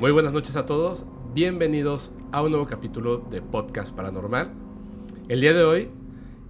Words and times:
Muy 0.00 0.12
buenas 0.12 0.32
noches 0.32 0.56
a 0.56 0.64
todos, 0.64 1.04
bienvenidos 1.34 2.10
a 2.32 2.40
un 2.40 2.52
nuevo 2.52 2.66
capítulo 2.66 3.18
de 3.18 3.42
Podcast 3.42 3.94
Paranormal. 3.94 4.50
El 5.28 5.42
día 5.42 5.52
de 5.52 5.62
hoy 5.62 5.90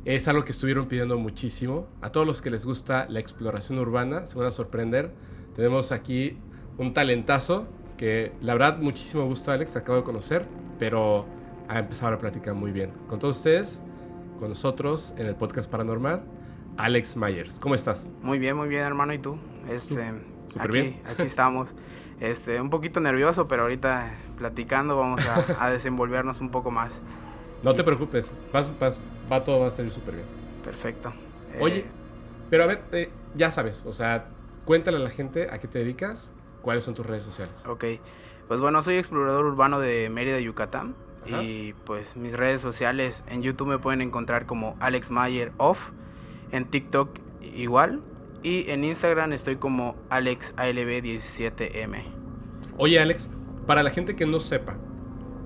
es 0.05 0.29
algo 0.29 0.45
que 0.45 0.53
estuvieron 0.53 0.87
pidiendo 0.87 1.19
muchísimo. 1.19 1.89
A 2.01 2.13
todos 2.13 2.25
los 2.25 2.43
que 2.43 2.51
les 2.51 2.65
gusta 2.65 3.09
la 3.09 3.19
exploración 3.19 3.81
urbana, 3.81 4.25
se 4.25 4.39
van 4.39 4.47
a 4.47 4.53
sorprender. 4.53 5.13
Tenemos 5.57 5.91
aquí 5.91 6.39
un 6.79 6.95
talentazo 6.95 7.67
que 7.97 8.31
la 8.41 8.53
verdad 8.53 8.79
muchísimo 8.79 9.27
gusto 9.27 9.51
Alex, 9.51 9.73
te 9.73 9.81
acabo 9.81 9.99
de 9.99 10.05
conocer, 10.05 10.47
pero 10.79 11.27
ha 11.67 11.81
empezado 11.81 12.15
a 12.15 12.19
platicar 12.21 12.55
muy 12.55 12.71
bien. 12.71 12.93
Con 13.09 13.19
todos 13.19 13.39
ustedes, 13.39 13.81
con 14.39 14.51
nosotros 14.51 15.13
en 15.19 15.27
el 15.27 15.35
Podcast 15.35 15.69
Paranormal, 15.69 16.23
Alex 16.77 17.17
Myers. 17.17 17.59
¿Cómo 17.59 17.75
estás? 17.75 18.09
Muy 18.23 18.39
bien, 18.39 18.57
muy 18.57 18.69
bien 18.69 18.83
hermano, 18.83 19.13
¿y 19.13 19.19
tú? 19.19 19.37
Este, 19.69 20.13
Súper 20.53 20.71
bien. 20.71 21.01
Aquí 21.05 21.23
estamos. 21.23 21.75
Este, 22.21 22.61
un 22.61 22.69
poquito 22.71 23.01
nervioso, 23.01 23.49
pero 23.49 23.63
ahorita 23.63 24.15
platicando 24.37 24.97
vamos 24.97 25.21
a, 25.27 25.57
a 25.65 25.71
desenvolvernos 25.71 26.41
un 26.41 26.51
poco 26.51 26.71
más. 26.71 27.01
No 27.63 27.75
te 27.75 27.83
preocupes, 27.85 28.33
vas, 28.53 28.71
vas- 28.79 28.99
va 29.31 29.43
todo 29.45 29.61
va 29.61 29.67
a 29.69 29.71
salir 29.71 29.91
súper 29.93 30.17
bien. 30.17 30.27
Perfecto. 30.65 31.13
Oye, 31.61 31.79
Eh, 31.79 31.87
pero 32.51 32.65
a 32.65 32.67
ver, 32.67 32.83
eh, 32.93 33.11
ya 33.35 33.51
sabes, 33.51 33.87
o 33.87 33.93
sea, 33.93 34.27
cuéntale 34.65 34.97
a 34.99 35.01
la 35.01 35.11
gente 35.11 35.49
a 35.51 35.59
qué 35.59 35.69
te 35.69 35.79
dedicas, 35.79 36.31
cuáles 36.63 36.85
son 36.85 36.95
tus 36.95 37.07
redes 37.07 37.25
sociales. 37.25 37.65
ok. 37.67 37.85
Pues 38.49 38.61
bueno, 38.61 38.83
soy 38.83 38.97
explorador 38.97 39.45
urbano 39.45 39.79
de 39.79 40.11
Mérida, 40.11 40.41
Yucatán. 40.41 40.95
Ajá. 41.27 41.43
Y 41.43 41.75
pues 41.85 42.17
mis 42.17 42.33
redes 42.37 42.61
sociales 42.61 43.23
en 43.29 43.43
YouTube 43.43 43.69
me 43.69 43.79
pueden 43.79 44.01
encontrar 44.03 44.47
como 44.47 44.77
Alex 44.81 45.11
Mayer 45.11 45.53
Off. 45.59 45.79
En 46.51 46.65
TikTok 46.65 47.11
igual. 47.43 48.01
Y 48.43 48.71
en 48.71 48.85
Instagram 48.85 49.33
estoy 49.33 49.57
como 49.57 49.97
AlexALB17M. 50.11 52.03
Oye, 52.79 52.99
Alex, 53.01 53.31
para 53.67 53.83
la 53.83 53.91
gente 53.91 54.17
que 54.17 54.25
no 54.27 54.41
sepa 54.41 54.77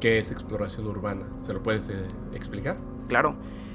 qué 0.00 0.19
es 0.19 0.31
exploración 0.31 0.87
urbana, 0.87 1.27
¿se 1.41 1.53
lo 1.53 1.62
puedes 1.62 1.89
eh, 1.89 2.06
explicar? 2.33 2.77
Claro. 3.09 3.34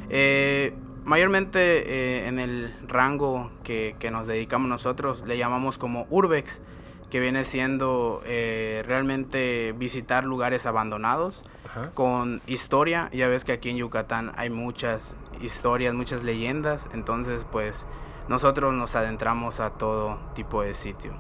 Eh, 0.10 0.74
mayormente 1.04 1.60
eh, 1.60 2.28
en 2.28 2.40
el 2.40 2.74
rango 2.88 3.52
que, 3.64 3.96
que 4.00 4.12
nos 4.12 4.28
dedicamos 4.28 4.70
nosotros 4.70 5.24
le 5.28 5.38
llamamos 5.38 5.78
como 5.78 6.08
urbex, 6.10 6.62
que 7.10 7.20
viene 7.20 7.44
siendo 7.44 8.22
eh, 8.26 8.84
realmente 8.86 9.74
visitar 9.78 10.24
lugares 10.24 10.66
abandonados 10.66 11.44
Ajá. 11.66 11.92
con 11.92 12.42
historia. 12.48 13.10
Ya 13.14 13.28
ves 13.28 13.44
que 13.44 13.52
aquí 13.52 13.70
en 13.70 13.78
Yucatán 13.78 14.32
hay 14.38 14.50
muchas 14.50 15.16
historias, 15.42 15.94
muchas 15.94 16.24
leyendas, 16.24 16.88
entonces 16.94 17.46
pues 17.52 17.86
nosotros 18.30 18.74
nos 18.74 18.96
adentramos 18.96 19.60
a 19.60 19.72
todo 19.72 20.18
tipo 20.34 20.62
de 20.62 20.74
sitio 20.74 21.12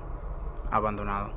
abandonado. 0.71 1.31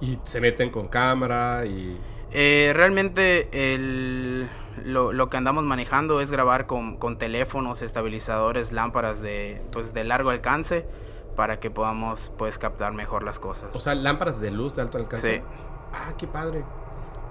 Y 0.00 0.18
se 0.24 0.40
meten 0.40 0.70
con 0.70 0.88
cámara 0.88 1.64
y... 1.66 1.98
Eh, 2.30 2.72
realmente 2.74 3.48
el- 3.74 4.48
lo, 4.84 5.12
lo 5.12 5.30
que 5.30 5.38
andamos 5.38 5.64
manejando 5.64 6.20
es 6.20 6.30
grabar 6.30 6.66
con, 6.66 6.98
con 6.98 7.16
teléfonos, 7.16 7.80
estabilizadores, 7.80 8.72
lámparas 8.72 9.20
de, 9.22 9.62
pues, 9.72 9.94
de 9.94 10.04
largo 10.04 10.30
alcance 10.30 10.86
para 11.34 11.60
que 11.60 11.70
podamos 11.70 12.30
pues 12.36 12.58
captar 12.58 12.92
mejor 12.92 13.22
las 13.22 13.38
cosas. 13.38 13.74
O 13.74 13.80
sea, 13.80 13.94
lámparas 13.94 14.40
de 14.40 14.50
luz 14.50 14.74
de 14.74 14.82
alto 14.82 14.98
alcance. 14.98 15.36
Sí. 15.36 15.42
Ah, 15.94 16.12
qué 16.18 16.26
padre. 16.26 16.62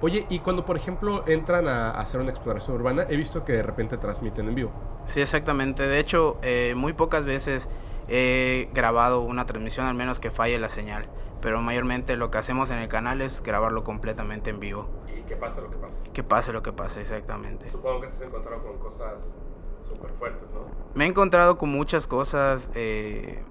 Oye, 0.02 0.26
y 0.30 0.40
cuando 0.40 0.66
por 0.66 0.76
ejemplo 0.76 1.24
entran 1.28 1.68
a, 1.68 1.92
a 1.92 2.02
hacer 2.02 2.20
una 2.20 2.32
exploración 2.32 2.76
urbana, 2.78 3.06
he 3.10 3.16
visto 3.16 3.44
que 3.46 3.54
de 3.54 3.64
repente 3.64 3.98
transmiten 3.98 4.48
en 4.48 4.56
vivo. 4.56 4.72
Sí, 5.08 5.22
exactamente. 5.22 5.84
De 5.88 6.00
hecho, 6.00 6.38
eh, 6.42 6.74
muy 6.76 6.94
pocas 6.94 7.26
veces 7.26 7.70
he 8.08 8.70
grabado 8.74 9.22
una 9.22 9.46
transmisión, 9.46 9.86
al 9.86 9.96
menos 9.96 10.20
que 10.20 10.32
falle 10.32 10.60
la 10.60 10.70
señal. 10.70 11.08
Pero 11.42 11.62
mayormente 11.62 12.16
lo 12.16 12.32
que 12.32 12.38
hacemos 12.38 12.72
en 12.72 12.78
el 12.78 12.88
canal 12.88 13.22
es 13.22 13.44
grabarlo 13.44 13.84
completamente 13.84 14.50
en 14.50 14.60
vivo. 14.60 14.90
Y 15.08 15.22
que 15.24 15.36
pase 15.36 15.62
lo 15.62 15.70
que 15.70 15.78
pase. 15.78 16.02
Que 16.14 16.24
pase 16.24 16.54
lo 16.54 16.64
que 16.64 16.72
pase, 16.72 17.02
exactamente. 17.02 17.70
Supongo 17.70 18.02
que 18.02 18.08
te 18.08 18.14
has 18.14 18.22
encontrado 18.22 18.64
con 18.64 18.80
cosas 18.80 19.34
súper 19.82 20.12
fuertes, 20.12 20.50
¿no? 20.52 20.66
Me 20.96 21.06
he 21.06 21.08
encontrado 21.08 21.58
con 21.58 21.70
muchas 21.70 22.08
cosas 22.08 22.72
eh, 22.74 23.44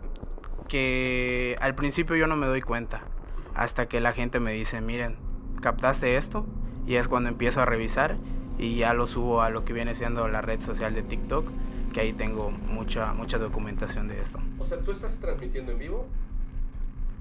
que 0.68 1.56
al 1.60 1.74
principio 1.74 2.16
yo 2.16 2.26
no 2.26 2.36
me 2.36 2.46
doy 2.46 2.62
cuenta. 2.62 3.02
Hasta 3.54 3.86
que 3.86 4.00
la 4.00 4.12
gente 4.12 4.40
me 4.40 4.52
dice, 4.52 4.80
miren, 4.80 5.16
¿captaste 5.60 6.16
esto? 6.16 6.44
Y 6.86 6.96
es 6.96 7.06
cuando 7.06 7.28
empiezo 7.28 7.60
a 7.62 7.64
revisar 7.64 8.16
y 8.58 8.76
ya 8.76 8.94
lo 8.94 9.06
subo 9.06 9.42
a 9.42 9.50
lo 9.50 9.64
que 9.64 9.72
viene 9.72 9.94
siendo 9.94 10.28
la 10.28 10.40
red 10.40 10.60
social 10.62 10.94
de 10.94 11.02
TikTok, 11.02 11.46
que 11.92 12.00
ahí 12.00 12.12
tengo 12.12 12.50
mucha, 12.50 13.12
mucha 13.12 13.38
documentación 13.38 14.08
de 14.08 14.20
esto. 14.20 14.38
O 14.58 14.64
sea, 14.64 14.78
tú 14.80 14.90
estás 14.92 15.18
transmitiendo 15.18 15.72
en 15.72 15.78
vivo 15.78 16.06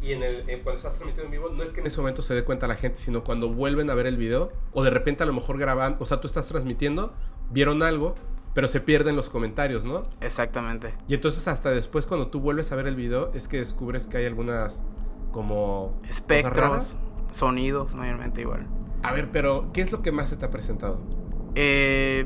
y 0.02 0.12
en 0.14 0.24
el, 0.24 0.50
en- 0.50 0.62
cuando 0.64 0.78
estás 0.78 0.94
transmitiendo 0.96 1.26
en 1.26 1.32
vivo 1.32 1.50
no 1.56 1.64
es 1.64 1.70
que 1.70 1.80
en 1.82 1.88
ese 1.88 2.00
momento 2.02 2.22
se 2.22 2.34
dé 2.34 2.44
cuenta 2.44 2.68
la 2.68 2.76
gente, 2.76 2.98
sino 2.98 3.24
cuando 3.24 3.50
vuelven 3.50 3.90
a 3.90 3.94
ver 3.94 4.06
el 4.08 4.18
video 4.18 4.52
o 4.74 4.84
de 4.84 4.90
repente 4.90 5.24
a 5.24 5.26
lo 5.26 5.34
mejor 5.34 5.58
graban, 5.58 5.96
o 6.00 6.06
sea, 6.06 6.20
tú 6.20 6.28
estás 6.28 6.48
transmitiendo, 6.48 7.14
vieron 7.52 7.84
algo, 7.84 8.16
pero 8.54 8.68
se 8.68 8.82
pierden 8.82 9.16
los 9.16 9.30
comentarios, 9.30 9.86
¿no? 9.86 10.06
Exactamente. 10.22 10.94
Y 11.08 11.14
entonces 11.16 11.48
hasta 11.48 11.70
después 11.72 12.06
cuando 12.06 12.28
tú 12.28 12.40
vuelves 12.40 12.72
a 12.72 12.76
ver 12.76 12.88
el 12.88 12.96
video 12.96 13.32
es 13.34 13.48
que 13.48 13.58
descubres 13.58 14.08
que 14.08 14.18
hay 14.18 14.26
algunas 14.26 14.84
como 15.32 16.00
Espectros, 16.08 16.96
sonidos, 17.32 17.94
mayormente 17.96 18.42
igual. 18.42 18.68
A 19.02 19.12
ver, 19.14 19.32
pero 19.32 19.70
¿qué 19.74 19.82
es 19.82 19.92
lo 19.92 20.02
que 20.02 20.12
más 20.12 20.30
se 20.30 20.38
te 20.38 20.46
ha 20.46 20.52
presentado? 20.52 21.00
Eh, 21.56 22.26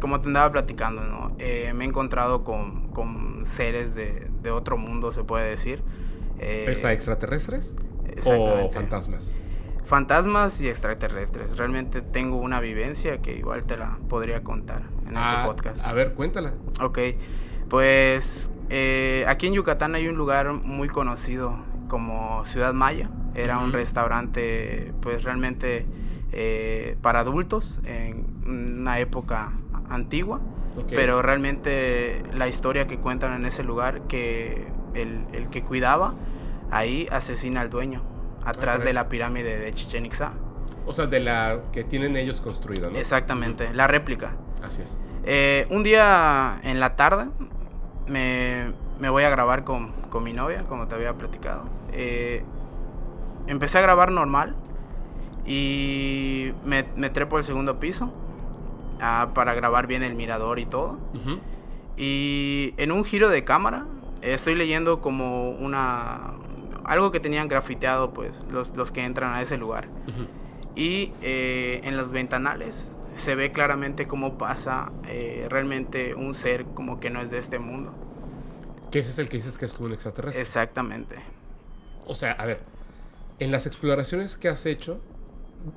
como 0.00 0.20
te 0.20 0.28
andaba 0.28 0.52
platicando, 0.52 1.02
¿no? 1.02 1.34
Eh, 1.38 1.72
me 1.74 1.84
he 1.84 1.88
encontrado 1.88 2.44
con, 2.44 2.88
con 2.92 3.44
seres 3.44 3.94
de, 3.94 4.28
de 4.42 4.50
otro 4.50 4.76
mundo, 4.76 5.10
se 5.12 5.24
puede 5.24 5.50
decir. 5.50 5.82
Eh, 6.38 6.72
o 6.72 6.78
sea, 6.78 6.92
extraterrestres 6.92 7.74
o 8.24 8.70
fantasmas. 8.72 9.32
Fantasmas 9.86 10.60
y 10.60 10.68
extraterrestres. 10.68 11.56
Realmente 11.56 12.02
tengo 12.02 12.36
una 12.36 12.60
vivencia 12.60 13.18
que 13.22 13.36
igual 13.36 13.64
te 13.64 13.76
la 13.76 13.98
podría 14.08 14.42
contar 14.44 14.82
en 15.08 15.16
Ah, 15.16 15.38
este 15.38 15.46
podcast. 15.48 15.84
A 15.84 15.92
ver, 15.94 16.12
cuéntala. 16.14 16.52
Ok, 16.80 16.98
pues 17.68 18.50
eh, 18.68 19.24
aquí 19.26 19.46
en 19.46 19.54
Yucatán 19.54 19.94
hay 19.94 20.06
un 20.08 20.16
lugar 20.16 20.52
muy 20.52 20.88
conocido 20.88 21.56
como 21.88 22.44
Ciudad 22.44 22.72
Maya. 22.74 23.10
Era 23.34 23.58
un 23.58 23.72
restaurante 23.72 24.92
pues 25.00 25.22
realmente 25.24 25.86
eh, 26.32 26.96
para 27.02 27.20
adultos 27.20 27.80
en 27.84 28.26
una 28.46 28.98
época 28.98 29.52
antigua. 29.88 30.40
Ok. 30.76 30.86
Pero 30.90 31.22
realmente 31.22 32.22
la 32.34 32.48
historia 32.48 32.86
que 32.86 32.98
cuentan 32.98 33.34
en 33.34 33.46
ese 33.46 33.64
lugar, 33.64 34.02
que 34.02 34.66
el, 34.94 35.24
el 35.32 35.48
que 35.48 35.62
cuidaba 35.62 36.14
ahí 36.70 37.08
asesina 37.10 37.60
al 37.62 37.70
dueño 37.70 38.02
atrás 38.44 38.76
caray. 38.76 38.86
de 38.88 38.92
la 38.92 39.08
pirámide 39.08 39.58
de 39.58 39.72
Chichen 39.72 40.06
Itza. 40.06 40.32
O 40.86 40.92
sea, 40.92 41.06
de 41.06 41.20
la 41.20 41.60
que 41.72 41.84
tienen 41.84 42.16
ellos 42.16 42.40
construida, 42.40 42.88
¿no? 42.90 42.98
Exactamente, 42.98 43.72
la 43.74 43.86
réplica. 43.86 44.32
Así 44.62 44.82
es. 44.82 44.98
Eh, 45.24 45.66
un 45.70 45.82
día 45.82 46.60
en 46.62 46.80
la 46.80 46.96
tarde 46.96 47.26
me, 48.06 48.72
me 49.00 49.10
voy 49.10 49.24
a 49.24 49.30
grabar 49.30 49.64
con, 49.64 49.92
con 50.10 50.22
mi 50.22 50.32
novia, 50.32 50.62
como 50.64 50.86
te 50.88 50.94
había 50.94 51.12
platicado. 51.14 51.64
Eh, 51.92 52.42
empecé 53.46 53.78
a 53.78 53.80
grabar 53.82 54.12
normal 54.12 54.54
y 55.48 56.52
me, 56.64 56.84
me 56.94 57.08
trepo 57.08 57.38
al 57.38 57.44
segundo 57.44 57.80
piso 57.80 58.12
ah, 59.00 59.30
para 59.34 59.54
grabar 59.54 59.86
bien 59.86 60.02
el 60.02 60.14
mirador 60.14 60.58
y 60.58 60.66
todo. 60.66 60.98
Ujú. 61.14 61.40
Y 61.96 62.74
en 62.76 62.92
un 62.92 63.04
giro 63.04 63.30
de 63.30 63.44
cámara 63.44 63.86
estoy 64.22 64.54
leyendo 64.54 65.00
como 65.00 65.50
una... 65.50 66.34
Algo 66.84 67.10
que 67.10 67.20
tenían 67.20 67.48
grafiteado 67.48 68.12
pues 68.12 68.46
los, 68.50 68.76
los 68.76 68.92
que 68.92 69.04
entran 69.04 69.34
a 69.34 69.42
ese 69.42 69.56
lugar. 69.56 69.88
Ujú. 70.06 70.26
Y 70.76 71.12
eh, 71.22 71.80
en 71.84 71.96
los 71.96 72.12
ventanales 72.12 72.86
se 73.14 73.34
ve 73.34 73.50
claramente 73.50 74.06
cómo 74.06 74.38
pasa 74.38 74.92
eh, 75.08 75.46
realmente 75.50 76.14
un 76.14 76.34
ser 76.34 76.66
como 76.66 77.00
que 77.00 77.10
no 77.10 77.20
es 77.20 77.30
de 77.30 77.38
este 77.38 77.58
mundo. 77.58 77.92
Que 78.90 79.00
ese 79.00 79.10
es 79.10 79.18
el 79.18 79.28
que 79.28 79.38
dices 79.38 79.58
que 79.58 79.64
es 79.64 79.74
como 79.74 79.86
un 79.86 79.94
extraterrestre. 79.94 80.40
Exactamente. 80.40 81.16
O 82.06 82.14
sea, 82.14 82.32
a 82.32 82.46
ver, 82.46 82.62
en 83.38 83.50
las 83.50 83.66
exploraciones 83.66 84.36
que 84.36 84.48
has 84.48 84.64
hecho, 84.66 85.00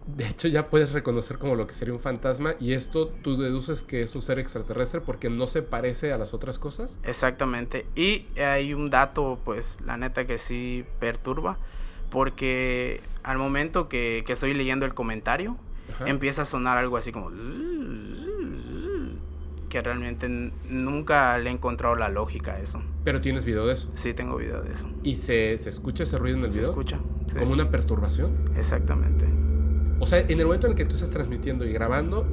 de 0.08 0.28
hecho 0.28 0.48
ya 0.48 0.68
puedes 0.70 0.92
reconocer 0.92 1.38
como 1.38 1.56
lo 1.56 1.68
que 1.68 1.74
sería 1.74 1.94
un 1.94 2.00
fantasma 2.00 2.54
y 2.60 2.74
esto 2.74 3.08
tú 3.24 3.38
deduces 3.38 3.82
que 3.82 4.02
es 4.02 4.16
un 4.16 4.22
ser 4.22 4.40
extraterrestre 4.40 5.02
porque 5.02 5.30
no 5.30 5.48
se 5.48 5.62
parece 5.64 6.14
a 6.14 6.18
las 6.18 6.34
otras 6.34 6.60
cosas. 6.60 7.00
Exactamente. 7.04 7.86
Y 7.96 8.26
hay 8.40 8.74
un 8.74 8.90
dato, 8.90 9.40
pues, 9.44 9.78
la 9.86 9.98
neta 9.98 10.26
que 10.26 10.38
sí 10.40 10.86
perturba. 11.00 11.58
Porque 12.10 13.00
al 13.24 13.38
momento 13.38 13.88
que, 13.88 14.24
que 14.28 14.34
estoy 14.34 14.54
leyendo 14.54 14.86
el 14.86 14.94
comentario, 14.94 15.56
Ajá. 15.96 16.10
empieza 16.10 16.42
a 16.42 16.46
sonar 16.46 16.78
algo 16.78 16.98
así 16.98 17.12
como... 17.14 17.32
Que 19.70 19.82
realmente 19.82 20.28
nunca 20.28 21.38
le 21.38 21.50
he 21.50 21.54
encontrado 21.54 21.96
la 21.96 22.10
lógica 22.10 22.56
a 22.56 22.60
eso. 22.60 22.84
Pero 23.06 23.22
tienes 23.22 23.46
video 23.46 23.66
de 23.66 23.74
eso. 23.74 23.90
Sí 23.94 24.14
tengo 24.14 24.36
video 24.36 24.62
de 24.62 24.74
eso. 24.74 24.86
¿Y 25.04 25.16
se, 25.16 25.58
se 25.58 25.70
escucha 25.70 26.04
ese 26.04 26.18
ruido 26.18 26.38
en 26.40 26.44
el 26.44 26.52
¿Se 26.52 26.58
video? 26.58 26.72
escucha? 26.72 27.00
Sí. 27.32 27.40
Como 27.40 27.54
una 27.54 27.70
perturbación. 27.72 28.52
Exactamente. 28.58 29.26
O 30.02 30.08
sea, 30.08 30.20
en 30.20 30.40
el 30.40 30.46
momento 30.46 30.66
en 30.66 30.72
el 30.72 30.78
que 30.78 30.84
tú 30.84 30.96
estás 30.96 31.12
transmitiendo 31.12 31.64
y 31.64 31.72
grabando, 31.72 32.26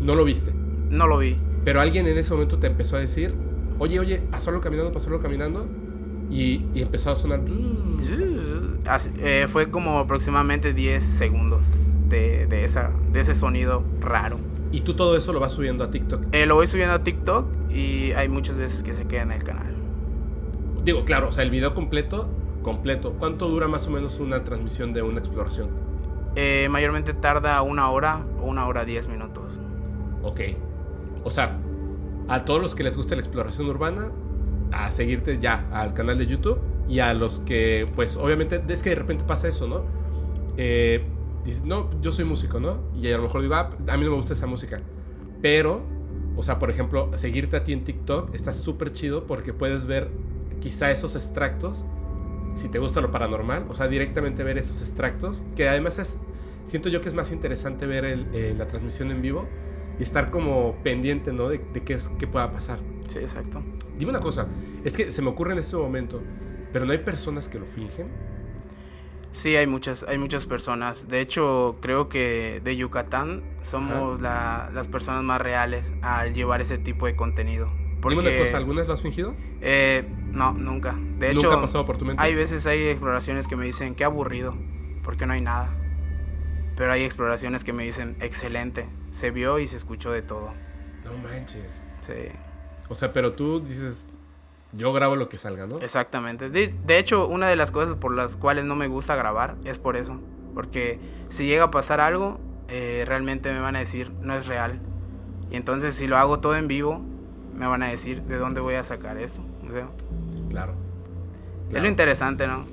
no 0.00 0.14
lo 0.14 0.22
viste. 0.22 0.52
No 0.90 1.06
lo 1.06 1.18
vi. 1.18 1.38
Pero 1.64 1.80
alguien 1.80 2.06
en 2.06 2.18
ese 2.18 2.32
momento 2.34 2.58
te 2.58 2.66
empezó 2.66 2.96
a 2.96 3.00
decir, 3.00 3.34
oye, 3.78 3.98
oye, 3.98 4.22
pasó 4.30 4.50
algo 4.50 4.62
caminando, 4.62 4.92
pasó 4.92 5.08
algo 5.08 5.20
caminando. 5.20 5.66
Y, 6.30 6.66
y 6.74 6.82
empezó 6.82 7.10
a 7.10 7.16
sonar. 7.16 7.40
Así, 8.84 9.10
eh, 9.18 9.48
fue 9.50 9.70
como 9.70 9.98
aproximadamente 9.98 10.74
10 10.74 11.02
segundos 11.02 11.66
de, 12.10 12.46
de, 12.46 12.64
esa, 12.64 12.90
de 13.12 13.20
ese 13.20 13.34
sonido 13.34 13.82
raro. 13.98 14.36
¿Y 14.70 14.82
tú 14.82 14.94
todo 14.94 15.16
eso 15.16 15.32
lo 15.32 15.40
vas 15.40 15.52
subiendo 15.52 15.84
a 15.84 15.90
TikTok? 15.90 16.26
Eh, 16.32 16.44
lo 16.44 16.56
voy 16.56 16.66
subiendo 16.66 16.94
a 16.94 17.02
TikTok 17.02 17.46
y 17.70 18.12
hay 18.12 18.28
muchas 18.28 18.58
veces 18.58 18.82
que 18.82 18.92
se 18.92 19.06
queda 19.06 19.22
en 19.22 19.32
el 19.32 19.42
canal. 19.42 19.74
Digo, 20.84 21.06
claro, 21.06 21.28
o 21.30 21.32
sea, 21.32 21.44
el 21.44 21.50
video 21.50 21.72
completo, 21.72 22.28
completo. 22.62 23.14
¿Cuánto 23.18 23.48
dura 23.48 23.68
más 23.68 23.86
o 23.86 23.90
menos 23.90 24.18
una 24.20 24.44
transmisión 24.44 24.92
de 24.92 25.00
una 25.00 25.20
exploración? 25.20 25.85
Eh, 26.36 26.68
mayormente 26.70 27.14
tarda 27.14 27.60
una 27.62 27.90
hora 27.90 28.24
o 28.40 28.44
una 28.44 28.66
hora 28.66 28.84
diez 28.84 29.08
minutos. 29.08 29.58
Ok. 30.22 30.40
O 31.24 31.30
sea, 31.30 31.58
a 32.28 32.44
todos 32.44 32.60
los 32.60 32.74
que 32.74 32.82
les 32.82 32.96
guste 32.96 33.16
la 33.16 33.22
exploración 33.22 33.68
urbana, 33.68 34.10
a 34.72 34.90
seguirte 34.90 35.38
ya 35.38 35.66
al 35.72 35.94
canal 35.94 36.18
de 36.18 36.26
YouTube 36.26 36.60
y 36.88 36.98
a 37.00 37.14
los 37.14 37.40
que, 37.40 37.90
pues 37.94 38.16
obviamente, 38.16 38.62
es 38.68 38.82
que 38.82 38.90
de 38.90 38.96
repente 38.96 39.24
pasa 39.24 39.48
eso, 39.48 39.66
¿no? 39.66 39.84
Eh, 40.56 41.04
no, 41.64 41.90
yo 42.00 42.12
soy 42.12 42.24
músico, 42.24 42.60
¿no? 42.60 42.80
Y 42.94 43.10
a 43.10 43.16
lo 43.16 43.24
mejor 43.24 43.42
digo, 43.42 43.54
ah, 43.54 43.70
a 43.88 43.96
mí 43.96 44.04
no 44.04 44.10
me 44.10 44.16
gusta 44.16 44.34
esa 44.34 44.46
música. 44.46 44.80
Pero, 45.40 45.82
o 46.36 46.42
sea, 46.42 46.58
por 46.58 46.70
ejemplo, 46.70 47.10
seguirte 47.16 47.56
a 47.56 47.64
ti 47.64 47.72
en 47.72 47.84
TikTok 47.84 48.34
está 48.34 48.52
súper 48.52 48.92
chido 48.92 49.26
porque 49.26 49.52
puedes 49.52 49.86
ver 49.86 50.10
quizá 50.60 50.90
esos 50.90 51.14
extractos, 51.14 51.84
si 52.56 52.68
te 52.68 52.78
gusta 52.78 53.00
lo 53.00 53.10
paranormal, 53.12 53.66
o 53.68 53.74
sea, 53.74 53.86
directamente 53.86 54.42
ver 54.42 54.58
esos 54.58 54.80
extractos, 54.80 55.44
que 55.54 55.68
además 55.68 55.98
es, 55.98 56.16
siento 56.64 56.88
yo 56.88 57.00
que 57.00 57.08
es 57.08 57.14
más 57.14 57.30
interesante 57.30 57.86
ver 57.86 58.04
el, 58.04 58.26
eh, 58.34 58.54
la 58.56 58.66
transmisión 58.66 59.10
en 59.10 59.22
vivo 59.22 59.46
y 59.98 60.02
estar 60.02 60.30
como 60.30 60.74
pendiente, 60.82 61.32
¿no? 61.32 61.48
De, 61.48 61.58
de 61.72 61.82
qué, 61.82 61.94
es, 61.94 62.08
qué 62.18 62.26
pueda 62.26 62.50
pasar. 62.50 62.80
Sí, 63.10 63.18
exacto. 63.18 63.62
Dime 63.96 64.10
una 64.10 64.20
cosa, 64.20 64.48
es 64.84 64.92
que 64.92 65.10
se 65.10 65.22
me 65.22 65.28
ocurre 65.28 65.52
en 65.52 65.58
este 65.58 65.76
momento, 65.76 66.22
pero 66.72 66.84
no 66.84 66.92
hay 66.92 66.98
personas 66.98 67.48
que 67.48 67.58
lo 67.58 67.66
fingen. 67.66 68.08
Sí, 69.32 69.54
hay 69.54 69.66
muchas, 69.66 70.02
hay 70.02 70.16
muchas 70.16 70.46
personas. 70.46 71.08
De 71.08 71.20
hecho, 71.20 71.76
creo 71.82 72.08
que 72.08 72.62
de 72.64 72.76
Yucatán 72.76 73.42
somos 73.60 74.18
la, 74.20 74.70
las 74.72 74.88
personas 74.88 75.22
más 75.24 75.40
reales 75.42 75.92
al 76.00 76.32
llevar 76.32 76.62
ese 76.62 76.78
tipo 76.78 77.04
de 77.04 77.16
contenido. 77.16 77.70
Porque, 78.00 78.16
Dime 78.18 78.28
una 78.30 78.44
cosa, 78.44 78.56
¿algunas 78.56 78.86
lo 78.86 78.94
has 78.94 79.02
fingido? 79.02 79.34
Eh, 79.60 80.04
no, 80.30 80.52
nunca. 80.52 80.94
De 81.18 81.30
hecho, 81.30 81.42
¿Nunca 81.42 81.56
ha 81.56 81.60
pasado 81.60 81.86
por 81.86 81.96
tu 81.96 82.04
mente? 82.04 82.22
hay 82.22 82.34
veces 82.34 82.66
hay 82.66 82.88
exploraciones 82.88 83.48
que 83.48 83.56
me 83.56 83.64
dicen, 83.64 83.94
qué 83.94 84.04
aburrido, 84.04 84.54
porque 85.02 85.26
no 85.26 85.32
hay 85.32 85.40
nada. 85.40 85.70
Pero 86.76 86.92
hay 86.92 87.04
exploraciones 87.04 87.64
que 87.64 87.72
me 87.72 87.84
dicen, 87.84 88.16
excelente, 88.20 88.86
se 89.10 89.30
vio 89.30 89.58
y 89.58 89.66
se 89.66 89.76
escuchó 89.76 90.12
de 90.12 90.22
todo. 90.22 90.52
No 91.04 91.16
manches. 91.18 91.80
Sí. 92.06 92.28
O 92.88 92.94
sea, 92.94 93.12
pero 93.12 93.32
tú 93.32 93.60
dices, 93.60 94.06
yo 94.72 94.92
grabo 94.92 95.16
lo 95.16 95.28
que 95.28 95.38
salga, 95.38 95.66
¿no? 95.66 95.80
Exactamente. 95.80 96.50
De, 96.50 96.74
de, 96.84 96.98
hecho, 96.98 97.26
una 97.26 97.48
de 97.48 97.56
las 97.56 97.70
cosas 97.70 97.96
por 97.96 98.14
las 98.14 98.36
cuales 98.36 98.64
no 98.64 98.76
me 98.76 98.88
gusta 98.88 99.16
grabar 99.16 99.56
es 99.64 99.78
por 99.78 99.96
eso. 99.96 100.20
Porque 100.54 100.98
si 101.28 101.46
llega 101.46 101.64
a 101.64 101.70
pasar 101.70 102.00
algo, 102.00 102.38
eh, 102.68 103.04
realmente 103.06 103.52
me 103.52 103.60
van 103.60 103.76
a 103.76 103.80
decir, 103.80 104.10
no 104.20 104.34
es 104.34 104.46
real. 104.46 104.80
Y 105.50 105.56
entonces 105.56 105.94
si 105.94 106.06
lo 106.06 106.16
hago 106.16 106.40
todo 106.40 106.56
en 106.56 106.68
vivo, 106.68 107.02
me 107.56 107.66
van 107.66 107.82
a 107.82 107.88
decir, 107.88 108.22
¿de 108.22 108.36
dónde 108.36 108.60
voy 108.60 108.74
a 108.74 108.84
sacar 108.84 109.18
esto? 109.18 109.40
O 109.66 109.72
sea, 109.72 109.88
claro. 110.50 110.74
claro. 110.74 110.74
Es 111.72 111.82
lo 111.82 111.88
interesante, 111.88 112.46
¿no? 112.46 112.64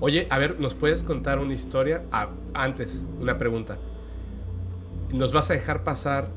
Oye, 0.00 0.26
a 0.30 0.38
ver, 0.38 0.60
¿nos 0.60 0.74
puedes 0.74 1.02
contar 1.02 1.38
una 1.38 1.54
historia? 1.54 2.04
Ah, 2.12 2.28
antes, 2.54 3.04
una 3.20 3.36
pregunta. 3.36 3.78
¿Nos 5.12 5.32
vas 5.32 5.50
a 5.50 5.54
dejar 5.54 5.82
pasar, 5.82 6.28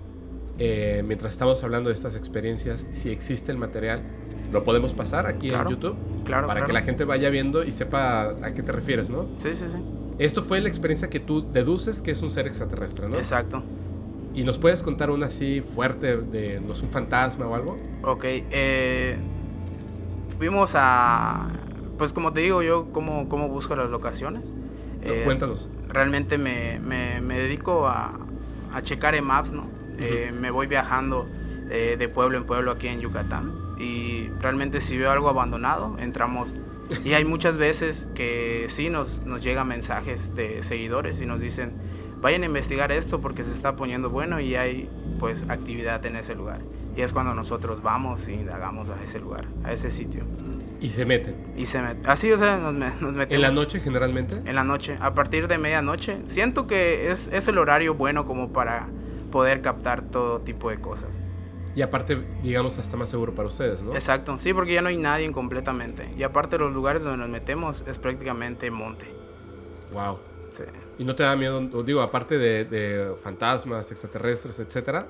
eh, 0.57 1.03
mientras 1.05 1.33
estamos 1.33 1.63
hablando 1.63 1.89
de 1.89 1.95
estas 1.95 2.15
experiencias, 2.15 2.87
si 2.93 3.09
existe 3.09 3.51
el 3.51 3.57
material? 3.57 4.01
¿Lo 4.51 4.63
podemos 4.63 4.93
pasar 4.93 5.27
aquí 5.27 5.49
claro, 5.49 5.69
en 5.69 5.75
YouTube? 5.75 5.95
Claro. 6.25 6.47
Para 6.47 6.59
claro. 6.59 6.67
que 6.67 6.73
la 6.73 6.81
gente 6.81 7.05
vaya 7.05 7.29
viendo 7.29 7.63
y 7.63 7.71
sepa 7.71 8.31
a 8.41 8.53
qué 8.53 8.63
te 8.63 8.71
refieres, 8.71 9.09
¿no? 9.09 9.27
Sí, 9.37 9.53
sí, 9.53 9.65
sí. 9.71 9.77
Esto 10.17 10.43
fue 10.43 10.59
la 10.59 10.67
experiencia 10.67 11.09
que 11.09 11.19
tú 11.19 11.51
deduces 11.51 12.01
que 12.01 12.11
es 12.11 12.21
un 12.21 12.29
ser 12.29 12.47
extraterrestre, 12.47 13.07
¿no? 13.07 13.17
Exacto. 13.17 13.63
¿Y 14.33 14.43
nos 14.43 14.57
puedes 14.57 14.81
contar 14.81 15.09
una 15.11 15.27
así 15.27 15.61
fuerte 15.61 16.17
de, 16.17 16.59
no 16.61 16.73
es 16.73 16.81
un 16.81 16.89
fantasma 16.89 17.47
o 17.47 17.55
algo? 17.55 17.77
Ok, 18.03 18.23
eh, 18.25 19.17
fuimos 20.37 20.71
a, 20.75 21.49
pues 21.97 22.13
como 22.13 22.31
te 22.33 22.39
digo 22.41 22.61
yo, 22.63 22.91
cómo, 22.91 23.27
cómo 23.29 23.47
busco 23.49 23.75
las 23.75 23.89
locaciones. 23.89 24.49
No, 24.49 25.11
Eh, 25.13 25.21
cuéntanos. 25.25 25.69
Realmente 25.87 26.37
me, 26.37 26.79
me, 26.79 27.19
me 27.21 27.37
dedico 27.39 27.87
a, 27.87 28.17
a, 28.73 28.81
checar 28.81 29.15
en 29.15 29.25
maps, 29.25 29.51
¿no? 29.51 29.63
Uh 29.63 29.65
-huh. 29.65 29.97
eh, 29.99 30.31
me 30.31 30.49
voy 30.51 30.67
viajando 30.67 31.27
eh, 31.69 31.95
de 31.99 32.07
pueblo 32.07 32.37
en 32.37 32.45
pueblo 32.45 32.71
aquí 32.71 32.87
en 32.87 33.01
Yucatán 33.01 33.51
y 33.79 34.29
realmente 34.39 34.79
si 34.81 34.97
veo 34.97 35.11
algo 35.11 35.29
abandonado, 35.29 35.95
entramos. 35.99 36.55
Y 37.05 37.13
hay 37.13 37.23
muchas 37.23 37.57
veces 37.57 38.07
que 38.15 38.65
sí 38.67 38.89
nos, 38.89 39.25
nos 39.25 39.41
llegan 39.41 39.67
mensajes 39.69 40.35
de 40.35 40.61
seguidores 40.63 41.21
y 41.21 41.25
nos 41.25 41.39
dicen, 41.39 41.71
vayan 42.21 42.43
a 42.43 42.45
investigar 42.45 42.91
esto 42.91 43.19
porque 43.19 43.43
se 43.43 43.51
está 43.51 43.75
poniendo 43.75 44.09
bueno 44.09 44.39
y 44.39 44.55
hay 44.55 44.89
pues 45.19 45.49
actividad 45.49 46.05
en 46.05 46.15
ese 46.15 46.35
lugar. 46.35 46.61
Y 46.95 47.01
es 47.01 47.13
cuando 47.13 47.33
nosotros 47.33 47.81
vamos 47.81 48.27
y 48.27 48.33
indagamos 48.33 48.89
a 48.89 49.01
ese 49.03 49.19
lugar, 49.19 49.45
a 49.63 49.71
ese 49.71 49.91
sitio. 49.91 50.23
Y 50.81 50.89
se 50.89 51.05
meten. 51.05 51.35
Y 51.55 51.65
se 51.65 51.81
meten. 51.81 52.09
Así, 52.09 52.31
o 52.31 52.37
sea, 52.37 52.57
nos, 52.57 52.73
nos 52.73 53.13
metemos. 53.13 53.31
¿En 53.31 53.41
la 53.41 53.51
noche 53.51 53.79
generalmente? 53.79 54.41
En 54.45 54.55
la 54.55 54.63
noche, 54.63 54.97
a 54.99 55.13
partir 55.13 55.47
de 55.47 55.57
medianoche. 55.57 56.17
Siento 56.27 56.67
que 56.67 57.11
es, 57.11 57.27
es 57.27 57.47
el 57.47 57.57
horario 57.57 57.93
bueno 57.93 58.25
como 58.25 58.51
para 58.51 58.87
poder 59.31 59.61
captar 59.61 60.01
todo 60.01 60.41
tipo 60.41 60.69
de 60.69 60.79
cosas. 60.79 61.09
Y 61.75 61.81
aparte, 61.81 62.21
digamos, 62.43 62.77
hasta 62.77 62.97
más 62.97 63.09
seguro 63.09 63.33
para 63.33 63.47
ustedes, 63.47 63.81
¿no? 63.81 63.93
Exacto, 63.93 64.37
sí, 64.37 64.53
porque 64.53 64.73
ya 64.73 64.81
no 64.81 64.89
hay 64.89 64.97
nadie 64.97 65.31
completamente. 65.31 66.09
Y 66.17 66.23
aparte 66.23 66.57
los 66.57 66.73
lugares 66.73 67.03
donde 67.03 67.19
nos 67.19 67.29
metemos 67.29 67.85
es 67.87 67.97
prácticamente 67.97 68.69
monte. 68.71 69.05
Wow. 69.93 70.19
Sí. 70.51 70.63
¿Y 71.01 71.03
no 71.03 71.15
te 71.15 71.23
da 71.23 71.35
miedo, 71.35 71.59
digo, 71.83 72.01
aparte 72.01 72.37
de, 72.37 72.63
de 72.63 73.15
fantasmas, 73.23 73.89
extraterrestres, 73.89 74.59
etcétera? 74.59 75.07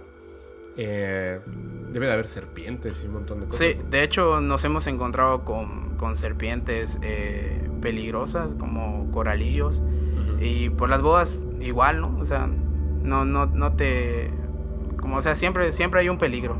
Eh, 0.77 1.37
debe 1.91 2.05
de 2.05 2.13
haber 2.13 2.27
serpientes 2.27 3.03
y 3.03 3.07
un 3.07 3.13
montón 3.15 3.41
de 3.41 3.47
cosas. 3.47 3.59
Sí, 3.59 3.75
de 3.89 4.01
hecho 4.01 4.39
nos 4.39 4.63
hemos 4.63 4.87
encontrado 4.87 5.43
con, 5.43 5.97
con 5.97 6.15
serpientes 6.15 6.97
eh, 7.01 7.69
peligrosas 7.81 8.53
como 8.53 9.11
coralillos. 9.11 9.79
Uh 9.79 9.81
-huh. 9.81 10.45
Y 10.45 10.69
por 10.69 10.87
las 10.89 11.01
bodas 11.01 11.43
igual, 11.59 11.99
¿no? 11.99 12.17
O 12.19 12.25
sea, 12.25 12.47
no, 12.47 13.25
no, 13.25 13.47
no 13.47 13.73
te 13.73 14.31
como, 14.97 15.17
o 15.17 15.21
sea, 15.21 15.35
siempre, 15.35 15.73
siempre 15.73 15.99
hay 15.99 16.07
un 16.07 16.17
peligro. 16.17 16.55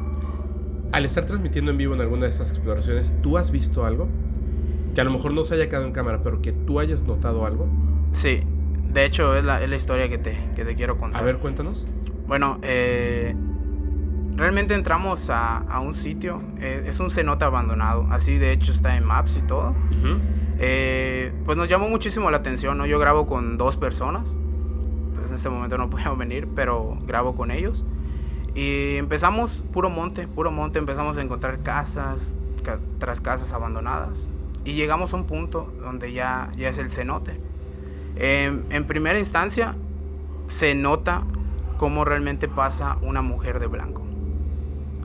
Al 0.91 1.05
estar 1.05 1.25
transmitiendo 1.25 1.71
en 1.71 1.77
vivo 1.77 1.93
en 1.93 2.01
alguna 2.01 2.23
de 2.23 2.31
estas 2.31 2.49
exploraciones, 2.49 3.13
¿tú 3.21 3.37
has 3.37 3.49
visto 3.49 3.85
algo? 3.85 4.09
Que 4.93 4.99
a 4.99 5.05
lo 5.05 5.11
mejor 5.11 5.31
no 5.31 5.45
se 5.45 5.53
haya 5.53 5.69
quedado 5.69 5.85
en 5.85 5.93
cámara, 5.93 6.19
pero 6.21 6.41
que 6.41 6.51
tú 6.51 6.81
hayas 6.81 7.03
notado 7.03 7.45
algo. 7.45 7.69
Sí, 8.11 8.43
de 8.93 9.05
hecho 9.05 9.35
es 9.35 9.43
la, 9.43 9.61
es 9.61 9.69
la 9.69 9.75
historia 9.75 10.09
que 10.09 10.17
te, 10.17 10.37
que 10.55 10.65
te 10.65 10.75
quiero 10.75 10.97
contar. 10.97 11.21
A 11.21 11.25
ver, 11.25 11.37
cuéntanos. 11.37 11.87
Bueno, 12.27 12.59
eh, 12.61 13.35
realmente 14.35 14.73
entramos 14.73 15.29
a, 15.29 15.57
a 15.57 15.79
un 15.79 15.93
sitio, 15.93 16.41
eh, 16.59 16.83
es 16.87 16.99
un 16.99 17.09
cenote 17.09 17.45
abandonado, 17.45 18.07
así 18.11 18.37
de 18.37 18.51
hecho 18.51 18.71
está 18.71 18.95
en 18.97 19.05
Maps 19.05 19.37
y 19.37 19.41
todo. 19.41 19.69
Uh 19.71 19.93
-huh. 20.05 20.19
eh, 20.59 21.31
pues 21.45 21.57
nos 21.57 21.67
llamó 21.67 21.89
muchísimo 21.89 22.31
la 22.31 22.37
atención, 22.37 22.77
¿no? 22.77 22.85
Yo 22.85 22.99
grabo 22.99 23.25
con 23.25 23.57
dos 23.57 23.77
personas, 23.77 24.35
pues 25.15 25.27
en 25.27 25.35
este 25.35 25.49
momento 25.49 25.77
no 25.77 25.89
puedo 25.91 26.15
venir, 26.15 26.47
pero 26.55 26.97
grabo 27.05 27.35
con 27.35 27.51
ellos. 27.51 27.83
Y 28.53 28.97
empezamos 28.97 29.63
puro 29.71 29.89
monte, 29.89 30.27
puro 30.27 30.51
monte, 30.51 30.79
empezamos 30.79 31.17
a 31.17 31.21
encontrar 31.21 31.59
casas 31.63 32.35
ca 32.63 32.79
tras 32.99 33.21
casas 33.21 33.53
abandonadas. 33.53 34.27
Y 34.65 34.73
llegamos 34.73 35.13
a 35.13 35.17
un 35.17 35.25
punto 35.25 35.73
donde 35.81 36.11
ya, 36.11 36.51
ya 36.57 36.69
es 36.69 36.77
el 36.77 36.91
cenote. 36.91 37.39
Eh, 38.23 38.61
en 38.69 38.85
primera 38.85 39.17
instancia 39.17 39.75
se 40.47 40.75
nota 40.75 41.23
cómo 41.77 42.05
realmente 42.05 42.47
pasa 42.47 42.97
una 43.01 43.23
mujer 43.23 43.59
de 43.59 43.65
blanco. 43.65 44.03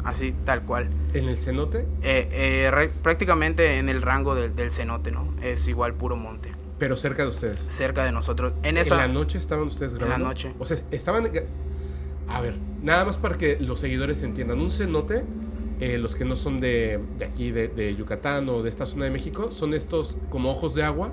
Así, 0.04 0.34
tal 0.44 0.64
cual. 0.64 0.90
¿En 1.14 1.26
el 1.26 1.38
cenote? 1.38 1.86
Eh, 2.02 2.28
eh, 2.30 2.90
prácticamente 3.02 3.78
en 3.78 3.88
el 3.88 4.02
rango 4.02 4.34
del, 4.34 4.54
del, 4.54 4.70
cenote, 4.70 5.12
¿no? 5.12 5.34
Es 5.42 5.66
igual 5.66 5.94
puro 5.94 6.14
monte. 6.16 6.52
Pero 6.78 6.94
cerca 6.94 7.22
de 7.22 7.30
ustedes. 7.30 7.58
Cerca 7.70 8.04
de 8.04 8.12
nosotros. 8.12 8.52
En, 8.62 8.76
esa, 8.76 8.96
¿En 8.96 9.00
la 9.00 9.08
noche 9.08 9.38
estaban 9.38 9.66
ustedes 9.66 9.94
grabando? 9.94 10.16
En 10.16 10.22
la 10.22 10.28
noche. 10.28 10.52
O 10.58 10.66
sea, 10.66 10.76
estaban... 10.90 11.30
A 12.28 12.40
ver, 12.42 12.56
nada 12.82 13.06
más 13.06 13.16
para 13.16 13.38
que 13.38 13.58
los 13.58 13.78
seguidores 13.78 14.22
entiendan. 14.22 14.60
Un 14.60 14.70
cenote, 14.70 15.24
eh, 15.80 15.96
los 15.96 16.14
que 16.14 16.26
no 16.26 16.36
son 16.36 16.60
de, 16.60 17.00
de 17.18 17.24
aquí, 17.24 17.50
de, 17.50 17.68
de, 17.68 17.96
Yucatán 17.96 18.46
o 18.50 18.62
de 18.62 18.68
esta 18.68 18.84
zona 18.84 19.06
de 19.06 19.10
México, 19.10 19.50
son 19.50 19.72
estos 19.72 20.18
como 20.28 20.50
ojos 20.50 20.74
de 20.74 20.82
agua 20.82 21.12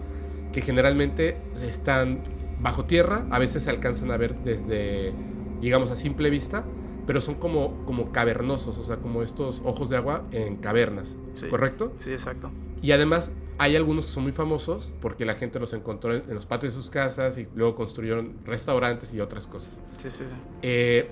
que 0.53 0.61
generalmente 0.61 1.37
están 1.61 2.21
bajo 2.61 2.85
tierra. 2.85 3.25
A 3.31 3.39
veces 3.39 3.63
se 3.63 3.69
alcanzan 3.69 4.11
a 4.11 4.17
ver 4.17 4.35
desde, 4.43 5.13
digamos, 5.59 5.91
a 5.91 5.95
simple 5.95 6.29
vista, 6.29 6.63
pero 7.05 7.19
son 7.19 7.35
como, 7.35 7.83
como 7.85 8.11
cavernosos, 8.11 8.77
o 8.77 8.83
sea, 8.83 8.97
como 8.97 9.23
estos 9.23 9.61
ojos 9.65 9.89
de 9.89 9.97
agua 9.97 10.23
en 10.31 10.57
cavernas. 10.57 11.17
Sí. 11.33 11.47
¿Correcto? 11.47 11.93
Sí, 11.99 12.11
exacto. 12.11 12.51
Y 12.81 12.91
además 12.91 13.33
hay 13.57 13.75
algunos 13.75 14.05
que 14.05 14.11
son 14.11 14.23
muy 14.23 14.31
famosos 14.31 14.91
porque 15.01 15.25
la 15.25 15.35
gente 15.35 15.59
los 15.59 15.73
encontró 15.73 16.13
en, 16.13 16.23
en, 16.29 16.35
los 16.35 16.45
patios 16.45 16.73
de 16.73 16.81
sus 16.81 16.89
casas 16.89 17.37
y 17.37 17.47
luego 17.55 17.75
construyeron 17.75 18.37
restaurantes 18.45 19.13
y 19.13 19.19
otras 19.19 19.47
cosas. 19.47 19.81
Sí, 19.97 20.09
sí, 20.09 20.23
sí. 20.27 20.35
Eh, 20.61 21.09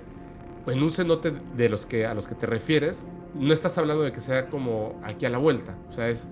en 0.67 0.83
un 0.83 0.91
cenote 0.91 1.33
de 1.57 1.69
los 1.69 1.85
que, 1.85 2.05
a 2.05 2.13
los 2.13 2.27
que 2.27 2.35
te 2.35 2.45
refieres, 2.45 3.05
no 3.33 3.53
estás 3.53 3.77
hablando 3.77 4.03
de 4.03 4.11
que 4.11 4.21
sea 4.21 4.47
como 4.49 4.99
aquí 5.03 5.25
a 5.25 5.29
la 5.29 5.37
vuelta. 5.37 5.75
O 5.89 5.91
sea, 5.91 6.09
es 6.09 6.27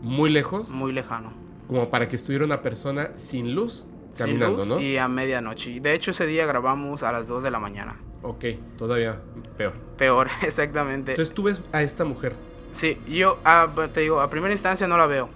muy 0.00 0.30
lejos, 0.30 0.68
muy 0.68 0.92
lejano. 0.92 1.41
Como 1.72 1.90
para 1.90 2.08
que 2.08 2.16
estuviera 2.16 2.44
una 2.44 2.62
persona 2.62 3.10
sin 3.16 3.54
luz 3.54 3.84
caminando, 4.16 4.62
Sin 4.62 4.68
luz 4.68 4.80
¿no? 4.80 4.84
Y 4.84 4.96
a 4.98 5.08
medianoche. 5.08 5.80
De 5.80 5.94
hecho, 5.94 6.10
ese 6.10 6.26
día 6.26 6.46
grabamos 6.46 7.02
a 7.02 7.12
las 7.12 7.26
2 7.26 7.42
de 7.42 7.50
la 7.50 7.58
mañana. 7.58 7.96
Ok, 8.22 8.44
todavía 8.76 9.18
peor. 9.56 9.72
Peor, 9.96 10.28
exactamente. 10.42 11.12
Entonces 11.12 11.34
tú 11.34 11.44
ves 11.44 11.62
a 11.72 11.82
esta 11.82 12.04
mujer. 12.04 12.34
sí, 12.72 12.98
yo 13.08 13.38
ah, 13.44 13.68
te 13.92 14.00
digo, 14.00 14.20
a 14.20 14.30
primera 14.30 14.52
instancia 14.52 14.86
no 14.86 14.96
la 14.96 15.06
veo. 15.06 15.28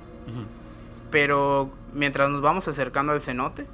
Pero 1.11 1.71
mientras 1.93 2.29
nos 2.29 2.43
vamos 2.43 2.67
acercando 2.67 3.13
al 3.13 3.23
cenote, 3.23 3.67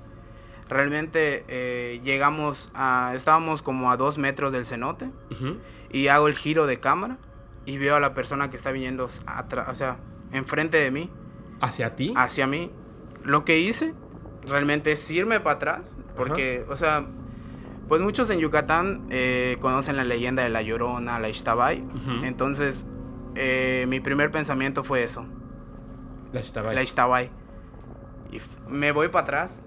realmente 0.69 1.45
eh, 1.49 2.01
llegamos 2.05 2.71
a. 2.75 3.13
Estábamos 3.15 3.63
como 3.63 3.91
a 3.91 3.97
dos 3.97 4.19
metros 4.19 4.53
del 4.53 4.67
cenote. 4.67 5.07
Ujú. 5.31 5.57
Y 5.91 6.09
hago 6.09 6.29
el 6.29 6.37
giro 6.37 6.67
de 6.67 6.79
cámara. 6.79 7.19
Y 7.65 7.79
veo 7.79 7.97
a 7.97 8.01
la 8.01 8.13
persona 8.13 8.51
que 8.51 8.57
está 8.57 8.73
viniendo 8.73 9.09
atrás, 9.25 9.69
o 9.71 9.75
sea, 9.77 9.97
enfrente 10.33 10.79
de 10.79 10.91
mí, 10.91 11.09
¿Hacia 11.63 11.97
ti? 11.97 12.13
hacia 12.17 12.47
mí. 12.47 12.71
Lo 13.25 13.45
que 13.45 13.59
hice 13.61 13.95
realmente 14.47 14.93
es 14.93 15.11
irme 15.11 15.41
para 15.41 15.57
atrás. 15.57 15.97
Porque, 16.17 16.67
o 16.69 16.77
sea, 16.77 17.07
pues 17.89 18.03
muchos 18.03 18.29
en 18.31 18.39
Yucatán 18.39 19.07
eh, 19.11 19.57
conocen 19.61 19.97
la 19.97 20.05
leyenda 20.05 20.43
de 20.43 20.51
la 20.51 20.61
Llorona, 20.61 21.19
la 21.19 21.29
Ixtabay. 21.31 21.83
Entonces, 22.25 22.85
eh, 23.35 23.87
mi 23.89 24.01
primer 24.01 24.31
pensamiento 24.31 24.85
fue 24.85 25.05
eso. 25.05 25.25
La 26.75 26.83
Ixtabay. 26.83 27.31
Y 28.31 28.41
me 28.69 28.93
voy 28.93 29.09
para 29.09 29.23
atrás 29.23 29.63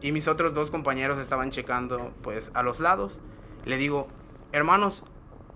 y 0.00 0.12
mis 0.12 0.28
otros 0.28 0.54
dos 0.54 0.70
compañeros 0.70 1.18
estaban 1.18 1.50
checando 1.50 2.12
pues 2.22 2.50
a 2.54 2.62
los 2.62 2.80
lados. 2.80 3.18
Le 3.64 3.76
digo, 3.76 4.08
hermanos, 4.52 5.04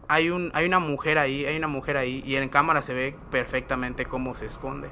hay, 0.08 0.30
un, 0.30 0.50
hay 0.54 0.66
una 0.66 0.78
mujer 0.78 1.18
ahí, 1.18 1.44
hay 1.44 1.56
una 1.56 1.68
mujer 1.68 1.96
ahí 1.96 2.22
y 2.26 2.36
en 2.36 2.48
cámara 2.48 2.82
se 2.82 2.94
ve 2.94 3.16
perfectamente 3.30 4.06
cómo 4.06 4.34
se 4.34 4.46
esconde, 4.46 4.88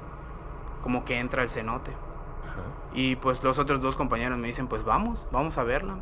como 0.81 1.05
que 1.05 1.19
entra 1.19 1.43
el 1.43 1.49
cenote. 1.49 1.91
Ajá. 1.91 2.61
Y 2.93 3.15
pues 3.17 3.43
los 3.43 3.59
otros 3.59 3.81
dos 3.81 3.95
compañeros 3.95 4.37
me 4.37 4.47
dicen, 4.47 4.67
pues 4.67 4.83
vamos, 4.83 5.27
vamos 5.31 5.57
a 5.57 5.63
verla. 5.63 5.97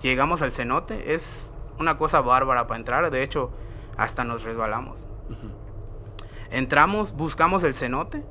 Llegamos 0.00 0.42
al 0.42 0.52
cenote, 0.52 1.14
es 1.14 1.50
una 1.78 1.96
cosa 1.96 2.20
bárbara 2.20 2.66
para 2.66 2.78
entrar, 2.78 3.10
de 3.10 3.22
hecho 3.22 3.50
hasta 3.96 4.24
nos 4.24 4.42
resbalamos. 4.42 5.06
Entramos, 6.50 7.12
buscamos 7.14 7.64
el 7.64 7.74
cenote 7.74 8.24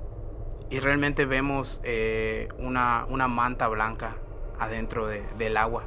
y 0.69 0.79
realmente 0.79 1.25
vemos 1.25 1.79
eh, 1.83 2.49
una, 2.59 3.05
una 3.09 3.27
manta 3.27 3.67
blanca 3.67 4.15
adentro 4.59 5.07
de- 5.07 5.25
del 5.37 5.57
agua, 5.57 5.83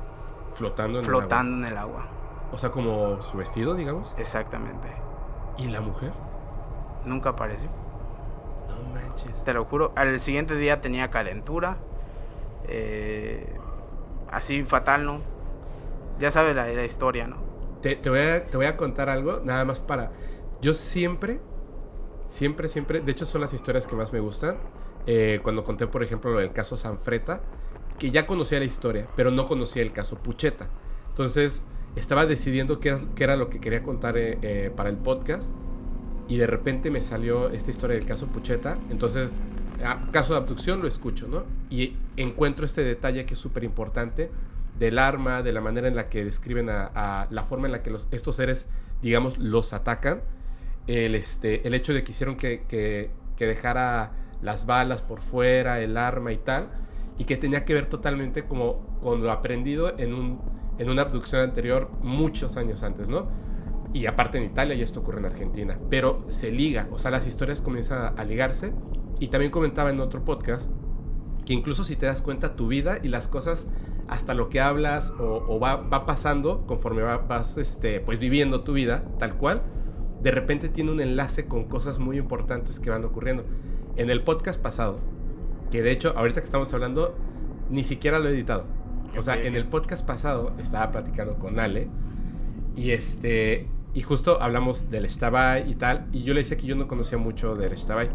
Flotando 0.50 0.99
en 0.99 1.04
el 1.04 1.11
flotando 1.11 1.56
en 1.58 1.73
el 1.73 1.78
agua. 1.78 2.00
agua. 2.02 2.11
O 2.52 2.58
sea, 2.58 2.70
como 2.70 3.23
su 3.23 3.37
vestido, 3.37 3.75
digamos. 3.75 4.12
Exactamente. 4.18 4.88
¿Y 5.58 5.66
la 5.68 5.80
mujer? 5.80 6.12
Nunca 7.04 7.30
apareció. 7.30 7.68
Manches. 9.14 9.44
Te 9.44 9.52
lo 9.54 9.64
juro. 9.64 9.92
Al 9.97 10.21
siguiente 10.21 10.56
día 10.56 10.80
tenía 10.80 11.11
calentura. 11.11 11.78
eh, 12.64 13.61
así 14.28 14.64
fatal, 14.64 15.04
¿no? 15.06 15.23
Ya 16.18 16.30
sabes 16.30 16.54
la, 16.56 16.66
la 16.68 16.85
historia, 16.85 17.26
¿no? 17.28 17.47
Te, 17.83 17.97
te 17.97 18.11
voy 18.11 18.21
a, 18.21 18.47
te 18.47 18.56
voy 18.56 18.66
a 18.66 18.76
contar 18.76 19.09
algo, 19.11 19.40
nada 19.44 19.64
más 19.64 19.80
para... 19.80 20.12
Yo 20.61 20.75
siempre, 20.75 21.40
siempre, 22.28 22.68
siempre... 22.68 23.00
De 23.00 23.12
hecho, 23.12 23.26
son 23.26 23.40
las 23.42 23.52
historias 23.52 23.87
que 23.87 23.97
más 23.97 24.12
me 24.12 24.21
gustan. 24.21 24.59
Eh, 25.06 25.40
cuando 25.42 25.64
conté, 25.64 25.87
por 25.87 26.02
ejemplo, 26.02 26.33
lo 26.33 26.38
del 26.40 26.52
caso 26.52 26.76
Sanfreta, 26.76 27.42
que 27.99 28.11
ya 28.11 28.26
conocía 28.26 28.59
la 28.59 28.64
historia, 28.66 29.09
pero 29.16 29.30
no 29.30 29.47
conocía 29.47 29.83
el 29.83 29.92
caso 29.92 30.23
Pucheta. 30.23 30.71
Entonces, 31.09 31.64
estaba 31.94 32.26
decidiendo 32.26 32.80
qué 32.80 32.90
era, 32.90 33.00
qué 33.14 33.25
era 33.25 33.37
lo 33.37 33.50
que 33.50 33.61
quería 33.61 33.83
contar 33.83 34.16
eh, 34.18 34.38
eh, 34.42 34.73
para 34.75 34.88
el 34.90 34.99
podcast. 34.99 35.54
Y 36.28 36.37
de 36.38 36.47
repente 36.47 36.90
me 36.90 37.00
salió 37.00 37.50
esta 37.50 37.71
historia 37.71 37.97
del 37.97 38.07
caso 38.07 38.26
Pucheta. 38.26 38.78
Entonces, 38.90 39.40
ah, 39.85 40.07
caso 40.11 40.33
de 40.33 40.38
abducción 40.38 40.81
lo 40.81 40.88
escucho, 40.88 41.28
¿no? 41.28 41.45
Y 41.71 41.97
encuentro 42.16 42.64
este 42.64 42.83
detalle 42.83 43.26
que 43.26 43.35
es 43.35 43.40
súper 43.40 43.64
importante 43.64 44.31
del 44.78 44.99
arma, 44.99 45.43
de 45.43 45.52
la 45.52 45.61
manera 45.61 45.87
en 45.87 45.95
la 45.95 46.09
que 46.09 46.25
describen 46.25 46.69
a, 46.71 47.28
la 47.31 47.43
forma 47.43 47.66
en 47.66 47.73
la 47.73 47.83
que 47.83 47.90
los, 47.90 48.09
estos 48.11 48.37
seres, 48.37 48.66
digamos, 49.02 49.38
los 49.38 49.73
atacan. 49.73 50.23
El, 50.87 51.14
este, 51.14 51.66
el 51.66 51.75
hecho 51.75 51.93
de 51.93 52.02
que 52.04 52.12
hicieron 52.12 52.37
que, 52.37 52.64
que, 52.69 53.11
que 53.37 53.47
dejara 53.47 54.12
las 54.43 54.66
balas 54.66 55.02
por 55.02 55.21
fuera, 55.21 55.81
el 55.81 55.97
arma 55.97 56.33
y 56.33 56.38
tal. 56.38 56.69
Y 57.19 57.25
que 57.25 57.37
tenía 57.37 57.64
que 57.64 57.75
ver 57.75 57.87
totalmente 57.87 58.45
como 58.45 58.99
con 59.02 59.23
lo 59.23 59.31
aprendido 59.31 59.99
en, 59.99 60.14
un, 60.14 60.40
en 60.78 60.90
una 60.90 61.02
abducción 61.02 61.43
anterior 61.43 61.90
muchos 62.02 62.57
años 62.57 62.83
antes, 62.83 63.09
¿no? 63.09 63.28
Y 63.94 64.06
aparte 64.06 64.36
en 64.36 64.44
Italia 64.44 64.74
y 64.74 64.82
esto 64.82 65.00
ocurre 65.00 65.20
en 65.20 65.24
Argentina. 65.26 65.78
Pero 65.88 66.26
se 66.28 66.50
liga, 66.50 66.88
o 66.90 66.98
sea, 66.98 67.10
las 67.10 67.26
historias 67.26 67.62
comienzan 67.62 68.12
a, 68.18 68.24
ligarse. 68.24 68.74
Y 69.20 69.28
también 69.28 69.52
comentaba 69.52 69.88
en 69.90 70.00
otro 70.00 70.24
podcast 70.24 70.70
que 71.46 71.54
incluso 71.54 71.84
si 71.84 71.94
te 71.94 72.06
das 72.06 72.20
cuenta 72.20 72.56
tu 72.56 72.66
vida 72.66 72.98
y 73.02 73.08
las 73.08 73.28
cosas 73.28 73.66
hasta 74.08 74.34
lo 74.34 74.48
que 74.48 74.60
hablas 74.60 75.12
o, 75.18 75.44
o 75.48 75.60
va, 75.60 75.76
va 75.76 76.04
pasando 76.04 76.66
conforme 76.66 77.02
va- 77.02 77.18
vas 77.18 77.56
este, 77.56 78.00
pues 78.00 78.18
viviendo 78.18 78.64
tu 78.64 78.72
vida 78.72 79.04
tal 79.18 79.36
cual, 79.36 79.62
de 80.22 80.30
repente 80.30 80.68
tiene 80.68 80.90
un 80.90 81.00
enlace 81.00 81.46
con 81.46 81.64
cosas 81.64 81.98
muy 81.98 82.18
importantes 82.18 82.80
que 82.80 82.90
van 82.90 83.04
ocurriendo. 83.04 83.44
En 83.96 84.10
el 84.10 84.22
podcast 84.24 84.60
pasado, 84.60 84.98
que 85.70 85.82
de 85.82 85.92
hecho 85.92 86.12
ahorita 86.16 86.40
que 86.40 86.46
estamos 86.46 86.72
hablando, 86.74 87.14
ni 87.70 87.84
siquiera 87.84 88.18
lo 88.18 88.28
he 88.28 88.32
editado. 88.32 88.64
O 89.16 89.22
sea, 89.22 89.40
en 89.40 89.54
el 89.54 89.66
podcast 89.66 90.04
pasado 90.04 90.52
estaba 90.58 90.90
platicando 90.90 91.38
con 91.38 91.60
Ale 91.60 91.88
y 92.74 92.90
este 92.90 93.68
y 93.94 94.02
justo 94.02 94.42
hablamos 94.42 94.90
del 94.90 95.06
Shtabai 95.06 95.70
y 95.70 95.74
tal, 95.76 96.06
y 96.12 96.22
yo 96.24 96.34
le 96.34 96.40
decía 96.40 96.56
que 96.56 96.66
yo 96.66 96.74
no 96.76 96.88
conocía 96.88 97.16
mucho 97.18 97.54
del 97.54 97.74
Shtabai. 97.74 98.10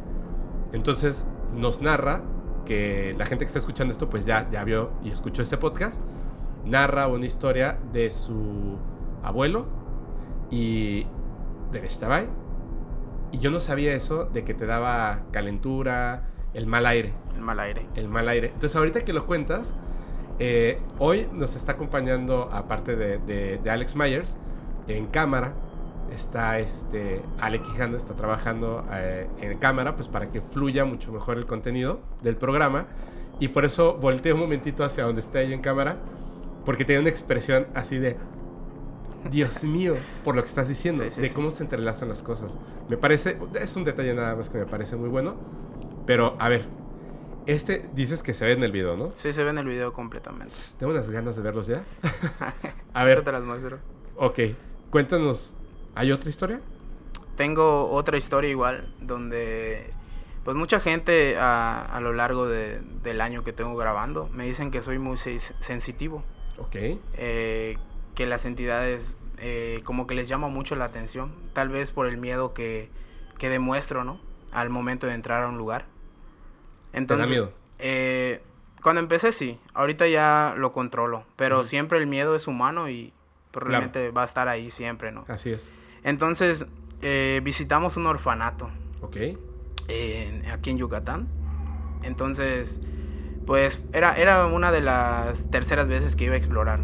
Entonces 0.73 1.25
nos 1.55 1.81
narra 1.81 2.21
que 2.65 3.15
la 3.17 3.25
gente 3.25 3.45
que 3.45 3.47
está 3.47 3.59
escuchando 3.59 3.91
esto 3.91 4.09
pues 4.09 4.25
ya, 4.25 4.47
ya 4.51 4.63
vio 4.63 4.91
y 5.03 5.09
escuchó 5.09 5.41
este 5.41 5.57
podcast, 5.57 6.01
narra 6.65 7.07
una 7.07 7.25
historia 7.25 7.79
de 7.91 8.11
su 8.11 8.77
abuelo 9.23 9.65
y 10.51 11.05
del 11.71 11.87
Shtabai. 11.87 12.27
Y 13.31 13.39
yo 13.39 13.51
no 13.51 13.59
sabía 13.59 13.93
eso 13.93 14.25
de 14.25 14.43
que 14.43 14.53
te 14.53 14.65
daba 14.65 15.21
calentura, 15.31 16.23
el 16.53 16.65
mal 16.65 16.85
aire, 16.87 17.13
El 17.35 17.41
mal 17.41 17.59
aire. 17.59 17.85
el 17.95 18.07
mal 18.09 18.27
aire. 18.27 18.47
Entonces 18.47 18.75
ahorita 18.75 19.01
que 19.01 19.13
lo 19.13 19.25
cuentas, 19.27 19.73
eh, 20.39 20.81
hoy 20.97 21.27
nos 21.31 21.55
está 21.55 21.73
acompañando, 21.73 22.49
aparte 22.51 22.95
de, 22.95 23.19
de- 23.19 23.59
de 23.59 23.69
Alex 23.69 23.95
Myers, 23.95 24.35
en 24.87 25.05
cámara, 25.07 25.53
está 26.11 26.59
este, 26.59 27.21
Ale 27.39 27.61
Quijano, 27.61 27.97
está 27.97 28.13
trabajando 28.15 28.85
eh, 28.91 29.27
en 29.41 29.57
cámara, 29.57 29.95
pues 29.95 30.07
para 30.07 30.31
que 30.31 30.41
fluya 30.41 30.85
mucho 30.85 31.11
mejor 31.11 31.37
el 31.37 31.45
contenido 31.45 31.99
del 32.21 32.35
programa. 32.37 32.87
Y 33.39 33.49
por 33.49 33.65
eso 33.65 33.95
volteé 33.97 34.33
un 34.33 34.39
momentito 34.41 34.83
hacia 34.83 35.03
donde 35.05 35.21
está 35.21 35.41
ella 35.41 35.55
en 35.55 35.61
cámara, 35.61 35.97
porque 36.65 36.83
tiene 36.85 37.01
una 37.01 37.09
expresión 37.09 37.67
así 37.73 37.97
de, 37.97 38.17
Dios 39.29 39.63
mío, 39.63 39.95
por 40.23 40.35
lo 40.35 40.41
que 40.41 40.47
estás 40.47 40.67
diciendo, 40.69 41.03
Sí, 41.03 41.11
sí, 41.11 41.21
de 41.21 41.27
sí. 41.29 41.33
cómo 41.33 41.51
se 41.51 41.63
entrelazan 41.63 42.09
las 42.09 42.23
cosas. 42.23 42.57
Me 42.87 42.97
parece, 42.97 43.37
es 43.59 43.75
un 43.75 43.83
detalle 43.83 44.13
nada 44.13 44.35
más 44.35 44.49
que 44.49 44.57
me 44.57 44.65
parece 44.65 44.95
muy 44.95 45.09
bueno. 45.09 45.35
Pero, 46.05 46.35
a 46.39 46.47
ver, 46.49 46.65
este 47.45 47.89
dices 47.93 48.23
que 48.23 48.33
se 48.33 48.45
ve 48.45 48.53
en 48.53 48.63
el 48.63 48.71
video, 48.71 48.95
¿no? 48.97 49.11
Sí, 49.15 49.33
se 49.33 49.43
ve 49.43 49.49
en 49.49 49.57
el 49.57 49.65
video 49.67 49.91
completamente. 49.93 50.53
Tengo 50.77 50.93
unas 50.93 51.09
ganas 51.09 51.35
de 51.35 51.41
verlos 51.41 51.67
ya. 51.67 51.83
A 52.93 53.01
Yo 53.01 53.05
ver, 53.05 53.23
te 53.23 53.31
las 53.31 53.43
muestro. 53.43 53.79
ok, 54.15 54.39
cuéntanos, 54.89 55.55
¿hay 55.99 56.13
otra 56.13 56.29
historia? 56.29 56.61
Tengo 57.35 57.89
otra 57.91 58.17
historia 58.17 58.49
igual, 58.49 58.87
donde 59.01 59.91
pues 60.45 60.55
mucha 60.55 60.79
gente 60.79 61.37
a, 61.37 61.81
a 61.83 61.99
lo 61.99 62.13
largo 62.13 62.47
de- 62.47 62.79
del 63.03 63.19
año 63.19 63.43
que 63.43 63.51
tengo 63.51 63.75
grabando 63.75 64.29
me 64.33 64.45
dicen 64.45 64.71
que 64.71 64.81
soy 64.81 64.97
muy 64.97 65.17
se- 65.17 65.39
sensitivo, 65.59 66.23
Ok, 66.57 66.75
eh, 67.17 67.77
que 68.15 68.25
las 68.25 68.45
entidades 68.45 69.17
eh, 69.39 69.81
como 69.83 70.07
que 70.07 70.15
les 70.15 70.29
llama 70.29 70.47
mucho 70.47 70.75
la 70.77 70.85
atención, 70.85 71.33
tal 71.53 71.67
vez 71.69 71.91
por 71.91 72.07
el 72.07 72.15
miedo 72.17 72.53
que, 72.53 72.89
que 73.37 73.49
demuestro, 73.49 74.03
¿no? 74.05 74.19
Al 74.51 74.69
momento 74.69 75.05
de 75.07 75.13
entrar 75.13 75.43
a 75.43 75.47
un 75.49 75.57
lugar. 75.57 75.85
Entonces, 76.93 77.29
miedo? 77.29 77.51
eh, 77.77 78.41
cuando 78.81 79.01
empecé 79.01 79.31
sí, 79.33 79.59
ahorita 79.73 80.07
ya 80.07 80.53
lo 80.57 80.71
controlo, 80.71 81.25
pero 81.35 81.63
siempre 81.65 81.99
el 81.99 82.07
miedo 82.07 82.35
es 82.35 82.47
humano 82.47 82.89
y 82.89 83.11
Claro. 83.51 83.65
probablemente 83.91 84.11
va 84.11 84.21
a 84.23 84.25
estar 84.25 84.47
ahí 84.47 84.69
siempre, 84.71 85.11
¿no? 85.11 85.25
así 85.27 85.51
es. 85.51 85.71
Entonces, 86.03 86.65
eh, 87.01 87.41
visitamos 87.43 87.95
un 87.97 88.07
orfanato 88.07 88.69
Ok, 89.01 89.17
aquí 90.51 90.69
en 90.69 90.77
Yucatán. 90.77 91.27
Entonces, 92.03 92.79
pues 93.45 93.81
era, 93.93 94.15
era 94.15 94.45
una 94.47 94.71
de 94.71 94.81
las 94.81 95.41
terceras 95.49 95.87
veces 95.87 96.15
que 96.15 96.25
iba 96.25 96.33
a 96.33 96.37
explorar, 96.37 96.81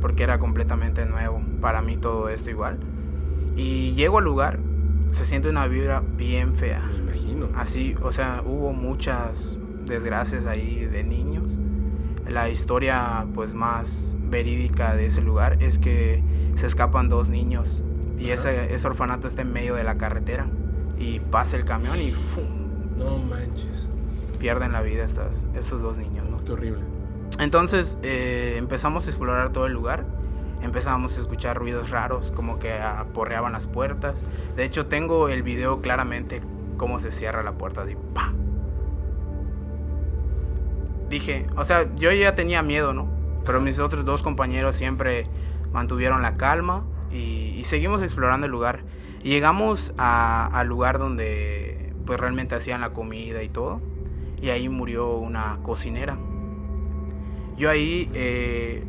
porque 0.00 0.22
era 0.22 0.38
completamente 0.38 1.04
nuevo 1.04 1.42
para 1.60 1.82
mí 1.82 1.96
todo 1.96 2.28
esto 2.28 2.50
igual. 2.50 2.78
Y 3.56 3.94
llego 3.94 4.18
al 4.18 4.24
lugar, 4.24 4.60
se 5.10 5.24
siente 5.24 5.48
una 5.48 5.66
vibra 5.66 6.00
bien 6.00 6.54
fea. 6.54 6.80
me 6.80 6.98
imagino. 6.98 7.48
Así, 7.56 7.96
o 8.02 8.12
sea, 8.12 8.42
hubo 8.44 8.72
muchas 8.72 9.58
desgracias 9.84 10.46
ahí 10.46 10.84
de 10.84 11.02
niños. 11.04 11.50
La 12.28 12.48
historia 12.48 13.26
pues 13.34 13.54
más 13.54 14.16
verídica 14.20 14.94
de 14.94 15.06
ese 15.06 15.20
lugar 15.20 15.62
es 15.62 15.78
que 15.78 16.22
se 16.54 16.66
escapan 16.66 17.08
dos 17.08 17.28
niños 17.28 17.82
y 18.18 18.30
ese, 18.30 18.74
ese 18.74 18.86
orfanato 18.86 19.28
está 19.28 19.42
en 19.42 19.52
medio 19.52 19.74
de 19.74 19.84
la 19.84 19.96
carretera 19.96 20.46
y 20.98 21.20
pasa 21.20 21.56
el 21.56 21.64
camión 21.64 22.00
y 22.00 22.12
¡fum! 22.12 22.66
No 22.96 23.18
manches. 23.18 23.90
pierden 24.38 24.72
la 24.72 24.80
vida 24.80 25.04
estas, 25.04 25.46
estos 25.54 25.82
dos 25.82 25.98
niños, 25.98 26.28
¿no? 26.28 26.42
Qué 26.44 26.52
horrible. 26.52 26.82
Entonces 27.38 27.98
eh, 28.02 28.54
empezamos 28.56 29.06
a 29.06 29.10
explorar 29.10 29.52
todo 29.52 29.66
el 29.66 29.72
lugar. 29.72 30.04
Empezamos 30.62 31.16
a 31.18 31.20
escuchar 31.20 31.58
ruidos 31.58 31.90
raros, 31.90 32.32
como 32.32 32.58
que 32.58 32.72
aporreaban 32.72 33.52
las 33.52 33.66
puertas. 33.66 34.22
De 34.56 34.64
hecho, 34.64 34.86
tengo 34.86 35.28
el 35.28 35.42
video 35.42 35.82
claramente 35.82 36.40
cómo 36.78 36.98
se 36.98 37.12
cierra 37.12 37.42
la 37.42 37.52
puerta, 37.52 37.82
así, 37.82 37.94
pa. 38.14 38.32
Dije, 41.10 41.46
o 41.56 41.64
sea, 41.64 41.94
yo 41.96 42.10
ya 42.10 42.34
tenía 42.34 42.62
miedo, 42.62 42.94
¿no? 42.94 43.06
Pero 43.44 43.60
mis 43.60 43.78
otros 43.78 44.04
dos 44.04 44.22
compañeros 44.22 44.76
siempre 44.76 45.28
mantuvieron 45.72 46.22
la 46.22 46.36
calma 46.36 46.84
y, 47.10 47.54
y 47.58 47.64
seguimos 47.64 48.02
explorando 48.02 48.46
el 48.46 48.52
lugar. 48.52 48.80
Llegamos 49.22 49.92
a- 49.98 50.46
al 50.52 50.66
lugar 50.68 50.98
donde 50.98 51.92
pues 52.04 52.20
realmente 52.20 52.54
hacían 52.54 52.80
la 52.80 52.90
comida 52.90 53.42
y 53.42 53.48
todo. 53.48 53.80
Y 54.40 54.50
ahí 54.50 54.68
murió 54.68 55.16
una 55.16 55.58
cocinera. 55.62 56.16
Yo 57.56 57.70
ahí 57.70 58.10
eh, 58.14 58.84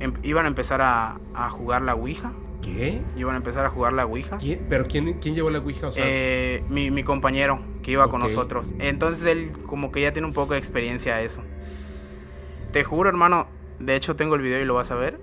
em- 0.00 0.14
iban 0.22 0.44
a 0.44 0.48
empezar 0.48 0.80
a, 0.82 1.18
a 1.34 1.50
jugar 1.50 1.82
la 1.82 1.94
Ouija. 1.94 2.32
¿Qué? 2.62 3.00
Iban 3.16 3.34
a 3.34 3.38
empezar 3.38 3.64
a 3.64 3.70
jugar 3.70 3.92
la 3.92 4.04
Ouija. 4.04 4.36
¿Quién? 4.38 4.66
¿Pero 4.68 4.86
quién, 4.88 5.14
quién 5.20 5.34
llevó 5.36 5.50
la 5.50 5.60
Ouija? 5.60 5.86
O 5.86 5.92
sea, 5.92 6.02
Eh, 6.06 6.64
mi, 6.68 6.90
mi 6.90 7.04
compañero 7.04 7.60
que 7.82 7.92
iba 7.92 8.10
con 8.10 8.20
nosotros. 8.20 8.74
Entonces 8.80 9.24
él 9.24 9.52
como 9.66 9.92
que 9.92 10.00
ya 10.02 10.12
tiene 10.12 10.26
un 10.26 10.34
poco 10.34 10.52
de 10.54 10.58
experiencia 10.58 11.14
a 11.14 11.22
eso. 11.22 11.42
Te 12.72 12.84
juro, 12.84 13.08
hermano. 13.08 13.46
De 13.78 13.94
hecho, 13.94 14.16
tengo 14.16 14.34
el 14.34 14.42
video 14.42 14.60
y 14.60 14.64
lo 14.64 14.74
vas 14.74 14.90
a 14.90 14.96
ver. 14.96 15.20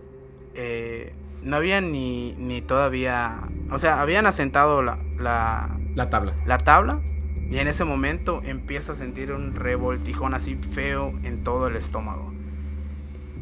eh, 0.56 1.14
no 1.46 1.56
había 1.56 1.80
ni, 1.80 2.34
ni 2.34 2.62
todavía... 2.62 3.40
O 3.72 3.80
sea, 3.80 4.02
habían 4.02 4.26
asentado 4.26 4.82
la, 4.82 4.98
la, 5.18 5.70
la 5.94 6.10
tabla. 6.10 6.34
la 6.46 6.58
tabla. 6.58 7.02
Y 7.50 7.60
en 7.60 7.68
ese 7.68 7.86
momento 7.86 8.42
empiezo 8.44 8.92
a 8.94 8.96
sentir 8.96 9.32
un 9.32 9.56
revoltijón 9.56 10.34
así 10.34 10.56
feo 10.56 11.14
en 11.24 11.44
todo 11.44 11.68
el 11.68 11.76
estómago. 11.76 12.34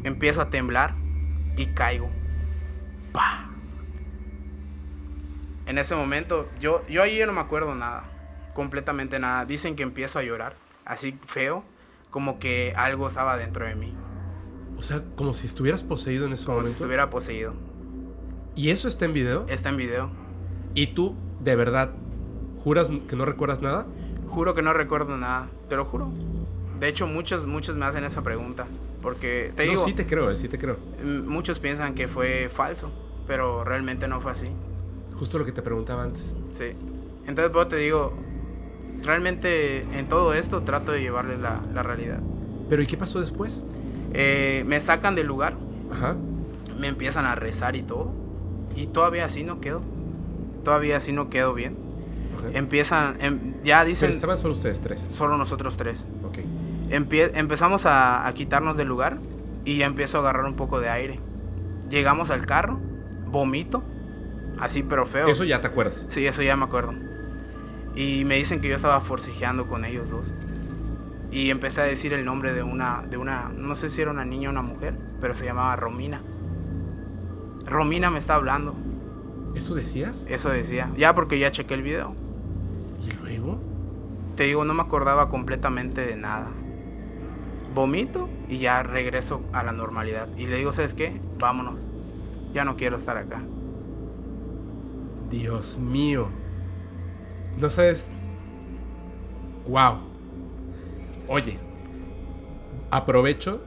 Empiezo 0.03 0.41
a 0.41 0.49
temblar 0.49 0.95
y 1.55 1.67
caigo. 1.67 2.09
¡Pah! 3.13 3.49
En 5.65 5.77
ese 5.77 5.95
momento, 5.95 6.49
yo, 6.59 6.85
yo 6.87 7.01
ahí 7.01 7.21
no 7.25 7.31
me 7.31 7.39
acuerdo 7.39 7.73
nada. 7.73 8.03
Completamente 8.53 9.17
nada. 9.17 9.45
Dicen 9.45 9.77
que 9.77 9.83
empiezo 9.83 10.19
a 10.19 10.23
llorar. 10.23 10.55
Así 10.83 11.17
feo. 11.27 11.63
Como 12.11 12.37
que 12.37 12.73
algo 12.75 13.07
estaba 13.07 13.37
dentro 13.37 13.65
de 13.65 13.75
mí. 13.75 13.95
O 14.77 14.81
sea, 14.81 15.01
como 15.15 15.33
si 15.33 15.47
estuvieras 15.47 15.83
poseído 15.83 16.25
en 16.25 16.33
ese 16.33 16.45
Como 16.45 16.57
si 16.57 16.61
momento. 16.63 16.77
estuviera 16.83 17.09
poseído. 17.09 17.53
¿Y 18.55 18.69
eso 18.69 18.87
está 18.87 19.05
en 19.05 19.13
video? 19.13 19.45
Está 19.47 19.69
en 19.69 19.77
video. 19.77 20.09
¿Y 20.75 20.87
tú, 20.87 21.15
de 21.39 21.55
verdad, 21.55 21.91
juras 22.59 22.89
que 23.07 23.15
no 23.15 23.25
recuerdas 23.25 23.61
nada? 23.61 23.85
Juro 24.29 24.53
que 24.53 24.61
no 24.61 24.73
recuerdo 24.73 25.17
nada. 25.17 25.47
Te 25.69 25.75
lo 25.75 25.85
juro. 25.85 26.09
De 26.79 26.87
hecho, 26.87 27.07
muchos, 27.07 27.45
muchos 27.45 27.75
me 27.75 27.85
hacen 27.85 28.03
esa 28.03 28.21
pregunta. 28.21 28.65
Porque 29.01 29.51
te 29.55 29.65
no, 29.65 29.71
digo... 29.71 29.85
sí 29.85 29.93
te 29.93 30.05
creo, 30.05 30.31
eh, 30.31 30.35
sí 30.35 30.47
te 30.47 30.57
creo. 30.57 30.77
Muchos 31.03 31.59
piensan 31.59 31.93
que 31.93 32.07
fue 32.07 32.49
falso, 32.49 32.89
pero 33.27 33.63
realmente 33.63 34.07
no 34.07 34.21
fue 34.21 34.31
así. 34.31 34.47
Justo 35.17 35.37
lo 35.37 35.45
que 35.45 35.51
te 35.51 35.61
preguntaba 35.61 36.03
antes. 36.03 36.33
Sí. 36.53 36.73
Entonces, 37.27 37.51
pues 37.51 37.67
te 37.67 37.77
digo, 37.77 38.13
realmente 39.01 39.81
en 39.97 40.07
todo 40.07 40.33
esto 40.33 40.61
trato 40.63 40.91
de 40.91 41.01
llevarle 41.01 41.37
la, 41.37 41.61
la 41.73 41.83
realidad. 41.83 42.19
¿Pero 42.69 42.81
y 42.81 42.87
qué 42.87 42.97
pasó 42.97 43.19
después? 43.19 43.61
Eh, 44.13 44.63
me 44.65 44.79
sacan 44.79 45.15
del 45.15 45.27
lugar, 45.27 45.55
Ajá. 45.91 46.15
me 46.77 46.87
empiezan 46.87 47.25
a 47.25 47.35
rezar 47.35 47.75
y 47.75 47.81
todo, 47.83 48.13
y 48.75 48.87
todavía 48.87 49.25
así 49.25 49.43
no 49.43 49.59
quedo. 49.61 49.81
Todavía 50.63 50.97
así 50.97 51.11
no 51.11 51.29
quedo 51.29 51.53
bien. 51.53 51.75
Empiezan, 52.53 53.17
em, 53.21 53.53
ya 53.63 53.79
Pero 53.79 53.87
dicen, 53.89 54.09
estaban 54.11 54.37
solo 54.37 54.53
ustedes 54.53 54.81
tres. 54.81 55.05
solo 55.09 55.37
nosotros 55.37 55.77
tres. 55.77 56.05
Ok. 56.25 56.39
Empie- 56.89 57.31
empezamos 57.35 57.85
a, 57.85 58.27
a 58.27 58.33
quitarnos 58.33 58.75
del 58.77 58.87
lugar 58.87 59.17
y 59.65 59.77
ya 59.77 59.85
empiezo 59.85 60.17
a 60.17 60.21
agarrar 60.21 60.45
un 60.45 60.55
poco 60.55 60.79
de 60.79 60.89
aire. 60.89 61.19
Llegamos 61.89 62.31
al 62.31 62.45
carro, 62.45 62.79
vomito, 63.27 63.83
así 64.59 64.83
pero 64.83 65.05
feo. 65.05 65.27
Eso 65.27 65.43
ya 65.43 65.61
te 65.61 65.67
acuerdas. 65.67 66.05
Sí, 66.09 66.25
eso 66.25 66.41
ya 66.41 66.55
me 66.57 66.65
acuerdo. 66.65 66.93
Y 67.95 68.25
me 68.25 68.35
dicen 68.35 68.59
que 68.59 68.67
yo 68.69 68.75
estaba 68.75 68.99
forcejeando 69.01 69.67
con 69.67 69.85
ellos 69.85 70.09
dos. 70.09 70.33
Y 71.31 71.49
empecé 71.49 71.81
a 71.81 71.85
decir 71.85 72.13
el 72.13 72.25
nombre 72.25 72.53
de 72.53 72.61
una, 72.63 73.03
de 73.09 73.17
una, 73.17 73.49
no 73.55 73.75
sé 73.75 73.89
si 73.89 74.01
era 74.01 74.11
una 74.11 74.25
niña 74.25 74.49
o 74.49 74.51
una 74.51 74.61
mujer, 74.61 74.95
pero 75.21 75.33
se 75.33 75.45
llamaba 75.45 75.75
Romina. 75.75 76.21
Romina 77.65 78.09
me 78.09 78.19
está 78.19 78.35
hablando, 78.35 78.75
¿Eso 79.55 79.75
decías? 79.75 80.25
eso 80.27 80.49
decía. 80.49 80.91
Ya 80.97 81.13
porque 81.13 81.39
ya 81.39 81.51
chequé 81.51 81.75
el 81.75 81.83
video. 81.83 82.15
¿Y 83.07 83.11
luego? 83.11 83.59
Te 84.35 84.43
digo, 84.43 84.65
no 84.65 84.73
me 84.73 84.81
acordaba 84.81 85.29
completamente 85.29 86.01
de 86.01 86.15
nada. 86.15 86.47
Vomito 87.75 88.29
y 88.49 88.57
ya 88.59 88.83
regreso 88.83 89.41
a 89.53 89.63
la 89.63 89.71
normalidad. 89.71 90.27
Y 90.37 90.47
le 90.47 90.57
digo, 90.57 90.73
¿sabes 90.73 90.93
qué? 90.93 91.19
Vámonos. 91.39 91.79
Ya 92.53 92.65
no 92.65 92.75
quiero 92.75 92.97
estar 92.97 93.17
acá. 93.17 93.41
Dios 95.29 95.77
mío. 95.77 96.27
No 97.57 97.69
sabes. 97.69 98.07
Wow. 99.67 99.99
Oye, 101.27 101.59
aprovecho. 102.91 103.61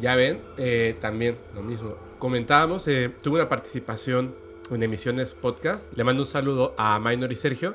Ya 0.00 0.16
ven, 0.16 0.40
eh, 0.56 0.96
también 1.00 1.38
lo 1.54 1.62
mismo. 1.62 1.94
Comentábamos, 2.24 2.88
eh, 2.88 3.12
tuve 3.22 3.34
una 3.34 3.50
participación 3.50 4.34
en 4.70 4.82
emisiones 4.82 5.34
podcast. 5.34 5.94
Le 5.94 6.04
mando 6.04 6.22
un 6.22 6.26
saludo 6.26 6.74
a 6.78 6.98
Minor 6.98 7.30
y 7.30 7.34
Sergio. 7.34 7.74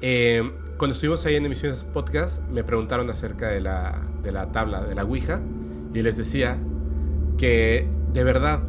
Eh, 0.00 0.42
cuando 0.78 0.94
estuvimos 0.94 1.24
ahí 1.26 1.36
en 1.36 1.46
emisiones 1.46 1.84
podcast, 1.84 2.42
me 2.48 2.64
preguntaron 2.64 3.08
acerca 3.08 3.50
de 3.50 3.60
la, 3.60 4.02
de 4.24 4.32
la 4.32 4.50
tabla, 4.50 4.82
de 4.82 4.96
la 4.96 5.04
Ouija. 5.04 5.40
Y 5.94 6.02
les 6.02 6.16
decía 6.16 6.58
que 7.38 7.86
de 8.12 8.24
verdad 8.24 8.64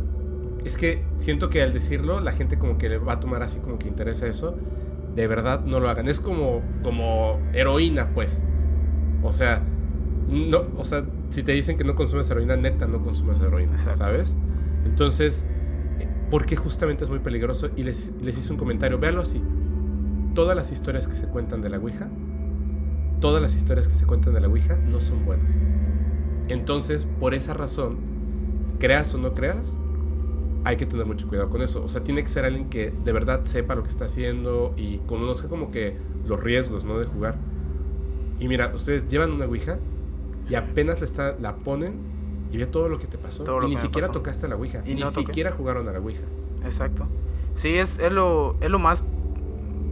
es 0.64 0.78
que 0.78 1.04
siento 1.18 1.50
que 1.50 1.64
al 1.64 1.74
decirlo 1.74 2.20
la 2.20 2.32
gente 2.32 2.60
como 2.60 2.78
que 2.78 2.88
le 2.88 3.00
va 3.00 3.14
a 3.14 3.20
tomar 3.20 3.42
así 3.42 3.58
como 3.58 3.80
que 3.80 3.88
interesa 3.88 4.28
eso. 4.28 4.56
De 5.16 5.26
verdad 5.26 5.62
no 5.62 5.80
lo 5.80 5.90
hagan. 5.90 6.08
Es 6.08 6.20
como, 6.20 6.62
como 6.84 7.40
heroína, 7.52 8.10
pues. 8.14 8.44
O 9.24 9.34
sea, 9.34 9.60
no, 10.30 10.66
o 10.78 10.86
sea, 10.86 11.04
si 11.32 11.42
te 11.42 11.54
dicen 11.54 11.80
que 11.80 11.84
no 11.84 11.96
consumes 11.96 12.30
heroína, 12.30 12.56
neta 12.58 12.86
no 12.86 13.04
consumes 13.04 13.40
heroína, 13.40 13.74
Exacto. 13.74 13.98
¿sabes? 13.98 14.38
Entonces, 14.86 15.44
porque 16.30 16.56
justamente 16.56 17.04
es 17.04 17.10
muy 17.10 17.20
peligroso 17.20 17.70
y 17.76 17.84
les, 17.84 18.12
les 18.22 18.38
hice 18.38 18.52
un 18.52 18.58
comentario, 18.58 18.98
véanlo 18.98 19.22
así. 19.22 19.42
Todas 20.34 20.56
las 20.56 20.72
historias 20.72 21.08
que 21.08 21.16
se 21.16 21.28
cuentan 21.28 21.62
de 21.62 21.70
la 21.70 21.78
Ouija, 21.78 22.10
todas 23.20 23.42
las 23.42 23.56
historias 23.56 23.88
que 23.88 23.94
se 23.94 24.06
cuentan 24.06 24.34
de 24.34 24.42
la 24.42 24.48
Ouija 24.48 24.76
no 24.76 25.00
son 25.00 25.26
buenas. 25.26 25.60
Entonces, 26.48 27.08
por 27.20 27.34
esa 27.34 27.54
razón, 27.54 27.98
creas 28.80 29.14
o 29.14 29.18
no 29.18 29.34
creas, 29.34 29.78
hay 30.66 30.78
que 30.78 30.86
tener 30.86 31.06
mucho 31.06 31.28
cuidado 31.28 31.50
con 31.50 31.62
eso. 31.62 31.84
O 31.84 31.88
sea, 31.88 32.04
tiene 32.04 32.24
que 32.24 32.30
ser 32.30 32.46
alguien 32.46 32.70
que 32.70 32.92
de 32.92 33.12
verdad 33.12 33.42
sepa 33.46 33.76
lo 33.76 33.84
que 33.84 33.90
está 33.90 34.06
haciendo 34.06 34.74
y 34.78 34.98
conozca 35.00 35.48
como 35.48 35.72
que 35.72 35.98
los 36.26 36.42
riesgos, 36.42 36.84
¿no? 36.84 36.98
De 36.98 37.06
jugar. 37.06 37.38
Y 38.40 38.48
mira, 38.48 38.72
ustedes 38.74 39.08
llevan 39.08 39.32
una 39.32 39.46
Ouija 39.46 39.80
y 40.50 40.56
apenas 40.56 41.00
la, 41.00 41.06
está, 41.06 41.38
la 41.40 41.58
ponen 41.58 42.13
y 42.54 42.58
ve 42.58 42.68
todo 42.68 42.88
lo 42.88 43.00
que 43.00 43.08
te 43.08 43.18
pasó. 43.18 43.44
Todo 43.44 43.66
y 43.66 43.72
ni 43.72 43.78
siquiera 43.78 44.08
pasó. 44.08 44.20
tocaste 44.20 44.48
la 44.48 44.56
Ouija. 44.56 44.84
Y 44.86 44.94
ni 44.94 45.02
no 45.02 45.08
siquiera 45.08 45.52
jugaron 45.52 45.88
a 45.90 45.92
la 45.92 46.00
Ouija. 46.00 46.22
Exacto. 46.64 47.08
Sí, 47.56 47.76
es, 47.78 47.98
es, 47.98 48.12
lo, 48.12 48.56
es 48.62 48.70
lo 48.70 48.78
más 48.78 49.02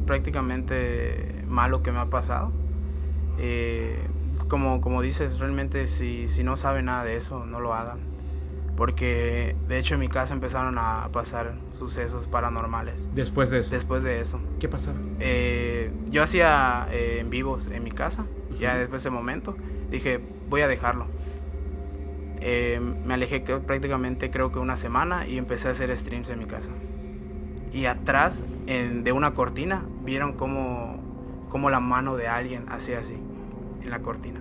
prácticamente 0.06 1.43
malo 1.47 1.82
que 1.82 1.91
me 1.91 1.97
ha 1.97 2.06
pasado. 2.06 2.52
Eh, 3.39 3.97
como, 4.47 4.80
como 4.80 5.02
dices, 5.02 5.39
realmente 5.39 5.88
si, 5.88 6.30
si 6.30 6.43
no 6.43 6.56
saben 6.56 6.86
nada 6.86 7.04
de 7.04 7.17
eso, 7.17 7.45
no 7.47 7.60
lo 7.60 7.74
hagan. 7.74 8.00
Porque 8.78 9.56
de 9.67 9.80
hecho 9.80 9.95
en 9.95 10.00
mi 10.00 10.08
casa 10.08 10.36
empezaron 10.36 10.78
a 10.78 11.10
pasar 11.12 11.56
sucesos 11.71 12.28
paranormales. 12.28 13.08
Después 13.15 13.50
de 13.50 13.60
eso, 13.60 13.74
Después 13.74 14.04
de 14.04 14.21
eso. 14.21 14.39
¿qué 14.60 14.69
pasaba? 14.69 14.97
Eh, 15.19 15.91
yo 16.12 16.21
hacía 16.21 16.88
eh, 16.91 17.17
en 17.21 17.32
vivos 17.32 17.67
en 17.71 17.84
mi 17.84 17.91
casa. 17.91 18.26
Ya 18.60 18.71
Ujú. 18.71 18.80
después 18.82 19.04
de 19.04 19.10
ese 19.10 19.10
momento 19.10 19.56
dije, 19.89 20.19
voy 20.47 20.62
a 20.62 20.67
dejarlo. 20.67 21.08
Eh, 22.41 22.80
me 23.06 23.13
alejé 23.13 23.43
que- 23.43 23.58
prácticamente 23.58 24.32
creo 24.32 24.51
que 24.51 24.60
una 24.60 24.75
semana 24.75 25.27
y 25.27 25.38
empecé 25.38 25.67
a 25.67 25.71
hacer 25.71 25.95
streams 25.95 26.30
en 26.30 26.39
mi 26.39 26.45
casa. 26.45 26.71
Y 27.71 27.86
atrás 27.86 28.43
en- 28.67 29.04
de 29.04 29.12
una 29.12 29.34
cortina 29.34 29.86
vieron 30.04 30.34
como, 30.34 30.99
como 31.49 31.69
la 31.69 31.80
mano 31.80 32.17
de 32.17 32.27
alguien 32.27 32.65
hacía 32.69 32.99
así 32.99 33.15
en 33.84 33.89
la 33.89 33.99
cortina. 33.99 34.39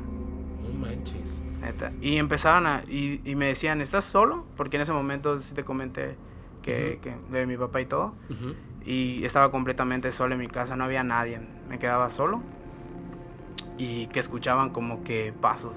No 0.62 0.70
manches. 0.80 1.40
neta. 1.62 1.92
Y 2.00 2.16
empezaron 2.16 2.66
a... 2.66 2.82
Y, 2.88 3.20
y 3.24 3.34
me 3.34 3.46
decían, 3.46 3.80
¿estás 3.82 4.06
solo? 4.06 4.44
Porque 4.56 4.76
en 4.76 4.82
ese 4.82 4.92
momento 4.92 5.38
sí 5.40 5.54
te 5.54 5.62
comenté 5.62 6.16
que, 6.62 6.92
Ujú. 6.92 7.00
que 7.02 7.38
de 7.38 7.46
mi 7.46 7.56
papá 7.56 7.80
y 7.82 7.86
todo 7.86 8.14
y 8.86 9.22
estaba 9.26 9.50
completamente 9.50 10.10
solo 10.10 10.34
en 10.34 10.40
mi 10.40 10.48
casa, 10.48 10.74
no 10.74 10.84
había 10.84 11.02
nadie, 11.04 11.38
me 11.68 11.78
quedaba 11.78 12.08
solo 12.08 12.40
y 13.78 14.06
que 14.08 14.20
escuchaban 14.20 14.70
como 14.70 15.04
que 15.04 15.32
pasos, 15.38 15.76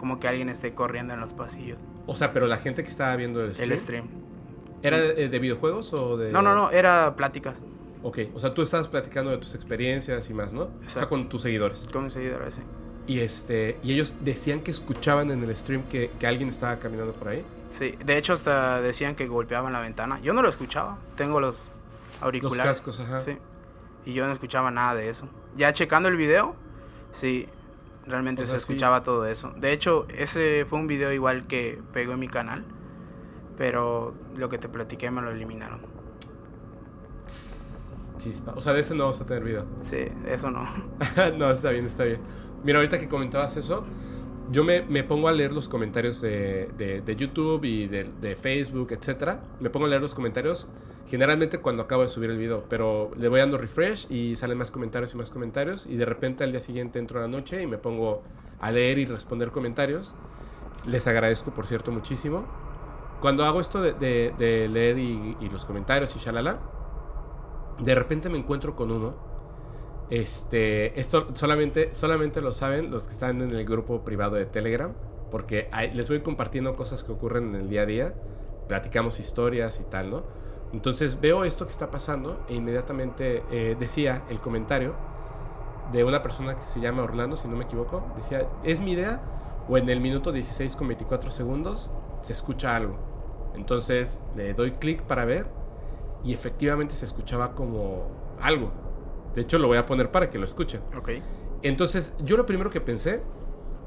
como 0.00 0.18
que 0.18 0.26
alguien 0.26 0.48
esté 0.48 0.72
corriendo 0.72 1.12
en 1.12 1.20
los 1.20 1.34
pasillos. 1.34 1.78
O 2.06 2.14
sea, 2.16 2.32
pero 2.32 2.46
la 2.46 2.56
gente 2.56 2.82
que 2.82 2.88
estaba 2.88 3.14
viendo 3.16 3.44
el 3.44 3.54
stream, 3.54 3.70
El 3.70 3.78
stream. 3.78 4.08
¿era 4.82 4.96
de, 4.98 5.28
de 5.28 5.38
videojuegos 5.38 5.92
o 5.92 6.16
de...? 6.16 6.32
No, 6.32 6.40
no, 6.40 6.54
no, 6.54 6.70
era 6.70 7.14
pláticas 7.14 7.62
Ok, 8.02 8.18
o 8.34 8.40
sea, 8.40 8.54
tú 8.54 8.62
estabas 8.62 8.88
platicando 8.88 9.30
de 9.30 9.36
tus 9.36 9.54
experiencias 9.54 10.30
y 10.30 10.34
más, 10.34 10.54
¿no? 10.54 10.62
O 10.62 10.88
sea, 10.88 11.06
con 11.06 11.28
tus 11.28 11.42
seguidores. 11.42 11.86
con 11.92 12.04
mis 12.04 12.14
seguidores. 12.14 12.54
sí. 12.54 12.62
Y, 13.06 13.20
este, 13.20 13.78
y 13.82 13.92
ellos 13.92 14.14
decían 14.20 14.60
que 14.60 14.70
escuchaban 14.70 15.30
en 15.30 15.42
el 15.42 15.54
stream 15.54 15.82
que, 15.82 16.10
que 16.18 16.26
alguien 16.26 16.48
estaba 16.48 16.78
caminando 16.78 17.12
por 17.12 17.28
ahí. 17.28 17.44
Sí, 17.70 17.94
de 18.04 18.16
hecho 18.16 18.32
hasta 18.32 18.80
decían 18.80 19.16
que 19.16 19.26
golpeaban 19.26 19.72
la 19.72 19.80
ventana. 19.80 20.18
Yo 20.22 20.32
no 20.32 20.40
lo 20.42 20.48
escuchaba, 20.48 20.96
tengo 21.16 21.40
los 21.40 21.56
auriculares. 22.22 22.66
Los 22.66 22.96
cascos, 22.96 23.00
ajá. 23.00 23.20
Sí. 23.20 23.36
Y 24.06 24.14
yo 24.14 24.26
no 24.26 24.32
escuchaba 24.32 24.70
nada 24.70 24.94
de 24.94 25.10
eso. 25.10 25.28
Ya 25.56 25.72
checando 25.72 26.08
el 26.08 26.16
video, 26.16 26.54
sí, 27.12 27.48
realmente 28.06 28.42
O 28.42 28.46
se 28.46 28.52
sí. 28.52 28.56
escuchaba 28.58 29.02
todo 29.02 29.26
eso. 29.26 29.52
De 29.56 29.72
hecho, 29.72 30.06
ese 30.08 30.64
fue 30.68 30.78
un 30.78 30.86
video 30.86 31.12
igual 31.12 31.46
que 31.46 31.80
pegó 31.92 32.12
en 32.14 32.20
mi 32.20 32.28
canal, 32.28 32.64
pero 33.58 34.14
lo 34.36 34.48
que 34.48 34.58
te 34.58 34.68
platiqué 34.68 35.10
me 35.10 35.22
lo 35.22 35.30
eliminaron. 35.30 35.80
Chispa. 38.18 38.52
O 38.54 38.60
sea, 38.60 38.72
de 38.74 38.80
ese 38.80 38.94
no 38.94 39.04
vamos 39.04 39.20
a 39.20 39.26
tener 39.26 39.42
video. 39.44 39.64
Sí, 39.82 40.08
eso 40.26 40.50
no. 40.50 40.66
no, 41.38 41.50
está 41.50 41.70
bien, 41.70 41.86
está 41.86 42.04
bien. 42.04 42.20
Mira, 42.64 42.78
ahorita 42.78 42.98
que 42.98 43.08
comentabas 43.08 43.56
eso, 43.56 43.84
yo 44.50 44.62
me, 44.64 44.82
me 44.82 45.04
pongo 45.04 45.28
a 45.28 45.32
leer 45.32 45.52
los 45.52 45.68
comentarios 45.68 46.20
de, 46.20 46.68
de- 46.76 47.00
de 47.00 47.16
YouTube 47.16 47.64
y 47.64 47.86
de, 47.86 48.04
de 48.20 48.36
Facebook, 48.36 48.92
etcétera. 48.92 49.40
Me 49.60 49.70
pongo 49.70 49.86
a 49.86 49.88
leer 49.88 50.02
los 50.02 50.14
comentarios 50.14 50.68
generalmente 51.10 51.58
cuando 51.60 51.82
acabo 51.82 52.02
de 52.02 52.08
subir 52.08 52.30
el 52.30 52.38
video, 52.38 52.64
pero 52.68 53.10
le 53.16 53.28
voy 53.28 53.40
dando 53.40 53.58
refresh 53.58 54.06
y 54.10 54.36
salen 54.36 54.58
más 54.58 54.70
comentarios 54.70 55.14
y 55.14 55.16
más 55.18 55.30
comentarios 55.30 55.86
y 55.86 55.96
de 55.96 56.04
repente 56.06 56.44
al 56.44 56.52
día 56.52 56.60
siguiente 56.60 56.98
entro 56.98 57.18
a 57.18 57.22
la 57.22 57.28
noche 57.28 57.62
y 57.62 57.66
me 57.66 57.78
pongo 57.78 58.22
a 58.60 58.70
leer 58.72 58.98
y 58.98 59.06
responder 59.06 59.50
comentarios. 59.50 60.14
Les 60.86 61.06
agradezco, 61.06 61.52
por 61.52 61.66
cierto, 61.66 61.92
muchísimo. 61.92 62.46
Cuando 63.20 63.44
hago 63.44 63.60
esto 63.60 63.82
de, 63.82 63.92
de- 63.94 64.34
de 64.38 64.68
leer 64.68 64.98
y, 64.98 65.36
y 65.40 65.48
los 65.50 65.64
comentarios 65.66 66.16
y 66.16 66.20
shalala, 66.20 66.60
de 67.78 67.94
repente 67.94 68.28
me 68.28 68.38
encuentro 68.38 68.76
con 68.76 68.90
uno 68.90 69.14
este, 70.10 70.98
esto 71.00 71.28
solamente, 71.34 71.94
solamente 71.94 72.40
lo 72.40 72.52
saben 72.52 72.90
los 72.90 73.04
que 73.06 73.12
están 73.12 73.42
en 73.42 73.50
el 73.52 73.64
grupo 73.64 74.02
privado 74.04 74.36
de 74.36 74.46
Telegram, 74.46 74.92
porque 75.30 75.68
ahí 75.72 75.92
les 75.94 76.08
voy 76.08 76.20
compartiendo 76.22 76.76
cosas 76.76 77.04
que 77.04 77.12
ocurren 77.12 77.50
en 77.54 77.62
el 77.62 77.68
día 77.70 77.82
a 77.82 77.86
día, 77.86 78.14
platicamos 78.68 79.20
historias 79.20 79.80
y 79.80 79.84
tal, 79.84 80.10
¿no? 80.10 80.24
Entonces 80.72 81.20
veo 81.20 81.44
esto 81.44 81.64
que 81.64 81.72
está 81.72 81.90
pasando 81.90 82.44
e 82.48 82.54
inmediatamente 82.54 83.42
eh, 83.50 83.76
decía 83.78 84.22
el 84.28 84.40
comentario 84.40 84.94
de 85.92 86.04
una 86.04 86.22
persona 86.22 86.54
que 86.54 86.62
se 86.62 86.80
llama 86.80 87.02
Orlando, 87.02 87.36
si 87.36 87.48
no 87.48 87.56
me 87.56 87.64
equivoco, 87.64 88.04
decía, 88.16 88.46
es 88.62 88.80
mi 88.80 88.92
idea, 88.92 89.20
o 89.68 89.76
en 89.76 89.88
el 89.88 90.00
minuto 90.00 90.32
16 90.32 90.76
con 90.76 90.88
24 90.88 91.30
segundos 91.30 91.90
se 92.20 92.32
escucha 92.32 92.76
algo. 92.76 92.96
Entonces 93.54 94.22
le 94.36 94.54
doy 94.54 94.72
clic 94.72 95.02
para 95.02 95.24
ver 95.24 95.46
y 96.22 96.32
efectivamente 96.32 96.94
se 96.94 97.04
escuchaba 97.04 97.54
como 97.54 98.08
algo. 98.40 98.70
De 99.34 99.42
hecho, 99.42 99.58
lo 99.58 99.68
voy 99.68 99.78
a 99.78 99.86
poner 99.86 100.10
para 100.10 100.28
que 100.28 100.38
lo 100.38 100.44
escuchen. 100.44 100.80
Ok. 100.96 101.10
Entonces, 101.62 102.12
yo 102.24 102.36
lo 102.36 102.46
primero 102.46 102.70
que 102.70 102.80
pensé, 102.80 103.22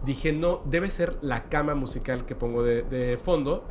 dije, 0.06 0.32
no, 0.32 0.62
debe 0.66 0.90
ser 0.90 1.18
la 1.22 1.46
cama 1.46 1.76
musical 1.76 2.26
que 2.26 2.36
pongo 2.36 2.64
de, 2.64 2.84
de 2.84 3.18
fondo, 3.18 3.66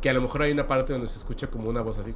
que 0.00 0.10
a 0.10 0.12
lo 0.12 0.20
mejor 0.22 0.42
hay 0.42 0.52
una 0.52 0.66
parte 0.66 0.92
donde 0.92 1.08
se 1.08 1.18
escucha 1.18 1.48
como 1.48 1.68
una 1.68 1.80
voz 1.82 1.98
así, 1.98 2.14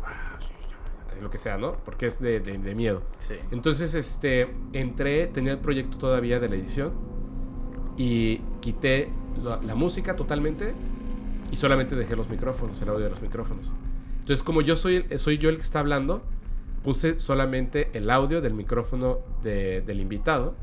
lo 1.20 1.28
que 1.30 1.38
sea, 1.38 1.58
¿no? 1.58 1.72
Porque 1.84 2.06
es 2.06 2.18
de, 2.20 2.40
de- 2.40 2.56
de 2.58 2.74
miedo. 2.74 3.02
Sí. 3.20 3.34
Entonces, 3.50 3.92
este, 3.94 4.48
entré, 4.72 5.26
tenía 5.26 5.52
el 5.52 5.58
proyecto 5.58 5.98
todavía 5.98 6.40
de 6.40 6.48
la 6.48 6.54
edición 6.56 6.92
y 7.96 8.38
quité 8.60 9.10
la, 9.42 9.58
la 9.62 9.74
música 9.74 10.16
totalmente 10.16 10.74
y 11.52 11.56
solamente 11.56 11.94
dejé 11.94 12.16
los 12.16 12.28
micrófonos, 12.30 12.80
el 12.80 12.88
audio 12.88 13.04
de 13.04 13.10
los 13.10 13.20
micrófonos. 13.20 13.72
Entonces, 14.20 14.42
como 14.42 14.62
yo 14.62 14.76
soy, 14.76 15.04
soy 15.18 15.36
yo 15.38 15.48
el 15.50 15.56
que 15.56 15.62
está 15.62 15.80
hablando, 15.80 16.22
puse 16.84 17.18
solamente 17.20 17.90
el 17.92 18.08
audio 18.10 18.40
del 18.40 18.54
micrófono 18.54 19.18
de- 19.42 19.82
del 19.82 20.00
invitado 20.00 20.54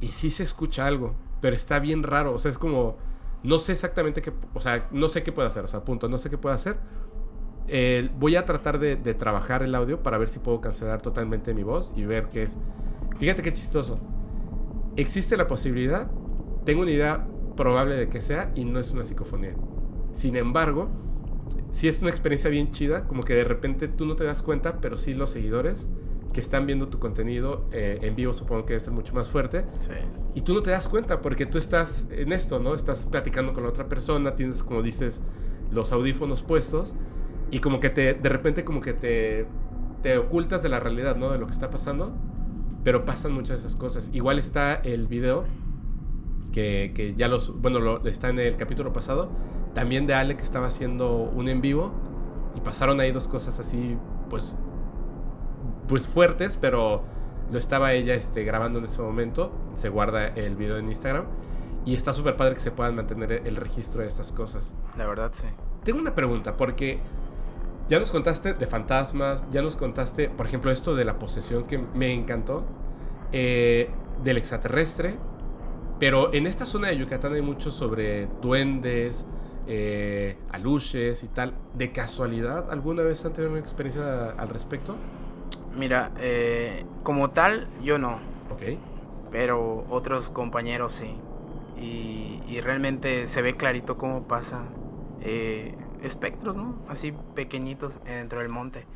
y 0.00 0.08
sí 0.08 0.30
se 0.30 0.42
escucha 0.42 0.86
algo, 0.86 1.14
pero 1.40 1.54
está 1.54 1.78
bien 1.78 2.02
raro, 2.02 2.32
o 2.34 2.38
sea, 2.38 2.50
es 2.50 2.58
como, 2.58 2.96
no 3.42 3.58
sé 3.58 3.72
exactamente 3.72 4.22
qué, 4.22 4.32
o 4.54 4.60
sea, 4.60 4.88
no 4.90 5.08
sé 5.08 5.22
qué 5.22 5.32
puedo 5.32 5.48
hacer, 5.48 5.64
o 5.64 5.68
sea, 5.68 5.84
punto, 5.84 6.08
no 6.08 6.18
sé 6.18 6.30
qué 6.30 6.38
puedo 6.38 6.54
hacer. 6.54 6.76
Eh, 7.68 8.10
voy 8.18 8.36
a 8.36 8.44
tratar 8.44 8.78
de, 8.78 8.96
trabajar 9.14 9.62
el 9.62 9.74
audio 9.74 10.02
para 10.02 10.18
ver 10.18 10.28
si 10.28 10.40
puedo 10.40 10.60
cancelar 10.60 11.02
totalmente 11.02 11.54
mi 11.54 11.62
voz 11.62 11.92
y 11.96 12.04
ver 12.04 12.28
qué 12.28 12.42
es. 12.42 12.58
Fíjate 13.18 13.42
qué 13.42 13.52
chistoso. 13.52 13.98
Existe 14.96 15.36
la 15.36 15.46
posibilidad, 15.46 16.10
tengo 16.64 16.82
una 16.82 16.90
idea 16.90 17.26
probable 17.56 17.94
de 17.96 18.08
que 18.08 18.20
sea 18.20 18.50
y 18.54 18.64
no 18.64 18.80
es 18.80 18.92
una 18.92 19.04
psicofonía. 19.04 19.54
Sin 20.14 20.36
embargo, 20.36 20.88
sí 21.70 21.86
es 21.86 22.02
una 22.02 22.10
experiencia 22.10 22.50
bien 22.50 22.72
chida, 22.72 23.06
como 23.06 23.22
que 23.22 23.34
de 23.34 23.44
repente 23.44 23.88
tú 23.88 24.04
no 24.04 24.16
te 24.16 24.24
das 24.24 24.42
cuenta, 24.42 24.80
pero 24.80 24.96
sí 24.96 25.14
los 25.14 25.30
seguidores 25.30 25.86
que 26.32 26.40
están 26.40 26.66
viendo 26.66 26.88
tu 26.88 26.98
contenido 26.98 27.66
eh, 27.72 27.98
en 28.02 28.14
vivo 28.14 28.32
supongo 28.32 28.64
que 28.64 28.74
debe 28.74 28.84
ser 28.84 28.92
mucho 28.92 29.12
más 29.14 29.28
fuerte 29.28 29.64
Sí. 29.80 29.92
y 30.34 30.42
tú 30.42 30.54
no 30.54 30.62
te 30.62 30.70
das 30.70 30.88
cuenta 30.88 31.20
porque 31.22 31.44
tú 31.46 31.58
estás 31.58 32.06
en 32.10 32.32
esto, 32.32 32.60
¿no? 32.60 32.74
Estás 32.74 33.06
platicando 33.06 33.52
con 33.52 33.64
la 33.64 33.68
otra 33.70 33.88
persona, 33.88 34.36
tienes, 34.36 34.62
como 34.62 34.82
dices, 34.82 35.20
los 35.70 35.92
audífonos 35.92 36.42
puestos 36.42 36.94
y 37.50 37.58
como 37.60 37.80
que 37.80 37.90
te, 37.90 38.14
de 38.14 38.28
repente 38.28 38.64
como 38.64 38.80
que 38.80 38.92
te, 38.92 39.46
te 40.02 40.18
ocultas 40.18 40.62
de 40.62 40.68
la 40.68 40.78
realidad, 40.80 41.16
¿no? 41.16 41.30
De 41.30 41.38
lo 41.38 41.46
que 41.46 41.52
está 41.52 41.68
pasando, 41.70 42.12
pero 42.84 43.04
pasan 43.04 43.32
muchas 43.32 43.60
de 43.60 43.66
esas 43.66 43.76
cosas. 43.76 44.10
Igual 44.12 44.38
está 44.38 44.74
el 44.74 45.08
video 45.08 45.44
que, 46.52 46.92
que 46.94 47.14
ya 47.16 47.28
los, 47.28 47.60
bueno, 47.60 47.80
lo, 47.80 48.04
está 48.06 48.28
en 48.28 48.38
el 48.38 48.56
capítulo 48.56 48.92
pasado, 48.92 49.30
también 49.74 50.06
de 50.06 50.14
Ale 50.14 50.36
que 50.36 50.42
estaba 50.42 50.66
haciendo 50.66 51.16
un 51.16 51.48
en 51.48 51.60
vivo 51.60 51.92
y 52.56 52.60
pasaron 52.60 53.00
ahí 53.00 53.12
dos 53.12 53.28
cosas 53.28 53.60
así, 53.60 53.96
pues, 54.28 54.56
pues 55.90 56.06
fuertes, 56.06 56.56
pero 56.56 57.02
lo 57.50 57.58
estaba 57.58 57.92
ella 57.92 58.14
este, 58.14 58.44
grabando 58.44 58.78
en 58.78 58.84
ese 58.84 59.02
momento. 59.02 59.52
Se 59.74 59.88
guarda 59.88 60.28
el 60.28 60.54
video 60.54 60.78
en 60.78 60.86
Instagram. 60.86 61.24
Y 61.84 61.96
está 61.96 62.12
súper 62.12 62.36
padre 62.36 62.54
que 62.54 62.60
se 62.60 62.70
puedan 62.70 62.94
mantener 62.94 63.42
el 63.44 63.56
registro 63.56 64.02
de 64.02 64.06
estas 64.06 64.30
cosas. 64.30 64.72
La 64.96 65.06
verdad, 65.06 65.32
sí. 65.34 65.46
Tengo 65.82 65.98
una 65.98 66.14
pregunta, 66.14 66.56
porque 66.56 67.00
ya 67.88 67.98
nos 67.98 68.12
contaste 68.12 68.54
de 68.54 68.66
fantasmas, 68.66 69.44
ya 69.50 69.62
nos 69.62 69.74
contaste, 69.74 70.28
por 70.30 70.46
ejemplo, 70.46 70.70
esto 70.70 70.94
de 70.94 71.04
la 71.04 71.18
posesión 71.18 71.64
que 71.64 71.78
me 71.78 72.12
encantó, 72.12 72.64
eh, 73.32 73.90
del 74.22 74.36
extraterrestre, 74.36 75.16
pero 75.98 76.32
en 76.32 76.46
esta 76.46 76.66
zona 76.66 76.88
de 76.88 76.98
Yucatán 76.98 77.32
hay 77.32 77.42
mucho 77.42 77.72
sobre 77.72 78.28
duendes, 78.40 79.26
eh, 79.66 80.36
aluches 80.52 81.24
y 81.24 81.28
tal. 81.28 81.54
¿De 81.74 81.90
casualidad 81.90 82.70
alguna 82.70 83.02
vez 83.02 83.24
han 83.24 83.32
tenido 83.32 83.50
una 83.50 83.60
experiencia 83.60 84.30
al 84.30 84.50
respecto? 84.50 84.94
Mira, 85.76 86.10
eh, 86.18 86.84
como 87.02 87.30
tal, 87.30 87.68
yo 87.82 87.98
no. 87.98 88.18
Ok. 88.50 88.62
pero 89.30 89.86
otros 89.90 90.28
compañeros 90.30 90.94
sí. 90.94 91.14
Y, 91.80 92.42
y 92.48 92.60
realmente 92.60 93.28
se 93.28 93.40
ve 93.42 93.56
clarito 93.56 93.96
cómo 93.96 94.26
pasa 94.26 94.64
eh, 95.22 95.74
espectros, 96.02 96.56
¿no? 96.56 96.74
Así 96.88 97.14
pequeñitos 97.34 98.02
dentro 98.04 98.40
del 98.40 98.48
monte. 98.48 98.86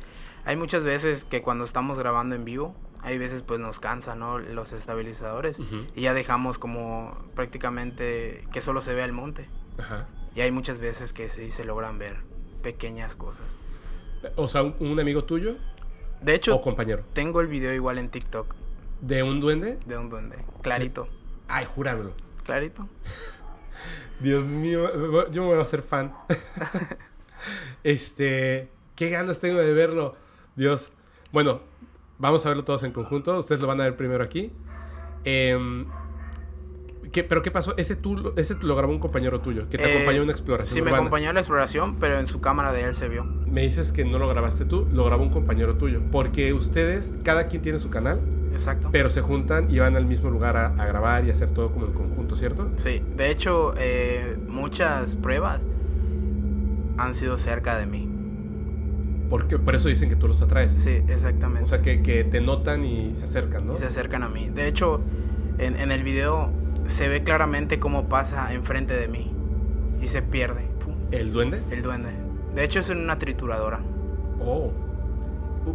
Hay 0.43 0.57
muchas 0.57 0.83
veces 0.83 1.23
que 1.23 1.41
cuando 1.41 1.63
estamos 1.63 1.97
grabando 1.97 2.35
en 2.35 2.43
vivo, 2.45 2.75
hay 3.01 3.17
veces 3.17 3.41
pues 3.43 3.59
nos 3.59 3.79
cansa, 3.79 4.15
¿no? 4.15 4.37
Los 4.37 4.73
estabilizadores. 4.73 5.57
Y 5.95 6.01
ya 6.01 6.13
dejamos 6.13 6.57
como 6.59 7.17
prácticamente 7.33 8.45
que 8.51 8.61
solo 8.61 8.81
se 8.81 8.93
vea 8.93 9.05
el 9.05 9.13
monte. 9.13 9.47
Ajá. 9.79 10.07
Y 10.35 10.41
hay 10.41 10.51
muchas 10.51 10.79
veces 10.79 11.13
que 11.13 11.29
sí 11.29 11.49
se 11.49 11.63
logran 11.63 11.97
ver 11.97 12.17
pequeñas 12.61 13.15
cosas. 13.15 13.45
O 14.35 14.47
sea, 14.47 14.63
un, 14.63 14.75
un 14.79 14.99
amigo 14.99 15.23
tuyo 15.23 15.55
De 16.25 16.33
hecho, 16.33 16.55
o 16.55 16.61
compañero. 16.61 17.03
tengo 17.13 17.39
el 17.39 17.47
video 17.47 17.71
igual 17.71 17.99
en 17.99 18.09
TikTok 18.09 18.55
¿De 19.01 19.21
un 19.21 19.39
duende? 19.39 19.77
de 19.85 19.95
un 19.95 20.09
duende. 20.09 20.37
Clarito. 20.63 21.07
Ay, 21.47 21.65
júramelo. 21.65 22.13
Clarito. 22.43 22.87
Dios 24.19 24.45
mío, 24.45 25.29
yo 25.29 25.43
me 25.43 25.49
voy 25.49 25.59
a 25.59 25.61
hacer 25.61 25.83
fan. 25.83 26.15
este, 27.83 28.69
qué 28.95 29.09
ganas 29.09 29.39
tengo 29.39 29.59
de 29.59 29.71
verlo. 29.73 30.15
Dios. 30.55 30.91
Bueno, 31.31 31.61
vamos 32.17 32.43
a 32.45 32.49
verlo 32.49 32.63
todos 32.63 32.81
en 32.81 32.91
conjunto. 32.91 33.37
Ustedes 33.37 33.61
lo 33.61 33.67
van 33.67 33.81
a 33.81 33.83
ver 33.83 33.95
primero 33.95 34.23
aquí. 34.23 34.51
Em, 35.25 35.85
¿qué- 37.15 37.23
¿Pero 37.23 37.41
qué 37.41 37.49
pasó? 37.49 37.73
Ese, 37.77 37.95
tú, 37.95 38.17
lo- 38.17 38.35
ese 38.35 38.55
lo 38.61 38.75
grabó 38.75 38.91
un 38.91 38.99
compañero 38.99 39.39
tuyo, 39.39 39.69
que 39.69 39.77
te 39.77 39.85
Eh, 39.89 39.93
acompañó 39.95 40.17
en 40.17 40.23
una 40.23 40.31
exploración 40.33 40.75
Sí, 40.75 40.81
me 40.81 40.91
acompañó 40.95 41.29
en 41.29 41.35
la 41.35 41.39
exploración, 41.41 41.95
pero 41.95 42.19
en 42.19 42.27
su 42.27 42.41
cámara 42.41 42.73
de 42.73 42.83
él 42.83 42.93
se 42.93 43.07
vio. 43.07 43.23
Me 43.23 43.61
dices 43.61 43.91
que 43.93 44.03
no 44.03 44.19
lo 44.19 44.27
grabaste 44.27 44.65
tú, 44.65 44.85
lo 44.91 45.05
grabó 45.05 45.23
un 45.23 45.29
compañero 45.29 45.75
tuyo. 45.75 46.01
Porque 46.11 46.51
ustedes, 46.53 47.15
cada 47.23 47.47
quien 47.47 47.61
tiene 47.61 47.79
su 47.79 47.89
canal, 47.89 48.19
Exacto. 48.51 48.89
pero 48.91 49.09
se 49.09 49.21
juntan 49.21 49.71
y 49.71 49.79
van 49.79 49.95
al 49.95 50.05
mismo 50.05 50.29
lugar 50.29 50.57
a, 50.57 50.67
a 50.67 50.85
grabar 50.85 51.25
y 51.25 51.31
hacer 51.31 51.51
todo 51.51 51.71
como 51.71 51.85
en 51.85 51.93
conjunto, 51.93 52.35
¿cierto? 52.35 52.69
Sí, 52.77 53.01
de 53.15 53.31
hecho, 53.31 53.73
eh, 53.77 54.37
muchas 54.47 55.15
pruebas 55.15 55.61
han 56.97 57.13
sido 57.13 57.37
cerca 57.37 57.77
de 57.77 57.85
mí. 57.85 58.09
Porque 59.29 59.57
por 59.57 59.73
eso 59.75 59.87
dicen 59.89 60.09
que 60.09 60.15
tú 60.15 60.27
los 60.27 60.41
atraes. 60.41 60.73
Sí, 60.73 61.01
exactamente. 61.07 61.63
O 61.63 61.67
sea, 61.67 61.81
que, 61.81 62.01
que 62.03 62.23
te 62.23 62.41
notan 62.41 62.83
y 62.85 63.15
se 63.15 63.25
acercan, 63.25 63.65
¿no? 63.67 63.73
Y 63.73 63.77
se 63.77 63.87
acercan 63.87 64.21
a 64.23 64.29
mí. 64.29 64.49
De 64.53 64.67
hecho, 64.67 65.01
en, 65.57 65.75
en 65.79 65.91
el 65.91 66.03
video 66.03 66.51
se 66.85 67.07
ve 67.07 67.23
claramente 67.23 67.79
cómo 67.79 68.07
pasa 68.09 68.53
enfrente 68.53 68.93
de 68.95 69.07
mí 69.07 69.33
y 70.01 70.07
se 70.07 70.21
pierde. 70.21 70.63
Pum, 70.83 70.95
¿El 71.11 71.31
duende? 71.33 71.63
el 71.71 71.81
duende. 71.81 72.09
De 72.53 72.63
hecho, 72.63 72.79
es 72.79 72.89
en 72.89 72.99
una 72.99 73.17
trituradora. 73.17 73.79
Oh. 74.39 74.71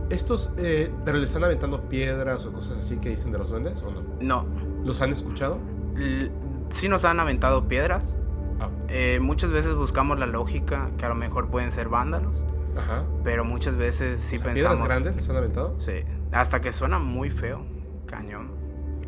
Estos, 0.08 0.52
eh, 0.56 0.90
pero 1.04 1.18
le 1.18 1.24
están 1.24 1.42
aventando 1.42 1.88
piedras 1.88 2.46
o 2.46 2.52
cosas 2.52 2.78
así 2.78 2.96
que 2.98 3.10
dicen 3.10 3.32
de 3.32 3.38
los 3.38 3.50
duendes 3.50 3.82
o 3.82 3.90
no? 3.90 4.02
No. 4.20 4.46
¿Los 4.84 5.00
han 5.02 5.10
escuchado? 5.10 5.58
L- 5.96 6.30
sí 6.70 6.88
nos 6.88 7.04
han 7.04 7.18
aventado 7.18 7.66
piedras. 7.66 8.16
Ah, 8.60 8.68
Eh, 8.88 9.18
muchas 9.20 9.50
veces 9.50 9.74
buscamos 9.74 10.18
la 10.18 10.26
lógica, 10.26 10.90
que 10.96 11.06
a 11.06 11.08
lo 11.08 11.14
mejor 11.16 11.48
pueden 11.48 11.72
ser 11.72 11.88
vándalos, 11.88 12.44
ajá. 12.76 13.04
pero 13.24 13.44
muchas 13.44 13.76
veces 13.76 14.20
sí 14.20 14.36
O 14.36 14.40
sea, 14.40 14.52
pensamos... 14.52 14.78
¿Piedras 14.78 14.88
grandes 14.88 15.16
les 15.16 15.28
han 15.30 15.36
aventado? 15.36 15.74
Sí, 15.80 15.92
hasta 16.30 16.60
que 16.60 16.70
suena 16.72 16.98
muy 17.00 17.30
feo, 17.30 17.64
cañón. 18.06 18.50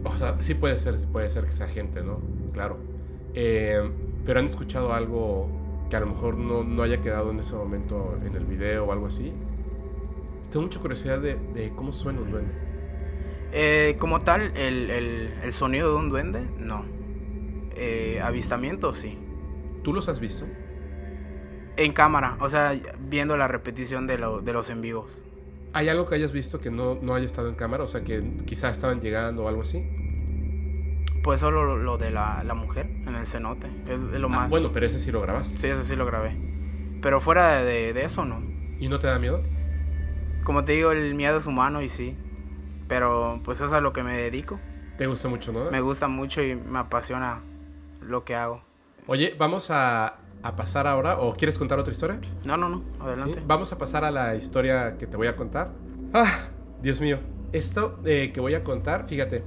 O 0.04 0.16
sea, 0.16 0.36
sí 0.40 0.54
puede 0.54 0.78
ser, 0.78 0.96
puede 1.12 1.30
ser 1.30 1.44
que 1.46 1.52
sea 1.52 1.68
gente, 1.68 2.02
¿no? 2.02 2.20
Claro. 2.52 2.78
Eh, 3.34 3.90
pero 4.26 4.40
han 4.40 4.46
escuchado 4.46 4.92
algo 4.92 5.48
que 5.90 5.96
a 5.96 6.00
lo 6.00 6.06
mejor 6.06 6.36
no, 6.36 6.64
no 6.64 6.82
haya 6.82 7.00
quedado 7.00 7.30
en 7.30 7.40
ese 7.40 7.54
momento 7.54 8.18
en 8.24 8.34
el 8.34 8.44
video 8.44 8.84
o 8.86 8.92
algo 8.92 9.06
así. 9.06 9.32
Tengo 10.50 10.64
mucha 10.64 10.80
curiosidad 10.80 11.18
de, 11.20 11.36
de 11.54 11.72
cómo 11.74 11.92
suena 11.92 12.20
un 12.20 12.30
duende. 12.30 12.52
Eh, 13.52 13.96
como 13.98 14.20
tal, 14.20 14.56
el, 14.56 14.90
el- 14.90 15.32
el 15.42 15.52
sonido 15.52 15.90
de 15.90 15.96
un 15.96 16.08
duende, 16.08 16.40
no. 16.58 16.84
Eh, 17.74 18.20
avistamiento, 18.22 18.92
sí. 18.94 19.18
¿Tú 19.82 19.92
los 19.92 20.08
has 20.08 20.20
visto? 20.20 20.46
En 21.76 21.92
cámara, 21.92 22.36
o 22.40 22.48
sea, 22.48 22.72
viendo 23.00 23.36
la 23.36 23.48
repetición 23.48 24.06
de, 24.06 24.18
lo- 24.18 24.40
de 24.42 24.52
los 24.52 24.68
en 24.70 24.80
vivos. 24.82 25.22
¿Hay 25.74 25.88
algo 25.88 26.06
que 26.08 26.14
hayas 26.16 26.32
visto 26.32 26.61
que 26.61 26.70
no, 26.70 26.98
no 27.00 27.14
haya 27.14 27.24
estado 27.26 27.48
en 27.48 27.54
cámara? 27.54 27.85
O 27.85 27.87
sea, 27.87 28.02
que 28.04 28.22
quizás 28.44 28.76
estaban 28.76 29.00
llegando 29.00 29.44
o 29.44 29.48
algo 29.48 29.62
así. 29.62 29.85
Pues 31.22 31.40
solo 31.40 31.64
lo, 31.64 31.76
lo 31.76 31.98
de 31.98 32.11
la, 32.11 32.42
la 32.44 32.54
mujer 32.54 32.87
en 33.06 33.14
el 33.14 33.26
cenote, 33.26 33.68
es, 33.87 33.98
lo 33.98 34.26
Ah, 34.26 34.30
más... 34.30 34.50
bueno, 34.50 34.70
pero 34.72 34.87
ese 34.87 34.98
sí 34.98 35.12
lo 35.12 35.20
grabaste. 35.20 35.58
Sí, 35.58 35.68
eso 35.68 35.85
sí 35.85 35.94
lo 35.96 36.04
grabé. 36.04 36.37
Pero 37.00 37.20
fuera 37.20 37.62
de, 37.62 37.92
de 37.92 38.04
eso, 38.04 38.24
no. 38.24 38.42
¿Y 38.80 38.88
no 38.88 38.98
te 38.98 39.06
da 39.06 39.18
miedo? 39.18 39.42
Como 40.44 40.64
te 40.64 40.72
digo, 40.72 40.90
el 40.92 41.14
miedo 41.14 41.38
es 41.38 41.46
humano 41.46 41.80
y 41.80 41.88
sí. 41.88 42.16
Pero 42.88 43.40
pues 43.44 43.58
eso 43.58 43.66
es 43.66 43.72
a 43.72 43.80
lo 43.80 43.92
que 43.92 44.02
me 44.02 44.16
dedico. 44.16 44.58
Te 44.98 45.06
gusta 45.06 45.28
mucho, 45.28 45.52
¿no? 45.52 45.70
Me 45.70 45.80
gusta 45.80 46.08
mucho 46.08 46.42
y 46.42 46.56
me 46.56 46.80
apasiona 46.80 47.40
lo 48.00 48.24
que 48.24 48.35
hago. 48.35 48.61
Oye, 49.06 49.35
vamos 49.38 49.68
a, 49.70 50.16
a 50.42 50.57
pasar 50.57 50.87
ahora, 50.87 51.18
o 51.20 51.35
quieres 51.35 51.57
contar 51.59 51.78
otra 51.78 51.92
historia? 51.92 52.20
No, 52.44 52.57
no, 52.57 52.68
no, 52.68 52.78
¿Sí? 52.78 52.85
adelante. 53.00 53.42
Vamos 53.46 53.72
a 53.72 53.78
pasar 53.78 54.05
a 54.05 54.11
la 54.11 54.35
historia 54.35 54.96
que 54.98 55.07
te 55.07 55.16
voy 55.16 55.26
a 55.28 55.37
contar. 55.37 55.70
Ah, 56.12 56.48
Dios 56.83 57.00
mío. 57.00 57.18
Esto 57.52 57.98
eh, 58.05 58.31
que 58.33 58.40
voy 58.40 58.55
a 58.55 58.64
contar, 58.64 59.07
fíjate. 59.09 59.42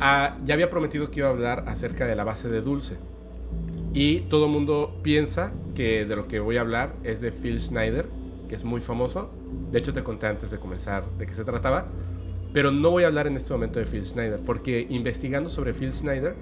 ah, 0.00 0.36
ya 0.44 0.54
había 0.54 0.70
prometido 0.70 1.10
que 1.10 1.20
iba 1.20 1.28
a 1.28 1.30
hablar 1.32 1.64
acerca 1.68 2.06
de 2.06 2.16
la 2.16 2.24
base 2.24 2.48
de 2.48 2.60
dulce. 2.60 2.96
Y 3.92 4.20
todo 4.22 4.46
el 4.46 4.50
mundo 4.50 4.98
piensa 5.02 5.52
que 5.74 6.04
de 6.04 6.16
lo 6.16 6.26
que 6.26 6.40
voy 6.40 6.56
a 6.56 6.62
hablar 6.62 6.94
es 7.04 7.20
de 7.20 7.30
Phil 7.30 7.60
Schneider, 7.60 8.08
que 8.48 8.56
es 8.56 8.64
muy 8.64 8.80
famoso. 8.80 9.30
De 9.70 9.78
hecho, 9.78 9.92
te 9.94 10.02
conté 10.02 10.26
antes 10.26 10.50
de 10.50 10.58
comenzar 10.58 11.04
de 11.18 11.26
qué 11.26 11.34
se 11.34 11.44
trataba. 11.44 11.86
Pero 12.52 12.72
no 12.72 12.90
voy 12.90 13.04
a 13.04 13.06
hablar 13.06 13.26
en 13.28 13.36
este 13.36 13.52
momento 13.52 13.78
de 13.78 13.86
Phil 13.86 14.04
Schneider, 14.04 14.40
porque 14.40 14.86
investigando 14.88 15.48
sobre 15.48 15.72
Phil 15.74 15.92
Schneider, 15.92 16.34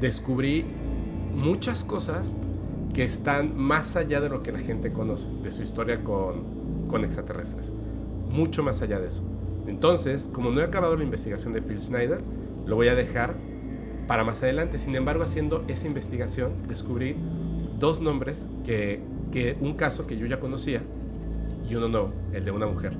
descubrí 0.00 0.64
muchas 1.34 1.84
cosas 1.84 2.34
que 2.94 3.04
están 3.04 3.56
más 3.56 3.96
allá 3.96 4.20
de 4.20 4.28
lo 4.28 4.42
que 4.42 4.52
la 4.52 4.58
gente 4.58 4.92
conoce, 4.92 5.28
de 5.42 5.52
su 5.52 5.62
historia 5.62 6.02
con, 6.02 6.88
con 6.88 7.04
extraterrestres. 7.04 7.72
Mucho 8.30 8.62
más 8.62 8.82
allá 8.82 8.98
de 8.98 9.08
eso. 9.08 9.22
Entonces, 9.66 10.28
como 10.32 10.50
no 10.50 10.60
he 10.60 10.64
acabado 10.64 10.96
la 10.96 11.04
investigación 11.04 11.52
de 11.52 11.62
Phil 11.62 11.82
Schneider, 11.82 12.20
lo 12.66 12.76
voy 12.76 12.88
a 12.88 12.94
dejar 12.94 13.36
para 14.06 14.24
más 14.24 14.42
adelante. 14.42 14.78
Sin 14.78 14.96
embargo, 14.96 15.22
haciendo 15.22 15.64
esa 15.68 15.86
investigación, 15.86 16.66
descubrí 16.66 17.16
dos 17.78 18.00
nombres 18.00 18.44
que, 18.64 19.00
que 19.30 19.56
un 19.60 19.74
caso 19.74 20.06
que 20.06 20.16
yo 20.16 20.26
ya 20.26 20.40
conocía 20.40 20.82
y 21.68 21.74
uno 21.74 21.88
no, 21.88 22.12
el 22.32 22.44
de 22.44 22.50
una 22.50 22.66
mujer. 22.66 22.92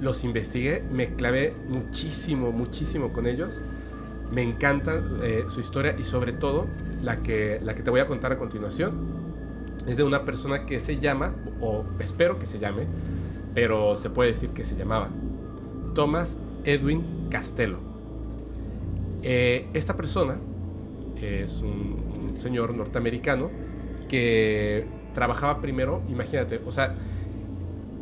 Los 0.00 0.24
investigué, 0.24 0.82
me 0.90 1.14
clavé 1.14 1.54
muchísimo, 1.68 2.52
muchísimo 2.52 3.12
con 3.12 3.26
ellos. 3.26 3.60
Me 4.32 4.42
encanta 4.42 5.02
eh, 5.22 5.44
su 5.48 5.60
historia 5.60 5.96
y 5.98 6.04
sobre 6.04 6.32
todo 6.32 6.66
la 7.02 7.22
que, 7.22 7.60
la 7.62 7.74
que 7.74 7.82
te 7.82 7.90
voy 7.90 8.00
a 8.00 8.06
contar 8.06 8.32
a 8.32 8.38
continuación. 8.38 9.24
Es 9.86 9.96
de 9.96 10.02
una 10.02 10.24
persona 10.24 10.66
que 10.66 10.80
se 10.80 10.98
llama, 10.98 11.34
o 11.60 11.84
espero 11.98 12.38
que 12.38 12.46
se 12.46 12.58
llame, 12.58 12.86
pero 13.54 13.96
se 13.96 14.10
puede 14.10 14.30
decir 14.30 14.50
que 14.50 14.64
se 14.64 14.76
llamaba 14.76 15.08
Thomas 15.94 16.36
Edwin 16.64 17.28
Castello. 17.30 17.78
Eh, 19.22 19.66
esta 19.74 19.96
persona 19.96 20.38
es 21.20 21.60
un, 21.60 22.30
un 22.30 22.38
señor 22.38 22.74
norteamericano 22.74 23.50
que 24.08 24.86
trabajaba 25.14 25.60
primero, 25.60 26.02
imagínate, 26.08 26.60
o 26.66 26.72
sea, 26.72 26.94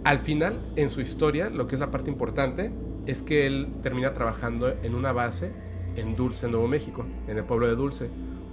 al 0.04 0.18
final 0.18 0.58
en 0.76 0.88
su 0.88 1.00
historia, 1.00 1.50
lo 1.50 1.66
que 1.66 1.76
es 1.76 1.80
la 1.80 1.90
parte 1.90 2.11
importante, 2.11 2.72
es 3.06 3.22
que 3.22 3.46
él 3.46 3.68
termina 3.82 4.14
trabajando 4.14 4.74
en 4.82 4.94
una 4.94 5.12
base 5.12 5.52
en 5.96 6.16
Dulce, 6.16 6.48
Nuevo 6.48 6.68
México, 6.68 7.05
en 7.26 7.38
el 7.38 7.44
pueblo 7.44 7.66
de 7.66 7.74
Dulce, 7.74 8.11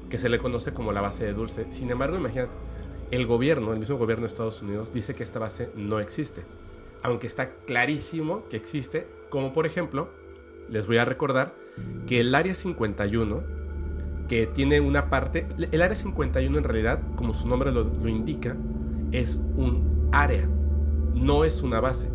que 0.10 0.18
se 0.18 0.30
le 0.30 0.40
conoce 0.40 0.74
como 0.74 0.92
la 0.92 1.02
base 1.02 1.26
de 1.26 1.34
Dulce. 1.34 1.68
Sin 1.72 1.90
embargo, 1.92 2.18
imagínate, 2.18 2.52
el 3.12 3.26
gobierno, 3.26 3.74
el 3.74 3.80
mismo 3.80 3.98
gobierno 3.98 4.24
de 4.24 4.28
Estados 4.28 4.62
Unidos, 4.62 4.94
dice 4.94 5.16
que 5.16 5.24
esta 5.24 5.40
base 5.40 5.72
no 5.76 6.00
existe, 6.00 6.44
aunque 7.04 7.28
está 7.28 7.52
clarísimo 7.66 8.44
que 8.50 8.58
existe, 8.58 9.08
como 9.30 9.54
por 9.54 9.66
ejemplo, 9.66 10.10
les 10.70 10.86
voy 10.88 10.98
a 10.98 11.06
recordar 11.06 11.54
que 12.08 12.20
el 12.20 12.36
Área 12.36 12.54
51, 12.54 13.44
que 14.28 14.46
tiene 14.48 14.80
una 14.80 15.10
parte, 15.10 15.48
el 15.72 15.82
Área 15.82 15.96
51 15.96 16.58
en 16.58 16.64
realidad, 16.64 17.02
como 17.16 17.34
su 17.34 17.48
nombre 17.48 17.72
lo, 17.72 17.84
lo 17.84 18.10
indica, 18.10 18.56
es 19.12 19.40
un 19.56 20.10
área, 20.12 20.48
no 21.16 21.44
es 21.44 21.64
una 21.64 21.80
base, 21.80 22.10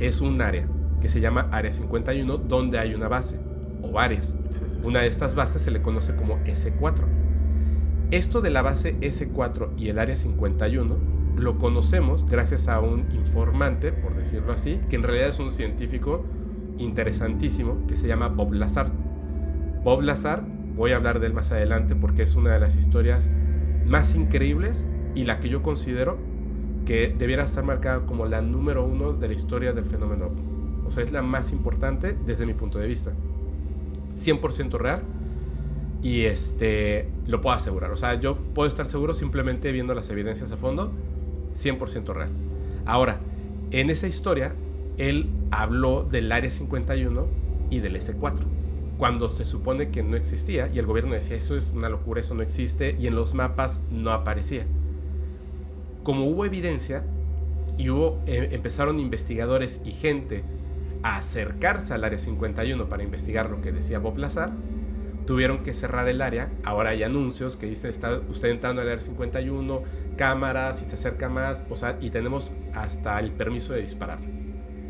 es 0.00 0.20
un 0.20 0.40
área 0.40 0.66
que 1.02 1.08
se 1.08 1.20
llama 1.20 1.48
Área 1.50 1.70
51 1.70 2.38
donde 2.38 2.78
hay 2.78 2.94
una 2.94 3.08
base 3.08 3.38
o 3.84 3.92
varias. 3.92 4.36
Sí, 4.50 4.58
sí. 4.58 4.80
Una 4.82 5.00
de 5.00 5.06
estas 5.06 5.34
bases 5.34 5.62
se 5.62 5.70
le 5.70 5.82
conoce 5.82 6.14
como 6.16 6.38
S4. 6.44 7.04
Esto 8.10 8.40
de 8.40 8.50
la 8.50 8.62
base 8.62 8.96
S4 9.00 9.70
y 9.76 9.88
el 9.88 9.98
área 9.98 10.16
51 10.16 11.14
lo 11.36 11.58
conocemos 11.58 12.26
gracias 12.26 12.68
a 12.68 12.80
un 12.80 13.06
informante, 13.12 13.92
por 13.92 14.14
decirlo 14.14 14.52
así, 14.52 14.80
que 14.88 14.96
en 14.96 15.02
realidad 15.02 15.28
es 15.28 15.40
un 15.40 15.50
científico 15.50 16.24
interesantísimo 16.78 17.86
que 17.86 17.96
se 17.96 18.06
llama 18.06 18.28
Bob 18.28 18.52
Lazar. 18.52 18.90
Bob 19.82 20.02
Lazar, 20.02 20.44
voy 20.76 20.92
a 20.92 20.96
hablar 20.96 21.20
de 21.20 21.26
él 21.26 21.34
más 21.34 21.50
adelante 21.50 21.96
porque 21.96 22.22
es 22.22 22.36
una 22.36 22.52
de 22.52 22.60
las 22.60 22.76
historias 22.76 23.30
más 23.86 24.14
increíbles 24.14 24.86
y 25.14 25.24
la 25.24 25.40
que 25.40 25.48
yo 25.48 25.62
considero 25.62 26.18
que 26.86 27.14
debiera 27.16 27.44
estar 27.44 27.64
marcada 27.64 28.06
como 28.06 28.26
la 28.26 28.40
número 28.42 28.84
uno 28.84 29.12
de 29.12 29.28
la 29.28 29.34
historia 29.34 29.72
del 29.72 29.84
fenómeno. 29.84 30.30
O 30.86 30.90
sea, 30.90 31.02
es 31.02 31.12
la 31.12 31.22
más 31.22 31.52
importante 31.52 32.16
desde 32.26 32.46
mi 32.46 32.54
punto 32.54 32.78
de 32.78 32.86
vista. 32.86 33.12
100% 34.16 34.78
real 34.78 35.02
y 36.02 36.24
este 36.24 37.08
lo 37.26 37.40
puedo 37.40 37.56
asegurar. 37.56 37.90
O 37.90 37.96
sea, 37.96 38.20
yo 38.20 38.36
puedo 38.36 38.68
estar 38.68 38.86
seguro 38.86 39.14
simplemente 39.14 39.72
viendo 39.72 39.94
las 39.94 40.10
evidencias 40.10 40.52
a 40.52 40.56
fondo, 40.56 40.92
100% 41.54 42.12
real. 42.14 42.30
Ahora, 42.84 43.20
en 43.70 43.90
esa 43.90 44.06
historia, 44.06 44.54
él 44.98 45.30
habló 45.50 46.04
del 46.04 46.30
Área 46.30 46.50
51 46.50 47.26
y 47.70 47.80
del 47.80 47.96
S4, 47.96 48.44
cuando 48.98 49.28
se 49.28 49.44
supone 49.44 49.90
que 49.90 50.02
no 50.02 50.16
existía 50.16 50.70
y 50.72 50.78
el 50.78 50.86
gobierno 50.86 51.14
decía, 51.14 51.36
eso 51.36 51.56
es 51.56 51.72
una 51.72 51.88
locura, 51.88 52.20
eso 52.20 52.34
no 52.34 52.42
existe, 52.42 52.96
y 53.00 53.06
en 53.06 53.14
los 53.16 53.34
mapas 53.34 53.80
no 53.90 54.10
aparecía. 54.12 54.66
Como 56.02 56.26
hubo 56.26 56.44
evidencia 56.44 57.04
y 57.78 57.88
hubo, 57.88 58.20
eh, 58.26 58.50
empezaron 58.52 59.00
investigadores 59.00 59.80
y 59.84 59.92
gente 59.92 60.44
acercarse 61.04 61.92
al 61.92 62.02
Área 62.02 62.18
51 62.18 62.88
para 62.88 63.02
investigar 63.02 63.50
lo 63.50 63.60
que 63.60 63.72
decía 63.72 63.98
Bob 63.98 64.16
Lazar, 64.16 64.52
tuvieron 65.26 65.62
que 65.62 65.74
cerrar 65.74 66.08
el 66.08 66.22
área. 66.22 66.50
Ahora 66.64 66.90
hay 66.90 67.02
anuncios 67.02 67.56
que 67.56 67.66
dicen, 67.66 67.90
está 67.90 68.20
usted 68.28 68.48
entrando 68.48 68.80
al 68.80 68.88
área 68.88 69.00
51, 69.00 69.82
cámaras, 70.16 70.78
si 70.78 70.86
se 70.86 70.94
acerca 70.94 71.28
más, 71.28 71.64
o 71.68 71.76
sea, 71.76 71.98
y 72.00 72.10
tenemos 72.10 72.52
hasta 72.72 73.20
el 73.20 73.32
permiso 73.32 73.74
de 73.74 73.82
disparar. 73.82 74.18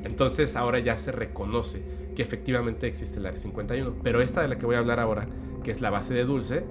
Entonces 0.05 0.55
ahora 0.55 0.79
ya 0.79 0.97
se 0.97 1.11
reconoce 1.13 1.83
que 2.15 2.23
efectivamente 2.23 2.87
existe 2.87 3.19
el 3.19 3.27
área 3.27 3.39
51. 3.39 3.97
Pero 4.03 4.21
esta 4.21 4.41
de 4.43 4.49
la 4.49 4.57
que 4.57 4.67
voy 4.67 4.77
a 4.77 4.79
hablar 4.79 5.01
ahora, 5.01 5.27
que 5.65 5.73
es 5.73 5.81
la 5.81 5.91
base 5.91 6.15
de 6.15 6.25
Dulce, 6.25 6.65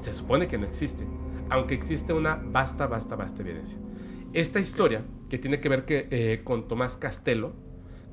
se 0.00 0.12
supone 0.12 0.46
que 0.46 0.56
no 0.56 0.64
existe. 0.64 1.06
Aunque 1.50 1.74
existe 1.74 2.14
una 2.14 2.36
vasta, 2.36 2.86
vasta, 2.86 3.16
vasta 3.16 3.42
evidencia. 3.42 3.78
Esta 4.32 4.58
historia, 4.58 5.04
que 5.28 5.38
tiene 5.38 5.60
que 5.60 5.68
ver 5.68 5.84
eh, 5.88 6.40
con 6.44 6.66
Tomás 6.66 6.96
Castelo, 6.96 7.52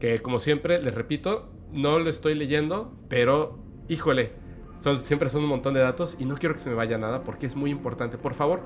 que 0.02 0.18
como 0.18 0.40
siempre, 0.40 0.82
les 0.82 0.96
repito, 0.96 1.48
no 1.72 2.00
lo 2.00 2.10
estoy 2.10 2.34
leyendo, 2.34 2.92
pero 3.08 3.60
híjole, 3.88 4.32
son, 4.80 5.00
siempre 5.00 5.30
son 5.30 5.44
un 5.44 5.50
montón 5.50 5.76
de 5.76 5.80
datos 5.80 6.18
y 6.18 6.26
no 6.26 6.38
quiero 6.38 6.56
que 6.56 6.62
se 6.62 6.72
me 6.72 6.76
vaya 6.76 6.98
nada 6.98 7.24
porque 7.24 7.46
es 7.46 7.56
muy 7.56 7.70
importante. 7.70 8.18
Por 8.18 8.34
favor, 8.34 8.62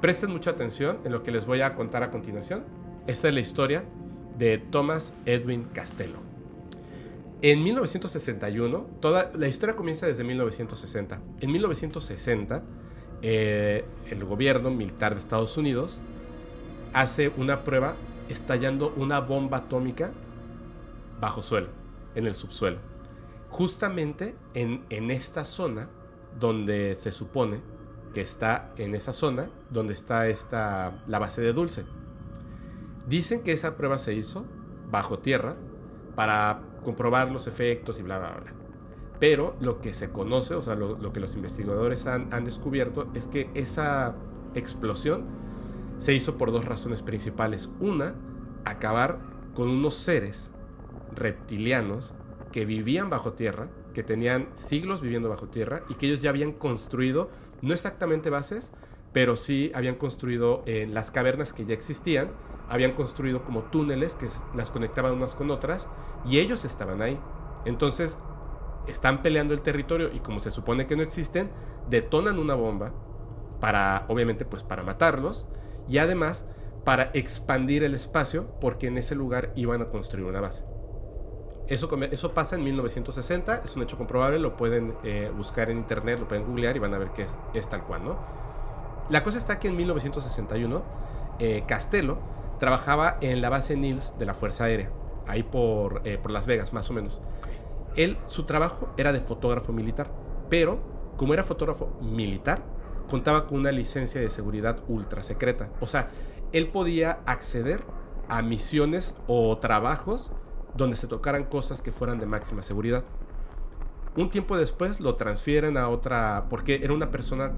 presten 0.00 0.30
mucha 0.30 0.50
atención 0.50 0.98
en 1.04 1.10
lo 1.10 1.24
que 1.24 1.32
les 1.32 1.46
voy 1.46 1.62
a 1.62 1.74
contar 1.74 2.04
a 2.04 2.12
continuación. 2.12 2.64
Esta 3.08 3.26
es 3.26 3.34
la 3.34 3.40
historia 3.40 3.84
de 4.38 4.58
Thomas 4.58 5.14
Edwin 5.26 5.64
Castello. 5.64 6.18
En 7.42 7.64
1961, 7.64 8.86
toda 9.00 9.32
la 9.34 9.48
historia 9.48 9.74
comienza 9.74 10.06
desde 10.06 10.22
1960. 10.22 11.20
En 11.40 11.50
1960, 11.50 12.62
eh, 13.22 13.84
el 14.08 14.24
gobierno 14.24 14.70
militar 14.70 15.14
de 15.14 15.18
Estados 15.18 15.56
Unidos 15.56 15.98
hace 16.92 17.32
una 17.36 17.64
prueba 17.64 17.96
estallando 18.28 18.94
una 18.96 19.18
bomba 19.18 19.56
atómica 19.56 20.12
bajo 21.20 21.42
suelo, 21.42 21.68
en 22.14 22.26
el 22.26 22.34
subsuelo. 22.34 22.78
Justamente 23.50 24.36
en, 24.54 24.84
en 24.90 25.10
esta 25.10 25.44
zona 25.44 25.88
donde 26.38 26.94
se 26.94 27.12
supone 27.12 27.60
que 28.12 28.20
está 28.20 28.72
en 28.76 28.94
esa 28.94 29.12
zona 29.12 29.50
donde 29.70 29.94
está 29.94 30.28
esta, 30.28 31.02
la 31.06 31.18
base 31.18 31.40
de 31.40 31.52
Dulce. 31.52 31.84
Dicen 33.06 33.42
que 33.42 33.52
esa 33.52 33.76
prueba 33.76 33.98
se 33.98 34.14
hizo 34.14 34.44
bajo 34.90 35.18
tierra 35.18 35.56
para 36.14 36.62
comprobar 36.84 37.30
los 37.30 37.46
efectos 37.46 37.98
y 37.98 38.02
bla, 38.02 38.18
bla, 38.18 38.30
bla. 38.32 38.52
Pero 39.20 39.56
lo 39.60 39.80
que 39.80 39.94
se 39.94 40.10
conoce, 40.10 40.54
o 40.54 40.62
sea, 40.62 40.74
lo, 40.74 41.12
que 41.12 41.20
los 41.20 41.34
investigadores 41.34 42.06
han, 42.06 42.32
han 42.32 42.44
descubierto 42.44 43.08
es 43.14 43.26
que 43.26 43.50
esa 43.54 44.14
explosión 44.54 45.24
se 45.98 46.14
hizo 46.14 46.38
por 46.38 46.52
dos 46.52 46.64
razones 46.64 47.02
principales. 47.02 47.68
Una, 47.80 48.14
acabar 48.64 49.18
con 49.54 49.68
unos 49.68 49.94
seres 49.94 50.50
reptilianos 51.18 52.14
que 52.52 52.64
vivían 52.64 53.10
bajo 53.10 53.32
tierra, 53.32 53.68
que 53.94 54.02
tenían 54.02 54.48
siglos 54.56 55.00
viviendo 55.00 55.28
bajo 55.28 55.48
tierra 55.48 55.82
y 55.88 55.94
que 55.94 56.06
ellos 56.06 56.20
ya 56.20 56.30
habían 56.30 56.52
construido, 56.52 57.30
no 57.62 57.74
exactamente 57.74 58.30
bases, 58.30 58.72
pero 59.12 59.36
sí 59.36 59.70
habían 59.74 59.96
construido 59.96 60.62
en 60.66 60.94
las 60.94 61.10
cavernas 61.10 61.52
que 61.52 61.64
ya 61.64 61.74
existían, 61.74 62.30
habían 62.68 62.92
construido 62.92 63.44
como 63.44 63.64
túneles 63.64 64.14
que 64.14 64.28
las 64.54 64.70
conectaban 64.70 65.12
unas 65.12 65.34
con 65.34 65.50
otras 65.50 65.88
y 66.24 66.38
ellos 66.38 66.64
estaban 66.64 67.02
ahí. 67.02 67.18
Entonces 67.64 68.18
están 68.86 69.22
peleando 69.22 69.54
el 69.54 69.62
territorio 69.62 70.10
y 70.12 70.20
como 70.20 70.40
se 70.40 70.50
supone 70.50 70.86
que 70.86 70.96
no 70.96 71.02
existen, 71.02 71.50
detonan 71.88 72.38
una 72.38 72.54
bomba 72.54 72.92
para, 73.60 74.04
obviamente, 74.08 74.44
pues 74.44 74.62
para 74.62 74.82
matarlos 74.82 75.46
y 75.88 75.98
además 75.98 76.44
para 76.84 77.10
expandir 77.14 77.82
el 77.82 77.94
espacio 77.94 78.46
porque 78.60 78.86
en 78.86 78.98
ese 78.98 79.14
lugar 79.14 79.52
iban 79.56 79.82
a 79.82 79.88
construir 79.88 80.26
una 80.26 80.40
base. 80.40 80.77
Eso, 81.68 81.90
eso 82.10 82.32
pasa 82.32 82.56
en 82.56 82.64
1960, 82.64 83.62
es 83.62 83.76
un 83.76 83.82
hecho 83.82 83.98
comprobable, 83.98 84.38
lo 84.38 84.56
pueden 84.56 84.94
eh, 85.04 85.30
buscar 85.36 85.68
en 85.68 85.76
internet, 85.76 86.18
lo 86.18 86.26
pueden 86.26 86.46
googlear 86.46 86.74
y 86.76 86.78
van 86.78 86.94
a 86.94 86.98
ver 86.98 87.10
que 87.10 87.22
es, 87.22 87.38
es, 87.52 87.68
tal 87.68 87.84
cual, 87.84 88.04
¿no? 88.04 88.18
La 89.10 89.22
cosa 89.22 89.36
está 89.36 89.58
que 89.58 89.68
en 89.68 89.76
1961 89.76 90.82
eh, 91.38 91.64
Castello 91.66 92.18
trabajaba 92.58 93.18
en 93.20 93.42
la 93.42 93.50
base 93.50 93.76
Nils 93.76 94.18
de 94.18 94.24
la 94.24 94.32
Fuerza 94.32 94.64
Aérea, 94.64 94.90
ahí 95.26 95.42
por, 95.42 96.00
eh, 96.04 96.16
por 96.16 96.30
Las 96.30 96.46
Vegas, 96.46 96.72
más 96.72 96.88
o 96.88 96.94
menos. 96.94 97.20
Él, 97.96 98.16
su 98.28 98.44
trabajo 98.44 98.88
era 98.96 99.12
de 99.12 99.20
fotógrafo 99.20 99.72
militar, 99.72 100.10
pero 100.48 100.80
como 101.18 101.34
era 101.34 101.44
fotógrafo 101.44 101.98
militar, 102.00 102.62
contaba 103.10 103.46
con 103.46 103.58
una 103.58 103.72
licencia 103.72 104.20
de 104.22 104.30
seguridad 104.30 104.78
ultra 104.88 105.22
secreta. 105.22 105.68
O 105.80 105.86
sea, 105.86 106.08
él 106.52 106.68
podía 106.68 107.18
acceder 107.26 107.82
a 108.28 108.40
misiones 108.40 109.14
o 109.26 109.58
trabajos 109.58 110.32
donde 110.76 110.96
se 110.96 111.06
tocaran 111.06 111.44
cosas 111.44 111.82
que 111.82 111.92
fueran 111.92 112.18
de 112.18 112.26
máxima 112.26 112.62
seguridad. 112.62 113.04
Un 114.16 114.30
tiempo 114.30 114.56
después 114.56 115.00
lo 115.00 115.14
transfieren 115.14 115.76
a 115.76 115.88
otra, 115.88 116.46
porque 116.50 116.80
era 116.82 116.92
una 116.92 117.10
persona 117.10 117.52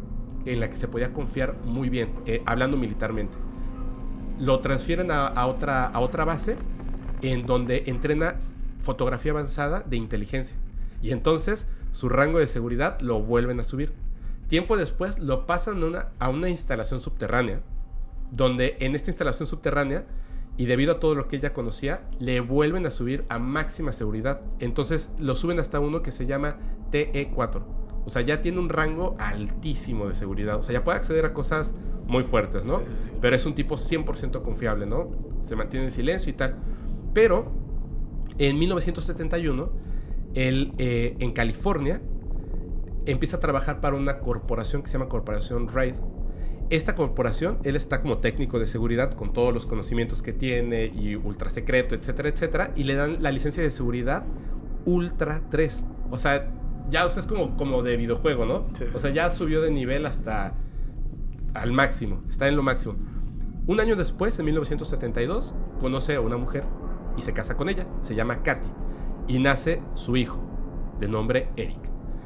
en 0.45 0.61
la 0.61 0.69
que 0.69 0.77
se 0.77 0.89
podía 0.89 1.13
confiar 1.13 1.57
muy 1.65 1.89
bien, 1.89 2.15
eh, 2.27 2.43
hablando 2.47 2.77
militarmente. 2.77 3.37
Lo 4.39 4.61
transfieren 4.61 5.11
a, 5.11 5.47
otra, 5.47 5.87
a 5.87 6.01
otra 6.01 6.25
base 6.25 6.57
en 7.23 7.47
donde 7.47 7.85
entrena 7.87 8.37
fotografía 8.83 9.33
avanzada 9.33 9.81
de 9.81 9.97
inteligencia. 9.97 10.57
Y 11.03 11.13
entonces 11.13 11.69
su 11.93 12.09
rango 12.09 12.39
de 12.39 12.47
seguridad 12.47 13.01
lo 13.01 13.21
vuelven 13.21 13.61
a 13.61 13.65
subir. 13.65 13.93
Tiempo 14.49 14.77
después 14.77 15.19
lo 15.19 15.47
pasan 15.47 15.81
a 16.19 16.29
una 16.29 16.49
instalación 16.49 17.01
subterránea, 17.01 17.61
donde 18.33 18.77
en 18.81 18.95
esta 18.95 19.11
instalación 19.11 19.47
subterránea 19.47 20.07
y 20.61 20.67
debido 20.67 20.93
a 20.93 21.01
todo 21.01 21.15
lo 21.15 21.27
que 21.27 21.37
ella 21.37 21.55
conocía, 21.55 22.03
le 22.19 22.41
vuelven 22.41 22.85
a 22.85 22.91
subir 22.91 23.25
a 23.31 23.39
máxima 23.39 23.95
seguridad. 23.95 24.43
Entonces 24.59 25.09
lo 25.19 25.35
suben 25.35 25.59
hasta 25.59 25.81
uno 25.81 26.03
que 26.03 26.11
se 26.11 26.27
llama 26.27 26.59
TE4. 26.93 27.63
O 28.05 28.11
sea, 28.11 28.21
ya 28.21 28.43
tiene 28.43 28.59
un 28.59 28.69
rango 28.69 29.17
altísimo 29.19 30.07
de 30.07 30.15
seguridad. 30.15 30.59
O 30.59 30.63
sea, 30.63 30.75
ya 30.75 30.85
puede 30.85 30.99
acceder 30.99 31.25
a 31.25 31.33
cosas 31.33 31.75
muy 32.07 32.25
fuertes, 32.25 32.67
¿no? 32.67 32.83
Pero 33.23 33.37
es 33.37 33.47
un 33.47 33.55
tipo 33.55 33.77
100% 33.77 34.43
confiable, 34.43 34.85
¿no? 34.85 35.11
Se 35.45 35.57
mantiene 35.57 35.87
en 35.87 35.93
silencio 35.93 36.31
y 36.31 36.35
tal. 36.35 36.57
Pero 37.15 37.51
en 38.37 38.59
1971, 38.59 39.73
él 40.35 40.75
eh, 40.77 41.17
en 41.21 41.33
California 41.33 42.03
empieza 43.07 43.39
a 43.39 43.41
trabajar 43.41 43.81
para 43.81 43.97
una 43.97 44.19
corporación 44.19 44.83
que 44.83 44.89
se 44.89 44.99
llama 44.99 45.09
Corporación 45.09 45.69
RAID 45.69 45.95
esta 46.71 46.95
corporación, 46.95 47.59
él 47.65 47.75
está 47.75 48.01
como 48.01 48.19
técnico 48.19 48.59
de 48.61 48.67
seguridad 48.69 49.13
con 49.15 49.33
todos 49.33 49.53
los 49.53 49.67
conocimientos 49.67 50.23
que 50.23 50.33
tiene 50.33 50.87
y 50.87 51.17
ultra 51.17 51.51
secreto, 51.51 51.97
etcétera, 51.97 52.29
etcétera, 52.29 52.73
y 52.77 52.85
le 52.85 52.95
dan 52.95 53.23
la 53.23 53.33
licencia 53.33 53.63
de 53.63 53.71
seguridad 53.71 54.25
Ultra 54.85 55.43
3. 55.51 55.85
O 56.11 56.19
sea, 56.19 56.51
ya 56.89 57.05
es 57.05 57.27
como, 57.27 57.57
como 57.57 57.83
de 57.83 57.97
videojuego, 57.97 58.47
¿no? 58.47 58.67
O 58.95 59.01
sea, 59.01 59.11
ya 59.13 59.31
subió 59.31 59.61
de 59.61 59.71
nivel 59.71 60.07
hasta 60.07 60.55
al 61.55 61.73
máximo, 61.73 62.23
está 62.29 62.49
en 62.49 62.57
lo 62.57 62.63
máximo. 62.63 62.95
Un 63.67 63.81
año 63.81 63.97
después, 63.97 64.39
en 64.39 64.47
1972, 64.47 65.55
conoce 65.81 66.15
a 66.15 66.21
una 66.21 66.37
mujer 66.37 66.65
y 67.17 67.23
se 67.23 67.33
casa 67.33 67.57
con 67.57 67.69
ella, 67.69 67.87
se 68.01 68.15
llama 68.15 68.43
Katy, 68.43 68.69
y 69.29 69.39
nace 69.39 69.83
su 69.95 70.17
hijo, 70.17 70.41
de 71.01 71.09
nombre 71.09 71.49
Eric. 71.57 71.81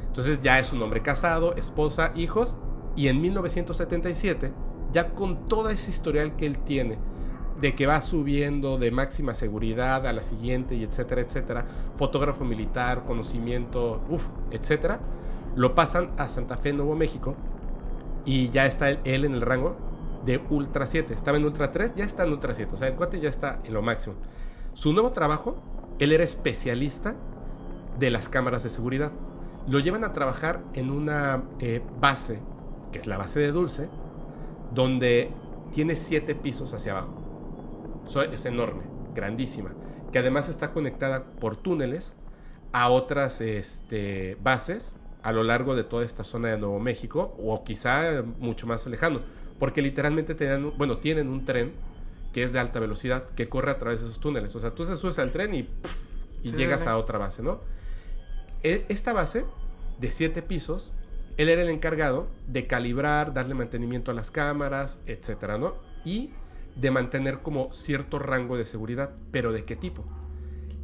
Entonces 0.07 0.39
ya 0.41 0.59
es 0.59 0.71
un 0.71 0.81
hombre 0.81 1.01
casado, 1.01 1.55
esposa, 1.55 2.11
hijos, 2.15 2.55
y 2.95 3.07
en 3.07 3.21
1977, 3.21 4.51
ya 4.91 5.09
con 5.09 5.47
toda 5.47 5.71
esa 5.71 5.89
historial 5.89 6.35
que 6.35 6.45
él 6.45 6.59
tiene, 6.59 6.97
de 7.59 7.75
que 7.75 7.87
va 7.87 8.01
subiendo 8.01 8.77
de 8.77 8.91
máxima 8.91 9.33
seguridad 9.33 10.05
a 10.05 10.13
la 10.13 10.23
siguiente 10.23 10.75
y 10.75 10.83
etcétera, 10.83 11.21
etcétera, 11.21 11.65
fotógrafo 11.95 12.43
militar, 12.43 13.03
conocimiento, 13.05 14.01
uff, 14.09 14.25
etcétera, 14.51 14.99
lo 15.55 15.73
pasan 15.73 16.11
a 16.17 16.27
Santa 16.29 16.57
Fe, 16.57 16.73
Nuevo 16.73 16.95
México, 16.95 17.35
y 18.25 18.49
ya 18.49 18.65
está 18.65 18.89
él, 18.89 19.25
en 19.25 19.33
el 19.33 19.41
rango 19.41 19.77
de 20.25 20.41
Ultra 20.49 20.85
7. 20.85 21.13
Estaba 21.13 21.37
en 21.37 21.45
Ultra 21.45 21.71
3, 21.71 21.95
ya 21.95 22.03
está 22.03 22.23
en 22.23 22.31
Ultra 22.31 22.53
7, 22.55 22.73
o 22.73 22.77
sea, 22.77 22.87
el 22.87 22.95
cuate 22.95 23.19
ya 23.19 23.29
está 23.29 23.59
en 23.63 23.73
lo 23.73 23.81
máximo. 23.81 24.15
Su 24.73 24.91
nuevo 24.91 25.11
trabajo, 25.11 25.57
él 25.99 26.11
era 26.11 26.23
especialista 26.23 27.15
de 27.99 28.09
las 28.09 28.27
cámaras 28.27 28.63
de 28.63 28.69
seguridad. 28.69 29.11
Lo 29.67 29.79
llevan 29.79 30.03
a 30.03 30.11
trabajar 30.11 30.61
en 30.73 30.91
una 30.91 31.43
eh, 31.59 31.81
base 32.01 32.41
que 32.95 32.99
es 32.99 33.07
la 33.07 33.17
base 33.17 33.41
de 33.41 33.51
Dulce, 33.51 33.89
donde 34.73 35.29
tiene 35.73 35.97
siete 35.97 36.33
pisos 36.33 36.73
hacia 36.73 36.93
abajo. 36.93 38.05
es 38.31 38.45
enorme, 38.45 38.83
grandísima, 39.13 39.73
que 40.13 40.19
además 40.19 40.47
está 40.47 40.71
conectada 40.71 41.25
por 41.25 41.57
túneles 41.57 42.15
a 42.71 42.89
otras 42.89 43.41
este, 43.41 44.37
bases 44.41 44.93
a 45.23 45.33
lo 45.33 45.43
largo 45.43 45.75
de 45.75 45.83
toda 45.83 46.05
esta 46.05 46.23
zona 46.23 46.47
de 46.47 46.57
Nuevo 46.57 46.79
México 46.79 47.35
o 47.37 47.65
quizá 47.65 48.23
mucho 48.39 48.65
más 48.65 48.87
lejano, 48.87 49.19
porque 49.59 49.81
literalmente 49.81 50.33
tienen, 50.33 50.71
bueno, 50.77 50.99
tienen 50.99 51.27
un 51.27 51.43
tren 51.43 51.73
que 52.31 52.43
es 52.43 52.53
de 52.53 52.59
alta 52.59 52.79
velocidad 52.79 53.25
que 53.35 53.49
corre 53.49 53.71
a 53.71 53.77
través 53.77 53.99
de 53.99 54.07
esos 54.07 54.21
túneles. 54.21 54.55
O 54.55 54.61
sea, 54.61 54.71
tú 54.71 54.85
te 54.85 54.95
subes 54.95 55.19
al 55.19 55.33
tren 55.33 55.53
y, 55.53 55.67
y 56.43 56.53
llegas 56.53 56.87
a 56.87 56.95
otra 56.95 57.17
base, 57.17 57.43
¿no? 57.43 57.59
E, 58.63 58.85
esta 58.87 59.11
base 59.11 59.43
de 59.99 60.11
siete 60.11 60.41
pisos 60.41 60.93
él 61.37 61.49
era 61.49 61.61
el 61.61 61.69
encargado 61.69 62.27
de 62.47 62.67
calibrar, 62.67 63.33
darle 63.33 63.55
mantenimiento 63.55 64.11
a 64.11 64.13
las 64.13 64.31
cámaras, 64.31 65.01
etcétera, 65.05 65.57
¿no? 65.57 65.75
Y 66.05 66.31
de 66.75 66.91
mantener 66.91 67.39
como 67.39 67.73
cierto 67.73 68.19
rango 68.19 68.57
de 68.57 68.65
seguridad, 68.65 69.11
pero 69.31 69.51
¿de 69.51 69.65
qué 69.65 69.75
tipo? 69.75 70.05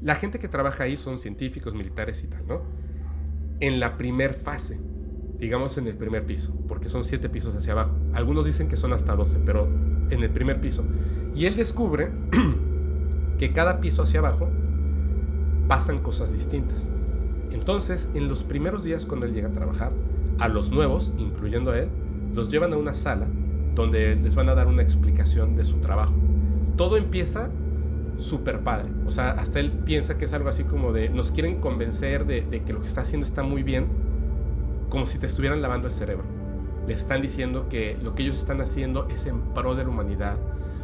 La 0.02 0.16
gente 0.16 0.40
que 0.40 0.48
trabaja 0.48 0.86
ahí 0.86 0.98
son 0.98 1.20
científicos, 1.20 1.74
militares 1.74 2.24
y 2.24 2.28
tal, 2.28 2.48
¿no? 2.48 2.62
En 3.60 3.80
la 3.80 3.98
primer 3.98 4.34
fase, 4.34 4.80
digamos 5.38 5.78
en 5.78 5.88
el 5.88 5.96
primer 5.96 6.26
piso, 6.26 6.54
porque 6.68 6.90
son 6.90 7.04
siete 7.04 7.30
pisos 7.30 7.56
hacia 7.56 7.74
abajo. 7.74 7.96
Algunos 8.14 8.46
dicen 8.46 8.68
que 8.68 8.78
son 8.78 8.94
hasta 8.94 9.16
12, 9.16 9.40
pero 9.46 9.68
en 10.10 10.24
el 10.24 10.32
primer 10.32 10.60
piso. 10.60 10.84
Y 11.36 11.46
él 11.46 11.56
descubre 11.56 12.12
que 13.38 13.54
cada 13.54 13.80
piso 13.80 14.04
hacia 14.04 14.20
abajo 14.20 14.50
pasan 15.68 16.00
cosas 16.00 16.34
distintas. 16.34 16.90
Entonces, 17.52 18.10
en 18.14 18.28
los 18.28 18.44
primeros 18.44 18.84
días 18.84 19.06
cuando 19.06 19.26
él 19.26 19.34
llega 19.34 19.50
a 19.50 19.52
trabajar, 19.52 19.92
a 20.40 20.48
los 20.48 20.72
nuevos, 20.72 21.12
incluyendo 21.18 21.72
a 21.72 21.80
él, 21.80 21.90
los 22.34 22.50
llevan 22.50 22.74
a 22.74 22.78
una 22.78 22.94
sala 22.94 23.28
donde 23.76 24.16
les 24.16 24.36
van 24.36 24.50
a 24.50 24.56
dar 24.56 24.68
una 24.68 24.82
explicación 24.82 25.56
de 25.56 25.66
su 25.66 25.78
trabajo. 25.78 26.14
Todo 26.76 26.98
empieza 26.98 27.50
súper 28.18 28.62
padre. 28.62 28.90
O 29.06 29.12
sea, 29.12 29.32
hasta 29.32 29.60
él 29.60 29.72
piensa 29.72 30.18
que 30.18 30.26
es 30.26 30.34
algo 30.34 30.50
así 30.50 30.64
como 30.64 30.94
de, 30.94 31.10
nos 31.10 31.32
quieren 31.32 31.60
convencer 31.60 32.26
de, 32.26 32.46
que 32.66 32.74
lo 32.74 32.82
que 32.82 32.88
está 32.88 33.02
haciendo 33.02 33.26
está 33.26 33.44
muy 33.44 33.64
bien, 33.64 33.88
como 34.90 35.08
si 35.08 35.20
te 35.20 35.26
estuvieran 35.26 35.62
lavando 35.62 35.88
el 35.88 35.94
cerebro. 35.94 36.26
Les 36.88 37.00
están 37.00 37.22
diciendo 37.22 37.68
que 37.70 37.98
lo 38.02 38.16
que 38.16 38.24
ellos 38.24 38.38
están 38.38 38.62
haciendo 38.62 39.08
es 39.10 39.26
en 39.26 39.42
pro 39.54 39.76
de 39.76 39.84
la 39.84 39.90
humanidad. 39.90 40.38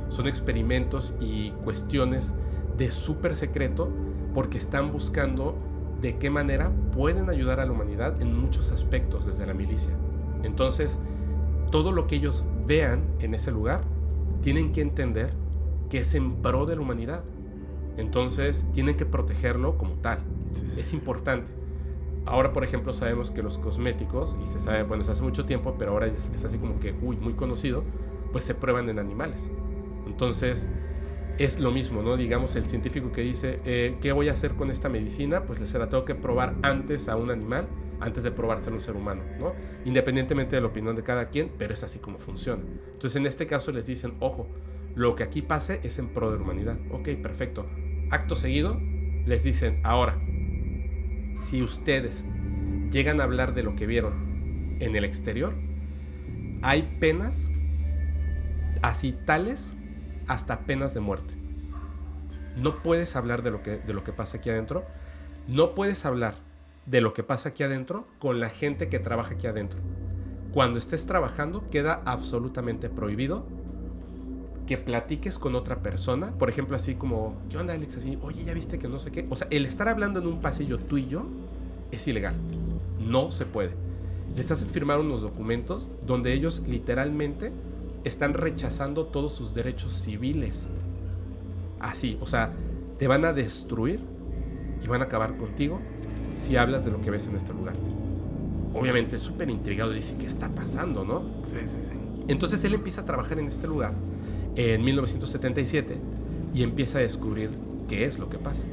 Son 0.10 0.28
experimentos 0.28 1.14
y 1.20 1.52
cuestiones 1.64 2.34
de 2.78 2.92
súper 2.92 3.36
secreto 3.36 3.90
porque 4.34 4.58
están 4.58 4.92
buscando 4.92 5.58
de 6.02 6.18
qué 6.18 6.30
manera 6.30 6.72
pueden 6.94 7.30
ayudar 7.30 7.60
a 7.60 7.66
la 7.66 7.72
humanidad 7.72 8.22
en 8.22 8.38
muchos 8.38 8.72
aspectos 8.72 9.26
desde 9.26 9.46
la 9.46 9.54
milicia. 9.54 9.94
Entonces, 10.44 11.00
todo 11.72 11.92
lo 11.92 12.08
que 12.08 12.16
ellos 12.16 12.46
vean 12.66 13.04
en 13.20 13.34
ese 13.34 13.52
lugar, 13.52 13.82
tienen 14.42 14.72
que 14.72 14.82
entender 14.82 15.34
que 15.90 16.00
es 16.00 16.14
en 16.14 16.42
pro 16.42 16.66
de 16.66 16.76
la 16.76 16.82
humanidad. 16.82 17.24
Entonces, 17.98 18.66
tienen 18.74 18.96
que 18.96 19.06
protegerlo 19.06 19.78
como 19.78 19.96
tal. 19.96 20.20
Es 20.78 20.94
importante. 20.94 21.52
ahora, 22.26 22.52
por 22.52 22.64
ejemplo, 22.64 22.94
sabemos 22.94 23.32
que 23.32 23.42
los 23.42 23.58
cosméticos, 23.58 24.38
y 24.44 24.48
se 24.48 24.60
sabe, 24.60 24.84
bueno, 24.84 25.04
es 25.04 25.10
hace 25.10 25.24
mucho 25.24 25.46
tiempo, 25.46 25.76
pero 25.80 25.92
ahora 25.92 26.08
es, 26.08 26.30
es 26.34 26.44
así 26.44 26.58
como 26.58 26.80
que, 26.80 26.94
uy, 27.02 27.16
muy 27.18 27.34
conocido, 27.34 27.84
pues 28.32 28.44
se 28.44 28.54
prueban 28.54 28.90
en 28.90 29.00
animales. 29.00 29.50
Entonces, 30.06 30.68
es 31.38 31.60
lo 31.60 31.72
mismo, 31.72 32.02
¿no? 32.02 32.18
Digamos, 32.18 32.56
el 32.56 32.66
científico 32.66 33.12
que 33.12 33.22
dice, 33.22 33.60
eh, 33.66 33.98
¿qué 34.02 34.12
voy 34.12 34.30
a 34.30 34.32
hacer 34.32 34.54
con 34.54 34.72
esta 34.72 34.90
medicina? 34.90 35.44
Pues 35.44 35.68
se 35.70 35.80
la 35.80 35.88
tengo 35.88 36.04
que 36.04 36.16
probar 36.16 36.56
antes 36.64 37.08
a 37.10 37.16
un 37.16 37.30
animal, 37.30 37.68
antes 38.00 38.24
de 38.24 38.32
probársela 38.32 38.72
a 38.72 38.76
un 38.76 38.82
ser 38.82 38.96
humano, 38.96 39.22
¿no? 39.40 39.54
Independientemente 39.86 40.56
de 40.56 40.62
la 40.62 40.68
opinión 40.68 40.96
de 40.96 41.04
cada 41.04 41.30
quien, 41.30 41.52
pero 41.58 41.74
es 41.74 41.84
así 41.84 42.00
como 42.00 42.18
funciona. 42.18 42.64
Entonces, 42.94 43.16
en 43.16 43.28
este 43.28 43.46
caso 43.46 43.72
les 43.72 43.86
dicen, 43.86 44.16
ojo, 44.20 44.48
lo 44.96 45.16
que 45.16 45.24
aquí 45.24 45.44
pase 45.44 45.80
es 45.84 46.00
en 46.00 46.08
pro 46.08 46.32
de 46.32 46.38
la 46.38 46.44
humanidad. 46.44 46.78
Ok, 46.90 47.10
perfecto. 47.22 47.68
Acto 48.10 48.36
seguido, 48.36 48.80
les 49.26 49.44
dicen, 49.44 49.80
ahora, 49.84 50.20
si 51.36 51.62
ustedes 51.62 52.26
llegan 52.92 53.22
a 53.22 53.26
hablar 53.26 53.54
de 53.54 53.62
lo 53.62 53.76
que 53.76 53.86
vieron 53.86 54.78
en 54.80 54.96
el 54.96 55.06
exterior, 55.06 55.54
hay 56.64 56.98
penas 57.00 57.48
así 58.82 59.16
tales 59.26 59.77
hasta 60.28 60.60
penas 60.62 60.94
de 60.94 61.00
muerte. 61.00 61.34
No 62.56 62.82
puedes 62.82 63.16
hablar 63.16 63.44
de 63.44 63.52
lo 63.52 63.62
que, 63.62 63.78
de 63.78 63.94
lo 63.94 64.04
que 64.04 64.14
pasa 64.14 64.38
aquí 64.38 64.50
adentro. 64.50 64.86
No 65.48 65.76
puedes 65.76 66.06
hablar 66.06 66.36
de 66.86 67.02
lo 67.02 67.14
que 67.14 67.24
pasa 67.24 67.50
aquí 67.50 67.64
adentro 67.64 68.08
con 68.20 68.40
la 68.40 68.50
gente 68.50 68.90
que 68.90 69.00
trabaja 69.00 69.36
aquí 69.36 69.48
adentro. 69.48 69.80
Cuando 70.54 70.80
estés 70.80 71.06
trabajando 71.06 71.70
queda 71.70 72.02
absolutamente 72.06 72.90
prohibido 72.90 73.46
que 74.66 74.78
platiques 74.78 75.40
con 75.40 75.56
otra 75.56 75.78
persona, 75.82 76.32
por 76.32 76.50
ejemplo, 76.50 76.76
así 76.76 76.96
como, 76.96 77.36
¿qué 77.50 77.58
onda, 77.58 77.74
Alex? 77.74 77.98
Así, 77.98 78.18
oye, 78.22 78.44
ya 78.44 78.54
viste 78.54 78.80
que 78.80 78.88
no 78.88 79.00
sé 79.00 79.12
qué. 79.12 79.26
O 79.30 79.36
sea, 79.36 79.48
el 79.50 79.66
estar 79.66 79.88
hablando 79.88 80.20
en 80.20 80.28
un 80.28 80.42
pasillo 80.42 80.78
tú 80.78 80.98
y 80.98 81.08
yo 81.08 81.26
es 81.92 82.08
ilegal. 82.08 82.36
No 83.00 83.32
se 83.32 83.46
puede. 83.46 83.72
Le 84.36 84.42
estás 84.42 84.62
a 84.62 84.66
firmar 84.66 85.00
unos 85.00 85.22
documentos 85.22 85.90
donde 86.06 86.34
ellos 86.34 86.62
literalmente 86.68 87.52
están 88.08 88.34
rechazando 88.34 89.06
todos 89.06 89.34
sus 89.34 89.54
derechos 89.54 89.94
civiles. 89.94 90.68
Así, 91.80 92.18
o 92.22 92.26
sea, 92.26 92.54
te 92.98 93.08
van 93.08 93.26
a 93.26 93.34
destruir 93.34 94.00
y 94.84 94.88
van 94.88 95.02
a 95.02 95.06
acabar 95.06 95.38
contigo 95.38 95.80
si 96.36 96.56
hablas 96.56 96.84
de 96.86 96.92
lo 96.92 97.02
que 97.02 97.12
ves 97.12 97.28
en 97.28 97.36
este 97.36 97.54
lugar. 97.54 97.76
Obviamente, 98.74 99.20
súper 99.20 99.50
intrigado, 99.50 99.92
dice, 99.92 100.16
¿qué 100.20 100.28
está 100.28 100.50
pasando, 100.50 101.04
no? 101.04 101.24
Sí, 101.46 101.58
sí, 101.66 101.78
sí. 101.84 101.94
Entonces 102.28 102.64
él 102.64 102.74
empieza 102.74 103.02
a 103.02 103.06
trabajar 103.06 103.40
en 103.40 103.48
este 103.48 103.68
lugar 103.68 103.94
en 104.56 104.84
1977 104.84 105.98
y 106.54 106.64
empieza 106.64 107.00
a 107.00 107.02
descubrir 107.02 107.52
qué 107.88 108.06
es 108.06 108.20
lo 108.20 108.30
que 108.30 108.38
pasa. 108.38 108.68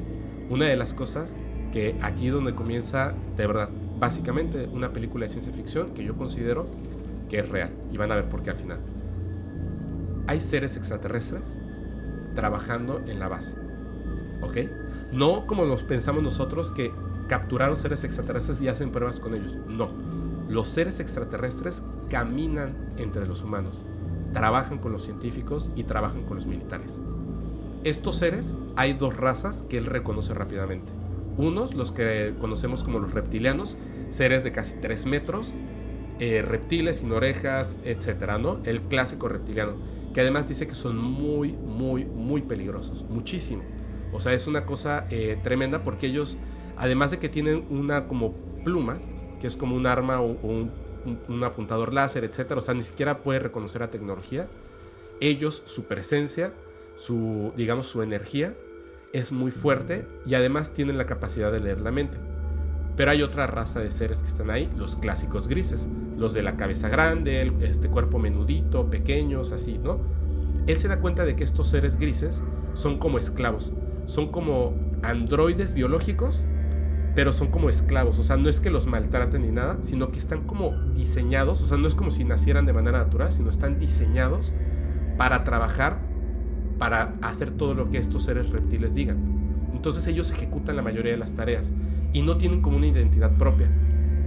Una 0.51 0.67
de 0.67 0.77
las 0.77 0.93
cosas 0.93 1.37
que 1.73 1.97
aquí 2.03 2.29
donde 2.29 2.55
comienza, 2.55 3.15
de 3.37 3.47
verdad, 3.47 3.71
básicamente 3.99 4.69
una 4.73 4.93
película 4.93 5.25
de 5.25 5.31
ciencia 5.31 5.53
ficción 5.53 5.95
que 5.95 6.05
yo 6.05 6.17
considero 6.17 6.67
que 7.29 7.39
es 7.39 7.49
real. 7.49 7.71
Y 7.93 7.97
van 7.97 8.13
a 8.13 8.17
ver 8.17 8.29
por 8.29 8.43
qué 8.43 8.51
al 8.51 8.57
final 8.57 8.81
hay 10.27 10.41
seres 10.41 10.77
extraterrestres 10.77 11.57
trabajando 12.35 13.03
en 13.07 13.19
la 13.19 13.29
base. 13.29 13.55
¿Ok? 14.41 14.59
No 15.13 15.47
como 15.47 15.65
nos 15.65 15.83
pensamos 15.83 16.23
nosotros 16.23 16.71
que 16.71 16.93
capturaron 17.29 17.77
seres 17.77 18.05
extraterrestres 18.05 18.61
y 18.61 18.69
hacen 18.69 18.91
pruebas 18.91 19.21
con 19.21 19.35
ellos. 19.35 19.57
No. 19.69 19.89
Los 20.49 20.69
seres 20.69 21.01
extraterrestres 21.01 21.83
caminan 22.11 22.75
entre 22.99 23.27
los 23.27 23.43
humanos, 23.43 23.85
trabajan 24.33 24.79
con 24.79 24.93
los 24.93 25.05
científicos 25.05 25.71
y 25.75 25.85
trabajan 25.85 26.25
con 26.25 26.37
los 26.37 26.47
militares. 26.47 27.01
Estos 27.85 28.17
seres 28.17 28.55
hay 28.77 28.95
dos 28.95 29.17
razas 29.17 29.65
que 29.69 29.79
él 29.79 29.87
reconoce 29.87 30.35
rápidamente. 30.35 30.93
Unos, 31.37 31.75
los 31.75 31.93
que 31.93 32.35
conocemos 32.41 32.85
como 32.85 32.99
los 32.99 33.13
reptilianos, 33.13 33.77
seres 34.11 34.45
de 34.45 34.53
casi 34.53 34.75
3 34.81 35.07
metros, 35.07 35.53
eh, 36.21 36.43
reptiles 36.43 36.99
sin 36.99 37.11
orejas, 37.11 37.81
etcétera, 37.85 38.39
¿no? 38.39 38.61
El 38.65 38.83
clásico 38.83 39.29
reptiliano 39.29 39.73
que 40.15 40.21
además 40.21 40.49
dice 40.49 40.67
que 40.67 40.75
son 40.75 40.97
muy, 40.97 41.53
muy, 41.53 42.05
muy 42.05 42.41
peligrosos, 42.41 43.05
muchísimo. 43.11 43.65
O 44.13 44.21
sea, 44.21 44.33
es 44.33 44.47
una 44.47 44.65
cosa 44.65 45.07
eh, 45.11 45.39
tremenda 45.43 45.83
porque 45.83 46.07
ellos, 46.07 46.39
además 46.77 47.11
de 47.11 47.19
que 47.19 47.29
tienen 47.29 47.67
una 47.69 48.07
como 48.07 48.33
pluma, 48.65 48.99
que 49.41 49.49
es 49.49 49.57
como 49.57 49.75
un 49.75 49.87
arma 49.87 50.21
o, 50.21 50.37
un, 50.43 50.71
apuntador 51.45 51.93
láser, 51.93 52.25
etcétera, 52.25 52.61
o 52.61 52.63
sea, 52.63 52.75
ni 52.75 52.83
siquiera 52.83 53.23
puede 53.23 53.41
reconocer 53.41 53.81
la 53.81 53.91
tecnología, 53.91 54.49
ellos, 55.21 55.63
su 55.67 55.85
presencia, 55.85 56.55
su, 56.97 57.53
digamos, 57.57 57.89
su 57.89 58.01
energía 58.01 58.55
es 59.13 59.33
muy 59.33 59.51
fuerte 59.51 60.07
y 60.25 60.35
además 60.35 60.73
tienen 60.73 60.97
la 60.97 61.07
capacidad 61.07 61.53
de 61.53 61.61
leer 61.61 61.81
la 61.81 61.91
mente. 61.91 62.17
Pero 62.97 63.11
hay 63.11 63.23
otra 63.23 63.49
raza 63.49 63.81
de 63.81 63.91
seres 63.91 64.23
que 64.23 64.29
están 64.29 64.51
ahí, 64.51 64.73
los 64.77 64.97
clásicos 64.97 65.49
grises, 65.49 65.89
los 66.17 66.33
de 66.33 66.43
la 66.43 66.57
cabeza 66.57 66.89
grande, 66.89 67.53
este 67.63 67.89
cuerpo 67.89 68.19
menudito, 68.19 68.91
pequeños, 68.91 69.53
así, 69.53 69.79
¿no? 69.79 69.99
Él 70.67 70.77
se 70.77 70.89
da 70.89 71.01
cuenta 71.01 71.25
de 71.25 71.37
que 71.37 71.45
estos 71.45 71.69
seres 71.69 71.99
grises 71.99 72.43
son 72.75 72.99
como 72.99 73.19
esclavos, 73.19 73.73
son 74.07 74.29
como 74.29 74.75
androides 75.03 75.75
biológicos, 75.75 76.45
pero 77.15 77.33
son 77.33 77.49
como 77.49 77.71
esclavos, 77.71 78.19
o 78.19 78.23
sea, 78.23 78.37
no 78.37 78.49
es 78.49 78.61
que 78.61 78.71
los 78.71 78.87
maltraten 78.87 79.43
ni 79.43 79.53
nada, 79.53 79.79
sino 79.83 80.11
que 80.11 80.19
están 80.19 80.45
como 80.45 80.73
diseñados, 80.95 81.63
o 81.63 81.67
sea, 81.67 81.77
no 81.77 81.87
es 81.87 81.95
como 81.95 82.11
si 82.11 82.25
nacieran 82.25 82.67
de 82.67 82.73
manera 82.73 82.99
natural, 82.99 83.33
sino 83.33 83.51
están 83.51 83.79
diseñados 83.79 84.53
para 85.17 85.45
trabajar, 85.45 85.99
para 86.79 87.15
hacer 87.23 87.53
todo 87.53 87.75
lo 87.75 87.91
que 87.91 87.99
estos 87.99 88.25
seres 88.25 88.51
reptiles 88.51 88.95
digan. 88.95 89.71
Entonces 89.73 90.07
ellos 90.07 90.31
ejecutan 90.31 90.77
la 90.77 90.83
mayoría 90.83 91.13
de 91.13 91.19
las 91.19 91.35
tareas 91.35 91.73
y 92.13 92.23
no 92.23 92.37
tienen 92.37 92.63
como 92.63 92.79
una 92.79 92.87
identidad 92.87 93.37
propia, 93.37 93.69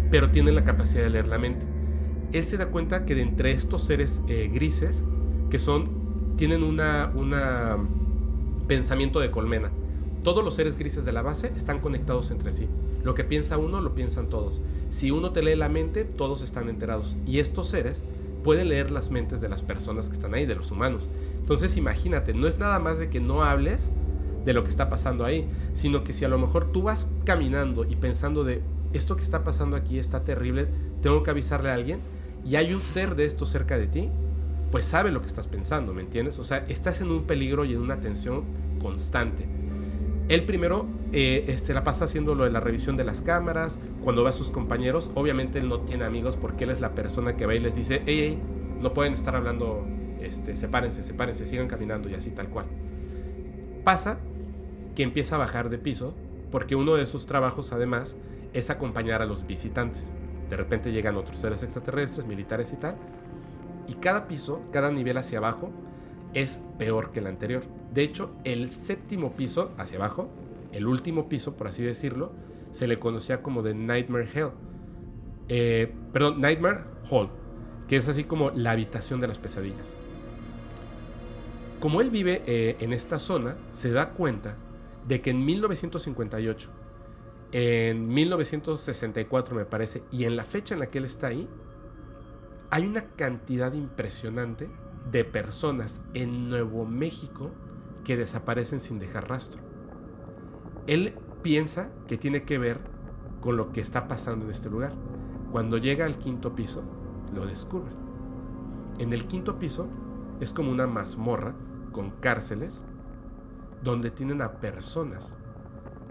pero 0.10 0.30
tienen 0.30 0.56
la 0.56 0.64
capacidad 0.64 1.04
de 1.04 1.10
leer 1.10 1.28
la 1.28 1.40
mente. 1.40 1.66
Él 2.34 2.44
se 2.44 2.58
da 2.58 2.68
cuenta 2.68 3.06
que 3.06 3.20
entre 3.22 3.52
estos 3.52 3.84
seres 3.84 4.22
eh, 4.28 4.50
grises, 4.54 5.04
que 5.50 5.60
son, 5.60 6.36
tienen 6.38 6.64
una, 6.64 7.12
una 7.16 7.78
pensamiento 8.68 9.20
de 9.20 9.32
colmena. 9.32 9.72
Todos 10.24 10.44
los 10.44 10.56
seres 10.56 10.78
grises 10.78 11.06
de 11.06 11.14
la 11.14 11.22
base 11.22 11.52
están 11.56 11.80
conectados 11.80 12.32
entre 12.32 12.52
sí. 12.52 12.68
Lo 13.04 13.16
que 13.16 13.24
piensa 13.24 13.58
uno, 13.58 13.80
lo 13.80 13.96
piensan 13.96 14.28
todos. 14.28 14.62
Si 14.90 15.10
uno 15.12 15.32
te 15.32 15.42
lee 15.42 15.56
la 15.56 15.70
mente, 15.70 16.04
todos 16.04 16.42
están 16.42 16.68
enterados. 16.68 17.16
Y 17.26 17.40
estos 17.40 17.70
seres 17.70 18.04
pueden 18.44 18.70
leer 18.70 18.92
las 18.92 19.10
mentes 19.10 19.40
de 19.40 19.50
las 19.50 19.62
personas 19.62 20.10
que 20.10 20.16
están 20.16 20.34
ahí, 20.34 20.46
de 20.46 20.56
los 20.56 20.72
humanos. 20.72 21.10
Entonces 21.40 21.78
imagínate, 21.78 22.34
no 22.34 22.48
es 22.48 22.60
nada 22.60 22.80
más 22.80 22.98
de 22.98 23.10
que 23.10 23.20
no 23.20 23.44
hables, 23.44 23.92
de 24.46 24.54
lo 24.54 24.64
que 24.64 24.70
está 24.70 24.90
pasando 24.90 25.26
ahí, 25.26 25.48
sino 25.74 26.04
que 26.04 26.14
si 26.14 26.26
a 26.26 26.30
lo 26.30 26.38
mejor 26.38 26.72
tú 26.72 26.84
vas 26.84 27.08
caminando 27.26 27.86
y 27.86 27.96
pensando 27.96 28.44
de 28.44 28.62
esto 28.94 29.16
que 29.16 29.24
está 29.24 29.44
pasando 29.44 29.76
aquí 29.76 30.00
está 30.00 30.24
terrible, 30.24 30.68
tengo 31.02 31.24
que 31.24 31.32
avisarle 31.32 31.70
a 31.70 31.74
alguien 31.74 32.00
y 32.46 32.56
hay 32.56 32.74
un 32.74 32.82
ser 32.82 33.16
de 33.16 33.26
esto 33.26 33.46
cerca 33.46 33.78
de 33.78 33.88
ti, 33.88 34.10
pues 34.72 34.86
sabe 34.86 35.12
lo 35.12 35.22
que 35.22 35.28
estás 35.28 35.48
pensando, 35.48 35.94
¿me 35.94 36.02
entiendes? 36.02 36.40
O 36.40 36.44
sea, 36.44 36.66
estás 36.68 37.02
en 37.02 37.12
un 37.12 37.24
peligro 37.24 37.66
y 37.66 37.74
en 37.74 37.82
una 37.82 38.00
tensión 38.00 38.44
constante. 38.82 39.48
Él 40.28 40.44
primero 40.44 40.86
eh, 41.14 41.46
este, 41.48 41.74
la 41.74 41.84
pasa 41.84 42.06
haciendo 42.06 42.36
lo 42.36 42.44
de 42.44 42.50
la 42.50 42.60
revisión 42.60 42.98
de 42.98 43.06
las 43.06 43.22
cámaras, 43.22 43.78
cuando 44.04 44.24
ve 44.24 44.30
a 44.30 44.34
sus 44.34 44.50
compañeros, 44.50 45.10
obviamente 45.16 45.60
él 45.60 45.70
no 45.70 45.82
tiene 45.82 46.04
amigos 46.04 46.36
porque 46.36 46.66
él 46.66 46.72
es 46.72 46.82
la 46.82 46.96
persona 46.96 47.38
que 47.38 47.46
va 47.46 47.56
y 47.56 47.60
les 47.60 47.76
dice, 47.76 48.02
hey, 48.06 48.20
hey 48.30 48.40
no 48.82 48.94
pueden 48.94 49.14
estar 49.14 49.36
hablando, 49.36 49.86
este, 50.22 50.56
sepárense, 50.56 51.04
sepárense, 51.04 51.46
sigan 51.46 51.68
caminando 51.68 52.10
y 52.10 52.14
así 52.14 52.32
tal 52.32 52.50
cual. 52.50 52.66
Pasa 53.84 54.20
que 54.96 55.04
empieza 55.04 55.36
a 55.36 55.40
bajar 55.40 55.70
de 55.70 55.78
piso, 55.78 56.14
porque 56.52 56.76
uno 56.76 56.96
de 56.96 57.06
sus 57.06 57.26
trabajos 57.26 57.72
además 57.72 58.16
es 58.54 58.70
acompañar 58.70 59.22
a 59.22 59.26
los 59.26 59.46
visitantes. 59.46 60.12
De 60.50 60.56
repente 60.56 60.92
llegan 60.92 61.16
otros 61.16 61.40
seres 61.40 61.64
extraterrestres, 61.64 62.26
militares 62.26 62.72
y 62.74 62.78
tal, 62.78 62.96
y 63.88 63.96
cada 63.96 64.28
piso, 64.28 64.62
cada 64.72 64.92
nivel 64.92 65.18
hacia 65.18 65.40
abajo, 65.40 65.72
es 66.34 66.60
peor 66.78 67.12
que 67.12 67.20
el 67.20 67.28
anterior. 67.28 67.64
De 67.94 68.04
hecho, 68.04 68.32
el 68.44 68.70
séptimo 68.70 69.34
piso 69.34 69.72
hacia 69.78 69.98
abajo, 69.98 70.30
el 70.72 70.88
último 70.88 71.30
piso, 71.30 71.56
por 71.56 71.68
así 71.68 71.84
decirlo, 71.84 72.32
se 72.72 72.88
le 72.88 73.00
conocía 73.00 73.42
como 73.42 73.64
The 73.64 73.74
Nightmare 73.74 74.30
Hall. 74.36 74.52
Eh, 75.50 75.94
perdón, 76.12 76.42
Nightmare 76.42 76.82
Hall, 77.10 77.30
que 77.88 77.96
es 77.96 78.08
así 78.08 78.26
como 78.26 78.52
la 78.52 78.72
habitación 78.72 79.22
de 79.22 79.28
las 79.28 79.38
pesadillas. 79.38 79.96
Como 81.80 82.02
él 82.02 82.10
vive 82.10 82.42
eh, 82.46 82.76
en 82.80 82.92
esta 82.92 83.20
zona, 83.20 83.56
se 83.72 83.92
da 83.92 84.10
cuenta 84.10 84.56
de 85.08 85.22
que 85.22 85.30
en 85.30 85.46
1958, 85.46 86.70
en 87.52 88.08
1964 88.08 89.56
me 89.56 89.66
parece, 89.66 90.04
y 90.12 90.26
en 90.26 90.36
la 90.36 90.44
fecha 90.44 90.74
en 90.74 90.80
la 90.82 90.88
que 90.88 90.98
él 90.98 91.06
está 91.06 91.28
ahí, 91.28 91.48
hay 92.70 92.86
una 92.86 93.06
cantidad 93.16 93.74
impresionante 93.74 94.70
de 95.12 95.24
personas 95.24 96.00
en 96.14 96.50
Nuevo 96.50 96.86
México 96.86 97.52
que 98.04 98.18
desaparecen 98.18 98.80
sin 98.80 99.00
dejar 99.00 99.30
rastro. 99.30 99.62
Él 100.86 101.16
piensa 101.42 101.90
que 102.08 102.18
tiene 102.18 102.44
que 102.44 102.58
ver 102.58 102.80
con 103.42 103.56
lo 103.56 103.72
que 103.72 103.82
está 103.82 104.08
pasando 104.08 104.46
en 104.46 104.52
este 104.52 104.70
lugar. 104.70 104.94
Cuando 105.52 105.78
llega 105.78 106.06
al 106.06 106.18
quinto 106.18 106.56
piso, 106.56 106.84
lo 107.34 107.46
descubre. 107.46 107.92
En 108.98 109.14
el 109.14 109.28
quinto 109.28 109.60
piso 109.60 109.88
es 110.42 110.52
como 110.52 110.72
una 110.72 110.88
mazmorra 110.88 111.56
con 111.92 112.12
cárceles 112.12 112.84
donde 113.82 114.12
tienen 114.12 114.42
a 114.42 114.60
personas, 114.60 115.37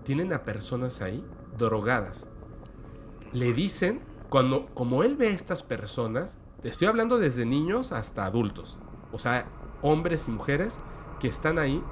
tienen 0.07 0.33
a 0.33 0.45
personas 0.45 1.03
ahí 1.03 1.25
drogadas, 1.59 2.29
le 3.33 3.53
dicen, 3.53 4.03
cuando, 4.31 4.67
como 4.67 5.03
él 5.03 5.17
ve 5.17 5.27
a 5.27 5.33
estas 5.33 5.65
personas, 5.65 6.39
estoy 6.63 6.87
hablando 6.87 7.19
desde 7.19 7.45
niños 7.45 7.91
hasta 7.91 8.25
adultos, 8.25 8.79
o 9.11 9.19
sea, 9.19 9.49
hombres 9.83 10.29
y 10.29 10.31
mujeres 10.31 10.79
que 11.19 11.27
están 11.27 11.59
ahí, 11.59 11.83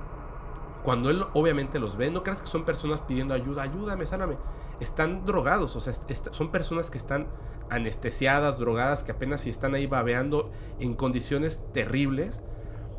cuando 0.84 1.10
él 1.10 1.24
obviamente 1.34 1.80
los 1.80 1.96
ve, 1.96 2.12
no 2.12 2.22
creas 2.22 2.40
que 2.40 2.46
son 2.46 2.64
personas 2.64 3.00
pidiendo 3.00 3.34
ayuda, 3.34 3.62
ayúdame, 3.62 4.06
sálvame. 4.06 4.36
Están 4.78 5.24
drogados, 5.24 5.74
o 5.74 5.80
sea, 5.80 5.92
son 6.30 6.52
personas 6.52 6.90
que 6.90 6.98
están 6.98 7.26
anestesiadas, 7.68 8.58
drogadas, 8.58 9.02
que 9.02 9.10
apenas 9.10 9.40
si 9.40 9.50
están 9.50 9.74
ahí 9.74 9.86
babeando 9.86 10.52
en 10.78 10.94
condiciones 10.94 11.64
terribles. 11.72 12.42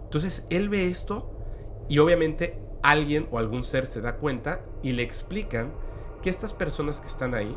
Entonces 0.03 0.45
él 0.49 0.68
ve 0.68 0.88
esto 0.88 1.32
y 1.88 1.99
obviamente 1.99 2.64
alguien 2.92 3.28
o 3.32 3.40
algún 3.40 3.64
ser 3.64 3.88
se 3.88 4.02
da 4.02 4.16
cuenta 4.18 4.62
y 4.84 4.94
le 4.94 5.04
explican 5.04 5.72
que 6.22 6.30
estas 6.30 6.54
personas 6.54 7.02
que 7.02 7.08
están 7.08 7.34
ahí 7.34 7.56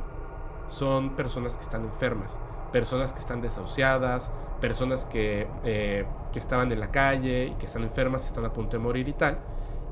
son 0.69 1.17
personas 1.17 1.57
que 1.57 1.63
están 1.63 1.85
enfermas, 1.85 2.39
personas 2.73 3.13
que 3.13 3.21
están 3.21 3.41
desahuciadas, 3.41 4.31
personas 4.61 5.07
que, 5.07 5.47
eh, 5.65 6.05
que 6.33 6.39
estaban 6.39 6.73
en 6.73 6.81
la 6.81 6.91
calle 6.91 7.47
y 7.47 7.55
que 7.55 7.67
están 7.67 7.83
enfermas, 7.83 8.27
están 8.27 8.45
a 8.45 8.53
punto 8.53 8.77
de 8.77 8.83
morir 8.83 9.09
y 9.09 9.13
tal 9.13 9.39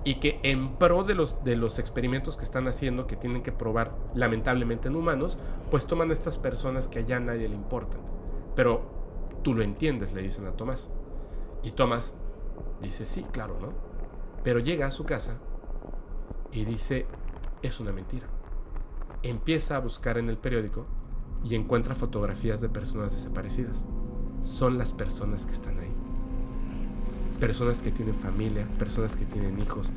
y 0.07 0.21
que 0.21 0.39
en 0.45 0.77
pro 0.77 1.03
de 1.03 1.17
los, 1.17 1.43
de 1.43 1.57
los 1.57 1.81
experimentos 1.81 2.37
que 2.37 2.45
están 2.45 2.69
haciendo, 2.69 3.09
que 3.09 3.17
tienen 3.17 3.43
que 3.43 3.51
probar 3.51 3.91
lamentablemente 4.15 4.87
en 4.87 4.95
humanos, 4.95 5.37
pues 5.69 5.89
toman 5.89 6.11
a 6.11 6.13
estas 6.13 6.39
personas 6.39 6.87
que 6.87 7.01
allá 7.01 7.17
a 7.17 7.21
nadie 7.21 7.49
le 7.49 7.57
importan. 7.57 7.99
Pero 8.55 8.83
tú 9.43 9.53
lo 9.53 9.65
entiendes, 9.65 10.13
le 10.13 10.23
dicen 10.23 10.47
a 10.47 10.53
Tomás. 10.53 10.91
Y 11.65 11.73
Tomás 11.73 12.15
dice, 12.81 13.05
sí, 13.05 13.27
claro, 13.33 13.59
¿no? 13.61 13.86
Pero 14.47 14.61
llega 14.61 14.87
a 14.87 14.93
su 14.93 15.03
casa 15.03 15.39
y 16.53 16.65
dice, 16.65 17.07
es 17.63 17.81
una 17.81 17.91
mentira. 17.91 18.29
Empieza 19.25 19.75
a 19.75 19.81
buscar 19.81 20.19
en 20.19 20.29
el 20.29 20.39
periódico 20.39 20.87
y 21.43 21.57
encuentra 21.57 21.97
fotografías 21.97 22.61
de 22.61 22.69
personas 22.69 23.11
desaparecidas. 23.11 23.85
Son 24.43 24.79
las 24.79 24.93
personas 24.93 25.47
que 25.47 25.53
están 25.53 25.81
ahí 25.81 25.93
personas 27.41 27.83
que 27.83 27.91
tienen 27.91 28.15
familia, 28.15 28.67
personas 28.79 29.15
que 29.15 29.27
tienen 29.27 29.61
hijos, 29.61 29.91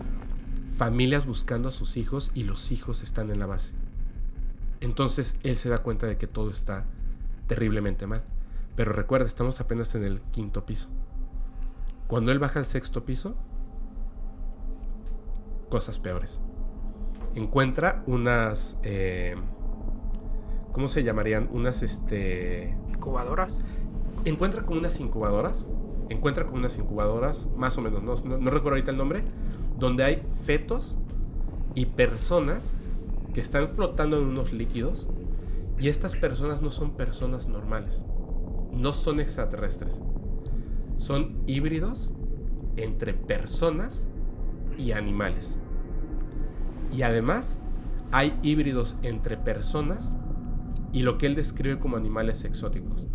familias 0.77 1.25
buscando 1.25 1.69
a 1.69 1.71
sus 1.71 1.97
hijos 1.97 2.31
y 2.33 2.43
los 2.43 2.71
hijos 2.71 3.01
están 3.01 3.31
en 3.31 3.39
la 3.39 3.45
base. 3.45 3.71
Entonces 4.81 5.35
él 5.43 5.57
se 5.57 5.69
da 5.69 5.77
cuenta 5.79 6.07
de 6.07 6.17
que 6.17 6.27
todo 6.27 6.49
está 6.49 6.85
terriblemente 7.47 8.07
mal. 8.07 8.23
Pero 8.75 8.93
recuerda, 8.93 9.25
estamos 9.25 9.59
apenas 9.59 9.93
en 9.95 10.03
el 10.03 10.21
quinto 10.31 10.65
piso. 10.65 10.89
Cuando 12.07 12.31
él 12.31 12.39
baja 12.39 12.59
al 12.59 12.65
sexto 12.65 13.05
piso, 13.05 13.35
cosas 15.69 15.99
peores. 15.99 16.41
Encuentra 17.35 18.03
unas... 18.07 18.77
Eh, 18.83 19.35
¿Cómo 20.71 20.87
se 20.87 21.03
llamarían? 21.03 21.49
Unas... 21.51 21.83
Este, 21.83 22.77
¿Incubadoras? 22.89 23.61
Encuentra 24.25 24.63
como 24.63 24.79
unas 24.79 24.99
incubadoras 24.99 25.65
encuentra 26.09 26.45
como 26.45 26.57
unas 26.57 26.77
incubadoras, 26.77 27.47
más 27.55 27.77
o 27.77 27.81
menos, 27.81 28.03
no, 28.03 28.15
no, 28.37 28.49
recuerdo 28.49 28.71
ahorita 28.71 28.91
el 28.91 28.97
nombre, 28.97 29.23
donde 29.77 30.03
hay 30.03 30.23
fetos 30.45 30.97
y 31.75 31.85
personas 31.85 32.73
que 33.33 33.41
están 33.41 33.69
flotando 33.69 34.17
en 34.17 34.25
unos 34.25 34.51
líquidos 34.51 35.07
y 35.79 35.87
estas 35.87 36.15
personas 36.15 36.61
no 36.61 36.71
son 36.71 36.97
personas 36.97 37.47
normales, 37.47 38.03
no 38.73 38.91
son 38.91 39.19
extraterrestres, 39.19 40.01
son 40.97 41.43
híbridos 41.45 42.11
entre 42.75 43.13
personas 43.13 44.05
y 44.79 44.93
animales. 44.93 45.59
Y 46.91 47.03
además 47.03 47.59
hay 48.11 48.39
híbridos 48.41 48.95
entre 49.03 49.37
personas 49.37 50.15
y 50.91 51.03
lo 51.03 51.19
que 51.19 51.27
él 51.27 51.35
describe 51.35 51.77
como 51.77 51.97
animales 51.97 52.43
exóticos. 52.45 53.07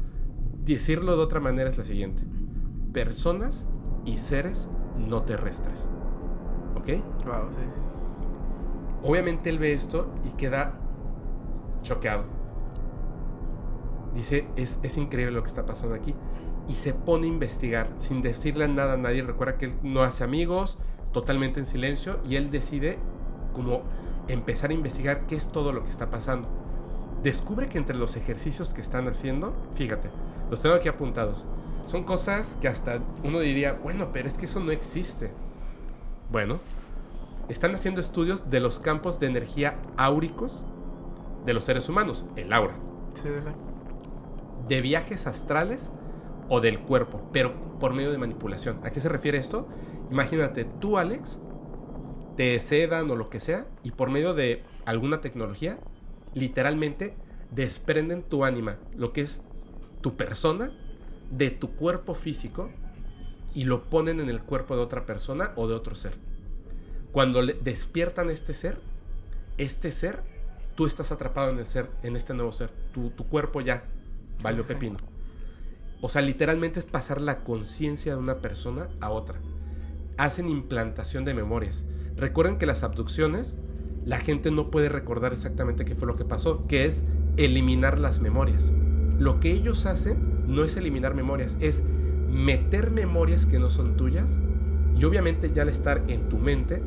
Decirlo 0.64 1.16
de 1.16 1.22
otra 1.22 1.40
manera 1.40 1.68
es 1.68 1.76
la 1.76 1.84
siguiente 1.84 2.22
personas 2.94 3.66
y 4.06 4.16
seres 4.16 4.70
no 4.96 5.24
terrestres. 5.24 5.86
¿Ok? 6.76 7.02
Obviamente 9.02 9.50
él 9.50 9.58
ve 9.58 9.74
esto 9.74 10.14
y 10.24 10.30
queda 10.30 10.78
choqueado. 11.82 12.24
Dice, 14.14 14.46
es, 14.56 14.78
es, 14.82 14.96
increíble 14.96 15.34
lo 15.34 15.42
que 15.42 15.48
está 15.48 15.66
pasando 15.66 15.94
aquí. 15.94 16.14
Y 16.68 16.74
se 16.74 16.94
pone 16.94 17.26
a 17.26 17.30
investigar 17.30 17.90
sin 17.98 18.22
decirle 18.22 18.66
nada 18.68 18.94
a 18.94 18.96
nadie. 18.96 19.22
Recuerda 19.22 19.58
que 19.58 19.66
él 19.66 19.74
no 19.82 20.02
hace 20.02 20.24
amigos, 20.24 20.78
totalmente 21.14 21.58
en 21.58 21.64
silencio. 21.64 22.18
Y 22.28 22.36
él 22.36 22.50
decide 22.50 22.98
como 23.54 23.82
empezar 24.28 24.68
a 24.68 24.74
investigar 24.74 25.26
qué 25.26 25.36
es 25.36 25.48
todo 25.48 25.72
lo 25.72 25.82
que 25.82 25.90
está 25.90 26.10
pasando. 26.10 26.48
Descubre 27.22 27.68
que 27.68 27.78
entre 27.78 27.96
los 27.96 28.16
ejercicios 28.16 28.74
que 28.74 28.82
están 28.82 29.08
haciendo, 29.08 29.54
fíjate, 29.74 30.10
los 30.50 30.60
tengo 30.60 30.74
aquí 30.74 30.88
apuntados. 30.88 31.46
Son 31.86 32.04
cosas 32.04 32.58
que 32.60 32.68
hasta 32.68 33.00
uno 33.22 33.40
diría, 33.40 33.72
bueno, 33.72 34.10
pero 34.12 34.28
es 34.28 34.34
que 34.34 34.44
eso 34.44 34.60
no 34.60 34.72
existe. 34.72 35.32
Bueno, 36.30 36.60
están 37.48 37.74
haciendo 37.74 38.00
estudios 38.00 38.50
de 38.50 38.60
los 38.60 38.78
campos 38.78 39.20
de 39.20 39.26
energía 39.26 39.76
áuricos 39.96 40.64
de 41.46 41.54
los 41.54 41.64
seres 41.64 41.88
humanos, 41.88 42.26
el 42.36 42.52
aura. 42.52 42.74
Sí, 43.14 43.28
sí, 43.28 43.40
sí. 43.44 43.50
De 44.68 44.80
viajes 44.80 45.26
astrales 45.26 45.90
o 46.48 46.60
del 46.60 46.80
cuerpo, 46.80 47.20
pero 47.32 47.52
por 47.78 47.92
medio 47.92 48.12
de 48.12 48.18
manipulación. 48.18 48.80
¿A 48.82 48.90
qué 48.90 49.00
se 49.00 49.08
refiere 49.08 49.38
esto? 49.38 49.68
Imagínate, 50.10 50.64
tú, 50.64 50.98
Alex, 50.98 51.40
te 52.36 52.58
sedan 52.60 53.10
o 53.10 53.16
lo 53.16 53.30
que 53.30 53.40
sea, 53.40 53.66
y 53.82 53.92
por 53.92 54.10
medio 54.10 54.34
de 54.34 54.62
alguna 54.84 55.20
tecnología, 55.20 55.78
literalmente 56.34 57.14
desprenden 57.50 58.22
tu 58.22 58.44
ánima, 58.44 58.76
lo 58.96 59.12
que 59.12 59.22
es 59.22 59.42
tu 60.00 60.16
persona, 60.16 60.70
de 61.30 61.50
tu 61.50 61.70
cuerpo 61.70 62.14
físico 62.14 62.70
y 63.54 63.64
lo 63.64 63.84
ponen 63.84 64.20
en 64.20 64.28
el 64.28 64.42
cuerpo 64.42 64.76
de 64.76 64.82
otra 64.82 65.06
persona 65.06 65.52
o 65.56 65.68
de 65.68 65.74
otro 65.74 65.94
ser. 65.94 66.14
Cuando 67.12 67.42
le 67.42 67.54
despiertan 67.54 68.30
este 68.30 68.52
ser, 68.52 68.80
este 69.56 69.92
ser, 69.92 70.22
tú 70.74 70.86
estás 70.86 71.12
atrapado 71.12 71.50
en 71.50 71.58
el 71.58 71.66
ser, 71.66 71.88
en 72.02 72.16
este 72.16 72.34
nuevo 72.34 72.52
ser. 72.52 72.70
Tu, 72.92 73.10
cuerpo 73.28 73.60
ya 73.60 73.84
valió 74.42 74.66
pepino. 74.66 74.98
O 76.00 76.08
sea, 76.08 76.22
literalmente 76.22 76.80
es 76.80 76.84
pasar 76.84 77.20
la 77.20 77.44
conciencia 77.44 78.14
de 78.14 78.18
una 78.18 78.38
persona 78.38 78.88
a 79.00 79.10
otra. 79.10 79.40
Hacen 80.16 80.48
implantación 80.48 81.24
de 81.24 81.34
memorias. 81.34 81.84
Recuerden 82.16 82.58
que 82.58 82.66
las 82.66 82.84
abducciones, 82.84 83.58
la 84.04 84.18
gente 84.18 84.50
no 84.50 84.70
puede 84.70 84.88
recordar 84.88 85.32
exactamente 85.32 85.84
qué 85.84 85.94
fue 85.94 86.06
lo 86.06 86.16
que 86.16 86.24
pasó, 86.24 86.66
que 86.66 86.84
es 86.84 87.02
eliminar 87.36 87.98
las 87.98 88.20
memorias. 88.20 88.72
Lo 89.18 89.40
que 89.40 89.52
ellos 89.52 89.86
hacen 89.86 90.44
no 90.46 90.62
es 90.62 90.76
eliminar 90.76 91.14
memorias, 91.14 91.56
es 91.60 91.82
meter 92.30 92.90
memorias 92.90 93.46
que 93.46 93.58
no 93.58 93.70
son 93.70 93.96
tuyas. 93.96 94.40
Y 94.96 95.04
obviamente 95.04 95.50
ya 95.52 95.62
al 95.62 95.68
estar 95.68 96.04
en 96.08 96.28
tu 96.28 96.38
mente, 96.38 96.82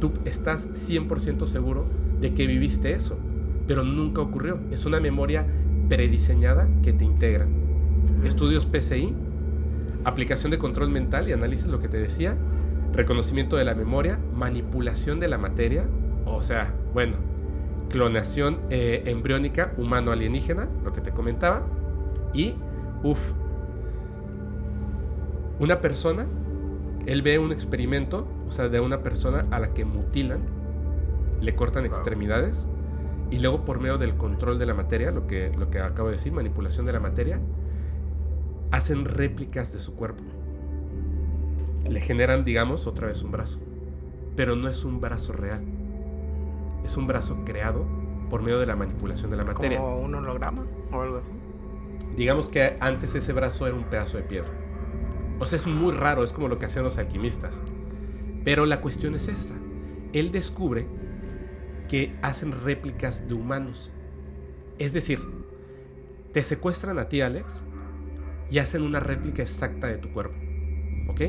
tú 0.00 0.12
estás 0.24 0.68
100% 0.88 1.46
seguro 1.46 1.86
de 2.20 2.34
que 2.34 2.46
viviste 2.46 2.92
eso, 2.92 3.18
pero 3.66 3.82
nunca 3.82 4.20
ocurrió. 4.20 4.60
Es 4.70 4.86
una 4.86 5.00
memoria 5.00 5.46
prediseñada 5.88 6.68
que 6.82 6.92
te 6.92 7.04
integra. 7.04 7.46
Estudios 8.24 8.66
PCI, 8.66 9.14
aplicación 10.04 10.50
de 10.50 10.58
control 10.58 10.90
mental 10.90 11.28
y 11.28 11.32
análisis, 11.32 11.66
lo 11.66 11.80
que 11.80 11.88
te 11.88 11.98
decía, 11.98 12.36
reconocimiento 12.92 13.56
de 13.56 13.64
la 13.64 13.74
memoria, 13.74 14.18
manipulación 14.34 15.20
de 15.20 15.28
la 15.28 15.38
materia, 15.38 15.86
o 16.26 16.42
sea, 16.42 16.74
bueno, 16.92 17.16
clonación 17.88 18.60
eh, 18.70 19.02
embriónica 19.06 19.72
humano-alienígena, 19.76 20.68
lo 20.84 20.92
que 20.92 21.00
te 21.00 21.10
comentaba, 21.10 21.66
y 22.32 22.54
Uf. 23.02 23.32
Una 25.58 25.80
persona, 25.80 26.26
él 27.06 27.22
ve 27.22 27.38
un 27.38 27.52
experimento, 27.52 28.28
o 28.48 28.52
sea, 28.52 28.68
de 28.68 28.80
una 28.80 29.02
persona 29.02 29.46
a 29.50 29.58
la 29.58 29.74
que 29.74 29.84
mutilan, 29.84 30.40
le 31.40 31.54
cortan 31.56 31.84
extremidades 31.84 32.68
y 33.30 33.38
luego 33.38 33.64
por 33.64 33.80
medio 33.80 33.98
del 33.98 34.16
control 34.16 34.58
de 34.58 34.66
la 34.66 34.74
materia, 34.74 35.10
lo 35.10 35.26
que, 35.26 35.52
lo 35.58 35.70
que 35.70 35.80
acabo 35.80 36.08
de 36.08 36.14
decir, 36.14 36.32
manipulación 36.32 36.86
de 36.86 36.92
la 36.92 37.00
materia, 37.00 37.40
hacen 38.70 39.04
réplicas 39.04 39.72
de 39.72 39.80
su 39.80 39.94
cuerpo. 39.94 40.22
Le 41.88 42.00
generan, 42.00 42.44
digamos, 42.44 42.86
otra 42.86 43.06
vez 43.06 43.22
un 43.22 43.32
brazo. 43.32 43.60
Pero 44.36 44.56
no 44.56 44.68
es 44.68 44.84
un 44.84 45.00
brazo 45.00 45.32
real. 45.32 45.62
Es 46.84 46.96
un 46.96 47.06
brazo 47.06 47.44
creado 47.44 47.86
por 48.30 48.42
medio 48.42 48.58
de 48.58 48.66
la 48.66 48.76
manipulación 48.76 49.30
de 49.30 49.36
la 49.36 49.44
materia. 49.44 49.78
¿Como 49.78 49.98
un 49.98 50.14
holograma 50.14 50.66
o 50.90 51.02
algo 51.02 51.18
así? 51.18 51.32
Digamos 52.16 52.48
que 52.48 52.76
antes 52.80 53.14
ese 53.14 53.32
brazo 53.32 53.66
era 53.66 53.76
un 53.76 53.84
pedazo 53.84 54.16
de 54.16 54.22
piedra. 54.22 54.50
O 55.38 55.46
sea, 55.46 55.56
es 55.56 55.66
muy 55.66 55.92
raro, 55.92 56.22
es 56.22 56.32
como 56.32 56.48
lo 56.48 56.58
que 56.58 56.66
hacen 56.66 56.82
los 56.82 56.98
alquimistas. 56.98 57.60
Pero 58.44 58.66
la 58.66 58.80
cuestión 58.80 59.14
es 59.14 59.28
esta. 59.28 59.54
Él 60.12 60.32
descubre 60.32 60.86
que 61.88 62.16
hacen 62.22 62.52
réplicas 62.62 63.28
de 63.28 63.34
humanos. 63.34 63.90
Es 64.78 64.92
decir, 64.92 65.20
te 66.32 66.42
secuestran 66.42 66.98
a 66.98 67.08
ti, 67.08 67.20
Alex, 67.20 67.62
y 68.50 68.58
hacen 68.58 68.82
una 68.82 69.00
réplica 69.00 69.42
exacta 69.42 69.86
de 69.86 69.98
tu 69.98 70.12
cuerpo. 70.12 70.36
¿Ok? 71.08 71.20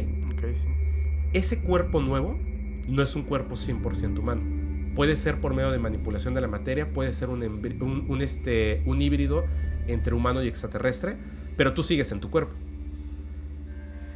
Ese 1.34 1.62
cuerpo 1.62 2.02
nuevo 2.02 2.38
no 2.88 3.02
es 3.02 3.16
un 3.16 3.24
cuerpo 3.24 3.56
100% 3.56 4.20
humano. 4.20 4.42
Puede 4.96 5.16
ser 5.16 5.42
por 5.42 5.54
medio 5.54 5.72
de 5.72 5.80
manipulación 5.80 6.34
de 6.34 6.42
la 6.42 6.48
materia, 6.48 6.94
puede 6.94 7.14
ser 7.14 7.30
este, 8.22 8.84
un 8.86 9.02
híbrido 9.02 9.46
entre 9.88 10.14
humano 10.14 10.44
y 10.44 10.48
extraterrestre, 10.48 11.18
pero 11.58 11.74
tú 11.74 11.84
sigues 11.84 12.12
en 12.12 12.20
tu 12.20 12.30
cuerpo. 12.30 12.54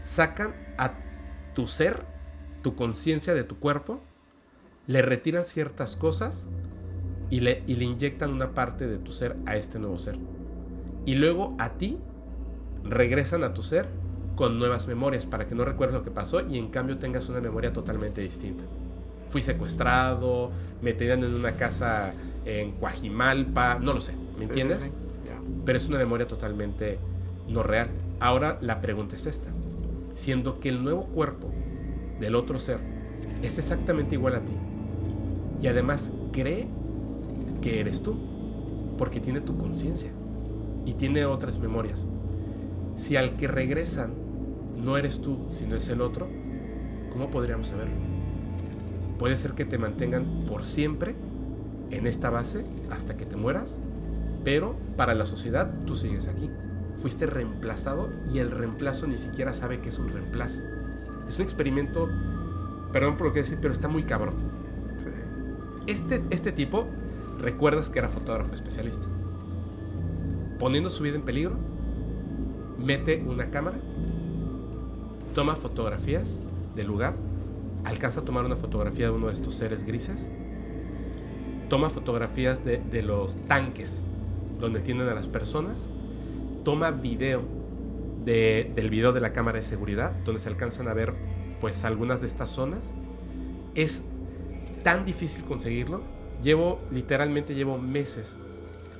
Sacan 0.04 0.54
a 0.78 0.94
tu 1.56 1.68
ser, 1.68 2.06
tu 2.62 2.76
conciencia 2.76 3.34
de 3.34 3.44
tu 3.44 3.58
cuerpo, 3.60 4.02
le 4.86 5.02
retiran 5.02 5.44
ciertas 5.44 5.96
cosas 5.96 6.48
y 7.30 7.40
le 7.40 7.64
inyectan 7.68 8.32
una 8.32 8.54
parte 8.54 8.88
de 8.88 9.00
tu 9.00 9.12
ser 9.12 9.36
a 9.46 9.56
este 9.58 9.80
nuevo 9.80 9.98
ser. 9.98 10.18
Y 11.06 11.16
luego 11.16 11.56
a 11.58 11.72
ti 11.72 11.98
regresan 12.84 13.44
a 13.44 13.54
tu 13.54 13.64
ser 13.64 13.88
con 14.38 14.60
nuevas 14.60 14.88
memorias 14.88 15.26
para 15.26 15.48
que 15.48 15.56
no 15.56 15.66
recuerdes 15.66 15.96
lo 15.96 16.04
que 16.04 16.12
pasó 16.12 16.48
y 16.48 16.60
en 16.60 16.70
cambio 16.70 17.00
tengas 17.00 17.28
una 17.28 17.42
memoria 17.42 17.74
totalmente 17.74 18.22
distinta. 18.22 18.64
Fui 19.30 19.42
secuestrado, 19.42 20.52
me 20.82 20.94
tenían 20.94 21.24
en 21.24 21.34
una 21.34 21.54
casa 21.56 22.14
en 22.46 22.74
Coajimalpa, 22.74 23.80
no 23.80 23.94
lo 23.94 24.00
sé, 24.00 24.14
¿me 24.38 24.46
entiendes? 24.46 24.92
Pero 25.66 25.78
es 25.78 25.88
una 25.88 25.98
memoria 25.98 26.28
totalmente 26.28 27.00
no 27.50 27.64
real. 27.64 27.90
Ahora 28.20 28.60
la 28.62 28.80
pregunta 28.80 29.16
es 29.16 29.26
esta. 29.26 29.50
Siendo 30.14 30.60
que 30.60 30.70
el 30.70 30.84
nuevo 30.84 31.06
cuerpo 31.08 31.50
del 32.20 32.36
otro 32.36 32.60
ser 32.60 32.78
es 33.42 33.58
exactamente 33.58 34.16
igual 34.16 34.36
a 34.36 34.42
ti 34.42 34.54
y 35.62 35.68
además 35.68 36.12
cree 36.32 36.68
que 37.60 37.80
eres 37.80 38.04
tú, 38.04 38.16
porque 39.00 39.20
tiene 39.20 39.42
tu 39.42 39.58
conciencia 39.58 40.12
y 40.86 40.94
tiene 40.94 41.26
otras 41.26 41.58
memorias. 41.58 42.06
Si 42.98 43.16
al 43.16 43.32
que 43.32 43.48
regresan 43.48 44.27
no 44.78 44.98
eres 44.98 45.22
tú, 45.22 45.48
sino 45.50 45.76
es 45.76 45.88
el 45.90 46.02
otro, 46.02 46.28
¿cómo 47.12 47.30
podríamos 47.30 47.68
saberlo? 47.68 47.96
Puede 49.20 49.38
ser 49.38 49.54
que 49.54 49.66
te 49.66 49.78
mantengan 49.78 50.46
por 50.48 50.64
siempre 50.64 51.16
en 51.90 52.08
esta 52.08 52.30
base 52.30 52.66
hasta 52.92 53.18
que 53.18 53.26
te 53.26 53.36
mueras, 53.36 53.78
pero 54.44 54.76
para 54.96 55.16
la 55.16 55.26
sociedad 55.26 55.72
tú 55.86 55.96
sigues 55.96 56.28
aquí. 56.28 56.50
Fuiste 56.96 57.26
reemplazado 57.26 58.10
y 58.32 58.40
el 58.40 58.52
reemplazo 58.52 59.08
ni 59.08 59.18
siquiera 59.18 59.54
sabe 59.54 59.80
que 59.82 59.90
es 59.90 60.00
un 60.00 60.10
reemplazo. 60.10 60.62
Es 61.28 61.38
un 61.38 61.44
experimento, 61.44 62.10
perdón 62.92 63.18
por 63.18 63.28
lo 63.28 63.34
que 63.34 63.40
decir, 63.42 63.58
pero 63.62 63.74
está 63.74 63.88
muy 63.88 64.04
cabrón. 64.04 64.36
Este, 65.88 66.22
este 66.32 66.52
tipo, 66.52 66.86
recuerdas 67.40 67.90
que 67.90 68.00
era 68.00 68.10
fotógrafo 68.10 68.54
especialista. 68.54 69.06
Poniendo 70.60 70.90
su 70.90 71.04
vida 71.04 71.16
en 71.16 71.22
peligro, 71.22 71.56
mete 72.78 73.24
una 73.26 73.50
cámara, 73.50 73.78
toma 75.38 75.56
fotografías 75.56 76.40
del 76.76 76.88
lugar, 76.88 77.14
alcanza 77.84 78.22
a 78.22 78.26
tomar 78.26 78.44
una 78.44 78.56
fotografía 78.56 79.06
de 79.06 79.12
uno 79.12 79.28
de 79.28 79.34
estos 79.34 79.54
seres 79.54 79.84
grises, 79.84 80.32
toma 81.70 81.92
fotografías 81.92 82.66
de, 82.66 83.04
los 83.04 83.38
tanques 83.46 84.02
donde 84.60 84.80
tienen 84.80 85.08
a 85.08 85.14
las 85.14 85.28
personas, 85.28 85.92
toma 86.64 86.90
video 86.90 87.44
del 88.26 88.90
video 88.90 89.14
de 89.14 89.22
la 89.22 89.32
cámara 89.32 89.60
de 89.60 89.64
seguridad, 89.64 90.12
donde 90.26 90.42
se 90.42 90.50
alcanzan 90.50 90.88
a 90.88 90.96
ver 90.96 91.14
pues 91.62 91.84
algunas 91.84 92.22
de 92.22 92.26
estas 92.26 92.50
zonas. 92.50 92.96
Es 93.76 94.02
tan 94.84 95.06
difícil 95.06 95.44
conseguirlo. 95.44 96.02
Llevo, 96.42 96.80
literalmente 96.90 97.54
llevo 97.54 97.78
meses 97.78 98.36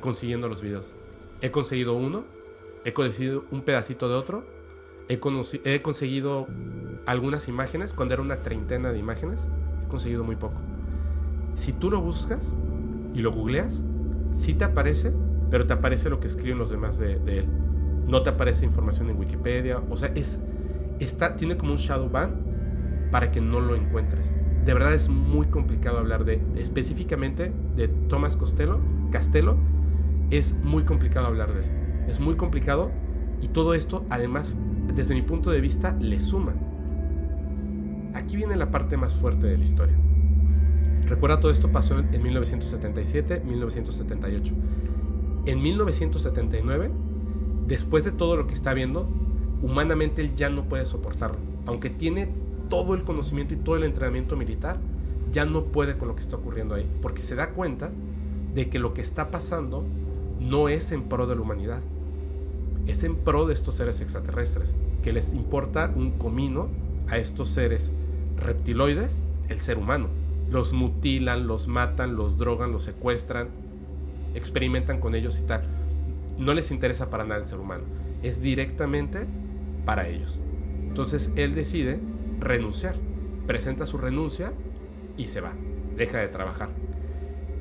consiguiendo 0.02 0.48
los 0.48 0.62
videos. 0.62 0.96
He 1.42 1.50
conseguido 1.50 1.96
uno, 1.96 2.26
he 2.86 2.94
conseguido 2.94 3.46
un 3.50 3.64
pedacito 3.64 4.08
de 4.08 4.14
otro, 4.14 4.57
he, 5.10 5.20
he 5.64 5.82
conseguido 5.82 6.48
algunas 7.06 7.48
imágenes, 7.48 7.94
cuando 7.94 8.14
era 8.14 8.22
una 8.22 8.42
treintena 8.42 8.92
de 8.92 9.00
imágenes, 9.00 9.48
he 9.86 9.88
conseguido 9.88 10.24
muy 10.24 10.36
poco. 10.36 10.60
Si 11.56 11.74
tú 11.74 11.90
lo 11.90 12.02
buscas 12.02 12.56
y 13.14 13.20
lo 13.20 13.32
googleas, 13.32 13.84
sí 14.34 14.54
te 14.54 14.66
aparece, 14.66 15.14
pero 15.50 15.66
te 15.66 15.74
aparece 15.74 16.10
lo 16.10 16.20
que 16.20 16.28
escriben 16.28 16.58
los 16.58 16.70
demás 16.70 16.98
de, 16.98 17.14
él. 17.26 17.48
No 18.06 18.22
te 18.24 18.30
aparece 18.30 18.66
información 18.66 19.10
en 19.10 19.18
Wikipedia, 19.18 19.82
o 19.90 19.98
sea, 19.98 20.12
es, 20.16 20.40
está, 21.00 21.36
tiene 21.36 21.58
como 21.58 21.72
un 21.72 21.78
shadow 21.78 22.10
ban 22.10 23.10
para 23.12 23.32
que 23.32 23.42
no 23.42 23.60
lo 23.60 23.76
encuentres. 23.76 24.36
De 24.66 24.74
verdad 24.74 24.94
es 24.94 25.08
muy 25.08 25.48
complicado 25.48 26.00
hablar 26.00 26.26
de 26.26 26.42
específicamente 26.56 27.54
de 27.76 27.88
Thomas 27.88 28.36
Costello, 28.36 28.82
Castello, 29.12 29.58
es 30.30 30.54
muy 30.54 30.84
complicado 30.84 31.28
hablar 31.28 31.54
de 31.54 31.62
él. 31.62 31.70
Es 32.08 32.20
muy 32.20 32.36
complicado 32.36 32.92
y 33.42 33.48
todo 33.48 33.74
esto, 33.74 34.06
además, 34.10 34.54
desde 34.94 35.14
mi 35.14 35.22
punto 35.22 35.52
de 35.52 35.62
vista, 35.62 35.96
le 36.00 36.20
suma. 36.20 36.54
Aquí 38.14 38.36
viene 38.36 38.56
la 38.56 38.72
parte 38.72 38.98
más 38.98 39.14
fuerte 39.14 39.48
de 39.48 39.58
la 39.58 39.64
historia. 39.64 39.96
Recuerda, 41.08 41.40
todo 41.40 41.52
esto 41.52 41.72
pasó 41.72 41.98
en 42.00 42.22
1977, 42.22 43.42
1978. 43.46 44.54
En 45.46 45.62
1979, 45.62 46.92
después 47.68 48.04
de 48.04 48.12
todo 48.12 48.36
lo 48.36 48.48
que 48.48 48.54
está 48.54 48.74
viendo, 48.74 49.08
humanamente 49.62 50.22
él 50.22 50.36
ya 50.36 50.50
no 50.50 50.64
puede 50.66 50.86
soportarlo. 50.86 51.38
Aunque 51.66 51.90
tiene 51.90 52.30
todo 52.70 52.96
el 52.96 53.04
conocimiento 53.04 53.54
y 53.54 53.58
todo 53.58 53.78
el 53.78 53.84
entrenamiento 53.84 54.36
militar, 54.36 54.80
ya 55.32 55.46
no 55.46 55.66
puede 55.66 55.98
con 55.98 56.08
lo 56.08 56.16
que 56.16 56.22
está 56.22 56.38
ocurriendo 56.38 56.76
ahí, 56.76 56.90
porque 57.02 57.24
se 57.24 57.36
da 57.36 57.52
cuenta 57.52 57.92
de 58.54 58.70
que 58.70 58.80
lo 58.80 58.94
que 58.94 59.02
está 59.02 59.30
pasando 59.32 59.86
no 60.40 60.70
es 60.70 60.92
en 60.92 61.04
pro 61.04 61.28
de 61.28 61.36
la 61.36 61.42
humanidad, 61.42 61.82
es 62.88 63.04
en 63.04 63.16
pro 63.16 63.46
de 63.46 63.54
estos 63.54 63.76
seres 63.76 64.02
extraterrestres, 64.02 64.76
que 65.04 65.12
les 65.12 65.34
importa 65.34 65.92
un 65.96 66.12
comino 66.12 66.70
a 67.08 67.18
estos 67.18 67.50
seres 67.50 67.92
reptiloides, 68.38 69.24
el 69.50 69.60
ser 69.60 69.78
humano. 69.78 70.08
Los 70.50 70.74
mutilan, 70.74 71.48
los 71.48 71.68
matan, 71.68 72.16
los 72.16 72.38
drogan, 72.38 72.72
los 72.72 72.84
secuestran, 72.84 73.50
experimentan 74.34 75.00
con 75.00 75.16
ellos 75.16 75.40
y 75.40 75.44
tal. 75.44 75.64
No 76.38 76.54
les 76.54 76.72
interesa 76.72 77.10
para 77.10 77.26
nada 77.26 77.42
el 77.42 77.48
ser 77.48 77.60
humano, 77.60 77.84
es 78.24 78.42
directamente 78.42 79.26
para 79.86 80.08
ellos. 80.08 80.40
Entonces 80.88 81.32
él 81.36 81.56
decide 81.56 82.00
renunciar, 82.40 82.96
presenta 83.46 83.86
su 83.86 83.98
renuncia 83.98 84.54
y 85.18 85.28
se 85.28 85.42
va, 85.42 85.54
deja 85.96 86.20
de 86.20 86.28
trabajar. 86.28 86.70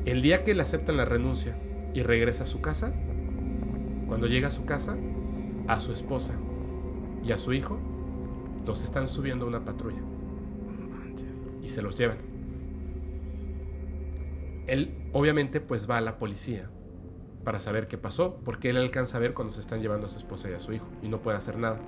El 0.04 0.22
día 0.22 0.44
que 0.44 0.54
le 0.54 0.62
aceptan 0.62 0.96
la 0.96 1.04
renuncia 1.04 1.56
y 1.94 2.02
regresa 2.02 2.44
a 2.44 2.46
su 2.46 2.60
casa, 2.60 2.92
cuando 4.06 4.28
llega 4.28 4.48
a 4.48 4.52
su 4.52 4.64
casa, 4.64 4.96
a 5.68 5.80
su 5.80 5.92
esposa 5.92 6.34
y 7.24 7.32
a 7.32 7.38
su 7.38 7.52
hijo 7.52 7.78
los 8.64 8.82
están 8.82 9.08
subiendo 9.08 9.44
a 9.44 9.48
una 9.48 9.64
patrulla 9.64 10.02
y 11.62 11.68
se 11.68 11.82
los 11.82 11.98
llevan. 11.98 12.18
Él 14.66 14.94
obviamente 15.12 15.60
pues 15.60 15.88
va 15.88 15.98
a 15.98 16.00
la 16.00 16.18
policía 16.18 16.68
para 17.44 17.58
saber 17.60 17.86
qué 17.86 17.96
pasó, 17.96 18.40
porque 18.44 18.70
él 18.70 18.76
alcanza 18.76 19.18
a 19.18 19.20
ver 19.20 19.32
cuando 19.32 19.52
se 19.52 19.60
están 19.60 19.80
llevando 19.80 20.06
a 20.06 20.08
su 20.08 20.18
esposa 20.18 20.50
y 20.50 20.54
a 20.54 20.60
su 20.60 20.72
hijo 20.72 20.86
y 21.02 21.08
no 21.08 21.20
puede 21.20 21.36
hacer 21.36 21.56
nada. 21.58 21.78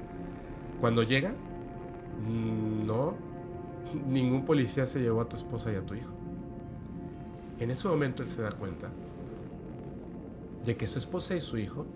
Cuando 0.80 1.02
llega, 1.02 1.34
no, 2.26 3.14
ningún 4.08 4.44
policía 4.44 4.86
se 4.86 5.00
llevó 5.00 5.20
a 5.20 5.28
tu 5.28 5.36
esposa 5.36 5.72
y 5.72 5.76
a 5.76 5.84
tu 5.84 5.94
hijo. 5.94 6.10
En 7.58 7.72
ese 7.72 7.88
momento 7.88 8.22
él 8.22 8.28
se 8.28 8.42
da 8.42 8.52
cuenta 8.52 8.88
de 10.64 10.76
que 10.76 10.86
su 10.86 10.98
esposa 10.98 11.34
y 11.34 11.40
su 11.40 11.58
hijo 11.58 11.86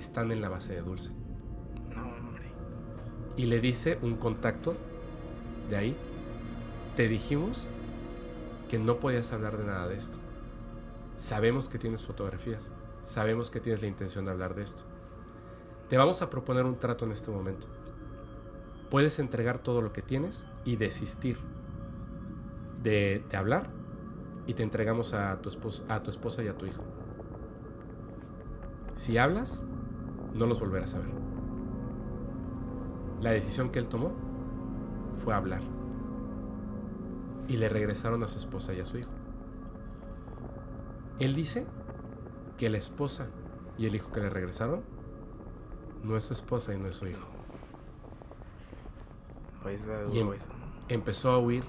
están 0.00 0.32
en 0.32 0.40
la 0.40 0.48
base 0.48 0.74
de 0.74 0.82
Dulce. 0.82 1.12
No, 1.94 2.08
hombre. 2.08 2.50
Y 3.36 3.46
le 3.46 3.60
dice 3.60 3.98
un 4.02 4.16
contacto 4.16 4.74
de 5.68 5.76
ahí, 5.76 5.96
te 6.96 7.08
dijimos 7.08 7.66
que 8.68 8.78
no 8.78 8.98
podías 8.98 9.32
hablar 9.32 9.56
de 9.56 9.64
nada 9.64 9.88
de 9.88 9.96
esto. 9.96 10.18
Sabemos 11.16 11.68
que 11.68 11.78
tienes 11.78 12.02
fotografías, 12.04 12.72
sabemos 13.04 13.50
que 13.50 13.60
tienes 13.60 13.82
la 13.82 13.88
intención 13.88 14.24
de 14.24 14.30
hablar 14.30 14.54
de 14.54 14.62
esto. 14.62 14.82
Te 15.88 15.96
vamos 15.96 16.22
a 16.22 16.30
proponer 16.30 16.64
un 16.64 16.78
trato 16.78 17.04
en 17.04 17.12
este 17.12 17.30
momento. 17.30 17.66
Puedes 18.90 19.18
entregar 19.18 19.58
todo 19.58 19.82
lo 19.82 19.92
que 19.92 20.02
tienes 20.02 20.46
y 20.64 20.76
desistir 20.76 21.38
de, 22.82 23.24
hablar 23.32 23.70
y 24.46 24.54
te 24.54 24.62
entregamos 24.62 25.12
a 25.14 25.40
tu, 25.40 25.48
esposa, 25.48 25.82
a 25.88 26.02
tu 26.02 26.10
esposa 26.10 26.42
y 26.42 26.48
a 26.48 26.56
tu 26.56 26.66
hijo. 26.66 26.82
Si 28.94 29.18
hablas, 29.18 29.62
no 30.34 30.46
los 30.46 30.60
volverás 30.60 30.94
a 30.94 30.98
ver. 30.98 31.08
La 33.20 33.30
decisión 33.32 33.70
que 33.70 33.78
él 33.78 33.88
tomó 33.88 34.12
fue 35.22 35.34
hablar. 35.34 35.60
Y 37.48 37.56
le 37.56 37.68
regresaron 37.68 38.22
a 38.22 38.28
su 38.28 38.38
esposa 38.38 38.72
y 38.72 38.80
a 38.80 38.84
su 38.84 38.98
hijo. 38.98 39.10
Él 41.18 41.34
dice 41.34 41.66
que 42.56 42.70
la 42.70 42.78
esposa 42.78 43.26
y 43.76 43.86
el 43.86 43.94
hijo 43.94 44.10
que 44.12 44.20
le 44.20 44.30
regresaron 44.30 44.82
no 46.02 46.16
es 46.16 46.24
su 46.24 46.32
esposa 46.32 46.74
y 46.74 46.78
no 46.78 46.88
es 46.88 46.96
su 46.96 47.06
hijo. 47.06 47.26
Y 50.12 50.20
em 50.20 50.30
empezó 50.88 51.30
a 51.30 51.38
huir 51.38 51.64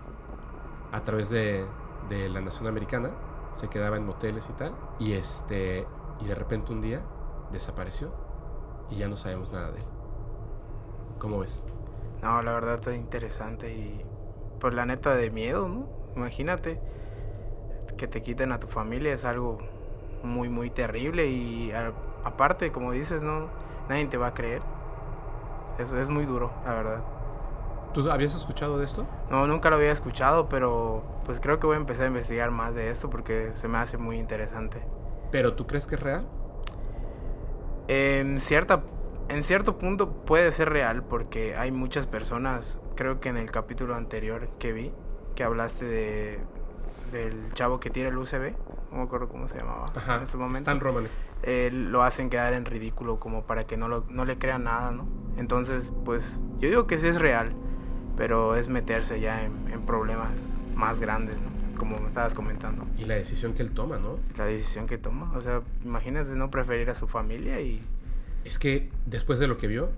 a 0.91 1.03
través 1.03 1.30
de, 1.30 1.66
de 2.09 2.30
la 2.30 2.41
nación 2.41 2.68
americana, 2.68 3.12
se 3.53 3.68
quedaba 3.68 3.97
en 3.97 4.05
moteles 4.05 4.49
y 4.49 4.53
tal, 4.53 4.74
y 4.99 5.14
este 5.14 5.86
y 6.22 6.26
de 6.26 6.36
repente 6.36 6.72
un 6.72 6.82
día 6.82 7.01
desapareció 7.51 8.12
y 8.92 8.98
ya 8.98 9.08
no 9.10 9.16
sabemos 9.18 9.52
nada 9.52 9.72
de 9.72 9.80
él. 9.80 9.86
¿Cómo 11.20 11.39
ves? 11.39 11.64
No, 12.22 12.42
la 12.44 12.54
verdad 12.54 12.76
está 12.76 12.96
interesante 12.96 13.74
y 13.74 14.06
pues 14.60 14.74
la 14.74 14.86
neta 14.86 15.16
de 15.16 15.32
miedo, 15.32 15.68
¿no? 15.70 15.89
Imagínate. 16.16 16.82
que 17.98 18.08
te 18.08 18.22
quiten 18.24 18.52
a 18.52 18.60
tu 18.60 18.68
familia 18.68 19.14
es 19.14 19.26
algo 19.26 19.60
muy, 20.24 20.50
muy 20.50 20.72
terrible 20.72 21.28
y 21.30 21.72
aparte, 22.24 22.72
como 22.72 22.92
dices, 22.92 23.22
no, 23.22 23.52
nadie 23.89 24.08
te 24.08 24.18
va 24.18 24.28
a 24.28 24.34
creer. 24.34 24.64
Es, 25.78 25.92
es 25.94 26.10
muy 26.10 26.26
duro, 26.26 26.62
la 26.66 26.74
verdad. 26.74 27.06
¿Tú 27.94 28.10
habías 28.10 28.36
escuchado 28.36 28.78
de 28.80 28.86
esto? 28.86 29.08
No, 29.30 29.48
nunca 29.48 29.70
lo 29.70 29.76
había 29.78 29.92
escuchado, 29.92 30.48
pero 30.50 31.22
pues 31.26 31.39
creo 31.42 31.60
que 31.60 31.68
voy 31.68 31.76
a 31.76 31.80
empezar 31.80 32.06
a 32.06 32.08
investigar 32.10 32.52
más 32.52 32.74
de 32.76 32.89
esto 32.89 33.10
porque 33.10 33.54
se 33.54 33.68
me 33.68 33.78
hace 33.80 33.98
muy 33.98 34.18
interesante. 34.20 34.89
¿Pero 35.32 35.56
tú 35.56 35.66
crees 35.68 35.88
que 35.88 35.96
es 35.96 36.02
real? 36.02 36.28
En, 37.94 38.39
cierta, 38.39 38.84
en 39.28 39.44
cierto 39.44 39.78
punto 39.78 40.12
puede 40.24 40.52
ser 40.52 40.70
real 40.70 41.04
porque 41.04 41.56
hay 41.56 41.72
muchas 41.72 42.08
personas, 42.08 42.80
creo 42.96 43.20
que 43.20 43.30
en 43.30 43.38
el 43.38 43.52
capítulo 43.52 43.96
anterior 43.96 44.48
que 44.60 44.72
vi, 44.72 44.92
que 45.36 45.44
hablaste 45.44 45.84
de, 45.84 46.39
del 47.12 47.54
chavo 47.54 47.80
que 47.80 47.89
tira 47.89 48.08
el 48.08 48.18
UCB, 48.18 48.54
no 48.92 48.98
me 48.98 49.04
acuerdo 49.04 49.28
cómo 49.28 49.48
se 49.48 49.58
llamaba 49.58 49.92
en 50.18 50.24
ese 50.24 50.38
momento. 50.38 50.72
Stan 50.72 50.80
eh, 51.44 51.70
lo 51.74 52.04
hacen 52.04 52.30
quedar 52.30 52.54
en 52.54 52.66
ridículo 52.66 53.20
como 53.20 53.44
para 53.44 53.66
que 53.66 53.76
no, 53.76 53.88
lo, 53.88 54.06
no 54.10 54.24
le 54.26 54.38
crean 54.38 54.64
nada, 54.64 54.92
¿no? 54.92 55.08
Entonces, 55.38 55.92
pues 56.06 56.39
yo 56.60 56.70
digo 56.70 56.88
que 56.88 56.98
sí 56.98 57.08
es 57.08 57.20
real 57.20 57.56
pero 58.22 58.56
es 58.56 58.70
meterse 58.70 59.20
ya 59.20 59.44
en, 59.44 59.82
problemas 59.86 60.32
más 60.76 61.00
grandes, 61.00 61.38
¿no? 61.42 61.50
Como 61.82 61.98
me 61.98 62.10
estabas 62.10 62.36
comentando. 62.36 62.86
Y 62.96 63.06
la 63.06 63.16
decisión 63.16 63.56
que 63.56 63.64
él 63.64 63.72
toma, 63.72 63.98
¿no? 63.98 64.20
La 64.38 64.46
decisión 64.46 64.86
que 64.86 65.00
toma, 65.00 65.36
o 65.36 65.42
sea, 65.42 65.64
imagínate 65.84 66.36
no 66.36 66.52
preferir 66.52 66.92
a 66.92 66.94
su 66.94 67.08
familia 67.08 67.60
y... 67.60 67.84
Es 68.46 68.60
que 68.60 68.92
después 69.08 69.40
de 69.40 69.48
lo 69.48 69.58
que 69.58 69.66
vio, 69.66 69.90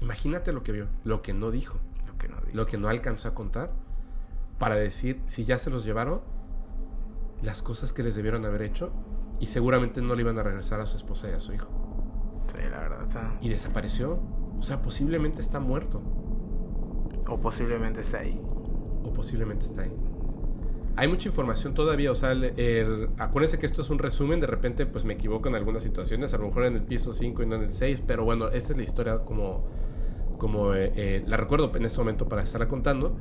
imagínate 0.00 0.52
lo 0.52 0.62
que 0.62 0.70
vio, 0.70 0.86
lo 1.02 1.20
que 1.20 1.34
no 1.34 1.50
dijo, 1.50 1.78
lo 2.06 2.16
que 2.16 2.28
no, 2.28 2.36
dijo. 2.36 2.56
Lo 2.56 2.66
que 2.66 2.78
no 2.78 2.88
alcanzó 2.88 3.26
a 3.26 3.34
contar, 3.34 3.72
para 4.60 4.76
decir 4.76 5.20
si 5.26 5.44
ya 5.44 5.58
se 5.58 5.68
los 5.68 5.84
llevaron, 5.84 6.20
las 7.42 7.60
cosas 7.60 7.92
que 7.92 8.04
les 8.04 8.14
debieron 8.14 8.44
haber 8.44 8.62
hecho 8.62 8.92
y 9.40 9.48
seguramente 9.48 10.00
no 10.02 10.14
le 10.14 10.22
iban 10.22 10.38
a 10.38 10.44
regresar 10.44 10.80
a 10.80 10.86
su 10.86 10.96
esposa 10.96 11.28
y 11.28 11.32
a 11.32 11.40
su 11.40 11.52
hijo. 11.52 11.66
Sí, 12.54 12.62
la 12.70 12.78
verdad. 12.78 13.02
Está... 13.08 13.36
Y 13.40 13.48
desapareció. 13.48 14.22
O 14.60 14.62
sea, 14.62 14.80
posiblemente 14.80 15.40
está 15.40 15.58
muerto. 15.58 16.00
O 17.26 17.40
posiblemente 17.40 18.00
está 18.00 18.18
ahí. 18.18 18.40
O 19.02 19.12
posiblemente 19.12 19.64
está 19.64 19.82
ahí. 19.82 20.09
Hay 20.96 21.08
mucha 21.08 21.28
información 21.28 21.72
todavía, 21.72 22.10
o 22.10 22.14
sea, 22.14 22.32
el, 22.32 23.08
acuérdense 23.18 23.58
que 23.58 23.66
esto 23.66 23.80
es 23.80 23.90
un 23.90 23.98
resumen, 23.98 24.40
de 24.40 24.46
repente 24.46 24.86
pues 24.86 25.04
me 25.04 25.14
equivoco 25.14 25.48
en 25.48 25.54
algunas 25.54 25.82
situaciones, 25.82 26.34
a 26.34 26.38
lo 26.38 26.46
mejor 26.46 26.66
en 26.66 26.74
el 26.74 26.82
piso 26.82 27.14
5 27.14 27.42
y 27.42 27.46
no 27.46 27.56
en 27.56 27.62
el 27.62 27.72
6, 27.72 28.02
pero 28.06 28.24
bueno, 28.24 28.48
esta 28.48 28.72
es 28.72 28.76
la 28.76 28.82
historia 28.82 29.18
como, 29.18 29.64
como 30.38 30.74
eh, 30.74 30.92
eh, 30.96 31.24
la 31.26 31.36
recuerdo 31.36 31.70
en 31.74 31.84
este 31.84 31.98
momento 31.98 32.28
para 32.28 32.42
estarla 32.42 32.68
contando. 32.68 33.16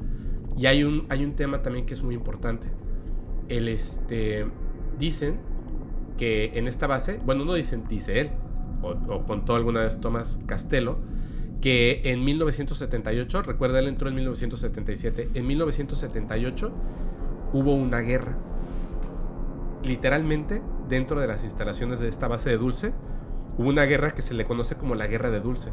Y 0.58 0.66
hay 0.66 0.84
un, 0.84 1.06
hay 1.10 1.24
un 1.24 1.36
tema 1.36 1.62
también 1.62 1.86
que 1.86 1.94
es 1.94 2.02
muy 2.02 2.16
importante. 2.16 2.68
El, 3.48 3.70
este, 3.70 4.46
dicen 4.98 5.40
que 6.18 6.52
en 6.56 6.68
esta 6.68 6.88
base, 6.88 7.22
bueno, 7.26 7.46
no 7.46 7.54
dicen, 7.54 7.88
dice 7.88 8.20
él, 8.20 8.32
o, 8.82 8.90
o 8.90 9.24
contó 9.24 9.56
alguna 9.56 9.82
vez 9.82 10.02
Tomás 10.02 10.40
Castelo, 10.48 11.00
que 11.62 12.02
en 12.06 12.24
1978, 12.26 13.42
recuerda, 13.44 13.80
él 13.80 13.88
entró 13.88 14.10
en 14.10 14.16
1977, 14.16 15.30
en 15.34 15.48
1978 15.48 16.72
hubo 17.54 17.74
una 17.74 18.00
guerra. 18.00 18.36
Literalmente, 19.84 20.62
dentro 20.88 21.20
de 21.20 21.28
las 21.28 21.44
instalaciones 21.44 22.00
de 22.00 22.10
esta 22.10 22.28
base 22.28 22.50
de 22.50 22.58
Dulce, 22.58 22.94
hubo 23.58 23.70
una 23.70 23.84
guerra 23.84 24.12
que 24.12 24.22
se 24.22 24.34
le 24.34 24.46
conoce 24.46 24.76
como 24.76 24.96
la 24.96 25.08
Guerra 25.08 25.30
de 25.30 25.40
Dulce, 25.40 25.72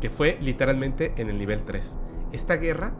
que 0.00 0.10
fue 0.10 0.38
literalmente 0.40 1.14
en 1.16 1.28
el 1.28 1.38
nivel 1.38 1.64
3. 1.64 1.96
Esta 2.32 2.56
guerra 2.56 2.92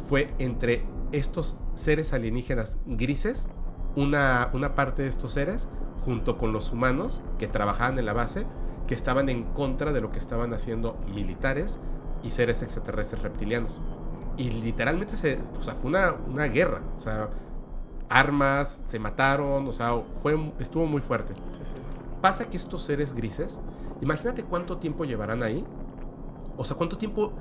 fue 0.00 0.34
entre 0.38 0.84
estos 1.12 1.56
seres 1.74 2.12
alienígenas 2.12 2.78
grises, 2.86 3.48
una, 3.94 4.50
una 4.52 4.74
parte 4.74 5.02
de 5.02 5.08
estos 5.08 5.32
seres, 5.32 5.68
junto 6.04 6.38
con 6.38 6.52
los 6.52 6.72
humanos 6.72 7.22
que 7.38 7.48
trabajaban 7.48 7.98
en 7.98 8.06
la 8.06 8.12
base, 8.12 8.46
que 8.86 8.94
estaban 8.94 9.28
en 9.28 9.44
contra 9.44 9.92
de 9.92 10.00
lo 10.00 10.12
que 10.12 10.18
estaban 10.18 10.52
haciendo 10.52 10.98
militares 11.12 11.80
y 12.22 12.30
seres 12.30 12.62
extraterrestres 12.62 13.22
reptilianos. 13.22 13.80
Y 14.36 14.50
literalmente 14.50 15.16
se, 15.16 15.38
o 15.56 15.60
sea, 15.60 15.74
fue 15.74 15.90
una, 15.90 16.12
una 16.12 16.44
guerra. 16.44 16.82
O 16.98 17.00
sea, 17.00 17.30
armas, 18.08 18.78
se 18.88 18.98
mataron, 18.98 19.66
o 19.66 19.72
sea, 19.72 20.02
fue, 20.22 20.52
estuvo 20.58 20.86
muy 20.86 21.00
fuerte. 21.00 21.34
Pasa 22.20 22.48
que 22.48 22.56
estos 22.56 22.82
seres 22.82 23.12
grises, 23.12 23.58
imagínate 24.00 24.44
cuánto 24.44 24.78
tiempo 24.78 25.04
llevarán 25.04 25.42
ahí. 25.42 25.64
O 26.56 26.64
sea, 26.64 26.76
cuánto 26.76 26.96
tiempo 26.96 27.32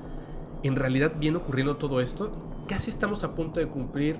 en 0.63 0.75
realidad 0.75 1.13
viene 1.17 1.37
ocurriendo 1.37 1.77
todo 1.77 2.01
esto. 2.01 2.31
Casi 2.67 2.89
estamos 2.89 3.23
a 3.23 3.35
punto 3.35 3.59
de 3.59 3.67
cumplir 3.67 4.17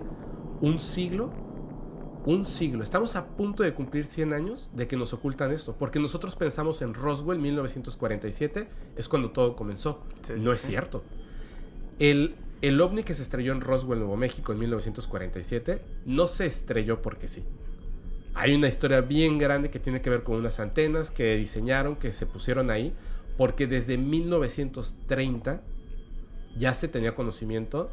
un 0.62 0.80
siglo 0.80 1.32
un 2.26 2.46
siglo. 2.46 2.84
Estamos 2.84 3.16
a 3.16 3.28
punto 3.28 3.64
de 3.64 3.74
cumplir 3.74 4.06
100 4.06 4.34
años 4.34 4.70
de 4.74 4.88
que 4.88 4.98
nos 4.98 5.14
ocultan 5.14 5.52
esto, 5.52 5.76
porque 5.78 6.00
nosotros 6.00 6.36
pensamos 6.36 6.82
en 6.82 6.93
Roswell 6.93 7.39
1947, 7.39 8.68
es 8.96 9.08
cuando 9.08 9.32
todo 9.32 9.56
comenzó. 9.56 10.02
no 10.38 10.52
es 10.52 10.62
cierto. 10.62 11.04
El, 12.00 12.36
el 12.62 12.80
ovni 12.82 13.03
que 13.03 13.14
se 13.14 13.24
estrelló 13.24 13.51
en 13.51 13.62
Roswell, 13.62 13.99
Nuevo 13.99 14.18
México, 14.18 14.51
en 14.51 14.60
1947, 14.60 15.82
no 16.06 16.28
se 16.28 16.45
estrelló 16.45 17.01
porque 17.01 17.28
sí. 17.28 17.43
Hay 18.34 18.53
una 18.53 18.68
historia 18.68 19.01
bien 19.01 19.38
grande 19.38 19.70
que 19.70 19.80
tiene 19.80 20.01
que 20.01 20.10
ver 20.10 20.24
con 20.24 20.38
unas 20.38 20.60
antenas 20.60 21.12
que 21.12 21.38
diseñaron, 21.38 21.95
que 21.95 22.12
se 22.12 22.26
pusieron 22.26 22.70
ahí, 22.70 22.93
porque 23.38 23.68
desde 23.68 23.97
1930 23.97 25.62
ya 26.58 26.74
se 26.74 26.88
tenía 26.88 27.16
conocimiento 27.16 27.91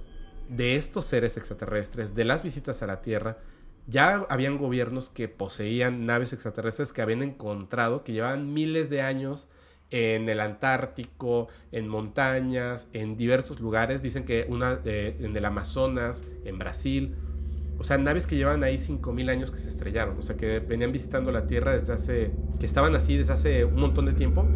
de 0.48 0.76
estos 0.76 1.06
seres 1.06 1.36
extraterrestres, 1.36 2.14
de 2.14 2.24
las 2.24 2.42
visitas 2.42 2.82
a 2.82 2.86
la 2.86 3.02
Tierra, 3.02 3.38
ya 3.86 4.26
habían 4.28 4.58
gobiernos 4.58 5.10
que 5.10 5.28
poseían 5.28 6.06
naves 6.06 6.32
extraterrestres 6.32 6.92
que 6.92 7.02
habían 7.02 7.22
encontrado, 7.22 8.04
que 8.04 8.12
llevaban 8.12 8.52
miles 8.52 8.90
de 8.90 9.02
años 9.02 9.48
en 9.92 10.28
el 10.28 10.40
Antártico, 10.40 11.46
en 11.70 11.86
montañas, 11.86 12.88
en 12.92 13.16
diversos 13.16 13.60
lugares. 13.60 14.02
Dicen 14.02 14.24
que 14.24 14.46
una 14.48 14.80
eh, 14.84 15.16
en 15.20 15.36
el 15.36 15.44
Amazonas, 15.44 16.24
en 16.44 16.58
Brasil. 16.58 17.14
O 17.78 17.84
sea, 17.84 17.98
naves 17.98 18.26
que 18.26 18.36
llevan 18.36 18.64
ahí 18.64 18.76
5.000 18.76 19.30
años 19.30 19.50
que 19.52 19.58
se 19.58 19.68
estrellaron. 19.68 20.18
O 20.18 20.22
sea, 20.22 20.36
que 20.36 20.58
venían 20.58 20.90
visitando 20.92 21.30
la 21.30 21.46
Tierra 21.46 21.72
desde 21.72 21.92
hace... 21.92 22.32
que 22.58 22.66
estaban 22.66 22.94
así 22.96 23.16
desde 23.16 23.32
hace 23.32 23.64
un 23.64 23.80
montón 23.80 24.06
de 24.06 24.12
tiempo 24.12 24.46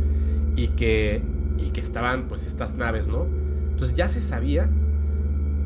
y 0.57 0.69
que, 0.69 1.23
y 1.59 1.71
que 1.71 1.81
estaban 1.81 2.29
pues 2.29 2.47
estas 2.47 2.75
naves, 2.75 3.07
¿no? 3.07 3.27
Entonces 3.71 3.97
ya 3.97 4.09
se 4.09 4.21
sabía 4.21 4.71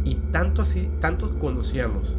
y 0.05 0.16
tanto 0.33 0.62
así, 0.62 0.89
tanto 1.01 1.39
conocíamos 1.39 2.18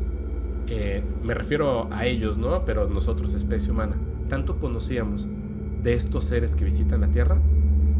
eh, 0.67 1.03
me 1.21 1.33
refiero 1.33 1.89
a 1.91 2.05
ellos, 2.05 2.37
¿no? 2.37 2.63
Pero 2.65 2.87
nosotros, 2.87 3.33
especie 3.33 3.71
humana, 3.71 3.97
tanto 4.29 4.57
conocíamos 4.57 5.27
de 5.83 5.93
estos 5.93 6.25
seres 6.25 6.55
que 6.55 6.65
visitan 6.65 7.01
la 7.01 7.07
Tierra 7.07 7.37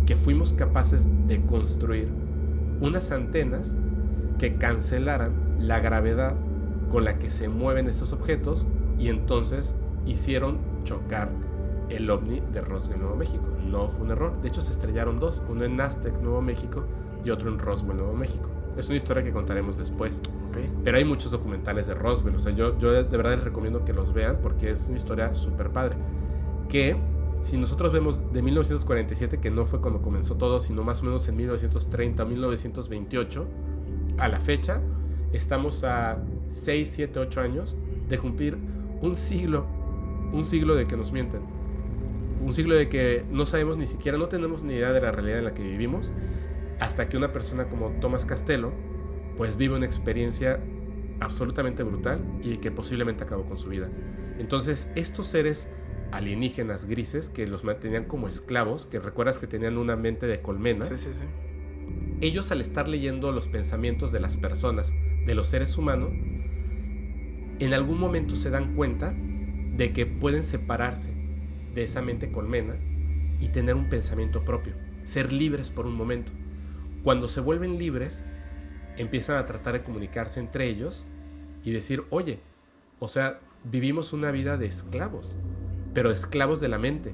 que 0.06 0.16
fuimos 0.16 0.54
capaces 0.54 1.04
de 1.28 1.42
construir 1.42 2.10
unas 2.80 3.12
antenas 3.12 3.76
que 4.40 4.56
cancelaran 4.56 5.32
la 5.60 5.80
gravedad 5.80 6.36
con 6.92 7.06
la 7.06 7.18
que 7.20 7.30
se 7.30 7.48
mueven 7.48 7.88
estos 7.88 8.12
objetos 8.12 8.68
y 8.98 9.10
entonces 9.10 9.76
hicieron 10.06 10.58
chocar 10.84 11.30
el 11.90 12.10
ovni 12.10 12.42
de 12.54 12.62
Roswell, 12.62 13.00
Nuevo 13.00 13.16
México. 13.16 13.44
No 13.66 13.90
fue 13.90 14.06
un 14.06 14.12
error. 14.12 14.42
De 14.42 14.50
hecho, 14.50 14.62
se 14.62 14.72
estrellaron 14.72 15.20
dos, 15.20 15.44
uno 15.48 15.64
en 15.64 15.80
Aztec, 15.80 16.20
Nuevo 16.22 16.42
México, 16.42 16.86
y 17.24 17.30
otro 17.30 17.50
en 17.50 17.60
Roswell, 17.60 17.98
Nuevo 17.98 18.14
México. 18.14 18.50
Es 18.78 18.88
una 18.88 18.98
historia 18.98 19.24
que 19.24 19.32
contaremos 19.32 19.78
después. 19.78 20.22
Pero 20.84 20.98
hay 20.98 21.06
muchos 21.06 21.32
documentales 21.32 21.88
de 21.88 21.94
Roswell. 21.94 22.36
O 22.36 22.40
sea, 22.40 22.54
yo, 22.54 22.78
yo 22.80 22.92
de 22.92 23.04
verdad 23.04 23.36
les 23.36 23.44
recomiendo 23.44 23.86
que 23.86 23.94
los 23.94 24.14
vean 24.14 24.40
porque 24.42 24.72
es 24.72 24.88
una 24.88 24.98
historia 24.98 25.34
súper 25.34 25.70
padre. 25.70 25.96
Que 26.70 26.96
si 27.44 27.58
nosotros 27.58 27.92
vemos 27.92 28.32
de 28.32 28.42
1947, 28.42 29.40
que 29.40 29.50
no 29.50 29.66
fue 29.66 29.82
cuando 29.82 30.02
comenzó 30.02 30.36
todo, 30.36 30.60
sino 30.60 30.84
más 30.84 31.02
o 31.02 31.06
menos 31.06 31.28
en 31.28 31.36
1930 31.36 32.24
o 32.24 32.26
1928, 32.26 33.48
a 34.18 34.28
la 34.28 34.40
fecha, 34.40 34.82
estamos 35.34 35.84
a 35.84 36.24
6, 36.50 36.90
7, 36.90 37.20
8 37.20 37.42
años 37.42 37.78
de 38.10 38.18
cumplir 38.20 38.58
un 39.02 39.16
siglo, 39.16 39.66
un 40.32 40.46
siglo 40.46 40.76
de 40.76 40.88
que 40.88 40.96
nos 40.96 41.12
mienten. 41.12 41.42
Un 42.44 42.54
siglo 42.54 42.76
de 42.76 42.90
que 42.90 43.24
no 43.30 43.46
sabemos 43.46 43.78
ni 43.78 43.88
siquiera, 43.88 44.18
no 44.18 44.28
tenemos 44.28 44.64
ni 44.64 44.74
idea 44.74 44.92
de 44.92 45.02
la 45.02 45.12
realidad 45.12 45.40
en 45.40 45.46
la 45.46 45.54
que 45.54 45.64
vivimos 45.64 46.12
hasta 46.80 47.08
que 47.08 47.18
una 47.18 47.32
persona 47.32 47.70
como 47.70 47.90
Tomás 48.00 48.26
Castelo, 48.26 48.72
pues 49.38 49.56
vive 49.56 49.76
una 49.76 49.86
experiencia 49.86 50.60
absolutamente 51.20 51.84
brutal 51.84 52.20
y 52.42 52.58
que 52.58 52.72
posiblemente 52.72 53.24
acabó 53.24 53.46
con 53.46 53.58
su 53.58 53.70
vida. 53.70 53.88
Entonces, 54.40 54.90
estos 54.96 55.28
seres 55.28 55.68
alienígenas 56.12 56.86
grises 56.86 57.30
que 57.30 57.48
los 57.48 57.64
mantenían 57.64 58.06
como 58.06 58.28
esclavos, 58.28 58.86
que 58.86 59.00
recuerdas 59.00 59.40
que 59.40 59.48
tenían 59.48 59.78
una 59.78 59.96
mente 59.96 60.28
de 60.28 60.42
colmena, 60.42 60.90
ellos 62.22 62.52
al 62.52 62.62
estar 62.62 62.88
leyendo 62.88 63.32
los 63.32 63.48
pensamientos 63.48 64.12
de 64.12 64.20
las 64.20 64.36
personas, 64.38 64.94
de 65.26 65.36
los 65.36 65.48
seres 65.48 65.78
humanos, 65.78 66.12
en 67.60 67.74
algún 67.74 68.00
momento 68.00 68.36
se 68.36 68.50
dan 68.50 68.76
cuenta 68.76 69.14
de 69.16 69.94
que 69.94 70.06
pueden 70.06 70.44
separarse 70.44 71.14
de 71.74 71.84
esa 71.84 72.02
mente 72.02 72.32
colmena 72.32 72.76
y 73.40 73.48
tener 73.50 73.76
un 73.76 73.90
pensamiento 73.90 74.44
propio, 74.44 74.74
ser 75.04 75.32
libres 75.32 75.70
por 75.70 75.86
un 75.86 75.96
momento. 75.96 76.32
Cuando 77.04 77.28
se 77.28 77.40
vuelven 77.40 77.78
libres, 77.78 78.26
empiezan 78.98 79.38
a 79.38 79.46
tratar 79.46 79.74
de 79.74 79.84
comunicarse 79.84 80.40
entre 80.40 80.68
ellos 80.68 81.06
y 81.64 81.72
decir, 81.72 82.04
oye, 82.10 82.40
o 83.00 83.08
sea, 83.08 83.40
vivimos 83.64 84.14
una 84.14 84.32
vida 84.32 84.58
de 84.58 84.68
esclavos, 84.68 85.36
pero 85.94 86.12
esclavos 86.12 86.62
de 86.62 86.68
la 86.68 86.78
mente. 86.78 87.14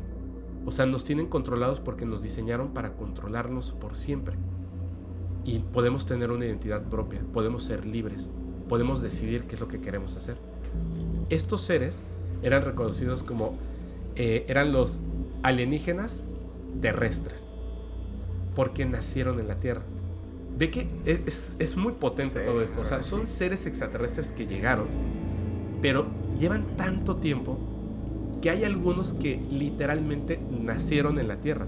O 0.65 0.71
sea, 0.71 0.86
nos 0.86 1.03
tienen 1.03 1.28
controlados 1.28 1.80
porque 1.80 2.05
nos 2.05 2.21
diseñaron 2.21 2.73
para 2.73 2.93
controlarnos 2.93 3.71
por 3.71 3.95
siempre. 3.95 4.36
Y 5.45 5.59
podemos 5.59 6.05
tener 6.05 6.32
una 6.32 6.45
identidad 6.45 6.84
propia, 6.84 7.21
podemos 7.34 7.63
ser 7.63 7.86
libres, 7.86 8.30
podemos 8.67 9.01
decidir 9.01 9.45
qué 9.45 9.55
es 9.55 9.61
lo 9.61 9.69
que 9.69 9.80
queremos 9.80 10.17
hacer. 10.17 10.38
Estos 11.30 11.61
seres 11.61 12.01
eran 12.41 12.65
reconocidos 12.65 13.23
como, 13.23 13.53
eh, 14.15 14.45
eran 14.49 14.73
los 14.73 14.99
alienígenas 15.43 16.21
terrestres, 16.82 17.47
porque 18.55 18.86
nacieron 18.86 19.39
en 19.39 19.47
la 19.47 19.59
Tierra. 19.59 19.84
Ve 20.57 20.69
que 20.69 20.89
es, 21.05 21.53
es 21.59 21.78
muy 21.78 21.93
potente 21.93 22.41
Sí, 22.41 22.45
todo 22.45 22.61
esto. 22.61 22.82
O 22.82 22.86
sea, 22.86 23.01
sí. 23.01 23.09
son 23.09 23.25
seres 23.25 23.65
extraterrestres 23.65 24.32
que 24.34 24.47
llegaron, 24.47 24.88
pero 25.82 26.07
llevan 26.38 26.75
tanto 26.75 27.17
tiempo 27.17 27.57
que 28.42 28.50
hay 28.50 28.64
algunos 28.64 29.14
que 29.14 29.40
literalmente 29.52 30.40
nacieron 30.52 31.20
en 31.20 31.28
la 31.28 31.38
Tierra. 31.38 31.66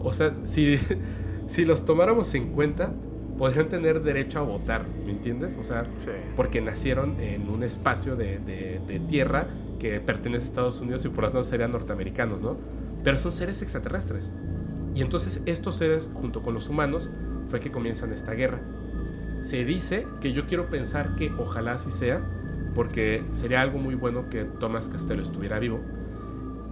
O 0.00 0.12
sea, 0.12 0.34
si, 0.44 0.78
si 1.48 1.64
los 1.64 1.84
tomáramos 1.84 2.32
en 2.34 2.52
cuenta, 2.52 2.92
podrían 3.38 3.68
tener 3.68 4.02
derecho 4.02 4.38
a 4.38 4.42
votar, 4.42 4.86
¿me 5.04 5.12
entiendes? 5.12 5.58
O 5.58 5.62
sea, 5.64 5.84
Sí. 5.98 6.10
porque 6.36 6.60
nacieron 6.60 7.20
en 7.20 7.48
un 7.48 7.62
espacio 7.62 8.16
de, 8.16 8.38
de- 8.38 8.80
de 8.86 8.98
tierra 9.00 9.46
que 9.78 10.00
pertenece 10.00 10.44
a 10.44 10.48
Estados 10.48 10.80
Unidos 10.80 11.04
y 11.04 11.08
por 11.08 11.24
lo 11.24 11.30
tanto 11.32 11.42
serían 11.42 11.70
norteamericanos, 11.72 12.40
¿no? 12.40 12.56
Pero 13.04 13.18
son 13.18 13.32
seres 13.32 13.60
extraterrestres. 13.60 14.32
Y 14.94 15.02
entonces 15.02 15.42
estos 15.44 15.74
seres, 15.76 16.08
junto 16.14 16.40
con 16.40 16.54
los 16.54 16.70
humanos, 16.70 17.10
fue 17.48 17.60
que 17.60 17.70
comienzan 17.70 18.12
esta 18.12 18.32
guerra. 18.32 18.60
Se 19.42 19.64
dice 19.66 20.06
que 20.22 20.32
yo 20.32 20.46
quiero 20.46 20.70
pensar 20.70 21.14
que 21.16 21.30
ojalá 21.38 21.72
así 21.72 21.90
sea, 21.90 22.22
porque 22.76 23.24
sería 23.32 23.62
algo 23.62 23.78
muy 23.78 23.94
bueno 23.94 24.28
que 24.28 24.44
Thomas 24.44 24.90
Castello 24.90 25.22
estuviera 25.22 25.58
vivo, 25.58 25.80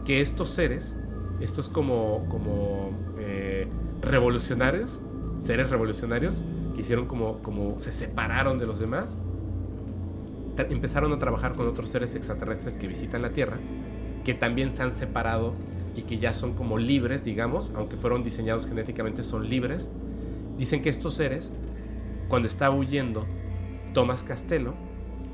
que 0.04 0.20
estos 0.20 0.50
seres, 0.50 0.94
estos 1.40 1.70
como, 1.70 2.26
como 2.28 2.90
eh, 3.18 3.66
revolucionarios, 4.02 5.00
seres 5.40 5.70
revolucionarios, 5.70 6.44
que 6.74 6.82
hicieron 6.82 7.06
como, 7.06 7.38
como 7.38 7.80
se 7.80 7.90
separaron 7.90 8.58
de 8.58 8.66
los 8.66 8.78
demás, 8.78 9.16
empezaron 10.58 11.10
a 11.14 11.18
trabajar 11.18 11.54
con 11.54 11.66
otros 11.66 11.88
seres 11.88 12.14
extraterrestres 12.14 12.76
que 12.76 12.86
visitan 12.86 13.22
la 13.22 13.30
Tierra, 13.30 13.56
que 14.24 14.34
también 14.34 14.70
se 14.70 14.82
han 14.82 14.92
separado 14.92 15.54
y 15.96 16.02
que 16.02 16.18
ya 16.18 16.34
son 16.34 16.52
como 16.52 16.76
libres, 16.76 17.24
digamos, 17.24 17.72
aunque 17.74 17.96
fueron 17.96 18.22
diseñados 18.22 18.66
genéticamente, 18.66 19.24
son 19.24 19.48
libres. 19.48 19.90
Dicen 20.58 20.82
que 20.82 20.90
estos 20.90 21.14
seres, 21.14 21.50
cuando 22.28 22.46
estaba 22.46 22.74
huyendo 22.74 23.24
Thomas 23.94 24.22
Castello, 24.22 24.74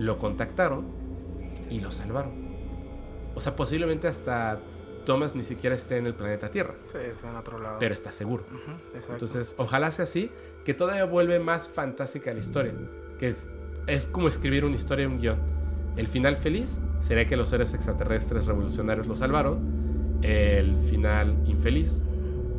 lo 0.01 0.19
contactaron 0.19 0.87
y 1.71 1.81
lo 1.81 1.93
salvaron. 1.93 2.33
O 3.37 3.41
sea, 3.41 3.55
posiblemente 3.55 4.09
hasta 4.09 4.59
Thomas 5.07 5.37
ni 5.37 5.43
siquiera 5.45 5.77
esté 5.77 5.99
en 5.99 6.07
el 6.07 6.15
planeta 6.15 6.51
Tierra, 6.51 6.75
Sí, 6.91 6.99
está 7.01 7.31
en 7.31 7.37
otro 7.37 7.59
lado. 7.61 7.77
pero 7.79 7.95
está 7.95 8.11
seguro. 8.11 8.45
Exacto. 8.95 9.13
Entonces, 9.13 9.55
ojalá 9.57 9.91
sea 9.93 10.05
así, 10.05 10.31
que 10.65 10.75
todavía 10.75 11.05
vuelve 11.05 11.39
más 11.39 11.69
fantástica 11.69 12.33
la 12.33 12.41
historia. 12.41 12.75
Que 13.19 13.29
es, 13.29 13.49
es 13.87 14.07
como 14.07 14.27
escribir 14.29 14.65
una 14.65 14.75
historia 14.75 15.05
en 15.05 15.13
un 15.13 15.21
guion. 15.21 15.39
El 15.97 16.07
final 16.09 16.37
feliz 16.37 16.79
sería 17.01 17.27
que 17.27 17.37
los 17.37 17.49
seres 17.49 17.73
extraterrestres 17.75 18.47
revolucionarios 18.47 19.07
lo 19.07 19.17
salvaron. 19.17 20.19
El 20.23 20.77
final 20.91 21.37
infeliz, 21.47 22.03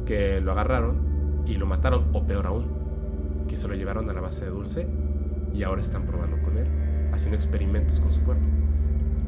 que 0.05 0.41
lo 0.41 0.51
agarraron 0.51 1.43
y 1.45 1.55
lo 1.55 1.65
mataron, 1.65 2.09
o 2.13 2.25
peor 2.25 2.47
aún, 2.47 3.45
que 3.47 3.55
se 3.55 3.67
lo 3.67 3.75
llevaron 3.75 4.09
a 4.09 4.13
la 4.13 4.21
base 4.21 4.45
de 4.45 4.51
Dulce 4.51 4.87
y 5.53 5.63
ahora 5.63 5.81
están 5.81 6.05
probando 6.05 6.41
con 6.41 6.50
haciendo 7.11 7.35
experimentos 7.35 7.99
con 7.99 8.11
su 8.11 8.21
cuerpo. 8.21 8.43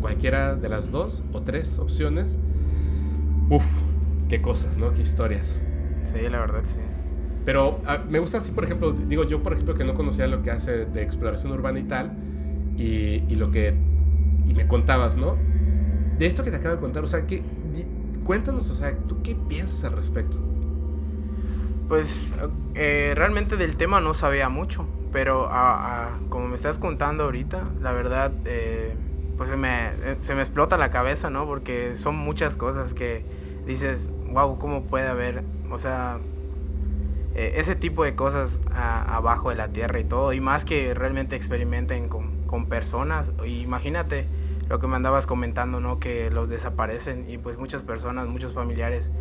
Cualquiera 0.01 0.55
de 0.55 0.69
las 0.69 0.91
dos 0.91 1.23
o 1.31 1.41
tres 1.41 1.79
opciones, 1.79 2.37
uff, 3.49 3.65
qué 4.29 4.41
cosas, 4.41 4.77
¿no? 4.77 4.93
Qué 4.93 5.01
historias. 5.01 5.59
Sí, 6.05 6.21
la 6.29 6.39
verdad, 6.39 6.63
sí. 6.65 6.79
Pero 7.45 7.81
ah, 7.85 8.03
me 8.09 8.19
gusta 8.19 8.37
así, 8.37 8.51
por 8.51 8.63
ejemplo, 8.63 8.93
digo 8.93 9.23
yo, 9.23 9.43
por 9.43 9.53
ejemplo, 9.53 9.75
que 9.75 9.83
no 9.83 9.93
conocía 9.95 10.27
lo 10.27 10.41
que 10.43 10.51
hace 10.51 10.85
de 10.85 11.01
exploración 11.01 11.51
urbana 11.51 11.79
y 11.79 11.83
tal, 11.83 12.11
y, 12.77 13.23
y 13.27 13.35
lo 13.35 13.51
que, 13.51 13.75
y 14.45 14.53
me 14.53 14.67
contabas, 14.67 15.17
¿no? 15.17 15.37
De 16.17 16.25
esto 16.25 16.43
que 16.43 16.51
te 16.51 16.57
acabo 16.57 16.75
de 16.75 16.81
contar, 16.81 17.03
o 17.03 17.07
sea, 17.07 17.25
que, 17.25 17.43
cuéntanos, 18.23 18.69
o 18.69 18.75
sea, 18.75 18.97
¿tú 19.07 19.21
qué 19.21 19.35
piensas 19.35 19.83
al 19.83 19.93
respecto? 19.93 20.37
Pues 21.87 22.33
eh, 22.75 23.13
realmente 23.15 23.57
del 23.57 23.77
tema 23.77 24.01
no 24.01 24.13
sabía 24.13 24.49
mucho, 24.49 24.87
pero 25.11 25.47
ah, 25.51 26.13
ah, 26.15 26.19
como 26.29 26.47
me 26.47 26.55
estás 26.55 26.79
contando 26.79 27.25
ahorita, 27.25 27.73
la 27.81 27.91
verdad, 27.91 28.31
eh, 28.45 28.95
pues 29.37 29.49
se 29.49 29.57
me, 29.57 29.89
eh, 29.89 30.17
se 30.21 30.33
me 30.33 30.41
explota 30.41 30.77
la 30.77 30.89
cabeza, 30.89 31.29
¿no? 31.29 31.45
Porque 31.45 31.95
son 31.97 32.15
muchas 32.15 32.55
cosas 32.55 32.93
que 32.93 33.25
dices, 33.65 34.09
wow, 34.31 34.57
¿cómo 34.57 34.83
puede 34.87 35.07
haber? 35.07 35.43
O 35.69 35.77
sea, 35.77 36.19
eh, 37.35 37.53
ese 37.55 37.75
tipo 37.75 38.03
de 38.03 38.15
cosas 38.15 38.59
a- 38.71 39.15
abajo 39.15 39.49
de 39.49 39.55
la 39.55 39.69
tierra 39.69 39.99
y 39.99 40.03
todo, 40.03 40.33
y 40.33 40.39
más 40.39 40.65
que 40.65 40.93
realmente 40.93 41.35
experimenten 41.35 42.07
con, 42.07 42.43
con 42.45 42.67
personas. 42.67 43.31
Imagínate 43.45 44.27
lo 44.69 44.79
que 44.79 44.87
me 44.87 44.95
andabas 44.95 45.25
comentando, 45.25 45.79
¿no? 45.79 45.99
Que 45.99 46.29
los 46.29 46.49
desaparecen 46.49 47.29
y 47.29 47.37
pues 47.37 47.57
muchas 47.57 47.83
personas, 47.83 48.27
muchos 48.27 48.53
familiares, 48.53 49.11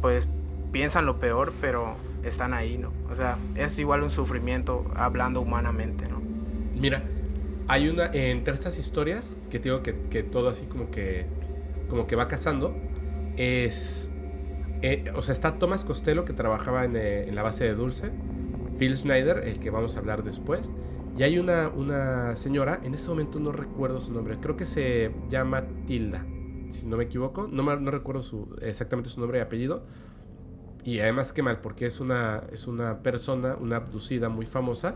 pues 0.00 0.28
piensan 0.72 1.06
lo 1.06 1.18
peor, 1.18 1.52
pero 1.60 1.96
están 2.22 2.54
ahí, 2.54 2.78
¿no? 2.78 2.92
O 3.10 3.14
sea, 3.14 3.38
es 3.54 3.78
igual 3.78 4.02
un 4.02 4.10
sufrimiento 4.10 4.84
hablando 4.94 5.40
humanamente, 5.40 6.08
¿no? 6.08 6.20
Mira, 6.74 7.02
hay 7.68 7.88
una, 7.88 8.06
entre 8.12 8.54
estas 8.54 8.78
historias, 8.78 9.34
que 9.50 9.58
te 9.58 9.68
digo 9.68 9.82
que, 9.82 9.94
que 10.10 10.22
todo 10.22 10.48
así 10.48 10.66
como 10.66 10.90
que, 10.90 11.26
como 11.88 12.06
que 12.06 12.16
va 12.16 12.28
casando, 12.28 12.74
es, 13.36 14.10
eh, 14.82 15.10
o 15.14 15.22
sea, 15.22 15.32
está 15.32 15.58
Thomas 15.58 15.84
Costello, 15.84 16.24
que 16.24 16.32
trabajaba 16.32 16.84
en, 16.84 16.96
eh, 16.96 17.30
la 17.32 17.42
base 17.42 17.64
de 17.64 17.74
Dulce, 17.74 18.10
Phil 18.78 18.96
Schneider, 18.96 19.38
el 19.44 19.58
que 19.58 19.70
vamos 19.70 19.96
a 19.96 20.00
hablar 20.00 20.22
después, 20.22 20.72
y 21.16 21.24
hay 21.24 21.38
una, 21.38 21.68
una 21.68 22.36
señora, 22.36 22.80
en 22.84 22.94
ese 22.94 23.08
momento 23.08 23.40
no 23.40 23.52
recuerdo 23.52 24.00
su 24.00 24.12
nombre, 24.12 24.36
creo 24.40 24.56
que 24.56 24.66
se 24.66 25.10
llama 25.28 25.64
Tilda, 25.86 26.24
si 26.70 26.86
no 26.86 26.96
me 26.96 27.04
equivoco, 27.04 27.48
no, 27.50 27.62
no 27.76 27.90
recuerdo 27.90 28.22
su, 28.22 28.56
exactamente 28.62 29.10
su 29.10 29.20
nombre 29.20 29.38
y 29.38 29.42
apellido, 29.42 29.84
y 30.88 31.00
además 31.00 31.34
qué 31.34 31.42
mal, 31.42 31.60
porque 31.60 31.84
es 31.84 32.00
una, 32.00 32.44
es 32.50 32.66
una 32.66 33.00
persona, 33.00 33.56
una 33.60 33.76
abducida 33.76 34.30
muy 34.30 34.46
famosa, 34.46 34.94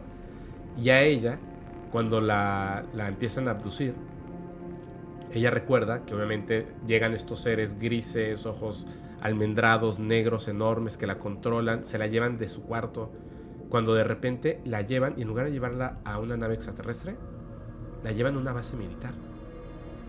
y 0.80 0.88
a 0.88 1.03
ella, 1.03 1.38
cuando 1.90 2.22
la, 2.22 2.86
la 2.95 3.09
empiezan 3.09 3.47
a 3.47 3.51
abducir, 3.51 3.93
ella 5.34 5.51
recuerda 5.51 6.07
que 6.07 6.14
obviamente 6.14 6.66
llegan 6.86 7.12
estos 7.12 7.40
seres 7.40 7.78
grises, 7.78 8.47
ojos 8.47 8.86
almendrados, 9.20 9.99
negros, 9.99 10.49
enormes, 10.49 10.97
que 10.97 11.07
la 11.07 11.18
controlan, 11.18 11.84
se 11.84 11.99
la 11.99 12.07
llevan 12.07 12.38
de 12.38 12.49
su 12.49 12.62
cuarto, 12.62 13.12
cuando 13.68 13.93
de 13.93 14.05
repente 14.05 14.62
la 14.64 14.80
llevan 14.80 15.12
y 15.18 15.22
en 15.22 15.28
lugar 15.28 15.45
de 15.45 15.53
llevarla 15.53 15.99
a 16.07 16.18
una 16.18 16.38
nave 16.38 16.55
extraterrestre, 16.55 17.16
la 18.03 18.12
llevan 18.12 18.36
a 18.36 18.38
una 18.38 18.55
base 18.55 18.78
militar, 18.78 19.12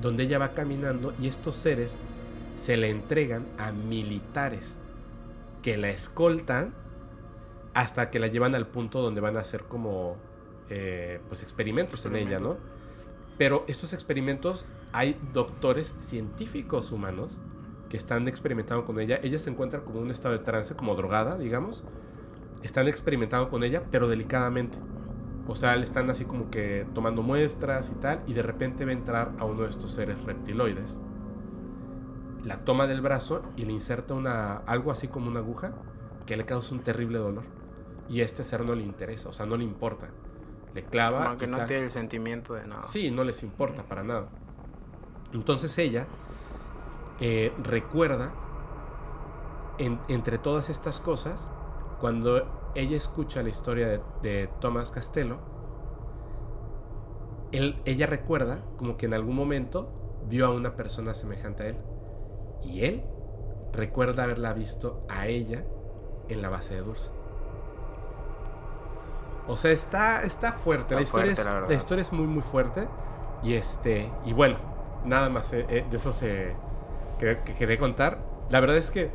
donde 0.01 0.23
ella 0.23 0.39
va 0.39 0.53
caminando 0.53 1.13
y 1.19 1.27
estos 1.27 1.57
seres 1.57 1.97
se 2.55 2.77
la 2.77 2.87
entregan 2.87 3.47
a 3.57 3.73
militares 3.73 4.77
que 5.63 5.77
la 5.77 5.89
escoltan 5.89 6.75
hasta 7.73 8.11
que 8.11 8.19
la 8.19 8.27
llevan 8.27 8.53
al 8.53 8.67
punto 8.67 9.01
donde 9.01 9.21
van 9.21 9.37
a 9.37 9.39
hacer 9.39 9.63
como 9.63 10.17
eh, 10.69 11.19
pues 11.27 11.41
experimentos 11.41 12.05
en 12.05 12.15
ella, 12.15 12.39
¿no? 12.39 12.57
Pero 13.39 13.63
estos 13.67 13.93
experimentos 13.93 14.65
hay 14.91 15.19
doctores 15.33 15.95
científicos 16.01 16.91
humanos 16.91 17.39
que 17.89 17.97
están 17.97 18.27
experimentando 18.27 18.85
con 18.85 18.99
ella. 18.99 19.19
Ella 19.23 19.39
se 19.39 19.49
encuentra 19.49 19.81
como 19.81 19.97
en 19.99 20.05
un 20.05 20.11
estado 20.11 20.37
de 20.37 20.43
trance, 20.43 20.75
como 20.75 20.95
drogada, 20.95 21.37
digamos. 21.37 21.83
Están 22.61 22.87
experimentando 22.87 23.49
con 23.49 23.63
ella, 23.63 23.83
pero 23.89 24.07
delicadamente. 24.07 24.77
O 25.47 25.55
sea, 25.55 25.75
le 25.75 25.83
están 25.83 26.09
así 26.09 26.25
como 26.25 26.49
que 26.49 26.85
tomando 26.93 27.23
muestras 27.23 27.89
y 27.89 27.95
tal, 27.95 28.21
y 28.27 28.33
de 28.33 28.43
repente 28.43 28.85
va 28.85 28.91
a 28.91 28.93
entrar 28.93 29.31
a 29.39 29.45
uno 29.45 29.63
de 29.63 29.69
estos 29.69 29.91
seres 29.91 30.23
reptiloides. 30.23 31.01
La 32.43 32.57
toma 32.65 32.87
del 32.87 33.01
brazo 33.01 33.41
y 33.55 33.65
le 33.65 33.71
inserta 33.71 34.13
una, 34.13 34.57
algo 34.57 34.91
así 34.91 35.07
como 35.07 35.29
una 35.29 35.39
aguja 35.39 35.71
que 36.25 36.35
le 36.37 36.45
causa 36.45 36.73
un 36.75 36.81
terrible 36.81 37.19
dolor. 37.19 37.43
Y 38.09 38.21
a 38.21 38.25
este 38.25 38.43
ser 38.43 38.65
no 38.65 38.75
le 38.75 38.83
interesa, 38.83 39.29
o 39.29 39.31
sea, 39.31 39.45
no 39.45 39.55
le 39.55 39.63
importa. 39.63 40.09
Le 40.73 40.83
clava. 40.83 41.25
Como 41.25 41.37
que 41.37 41.47
no 41.47 41.57
tal. 41.57 41.67
tiene 41.67 41.83
el 41.85 41.91
sentimiento 41.91 42.53
de 42.53 42.67
nada. 42.67 42.81
Sí, 42.83 43.11
no 43.11 43.23
les 43.23 43.43
importa 43.43 43.83
para 43.83 44.03
nada. 44.03 44.27
Entonces 45.33 45.77
ella 45.77 46.05
eh, 47.21 47.53
recuerda, 47.63 48.31
en- 49.77 49.99
entre 50.09 50.37
todas 50.37 50.69
estas 50.69 50.99
cosas, 50.99 51.49
cuando 52.01 52.71
ella 52.75 52.97
escucha 52.97 53.41
la 53.43 53.49
historia 53.49 53.87
de, 53.87 54.01
de 54.21 54.49
Thomas 54.59 54.91
Castello, 54.91 55.37
él- 57.51 57.81
ella 57.85 58.07
recuerda 58.07 58.59
como 58.77 58.97
que 58.97 59.05
en 59.05 59.13
algún 59.13 59.35
momento 59.35 59.91
vio 60.27 60.45
a 60.47 60.49
una 60.51 60.75
persona 60.75 61.13
semejante 61.13 61.63
a 61.63 61.67
él. 61.67 61.77
Y 62.65 62.85
él 62.85 63.03
recuerda 63.71 64.23
haberla 64.23 64.53
visto 64.53 65.05
a 65.09 65.27
ella 65.27 65.63
en 66.29 66.41
la 66.41 66.49
base 66.49 66.75
de 66.75 66.81
Dulce. 66.81 67.09
O 69.47 69.57
sea, 69.57 69.71
está, 69.71 70.23
está 70.23 70.53
fuerte. 70.53 70.95
la, 70.95 71.01
historia 71.01 71.35
fuerte, 71.35 71.63
es, 71.63 71.69
la 71.69 71.75
historia 71.75 72.01
es 72.01 72.13
muy, 72.13 72.27
muy 72.27 72.41
fuerte. 72.41 72.87
Y 73.43 73.55
este. 73.55 74.09
Y 74.23 74.31
bueno, 74.31 74.57
Nada 75.05 75.29
más 75.29 75.51
eh, 75.53 75.65
eh, 75.69 75.85
de 75.89 75.97
eso 75.97 76.11
se, 76.11 76.53
que, 77.19 77.39
que 77.43 77.53
quería 77.53 77.77
contar. 77.77 78.19
La 78.49 78.59
verdad 78.59 78.77
es 78.77 78.89
que 78.89 79.11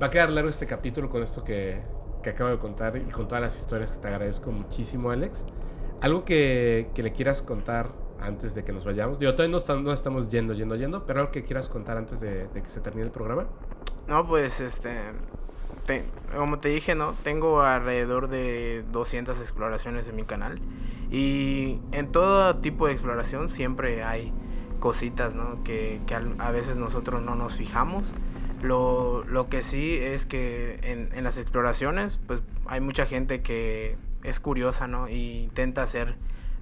va 0.00 0.06
a 0.06 0.10
quedar 0.10 0.30
largo 0.30 0.50
este 0.50 0.66
capítulo 0.66 1.08
con 1.08 1.22
esto 1.22 1.42
que, 1.42 1.80
que 2.22 2.30
acabo 2.30 2.50
de 2.50 2.58
contar 2.58 2.96
y 2.96 3.10
con 3.10 3.26
todas 3.26 3.42
las 3.42 3.56
historias 3.56 3.92
que 3.92 3.98
te 3.98 4.08
agradezco 4.08 4.50
muchísimo, 4.50 5.10
Alex. 5.10 5.44
Algo 6.02 6.24
que, 6.24 6.90
que 6.94 7.02
le 7.02 7.12
quieras 7.12 7.42
contar 7.42 7.88
antes 8.22 8.54
de 8.54 8.64
que 8.64 8.72
nos 8.72 8.84
vayamos. 8.84 9.18
Digo, 9.18 9.34
todavía 9.34 9.58
no, 9.66 9.74
no 9.80 9.92
estamos 9.92 10.28
yendo, 10.30 10.54
yendo, 10.54 10.76
yendo, 10.76 11.04
pero 11.06 11.20
algo 11.20 11.32
que 11.32 11.44
quieras 11.44 11.68
contar 11.68 11.96
antes 11.96 12.20
de, 12.20 12.46
de 12.48 12.62
que 12.62 12.68
se 12.70 12.80
termine 12.80 13.06
el 13.06 13.12
programa. 13.12 13.46
No, 14.08 14.26
pues 14.26 14.60
este. 14.60 14.90
te- 15.86 16.04
como 16.36 16.58
te 16.58 16.68
dije, 16.68 16.94
¿no? 16.94 17.14
Tengo 17.24 17.62
alrededor 17.62 18.28
de 18.28 18.84
200 18.92 19.38
exploraciones 19.40 20.06
en 20.08 20.16
mi 20.16 20.24
canal. 20.24 20.60
Y 21.10 21.80
en 21.92 22.12
todo 22.12 22.56
tipo 22.56 22.86
de 22.86 22.92
exploración 22.92 23.48
siempre 23.48 24.04
hay 24.04 24.32
cositas, 24.78 25.34
¿no? 25.34 25.62
Que, 25.64 26.00
que 26.06 26.14
a 26.14 26.50
veces 26.50 26.76
nosotros 26.76 27.22
no 27.22 27.34
nos 27.34 27.54
fijamos. 27.54 28.06
Lo, 28.62 29.24
lo 29.24 29.48
que 29.48 29.62
sí 29.62 29.96
es 30.00 30.26
que 30.26 30.78
en, 30.82 31.10
en 31.16 31.24
las 31.24 31.38
exploraciones, 31.38 32.18
pues 32.26 32.42
hay 32.66 32.80
mucha 32.80 33.06
gente 33.06 33.42
que 33.42 33.96
es 34.22 34.38
curiosa, 34.38 34.86
¿no? 34.86 35.08
Y 35.08 35.44
intenta 35.44 35.82
hacer 35.82 36.14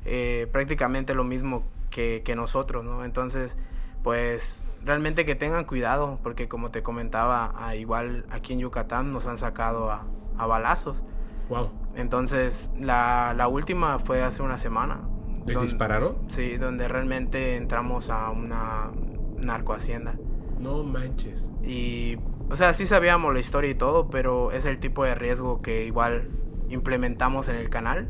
eh, 0.08 0.46
prácticamente 0.46 1.14
lo 1.14 1.24
mismo 1.24 1.64
que, 1.90 2.22
que 2.24 2.34
nosotros, 2.34 2.84
¿no? 2.84 3.04
Entonces, 3.04 3.56
pues 4.02 4.62
realmente 4.84 5.24
que 5.24 5.34
tengan 5.34 5.64
cuidado, 5.64 6.18
porque 6.22 6.48
como 6.48 6.70
te 6.70 6.82
comentaba, 6.82 7.52
ah, 7.56 7.76
igual 7.76 8.26
aquí 8.30 8.52
en 8.52 8.60
Yucatán 8.60 9.12
nos 9.12 9.26
han 9.26 9.38
sacado 9.38 9.90
a, 9.90 10.06
a 10.36 10.46
balazos. 10.46 11.02
Wow. 11.48 11.70
Entonces, 11.94 12.70
la, 12.78 13.34
la 13.36 13.48
última 13.48 13.98
fue 13.98 14.22
hace 14.22 14.42
una 14.42 14.56
semana. 14.56 15.00
¿Les 15.46 15.60
dispararon? 15.60 16.16
Sí, 16.28 16.58
donde 16.58 16.88
realmente 16.88 17.56
entramos 17.56 18.10
a 18.10 18.30
una 18.30 18.90
narcohacienda. 19.38 20.14
No 20.58 20.82
manches. 20.82 21.50
Y, 21.62 22.18
o 22.50 22.56
sea, 22.56 22.74
sí 22.74 22.86
sabíamos 22.86 23.32
la 23.32 23.40
historia 23.40 23.70
y 23.70 23.74
todo, 23.74 24.10
pero 24.10 24.52
es 24.52 24.66
el 24.66 24.78
tipo 24.78 25.04
de 25.04 25.14
riesgo 25.14 25.62
que 25.62 25.86
igual 25.86 26.28
implementamos 26.68 27.48
en 27.48 27.56
el 27.56 27.70
canal. 27.70 28.08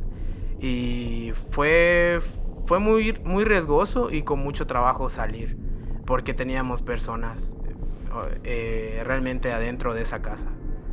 Y 0.60 1.32
fue, 1.50 2.20
fue 2.66 2.78
muy, 2.78 3.18
muy 3.24 3.44
riesgoso 3.44 4.10
y 4.10 4.22
con 4.22 4.40
mucho 4.40 4.66
trabajo 4.66 5.10
salir, 5.10 5.56
porque 6.04 6.34
teníamos 6.34 6.82
personas 6.82 7.54
eh, 8.42 9.02
realmente 9.04 9.52
adentro 9.52 9.94
de 9.94 10.02
esa 10.02 10.20
casa. 10.22 10.48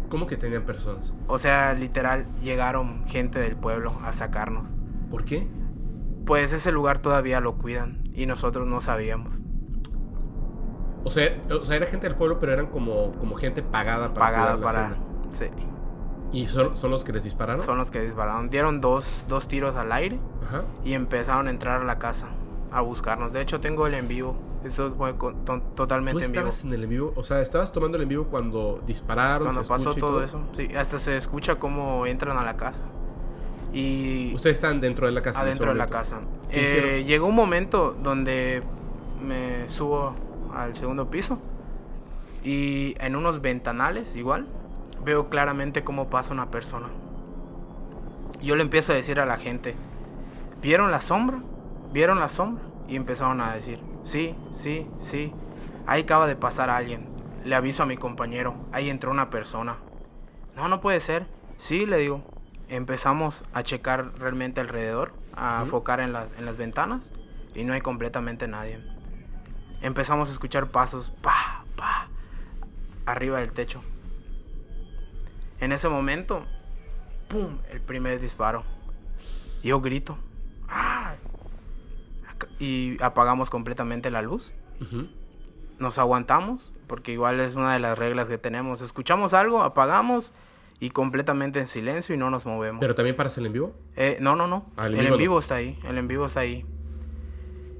¿Cómo 0.10 0.28
que 0.28 0.38
tenían 0.38 0.64
personas? 0.64 1.14
O 1.28 1.40
sea, 1.40 1.74
literal, 1.74 2.28
llegaron 2.42 3.06
gente 3.08 3.40
del 3.40 3.56
pueblo 3.56 3.94
a 4.04 4.12
sacarnos. 4.12 4.74
¿Por 5.10 5.26
qué? 5.26 5.48
Pues 6.26 6.54
ese 6.54 6.72
lugar 6.72 7.00
todavía 7.00 7.40
lo 7.40 7.58
cuidan 7.58 8.04
y 8.14 8.26
nosotros 8.26 8.68
no 8.68 8.82
sabíamos. 8.82 9.40
O 11.04 11.10
sea, 11.10 11.38
o 11.50 11.66
sea, 11.66 11.76
era 11.76 11.86
gente 11.86 12.08
del 12.08 12.16
pueblo, 12.16 12.40
pero 12.40 12.54
eran 12.54 12.68
como, 12.68 13.14
como 13.14 13.36
gente 13.36 13.62
pagada 13.62 14.14
para 14.14 14.26
Pagada 14.26 14.56
la 14.56 14.62
para... 14.62 14.98
Sí. 15.32 15.46
¿Y 16.32 16.48
son, 16.48 16.76
son 16.76 16.92
los 16.92 17.04
que 17.04 17.14
les 17.14 17.24
dispararon? 17.24 17.66
Son 17.66 17.78
los 17.78 17.92
que 17.92 18.02
dispararon. 18.02 18.50
Dieron 18.50 18.82
dos, 18.82 19.24
dos 19.28 19.48
tiros 19.48 19.76
al 19.76 19.92
aire 19.92 20.20
Ajá. 20.48 20.64
y 20.84 20.94
empezaron 20.94 21.48
a 21.48 21.50
entrar 21.50 21.82
a 21.82 21.86
la 21.86 21.98
casa 21.98 22.28
a 22.72 22.82
buscarnos. 22.82 23.32
De 23.32 23.42
hecho, 23.42 23.60
tengo 23.60 23.88
el 23.88 23.94
en 23.94 24.08
vivo. 24.08 24.36
Esto 24.66 24.92
fue 24.98 25.14
¿Tú 25.14 25.34
totalmente 25.76 26.26
en 26.26 26.32
vivo. 26.32 26.40
estabas 26.48 26.64
en 26.64 26.74
el 26.74 26.84
en 26.84 26.90
vivo? 26.90 27.14
O 27.16 27.24
sea, 27.24 27.40
estabas 27.40 27.72
tomando 27.72 27.98
el 27.98 28.04
en 28.04 28.10
vivo 28.10 28.26
cuando 28.26 28.82
dispararon, 28.86 29.44
Cuando 29.48 29.64
se 29.64 29.70
pasó 29.70 29.94
todo, 29.94 30.24
eso. 30.24 30.42
Sí, 30.54 30.70
hasta 30.76 30.98
se 31.00 31.16
escucha 31.16 31.56
cómo 31.56 32.06
entran 32.08 32.38
a 32.38 32.44
la 32.44 32.58
casa. 32.58 32.82
Y 33.74 34.34
Ustedes 34.34 34.58
están 34.58 34.82
dentro 34.82 35.06
de 35.06 35.12
la 35.14 35.22
casa. 35.22 35.42
adentro 35.42 35.68
de 35.70 35.76
la 35.76 35.88
casa. 35.88 36.20
¿Qué 36.52 37.00
Eh, 37.00 37.04
llegó 37.06 37.28
un 37.28 37.36
momento 37.36 37.96
donde 38.02 38.64
me 39.26 39.70
subo 39.70 40.16
al 40.54 40.76
segundo 40.76 41.10
piso 41.10 41.38
y 42.44 42.96
en 43.00 43.16
unos 43.16 43.42
ventanales 43.42 44.16
igual 44.16 44.48
veo 45.06 45.30
claramente 45.30 45.84
cómo 45.84 46.10
pasa 46.10 46.34
una 46.34 46.50
persona. 46.52 46.88
Yo 48.42 48.56
le 48.56 48.64
empiezo 48.64 48.92
a 48.92 48.96
decir 48.96 49.20
a 49.20 49.26
la 49.26 49.38
gente, 49.38 49.76
¿vieron 50.62 50.92
la 50.92 51.00
sombra? 51.00 51.38
¿Vieron 51.94 52.20
la 52.20 52.28
sombra? 52.28 52.64
Y 52.88 52.96
empezaron 52.96 53.40
a 53.40 53.56
decir, 53.56 53.80
sí, 54.04 54.36
sí, 54.52 54.88
sí, 55.00 55.32
ahí 55.88 56.02
acaba 56.02 56.28
de 56.28 56.36
pasar 56.36 56.70
alguien. 56.70 57.08
Le 57.46 57.56
aviso 57.56 57.84
a 57.84 57.86
mi 57.86 57.96
compañero, 57.96 58.56
ahí 58.72 58.90
entró 58.90 59.12
una 59.12 59.30
persona. 59.30 59.78
No, 60.56 60.68
no 60.68 60.82
puede 60.82 61.00
ser. 61.00 61.28
Sí, 61.58 61.86
le 61.86 61.98
digo. 61.98 62.24
Empezamos 62.68 63.44
a 63.54 63.62
checar 63.62 64.18
realmente 64.18 64.60
alrededor, 64.60 65.14
a 65.36 65.62
enfocar 65.62 66.00
en 66.00 66.14
las, 66.14 66.32
en 66.34 66.46
las 66.46 66.58
ventanas 66.58 67.12
y 67.54 67.64
no 67.64 67.74
hay 67.74 67.82
completamente 67.82 68.48
nadie. 68.48 68.80
Empezamos 69.82 70.30
a 70.30 70.32
escuchar 70.32 70.68
pasos, 70.68 71.12
pa, 71.22 71.64
pa, 71.76 72.08
arriba 73.06 73.40
del 73.40 73.52
techo. 73.52 73.84
En 75.60 75.72
ese 75.72 75.90
momento, 75.90 76.44
¡pum! 77.30 77.60
El 77.72 77.82
primer 77.82 78.20
disparo. 78.20 78.64
Yo 79.64 79.82
grito. 79.82 80.18
¡Ah! 80.68 81.16
Y 82.60 83.02
apagamos 83.02 83.50
completamente 83.50 84.12
la 84.12 84.22
luz. 84.22 84.54
Nos 85.80 85.98
aguantamos, 85.98 86.74
porque 86.88 87.12
igual 87.12 87.40
es 87.40 87.56
una 87.56 87.74
de 87.74 87.80
las 87.80 87.98
reglas 87.98 88.28
que 88.30 88.38
tenemos. 88.38 88.82
Escuchamos 88.82 89.34
algo, 89.34 89.64
apagamos 89.64 90.34
y 90.80 90.90
completamente 90.90 91.60
en 91.60 91.68
silencio 91.68 92.14
y 92.16 92.18
no 92.18 92.30
nos 92.30 92.46
movemos. 92.46 92.80
¿Pero 92.82 92.96
también 92.96 93.16
paras 93.16 93.38
el 93.38 93.46
en 93.46 93.54
vivo? 93.54 93.76
Eh, 93.96 94.18
no, 94.20 94.36
no, 94.36 94.48
no. 94.48 94.66
Ah, 94.78 94.88
el 94.88 94.96
el 94.96 95.08
en 95.08 95.14
en 95.14 95.18
vivo 95.18 95.36
no. 95.36 95.40
está 95.40 95.56
ahí. 95.56 95.80
El 95.84 95.98
en 95.98 96.08
vivo 96.08 96.26
está 96.26 96.42
ahí. 96.42 96.66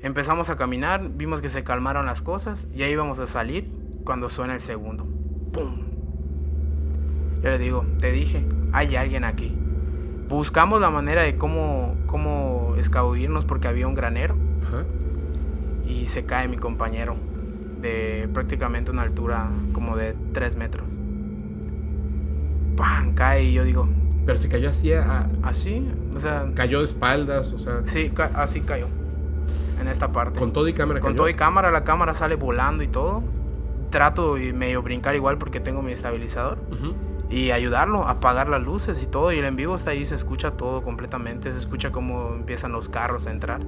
Empezamos 0.02 0.50
a 0.50 0.56
caminar, 0.56 1.10
vimos 1.10 1.42
que 1.42 1.50
se 1.50 1.64
calmaron 1.64 2.06
las 2.06 2.22
cosas 2.22 2.68
y 2.74 2.84
ahí 2.84 2.92
íbamos 2.92 3.20
a 3.20 3.28
salir 3.28 3.70
cuando 4.04 4.30
suena 4.30 4.54
el 4.54 4.62
segundo. 4.62 5.06
¡Pum! 5.52 5.95
Yo 7.44 7.50
le 7.50 7.58
digo, 7.60 7.86
te 8.00 8.12
dije, 8.12 8.44
hay 8.72 8.96
alguien 8.96 9.24
aquí. 9.24 9.54
Buscamos 10.30 10.82
la 10.82 10.90
manera 10.90 11.22
de 11.24 11.36
cómo, 11.38 11.96
cómo 12.08 12.76
escabullirnos 12.78 13.46
porque 13.46 13.68
había 13.68 13.88
un 13.88 13.94
granero 13.94 14.36
Ajá. 14.68 14.84
y 15.88 16.08
se 16.08 16.26
cae 16.26 16.48
mi 16.48 16.58
compañero 16.58 17.16
de 17.82 18.28
prácticamente 18.34 18.90
una 18.90 19.04
altura 19.04 19.48
como 19.74 19.96
de 19.96 20.16
3 20.34 20.56
metros. 20.56 20.86
¡Pam! 22.76 23.14
Cae 23.14 23.44
y 23.46 23.54
yo 23.54 23.64
digo, 23.64 23.88
Pero 24.26 24.38
se 24.40 24.50
cayó 24.50 24.70
así, 24.72 24.92
a- 24.92 25.30
así, 25.44 25.88
o 26.16 26.20
sea, 26.20 26.48
cayó 26.56 26.80
de 26.80 26.86
espaldas, 26.86 27.54
o 27.54 27.60
sea, 27.60 27.84
Sí, 27.86 28.10
ca- 28.10 28.32
así 28.34 28.62
cayó. 28.62 28.88
En 29.80 29.88
esta 29.88 30.12
parte. 30.12 30.40
con 30.40 30.52
todo 30.52 30.68
y 30.68 30.74
cámara 30.74 31.00
Con 31.00 31.12
cayó. 31.12 31.18
todo 31.18 31.30
y 31.30 31.36
cámara, 31.36 31.70
la 31.70 31.84
cámara 31.84 32.16
sale 32.16 32.36
volando 32.36 32.82
y 32.84 32.88
todo. 32.88 33.22
Trato 33.92 34.38
y 34.40 34.52
medio 34.52 34.82
brincar 34.82 35.16
igual 35.16 35.38
porque 35.38 35.60
tengo 35.60 35.82
mi 35.84 35.92
estabilizador. 35.92 36.58
Ujú. 36.72 36.96
Y 37.30 37.52
ayudarlo, 37.52 38.08
apagar 38.08 38.48
las 38.50 38.62
luces 38.62 39.02
y 39.02 39.08
todo. 39.08 39.32
Y 39.34 39.40
el 39.40 39.46
en 39.46 39.56
vivo 39.56 39.76
está 39.76 39.92
ahí, 39.92 40.06
se 40.06 40.16
escucha 40.16 40.52
todo 40.52 40.84
completamente. 40.84 41.52
Se 41.52 41.58
escucha 41.58 41.92
cómo 41.92 42.34
empiezan 42.36 42.72
los 42.72 42.88
carros 42.90 43.26
a 43.28 43.32
entrar. 43.32 43.62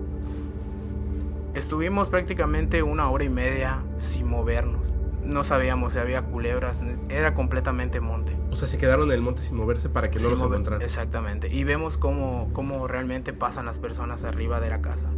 Estuvimos 1.53 2.09
prácticamente 2.09 2.83
una 2.83 3.09
hora 3.09 3.23
y 3.23 3.29
media 3.29 3.79
sin 3.97 4.27
movernos. 4.29 4.81
No 5.23 5.43
sabíamos 5.43 5.93
si 5.93 5.99
había 5.99 6.21
culebras. 6.21 6.83
Era 7.09 7.33
completamente 7.33 7.99
monte. 7.99 8.33
O 8.51 8.55
sea, 8.55 8.67
se 8.67 8.77
quedaron 8.77 9.07
en 9.09 9.13
el 9.15 9.21
monte 9.21 9.41
sin 9.41 9.57
moverse 9.57 9.89
para 9.89 10.09
que 10.09 10.19
no 10.19 10.25
Sin 10.25 10.31
los 10.31 10.39
mover- 10.41 10.45
encontraran. 10.53 10.81
Exactamente. 10.83 11.53
Y 11.53 11.63
vemos 11.63 11.97
cómo, 11.97 12.49
cómo 12.53 12.87
realmente 12.87 13.33
pasan 13.33 13.65
las 13.65 13.79
personas 13.79 14.23
arriba 14.23 14.59
de 14.59 14.69
la 14.69 14.81
casa. 14.81 15.09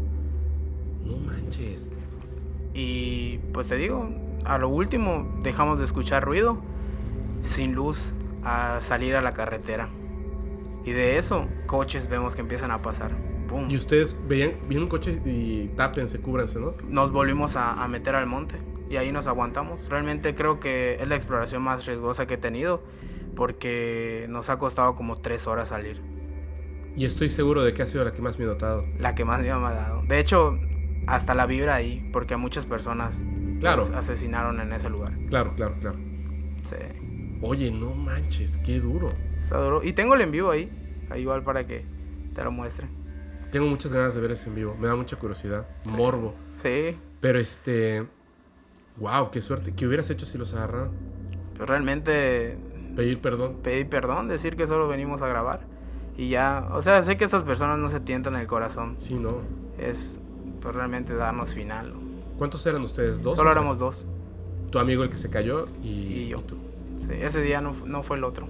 No 1.06 1.18
manches. 1.18 1.90
Y 2.74 3.40
pues 3.54 3.68
te 3.68 3.76
digo, 3.76 4.10
a 4.46 4.58
lo 4.58 4.70
último 4.70 5.28
dejamos 5.44 5.78
de 5.80 5.86
escuchar 5.86 6.24
ruido, 6.24 6.58
sin 7.44 7.74
luz, 7.74 8.14
a 8.44 8.80
salir 8.82 9.16
a 9.16 9.22
la 9.22 9.34
carretera. 9.34 9.90
Y 10.86 10.92
de 10.92 11.18
eso, 11.18 11.48
coches 11.68 12.08
vemos 12.10 12.36
que 12.36 12.42
empiezan 12.42 12.72
a 12.72 12.82
pasar. 12.82 13.12
¡Pum! 13.48 13.70
Y 13.70 13.76
ustedes 13.76 14.16
veían, 14.28 14.54
vieron 14.68 14.84
un 14.84 14.90
coche 14.90 15.20
y 15.26 15.68
tápense, 15.76 16.20
cúbranse, 16.20 16.60
¿no? 16.60 16.74
Nos 16.88 17.12
volvimos 17.12 17.56
a, 17.56 17.84
a 17.84 17.88
meter 17.88 18.16
al 18.16 18.28
monte 18.28 18.56
y 18.90 18.96
ahí 18.98 19.12
nos 19.12 19.28
aguantamos. 19.28 19.88
Realmente 19.90 20.36
creo 20.36 20.60
que 20.60 20.98
es 21.02 21.08
la 21.08 21.16
exploración 21.16 21.62
más 21.64 21.86
riesgosa 21.86 22.28
que 22.28 22.36
he 22.36 22.38
tenido 22.38 22.84
porque 23.36 24.26
nos 24.30 24.50
ha 24.50 24.58
costado 24.58 24.96
como 24.96 25.18
tres 25.22 25.48
horas 25.48 25.70
salir. 25.70 26.02
Y 26.96 27.06
estoy 27.06 27.30
seguro 27.30 27.64
de 27.64 27.74
que 27.74 27.82
ha 27.84 27.86
sido 27.86 28.04
la 28.04 28.12
que 28.14 28.22
más 28.22 28.38
me 28.38 28.46
he 28.46 28.48
notado. 28.48 28.86
La 29.00 29.16
que 29.16 29.24
más 29.26 29.42
miedo 29.42 29.60
me 29.60 29.68
ha 29.68 29.72
dado. 29.72 30.02
De 30.04 30.20
hecho, 30.20 30.58
hasta 31.08 31.34
la 31.34 31.46
vibra 31.46 31.76
ahí, 31.76 32.08
porque 32.12 32.34
a 32.34 32.38
muchas 32.38 32.66
personas 32.66 33.24
Claro. 33.60 33.86
asesinaron 33.96 34.60
en 34.60 34.74
ese 34.74 34.90
lugar. 34.90 35.14
Claro, 35.30 35.54
claro, 35.56 35.76
claro. 35.80 35.98
Sí. 36.66 36.76
Oye, 37.42 37.72
no 37.72 37.92
manches, 37.94 38.58
qué 38.58 38.80
duro. 38.80 39.14
Está 39.40 39.58
duro. 39.60 39.84
Y 39.84 39.94
tengo 39.94 40.16
el 40.16 40.22
en 40.22 40.32
vivo 40.32 40.52
ahí. 40.52 40.70
Ahí 41.10 41.22
igual 41.22 41.44
para 41.44 41.66
que 41.66 41.86
te 42.36 42.44
lo 42.44 42.52
muestre. 42.52 42.88
Tengo 43.52 43.66
muchas 43.68 43.92
ganas 43.92 44.14
de 44.14 44.22
ver 44.22 44.32
ese 44.32 44.50
en 44.50 44.56
vivo. 44.56 44.76
Me 44.80 44.88
da 44.88 44.96
mucha 44.96 45.16
curiosidad. 45.18 45.66
Morbo. 45.86 46.36
Sí. 46.56 46.98
Pero 47.20 47.40
este. 47.40 48.06
Wow, 48.98 49.32
qué 49.32 49.42
suerte. 49.42 49.74
¿Qué 49.74 49.88
hubieras 49.88 50.10
hecho 50.10 50.26
si 50.26 50.38
los 50.38 50.54
agarraran? 50.54 50.92
Pero 51.54 51.66
realmente 51.66 52.58
Pedir 52.96 53.22
perdón. 53.22 53.58
pedí 53.64 53.86
perdón, 53.86 54.28
decir 54.28 54.56
que 54.56 54.68
solo 54.68 54.88
venimos 54.88 55.22
a 55.22 55.28
grabar. 55.28 55.62
Y 56.18 56.30
ya, 56.30 56.68
o 56.74 56.82
sea, 56.82 57.02
sé 57.02 57.16
que 57.16 57.24
estas 57.24 57.44
personas 57.44 57.80
no 57.80 57.90
se 57.90 58.02
tientan 58.02 58.36
el 58.36 58.46
corazón. 58.46 58.96
Sí, 58.98 59.16
no. 59.16 59.38
Es 59.78 60.20
pues, 60.62 60.76
realmente 60.76 61.16
darnos 61.16 61.54
final. 61.54 61.94
¿Cuántos 62.38 62.66
eran 62.66 62.82
ustedes? 62.82 63.22
¿Dos? 63.24 63.38
Solo 63.38 63.52
éramos 63.52 63.78
dos. 63.78 64.06
Tu 64.70 64.80
amigo 64.80 65.04
el 65.04 65.10
que 65.10 65.18
se 65.18 65.30
cayó 65.30 65.66
y, 65.82 65.88
Y 65.88 66.28
yo. 66.28 66.40
y 66.40 66.44
tú. 66.44 66.58
Sí, 67.02 67.14
ese 67.20 67.42
día 67.42 67.62
no, 67.62 67.76
no 67.86 68.04
fue 68.04 68.18
el 68.18 68.24
otro. 68.24 68.48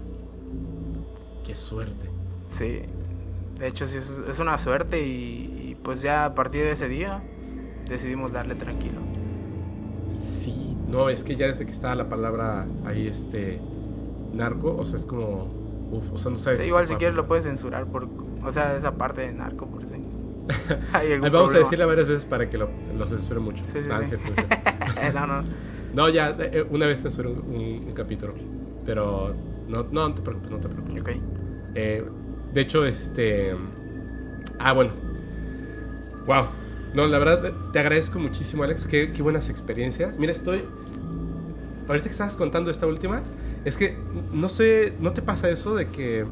Qué 1.45 1.56
suerte. 1.56 2.10
Sí. 2.58 2.82
De 3.60 3.68
hecho, 3.68 3.88
sí, 3.88 3.97
es, 3.97 4.10
es 4.30 4.39
una 4.39 4.58
suerte 4.58 5.06
y, 5.06 5.70
y 5.72 5.78
pues 5.84 6.02
ya 6.02 6.26
a 6.26 6.36
partir 6.36 6.64
de 6.64 6.72
ese 6.72 6.88
día 6.88 7.22
decidimos 7.88 8.32
darle 8.32 8.56
tranquilo. 8.56 9.00
Sí, 10.16 10.76
no, 10.88 11.10
es 11.10 11.24
que 11.24 11.36
ya 11.36 11.47
desde 11.47 11.66
que 11.66 11.72
estaba 11.72 11.95
la 11.95 12.10
palabra 12.10 12.68
ahí, 12.86 13.08
este, 13.08 13.60
narco, 14.34 14.76
o 14.78 14.86
sea, 14.86 14.97
es 14.97 15.06
como, 15.06 15.50
uf, 15.91 16.14
o 16.14 16.18
sea, 16.18 16.32
no 16.32 16.38
sabes. 16.38 16.60
Sí, 16.62 16.68
igual 16.68 16.88
si 16.88 16.95
quieres 16.95 17.16
lo 17.16 17.28
puedes 17.28 17.45
censurar 17.45 17.86
por, 17.88 18.08
o 18.43 18.52
sea, 18.52 18.76
esa 18.76 18.93
parte 18.95 19.22
de 19.22 19.34
narco 19.34 19.68
por 19.68 19.86
sí. 19.86 19.95
Hay 20.93 21.12
algún 21.14 21.26
Ahí 21.26 21.32
vamos 21.32 21.54
a 21.54 21.60
decirle 21.60 21.86
varias 21.86 22.08
veces 22.08 22.26
para 22.26 22.50
que 22.50 22.58
lo, 22.58 22.70
lo 22.97 23.06
censure 23.06 23.39
mucho. 23.39 23.64
Sí, 23.68 23.82
sí, 23.82 23.89
Ah, 23.91 24.00
sí. 24.02 24.08
cierto, 24.08 24.30
es 24.30 24.36
cierto. 24.36 24.56
no, 25.20 25.28
no. 25.28 25.43
No, 25.93 26.09
ya, 26.09 26.35
eh, 26.39 26.65
una 26.69 26.85
vez 26.87 27.01
censuré 27.01 27.29
un, 27.29 27.39
un- 27.39 27.83
un 27.87 27.93
capítulo, 27.93 28.33
pero 28.85 29.33
no, 29.67 29.83
no, 29.91 30.09
no 30.09 30.13
te 30.15 30.21
preocupes, 30.21 30.51
no 30.51 30.57
te 30.59 30.69
preocupes. 30.69 31.01
Ok. 31.01 31.09
Eh, 31.75 32.03
de 32.53 32.61
hecho, 32.61 32.85
este. 32.85 33.55
Ah, 34.59 34.73
bueno. 34.73 34.91
Wow. 36.25 36.47
No, 36.93 37.07
la 37.07 37.19
verdad, 37.19 37.53
te 37.71 37.79
agradezco 37.79 38.19
muchísimo, 38.19 38.63
Alex. 38.63 38.87
Qué, 38.87 39.11
qué 39.11 39.21
buenas 39.21 39.49
experiencias. 39.49 40.17
Mira, 40.17 40.31
estoy. 40.31 40.63
Ahorita 41.87 42.05
que 42.05 42.11
estabas 42.11 42.35
contando 42.35 42.69
esta 42.69 42.85
última, 42.85 43.23
es 43.65 43.77
que 43.77 43.97
no 44.31 44.47
sé, 44.47 44.93
¿no 44.99 45.11
te 45.11 45.21
pasa 45.23 45.49
eso 45.49 45.73
de 45.75 45.87
que 45.89 46.23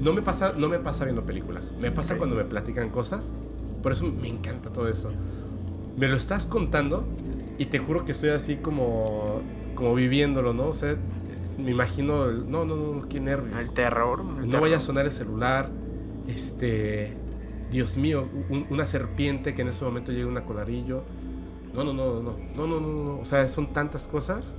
no 0.00 0.12
me 0.14 0.22
pasa, 0.22 0.54
no 0.56 0.68
me 0.68 0.78
pasa 0.78 1.04
viendo 1.04 1.24
películas? 1.24 1.72
Me 1.78 1.90
pasa 1.90 2.14
Ok. 2.14 2.18
cuando 2.18 2.36
me 2.36 2.44
platican 2.44 2.88
cosas. 2.90 3.32
Por 3.82 3.92
eso 3.92 4.06
me 4.06 4.28
encanta 4.28 4.70
todo 4.70 4.88
eso. 4.88 5.10
Me 5.96 6.08
lo 6.08 6.16
estás 6.16 6.46
contando 6.46 7.04
y 7.58 7.66
te 7.66 7.78
juro 7.78 8.04
que 8.04 8.12
estoy 8.12 8.30
así 8.30 8.56
como, 8.56 9.40
como 9.74 9.94
viviéndolo, 9.94 10.52
¿no? 10.52 10.68
O 10.68 10.74
sea, 10.74 10.96
me 11.58 11.70
imagino, 11.70 12.24
el- 12.26 12.50
no, 12.50 12.64
no, 12.64 12.76
no, 12.76 13.08
qué 13.08 13.20
nervios. 13.20 13.56
El 13.56 13.72
terror. 13.72 14.20
el 14.42 14.48
No 14.48 14.60
vaya 14.60 14.78
a 14.78 14.80
sonar 14.80 15.06
el 15.06 15.12
celular. 15.12 15.70
Este. 16.26 17.16
Dios 17.70 17.96
mío, 17.96 18.28
un- 18.50 18.66
una 18.70 18.84
serpiente 18.86 19.54
que 19.54 19.62
en 19.62 19.68
ese 19.68 19.84
momento 19.84 20.12
llegue 20.12 20.26
un 20.26 20.36
acolarillo. 20.36 21.02
No, 21.74 21.84
no, 21.84 21.92
no, 21.92 22.20
no. 22.20 22.36
No, 22.54 22.66
no, 22.66 22.80
no, 22.80 23.04
no. 23.04 23.18
O 23.20 23.24
sea, 23.24 23.48
son 23.48 23.72
tantas 23.72 24.06
cosas 24.06 24.54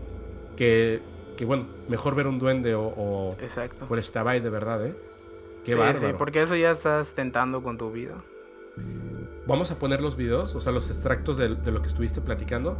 que, 0.58 1.02
que 1.38 1.46
bueno, 1.46 1.68
mejor 1.89 2.16
ver 2.16 2.26
un 2.28 2.39
duende 2.39 2.74
o, 2.76 2.86
o, 2.88 3.36
Exacto. 3.39 3.86
o 3.88 3.96
el 3.96 4.02
Shtabai 4.02 4.39
de 4.39 4.50
verdad, 4.50 4.86
¿eh? 4.86 4.96
Qué 5.64 5.74
sí, 5.74 5.78
bárbaro. 5.78 6.08
sí, 6.08 6.14
porque 6.18 6.41
eso 6.41 6.56
ya 6.56 6.72
estás 6.72 7.14
tentando 7.14 7.62
con 7.62 7.78
tu 7.78 7.91
vida. 7.91 8.16
Vamos 9.46 9.72
a 9.72 9.80
poner 9.80 10.02
los 10.02 10.16
videos, 10.16 10.56
o 10.56 10.62
sea, 10.62 10.72
los 10.72 10.90
extractos 10.90 11.38
de, 11.38 11.50
lo 11.50 11.82
que 11.82 11.88
estuviste 11.88 12.22
platicando, 12.22 12.78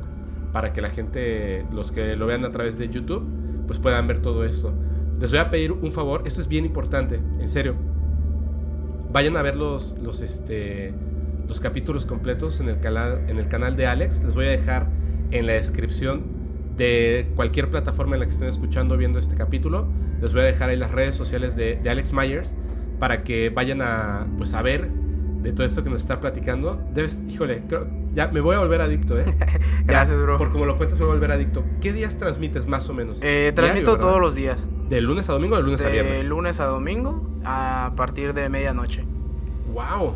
para 0.54 0.72
que 0.72 0.82
la 0.82 0.90
gente, 0.90 1.66
los 1.74 1.92
que 1.92 2.16
lo 2.16 2.26
vean 2.26 2.46
a 2.46 2.52
través 2.52 2.78
de 2.78 2.88
YouTube, 2.88 3.28
pues 3.68 3.80
puedan 3.80 4.08
ver 4.08 4.20
todo 4.20 4.46
esto. 4.46 4.74
Les 5.20 5.32
voy 5.32 5.40
a 5.40 5.50
pedir 5.50 5.74
un 5.74 5.92
favor, 5.92 6.24
esto 6.26 6.40
es 6.40 6.48
bien 6.48 6.66
importante, 6.66 7.16
en 7.40 7.48
serio. 7.48 7.76
Vayan 9.12 9.36
a 9.36 9.42
ver 9.42 9.58
los, 9.58 9.96
los, 10.00 10.22
este, 10.22 10.94
los 11.48 11.60
capítulos 11.60 12.06
completos 12.06 12.60
en 12.62 12.70
el, 12.70 12.80
canal, 12.80 13.26
en 13.28 13.38
el 13.38 13.48
canal 13.48 13.76
de 13.76 13.86
Alex. 13.86 14.24
Les 14.24 14.34
voy 14.34 14.46
a 14.46 14.50
dejar 14.50 14.88
en 15.32 15.46
la 15.46 15.54
descripción 15.54 16.24
de 16.78 17.32
cualquier 17.36 17.70
plataforma 17.70 18.16
en 18.16 18.22
la 18.22 18.26
que 18.26 18.32
estén 18.32 18.48
escuchando 18.48 18.96
viendo 18.98 19.20
este 19.20 19.36
capítulo. 19.36 19.88
Les 20.22 20.32
voy 20.32 20.42
a 20.42 20.46
dejar 20.46 20.70
ahí 20.70 20.78
las 20.78 20.92
redes 20.92 21.16
sociales 21.16 21.56
de, 21.56 21.76
de 21.76 21.90
Alex 21.90 22.14
Myers 22.14 22.54
para 23.00 23.24
que 23.24 23.50
vayan 23.50 23.82
a, 23.82 24.28
pues, 24.38 24.54
a 24.54 24.62
ver 24.62 24.90
de 25.44 25.52
todo 25.52 25.66
esto 25.66 25.84
que 25.84 25.90
nos 25.90 26.00
está 26.02 26.20
platicando. 26.20 26.82
Debes, 26.94 27.20
híjole, 27.28 27.62
creo- 27.68 27.88
ya 28.14 28.28
me 28.30 28.40
voy 28.42 28.56
a 28.56 28.60
volver 28.60 28.82
adicto, 28.82 29.20
¿eh? 29.20 29.26
Ya, 29.38 29.84
Gracias, 29.86 30.18
bro. 30.20 30.38
Por 30.38 30.50
como 30.52 30.66
lo 30.66 30.78
cuentas, 30.78 30.98
me 30.98 31.06
voy 31.06 31.12
a 31.12 31.16
volver 31.16 31.32
adicto. 31.32 31.64
¿Qué 31.82 31.92
días 31.94 32.18
transmites 32.18 32.66
más 32.68 32.90
o 32.90 32.94
menos? 32.94 33.20
Eh, 33.22 33.52
transmito 33.56 33.98
todos 33.98 34.20
los 34.22 34.34
días. 34.36 34.70
¿De 34.90 35.02
lunes 35.02 35.30
a 35.30 35.34
domingo 35.34 35.56
o 35.56 35.58
de 35.58 35.64
lunes 35.64 35.82
a 35.82 35.86
De 35.88 35.92
viernes? 35.92 36.26
lunes 36.26 36.60
a 36.60 36.66
domingo 36.66 37.22
a 37.44 37.92
partir 37.98 38.34
de 38.34 38.48
medianoche. 38.50 39.04
¡Wow! 39.74 40.16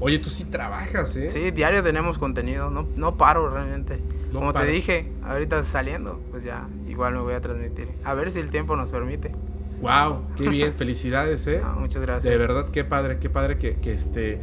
Oye, 0.00 0.18
tú 0.18 0.30
sí 0.30 0.44
trabajas, 0.44 1.14
¿eh? 1.16 1.28
Sí, 1.28 1.50
diario 1.50 1.82
tenemos 1.82 2.18
contenido. 2.18 2.70
No, 2.70 2.86
no 2.96 3.16
paro 3.16 3.48
realmente. 3.50 3.98
No 4.32 4.40
Como 4.40 4.52
te 4.54 4.64
dije, 4.66 5.12
ahorita 5.24 5.62
saliendo, 5.64 6.20
pues 6.30 6.42
ya 6.42 6.66
igual 6.88 7.12
me 7.12 7.20
voy 7.20 7.34
a 7.34 7.40
transmitir. 7.40 7.88
A 8.02 8.14
ver 8.14 8.32
si 8.32 8.38
el 8.38 8.48
tiempo 8.48 8.74
nos 8.76 8.90
permite. 8.90 9.32
¡Wow! 9.80 10.22
¡Qué 10.36 10.48
bien! 10.48 10.72
Felicidades, 10.76 11.46
¿eh? 11.46 11.60
Muchas 11.78 12.00
gracias. 12.00 12.32
De 12.32 12.38
verdad, 12.38 12.68
qué 12.72 12.84
padre, 12.84 13.18
qué 13.18 13.28
padre 13.28 13.58
que, 13.58 13.74
que, 13.76 13.92
este, 13.92 14.40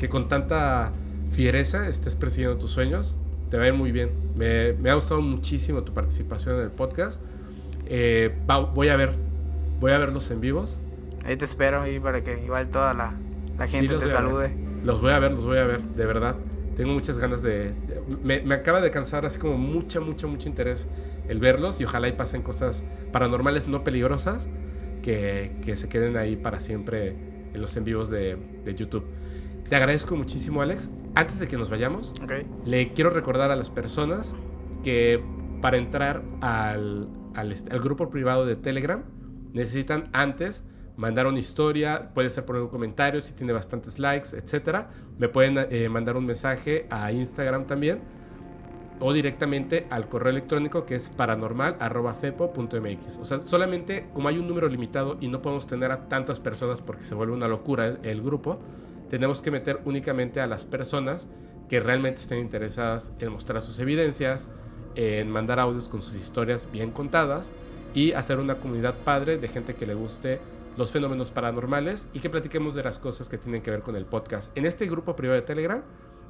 que 0.00 0.10
con 0.10 0.28
tanta 0.28 0.94
fiereza 1.30 1.88
estés 1.88 2.16
persiguiendo 2.16 2.58
tus 2.58 2.72
sueños. 2.72 3.20
Te 3.50 3.58
va 3.58 3.64
a 3.66 3.68
ir 3.68 3.74
muy 3.74 3.92
bien. 3.92 4.32
Me, 4.36 4.74
me 4.74 4.90
ha 4.90 4.96
gustado 4.96 5.22
muchísimo 5.22 5.84
tu 5.84 5.94
participación 5.94 6.56
en 6.56 6.62
el 6.64 6.72
podcast. 6.72 7.24
Eh, 7.86 8.44
va- 8.50 8.60
voy 8.60 8.88
a 8.90 8.96
ver, 8.96 9.16
voy 9.80 9.92
a 9.92 9.98
verlos 9.98 10.30
en 10.32 10.40
vivos. 10.40 10.80
Ahí 11.24 11.36
te 11.36 11.44
espero 11.46 11.80
ahí 11.82 11.98
para 12.00 12.22
que 12.22 12.42
igual 12.44 12.70
toda 12.70 12.94
la, 12.94 13.22
la 13.56 13.66
Sí, 13.66 13.68
gente 13.68 13.94
los 13.94 14.04
te 14.04 14.08
salude. 14.08 14.60
Los 14.82 15.00
voy 15.00 15.12
a 15.12 15.18
ver, 15.18 15.32
los 15.32 15.44
voy 15.44 15.58
a 15.58 15.64
ver, 15.64 15.82
de 15.82 16.06
verdad. 16.06 16.44
Tengo 16.74 16.92
muchas 16.92 17.18
ganas 17.18 17.42
de... 17.42 17.74
Me, 18.22 18.40
me 18.42 18.54
acaba 18.54 18.80
de 18.80 18.90
cansar 18.90 19.26
así 19.26 19.38
como 19.38 19.58
mucha, 19.58 20.00
mucho, 20.00 20.28
mucho 20.28 20.48
interés 20.48 20.88
el 21.28 21.38
verlos 21.40 21.80
y 21.80 21.84
ojalá 21.84 22.08
y 22.08 22.12
pasen 22.12 22.42
cosas 22.42 22.86
paranormales 23.12 23.68
no 23.68 23.84
peligrosas 23.84 24.50
que, 25.02 25.58
que 25.62 25.76
se 25.76 25.88
queden 25.88 26.16
ahí 26.16 26.36
para 26.36 26.60
siempre 26.60 27.18
en 27.52 27.60
los 27.60 27.76
en 27.76 27.84
vivos 27.84 28.08
de, 28.10 28.36
de 28.64 28.74
YouTube. 28.74 29.10
Te 29.68 29.76
agradezco 29.76 30.16
muchísimo, 30.16 30.62
Alex. 30.62 30.90
Antes 31.14 31.38
de 31.38 31.48
que 31.48 31.56
nos 31.56 31.70
vayamos, 31.70 32.14
le 32.64 32.92
quiero 32.92 33.10
recordar 33.10 33.50
a 33.50 33.56
las 33.56 33.70
personas 33.70 34.34
que 34.82 35.22
para 35.60 35.76
entrar 35.76 36.22
al, 36.40 37.08
al, 37.34 37.80
grupo 37.80 38.10
privado 38.10 38.46
de 38.46 38.56
Telegram 38.56 39.02
necesitan 39.52 40.08
antes 40.12 40.64
mandar 40.96 41.26
una 41.26 41.38
historia, 41.38 42.10
puede 42.14 42.30
ser 42.30 42.44
poner 42.44 42.62
un 42.62 42.68
comentario 42.68 43.20
si 43.20 43.32
tiene 43.32 43.52
bastantes 43.52 43.98
likes, 43.98 44.36
etcétera. 44.36 44.90
Me 45.18 45.28
pueden 45.28 45.66
eh, 45.70 45.88
mandar 45.88 46.16
un 46.16 46.26
mensaje 46.26 46.86
a 46.90 47.12
Instagram 47.12 47.66
también 47.66 48.00
o 49.00 49.12
directamente 49.12 49.86
al 49.90 50.08
correo 50.08 50.30
electrónico 50.30 50.84
que 50.84 50.94
es 50.94 51.08
paranormal@fepo.mx. 51.08 53.16
O 53.16 53.24
sea, 53.24 53.40
solamente 53.40 54.08
como 54.12 54.28
hay 54.28 54.38
un 54.38 54.46
número 54.46 54.68
limitado 54.68 55.16
y 55.20 55.28
no 55.28 55.42
podemos 55.42 55.66
tener 55.66 55.90
a 55.90 56.08
tantas 56.08 56.38
personas 56.38 56.82
porque 56.82 57.02
se 57.02 57.14
vuelve 57.14 57.32
una 57.32 57.48
locura 57.48 57.86
el, 57.86 57.98
el 58.02 58.22
grupo, 58.22 58.60
tenemos 59.10 59.42
que 59.42 59.50
meter 59.50 59.80
únicamente 59.84 60.40
a 60.40 60.46
las 60.46 60.64
personas 60.64 61.28
que 61.68 61.80
realmente 61.80 62.22
estén 62.22 62.38
interesadas 62.38 63.12
en 63.18 63.32
mostrar 63.32 63.60
sus 63.60 63.78
evidencias, 63.78 64.48
en 64.94 65.30
mandar 65.30 65.60
audios 65.60 65.88
con 65.88 66.00
sus 66.00 66.14
historias 66.14 66.66
bien 66.72 66.90
contadas 66.90 67.52
y 67.92 68.12
hacer 68.12 68.38
una 68.38 68.56
comunidad 68.56 68.94
padre 69.04 69.38
de 69.38 69.48
gente 69.48 69.74
que 69.74 69.86
le 69.86 69.94
guste 69.94 70.40
los 70.76 70.92
fenómenos 70.92 71.30
paranormales 71.30 72.08
y 72.12 72.20
que 72.20 72.30
platiquemos 72.30 72.74
de 72.74 72.82
las 72.84 72.98
cosas 72.98 73.28
que 73.28 73.36
tienen 73.36 73.62
que 73.62 73.70
ver 73.70 73.82
con 73.82 73.96
el 73.96 74.06
podcast. 74.06 74.56
En 74.56 74.64
este 74.64 74.86
grupo 74.86 75.16
privado 75.16 75.40
de 75.40 75.46
Telegram 75.46 75.82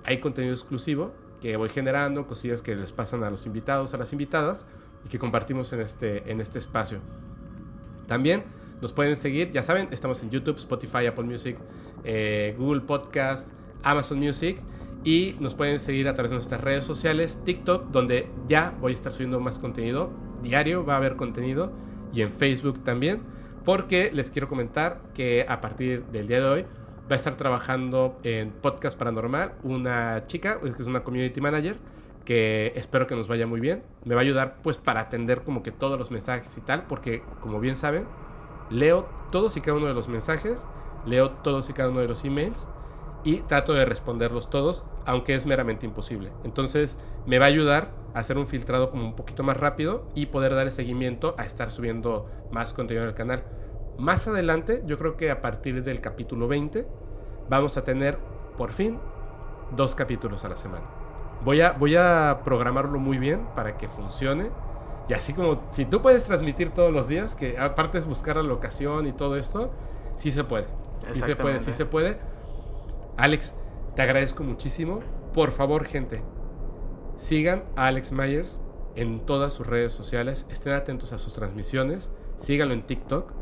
hay 0.04 0.18
contenido 0.18 0.54
exclusivo 0.54 1.12
que 1.40 1.56
voy 1.56 1.68
generando, 1.68 2.26
cosillas 2.26 2.62
que 2.62 2.74
les 2.76 2.92
pasan 2.92 3.24
a 3.24 3.30
los 3.30 3.46
invitados, 3.46 3.94
a 3.94 3.98
las 3.98 4.12
invitadas 4.12 4.66
y 5.04 5.08
que 5.08 5.18
compartimos 5.18 5.72
en 5.72 5.80
este, 5.80 6.30
en 6.30 6.40
este 6.40 6.58
espacio. 6.58 7.00
También 8.06 8.44
nos 8.80 8.92
pueden 8.92 9.16
seguir, 9.16 9.52
ya 9.52 9.62
saben, 9.62 9.88
estamos 9.90 10.22
en 10.22 10.30
YouTube, 10.30 10.56
Spotify, 10.56 11.06
Apple 11.06 11.24
Music, 11.24 11.56
eh, 12.04 12.54
Google 12.58 12.82
Podcast, 12.82 13.48
Amazon 13.82 14.18
Music 14.18 14.58
y 15.04 15.36
nos 15.40 15.54
pueden 15.54 15.80
seguir 15.80 16.08
a 16.08 16.14
través 16.14 16.30
de 16.30 16.36
nuestras 16.36 16.60
redes 16.60 16.84
sociales, 16.84 17.40
TikTok, 17.44 17.90
donde 17.90 18.28
ya 18.48 18.74
voy 18.80 18.92
a 18.92 18.94
estar 18.94 19.12
subiendo 19.12 19.40
más 19.40 19.58
contenido 19.58 20.10
diario, 20.42 20.84
va 20.84 20.94
a 20.94 20.96
haber 20.98 21.16
contenido 21.16 21.72
y 22.12 22.22
en 22.22 22.32
Facebook 22.32 22.82
también, 22.84 23.22
porque 23.64 24.10
les 24.12 24.30
quiero 24.30 24.48
comentar 24.48 25.00
que 25.14 25.46
a 25.48 25.60
partir 25.60 26.04
del 26.06 26.28
día 26.28 26.40
de 26.40 26.48
hoy 26.48 26.62
va 27.10 27.14
a 27.14 27.16
estar 27.16 27.36
trabajando 27.36 28.18
en 28.22 28.50
Podcast 28.50 28.96
Paranormal 28.96 29.54
una 29.62 30.26
chica, 30.26 30.60
que 30.60 30.68
es 30.68 30.86
una 30.86 31.02
community 31.02 31.40
manager, 31.40 31.76
que 32.24 32.72
espero 32.76 33.06
que 33.06 33.16
nos 33.16 33.26
vaya 33.26 33.46
muy 33.46 33.60
bien. 33.60 33.82
Me 34.04 34.14
va 34.14 34.20
a 34.20 34.24
ayudar 34.24 34.58
pues 34.62 34.76
para 34.76 35.00
atender 35.00 35.42
como 35.42 35.62
que 35.62 35.72
todos 35.72 35.98
los 35.98 36.10
mensajes 36.10 36.56
y 36.56 36.60
tal, 36.60 36.84
porque 36.86 37.22
como 37.40 37.58
bien 37.60 37.76
saben, 37.76 38.06
leo 38.70 39.08
todos 39.32 39.56
y 39.56 39.60
cada 39.60 39.76
uno 39.76 39.86
de 39.86 39.94
los 39.94 40.08
mensajes, 40.08 40.66
leo 41.06 41.30
todos 41.30 41.68
y 41.70 41.72
cada 41.72 41.90
uno 41.90 42.00
de 42.00 42.08
los 42.08 42.24
emails 42.24 42.68
y 43.24 43.40
trato 43.40 43.74
de 43.74 43.84
responderlos 43.84 44.50
todos, 44.50 44.84
aunque 45.04 45.34
es 45.34 45.46
meramente 45.46 45.86
imposible. 45.86 46.32
Entonces 46.44 46.96
me 47.26 47.38
va 47.38 47.46
a 47.46 47.48
ayudar 47.48 47.90
a 48.14 48.20
hacer 48.20 48.38
un 48.38 48.46
filtrado 48.46 48.90
como 48.90 49.04
un 49.04 49.14
poquito 49.14 49.42
más 49.42 49.56
rápido 49.56 50.06
y 50.14 50.26
poder 50.26 50.54
dar 50.54 50.70
seguimiento 50.70 51.34
a 51.38 51.44
estar 51.44 51.70
subiendo 51.70 52.26
más 52.50 52.72
contenido 52.72 53.04
en 53.04 53.10
el 53.10 53.14
canal. 53.14 53.44
Más 53.98 54.26
adelante, 54.26 54.82
yo 54.86 54.98
creo 54.98 55.16
que 55.16 55.30
a 55.30 55.42
partir 55.42 55.84
del 55.84 56.00
capítulo 56.00 56.48
20, 56.48 56.86
vamos 57.48 57.76
a 57.76 57.84
tener 57.84 58.18
por 58.56 58.72
fin 58.72 58.98
dos 59.76 59.94
capítulos 59.94 60.44
a 60.44 60.48
la 60.48 60.56
semana. 60.56 60.86
Voy 61.44 61.60
a, 61.60 61.72
voy 61.72 61.96
a 61.96 62.40
programarlo 62.44 62.98
muy 62.98 63.18
bien 63.18 63.46
para 63.54 63.76
que 63.76 63.88
funcione. 63.88 64.50
Y 65.08 65.12
así 65.12 65.32
como 65.32 65.60
si 65.72 65.84
tú 65.84 66.02
puedes 66.02 66.24
transmitir 66.24 66.70
todos 66.70 66.92
los 66.92 67.08
días, 67.08 67.34
que 67.34 67.58
aparte 67.58 67.98
es 67.98 68.06
buscar 68.06 68.36
la 68.36 68.42
locación 68.42 69.06
y 69.06 69.12
todo 69.12 69.36
esto, 69.36 69.70
sí 70.16 70.30
se 70.30 70.44
puede. 70.44 70.66
Sí 71.12 71.20
se 71.20 71.36
puede, 71.36 71.60
sí 71.60 71.72
se 71.72 71.86
puede. 71.86 72.18
Alex, 73.16 73.52
te 73.94 74.02
agradezco 74.02 74.42
muchísimo. 74.42 75.00
Por 75.34 75.50
favor, 75.50 75.84
gente, 75.84 76.22
sigan 77.16 77.64
a 77.76 77.86
Alex 77.86 78.12
Myers 78.12 78.58
en 78.96 79.24
todas 79.26 79.52
sus 79.52 79.66
redes 79.66 79.92
sociales, 79.92 80.46
estén 80.50 80.72
atentos 80.72 81.12
a 81.12 81.18
sus 81.18 81.32
transmisiones, 81.32 82.10
síganlo 82.36 82.74
en 82.74 82.82
TikTok 82.82 83.32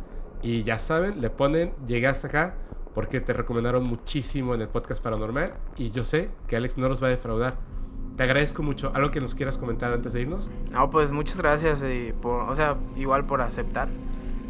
y 0.42 0.62
ya 0.62 0.78
saben, 0.78 1.20
le 1.20 1.30
ponen, 1.30 1.72
llegué 1.86 2.06
hasta 2.06 2.28
acá 2.28 2.54
porque 2.94 3.20
te 3.20 3.32
recomendaron 3.32 3.84
muchísimo 3.84 4.54
en 4.54 4.60
el 4.60 4.68
podcast 4.68 5.02
paranormal 5.02 5.54
y 5.76 5.90
yo 5.90 6.04
sé 6.04 6.30
que 6.46 6.56
Alex 6.56 6.76
no 6.76 6.88
los 6.88 7.02
va 7.02 7.06
a 7.06 7.10
defraudar. 7.10 7.56
Te 8.16 8.24
agradezco 8.24 8.64
mucho. 8.64 8.90
¿Algo 8.94 9.12
que 9.12 9.20
nos 9.20 9.36
quieras 9.36 9.56
comentar 9.56 9.92
antes 9.92 10.12
de 10.12 10.22
irnos? 10.22 10.50
No, 10.72 10.90
pues 10.90 11.12
muchas 11.12 11.38
gracias, 11.38 11.82
y 11.84 12.12
por, 12.12 12.50
o 12.50 12.56
sea, 12.56 12.76
igual 12.96 13.24
por 13.26 13.40
aceptar, 13.40 13.88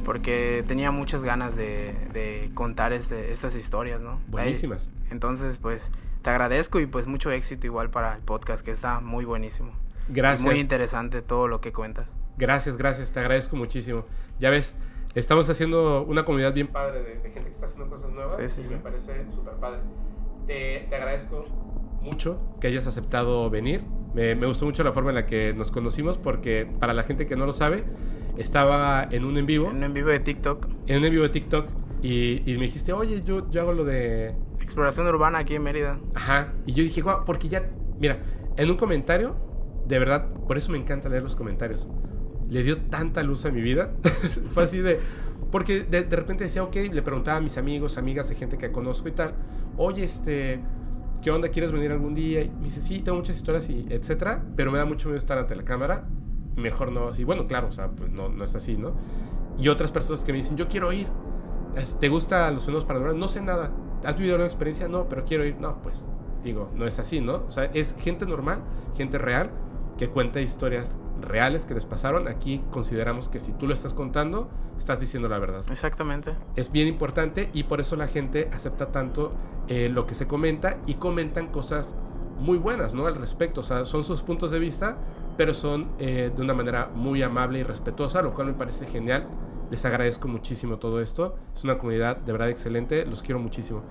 porque 0.09 0.65
tenía 0.67 0.91
muchas 0.91 1.23
ganas 1.23 1.55
de, 1.55 1.95
de 2.15 2.51
contar 2.55 2.95
este, 2.95 3.31
estas 3.31 3.55
historias, 3.55 4.01
¿no? 4.01 4.23
Buenísimas. 4.29 4.91
Entonces, 5.11 5.59
pues 5.59 5.91
te 6.23 6.31
agradezco 6.31 6.81
y 6.81 6.87
pues 6.87 7.07
mucho 7.07 7.31
éxito 7.31 7.67
igual 7.67 7.91
para 7.91 8.15
el 8.15 8.23
podcast, 8.23 8.65
que 8.65 8.71
está 8.71 9.01
muy 9.01 9.27
buenísimo. 9.27 9.73
Gracias. 10.09 10.41
muy 10.41 10.61
interesante 10.61 11.21
todo 11.21 11.47
lo 11.47 11.61
que 11.61 11.75
cuentas. 11.75 12.07
Gracias, 12.39 12.79
gracias, 12.79 13.13
te 13.13 13.21
agradezco 13.21 13.57
muchísimo. 13.57 14.07
Ya 14.41 14.49
ves, 14.49 14.75
estamos 15.15 15.51
haciendo 15.51 16.03
una 16.05 16.25
comunidad 16.25 16.55
bien 16.55 16.69
padre 16.69 17.03
de, 17.03 17.31
gente 17.31 17.43
que 17.43 17.51
está 17.51 17.67
haciendo 17.67 17.91
cosas 17.91 18.11
nuevas 18.11 18.39
sí, 18.39 18.63
sí, 18.63 18.67
y 18.67 18.77
me 18.77 18.79
parece 18.79 19.31
súper 19.31 19.57
padre. 19.57 19.81
Te, 20.47 20.87
te, 20.89 20.97
agradezco 20.97 21.45
mucho 22.01 22.41
que 22.63 22.69
hayas 22.69 22.87
aceptado 22.87 23.51
venir. 23.51 23.85
Me, 24.15 24.35
me, 24.35 24.47
gustó 24.47 24.65
mucho 24.65 24.83
la 24.85 24.93
forma 24.95 25.11
en 25.11 25.17
la 25.17 25.27
que 25.27 25.53
nos 25.53 25.71
conocimos 25.71 26.17
porque 26.17 26.67
para 26.81 26.95
la 26.95 27.03
gente 27.03 27.27
que 27.27 27.37
no 27.37 27.45
lo 27.45 27.53
sabe, 27.53 27.85
estaba 28.39 29.07
en 29.11 29.25
un 29.25 29.37
en 29.37 29.47
vivo. 29.47 29.71
En 29.71 29.77
un 29.77 29.85
en 29.85 29.95
vivo 29.95 30.09
de 30.09 30.21
TikTok. 30.21 30.67
En 30.87 30.99
un 30.99 31.05
en 31.05 31.11
vivo 31.11 31.25
de 31.25 31.31
TikTok 31.31 31.69
y, 32.03 32.43
y 32.51 32.57
me 32.57 32.63
dijiste, 32.63 32.93
oye, 32.93 33.23
yo, 33.23 33.51
yo 33.51 33.61
hago 33.61 33.73
lo 33.73 33.85
de... 33.85 34.35
Exploración 34.61 35.07
urbana 35.07 35.39
aquí 35.39 35.55
en 35.55 35.63
Mérida. 35.63 35.99
Ajá. 36.15 36.53
Y 36.67 36.73
yo 36.73 36.83
dije, 36.83 37.03
wow, 37.03 37.25
porque 37.25 37.49
ya, 37.49 37.69
mira, 37.99 38.19
en 38.57 38.71
un 38.71 38.77
comentario 38.77 39.37
de 39.89 39.99
verdad, 39.99 40.27
por 40.47 40.59
eso 40.59 40.71
me 40.71 40.79
encanta 40.79 41.09
leer 41.09 41.23
los 41.23 41.35
comentarios. 41.35 41.89
Le 42.49 42.63
dio 42.63 42.79
tanta 42.79 43.23
luz 43.23 43.45
a 43.47 43.51
mi 43.51 43.61
vida. 43.61 43.93
Fue 44.51 44.65
así 44.65 44.79
de... 44.79 45.01
Porque 45.51 45.81
de, 45.81 46.03
repente 46.03 46.45
decía, 46.45 46.63
ok, 46.63 46.77
le 46.93 47.01
preguntaba 47.01 47.39
a 47.39 47.41
mis 47.41 47.57
amigos, 47.57 47.97
amigas, 47.97 48.31
a 48.31 48.35
gente 48.35 48.59
que 48.59 48.71
conozco 48.71 49.09
y 49.09 49.13
tal, 49.13 49.33
oye, 49.79 50.05
este, 50.05 50.61
¿qué 51.23 51.31
onda? 51.31 51.49
¿Quieres 51.49 51.73
venir 51.73 51.91
algún 51.91 52.15
día? 52.15 52.43
Y 52.43 52.51
me 52.51 52.65
dice, 52.65 52.83
sí, 52.83 53.01
tengo 53.01 53.17
muchas 53.17 53.37
historias 53.37 53.71
y 53.71 53.87
etcétera, 53.89 54.45
pero 54.57 54.71
me 54.71 54.77
da 54.77 54.85
mucho 54.85 55.09
miedo 55.09 55.17
estar 55.17 55.39
ante 55.39 55.57
la 55.57 55.65
cámara. 55.65 56.07
Mejor 56.59 56.93
no 56.93 57.09
así. 57.09 57.25
Bueno, 57.25 57.47
claro, 57.47 57.69
o 57.69 57.73
sea, 57.73 57.89
pues 57.89 58.11
no, 58.11 58.29
no 58.29 58.45
es 58.45 58.55
así, 58.55 58.77
¿no? 58.77 58.93
Y 59.59 59.69
otras 59.69 59.91
personas 59.91 60.25
que 60.25 60.33
me 60.33 60.39
dicen, 60.39 60.57
yo 60.57 60.69
quiero 60.69 60.93
ir. 60.93 61.09
¿Te 62.01 62.09
gustan 62.09 62.55
los 62.55 62.65
fenómenos 62.65 62.87
paranormales? 62.87 63.21
No 63.21 63.29
sé 63.29 63.41
nada. 63.41 63.71
¿Has 64.05 64.17
vivido 64.17 64.37
una 64.37 64.45
experiencia? 64.45 64.89
No, 64.89 65.09
pero 65.09 65.25
quiero 65.25 65.45
ir. 65.45 65.57
No, 65.61 65.81
pues 65.83 66.07
digo, 66.43 66.71
no 66.75 66.87
es 66.87 66.99
así, 66.99 67.21
¿no? 67.21 67.45
O 67.47 67.51
sea, 67.51 67.65
es 67.65 67.95
gente 67.99 68.27
normal, 68.27 68.63
gente 68.97 69.19
real, 69.19 69.51
que 69.97 70.09
cuenta 70.09 70.41
historias 70.41 70.97
reales 71.21 71.67
que 71.67 71.75
les 71.75 71.85
pasaron. 71.85 72.29
Aquí 72.29 72.63
consideramos 72.71 73.29
que 73.29 73.41
si 73.41 73.53
tú 73.53 73.67
lo 73.67 73.75
estás 73.75 73.95
contando, 73.95 74.49
estás 74.79 75.01
diciendo 75.01 75.29
la 75.29 75.39
verdad. 75.39 75.65
Exactamente. 75.71 76.35
Es 76.57 76.71
bien 76.71 76.89
importante 76.89 77.51
y 77.53 77.65
por 77.65 77.81
eso 77.81 77.97
la 77.97 78.07
gente 78.07 78.49
acepta 78.53 78.93
tanto 78.93 79.33
eh, 79.69 79.89
lo 79.89 80.07
que 80.07 80.15
se 80.15 80.27
comenta 80.27 80.79
y 80.87 80.95
comentan 80.95 81.49
cosas 81.49 81.95
muy 82.39 82.59
buenas, 82.59 82.95
¿no? 82.95 83.07
Al 83.07 83.17
respecto. 83.17 83.61
O 83.61 83.65
sea, 83.65 83.85
son 83.85 84.05
sus 84.05 84.23
puntos 84.23 84.51
de 84.51 84.59
vista, 84.59 84.97
pero 85.39 85.55
son 85.55 85.89
eh, 85.99 86.31
de 86.35 86.43
una 86.43 86.53
manera 86.53 86.91
muy 86.95 87.23
amable 87.23 87.61
y 87.61 87.63
respetuosa, 87.63 88.21
lo 88.21 88.35
cual 88.35 88.49
me 88.49 88.53
parece 88.53 88.87
genial. 88.87 89.27
Les 89.71 89.85
agradezco 89.87 90.29
muchísimo 90.29 90.79
todo 90.79 91.01
esto. 91.01 91.37
Es 91.55 91.65
una 91.65 91.79
comunidad 91.79 92.19
de 92.19 92.33
verdad 92.33 92.51
excelente. 92.51 93.07
Los 93.07 93.23
quiero 93.23 93.39
muchísimo. 93.39 93.83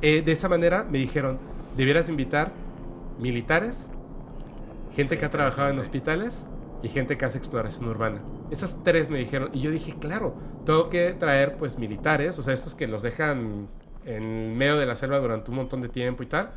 Eh, 0.00 0.22
de 0.22 0.32
esa 0.32 0.48
manera 0.48 0.84
me 0.84 0.98
dijeron, 0.98 1.38
debieras 1.76 2.08
invitar 2.08 2.52
militares 3.18 3.86
gente 4.94 5.18
que 5.18 5.24
ha 5.24 5.30
trabajado 5.30 5.70
en 5.70 5.78
hospitales 5.78 6.44
y 6.82 6.88
gente 6.88 7.16
que 7.16 7.24
hace 7.24 7.38
exploración 7.38 7.88
urbana. 7.88 8.20
Esas 8.50 8.82
tres 8.82 9.10
me 9.10 9.18
dijeron, 9.18 9.50
y 9.52 9.60
yo 9.60 9.70
dije, 9.70 9.94
claro, 10.00 10.34
tengo 10.64 10.88
que 10.90 11.12
traer 11.12 11.56
pues 11.56 11.78
militares, 11.78 12.38
o 12.38 12.42
sea, 12.42 12.54
estos 12.54 12.74
que 12.74 12.86
los 12.86 13.02
dejan 13.02 13.68
en 14.04 14.56
medio 14.56 14.76
de 14.76 14.86
la 14.86 14.96
selva 14.96 15.18
durante 15.18 15.50
un 15.50 15.56
montón 15.56 15.82
de 15.82 15.88
tiempo 15.88 16.22
y 16.22 16.26
tal, 16.26 16.50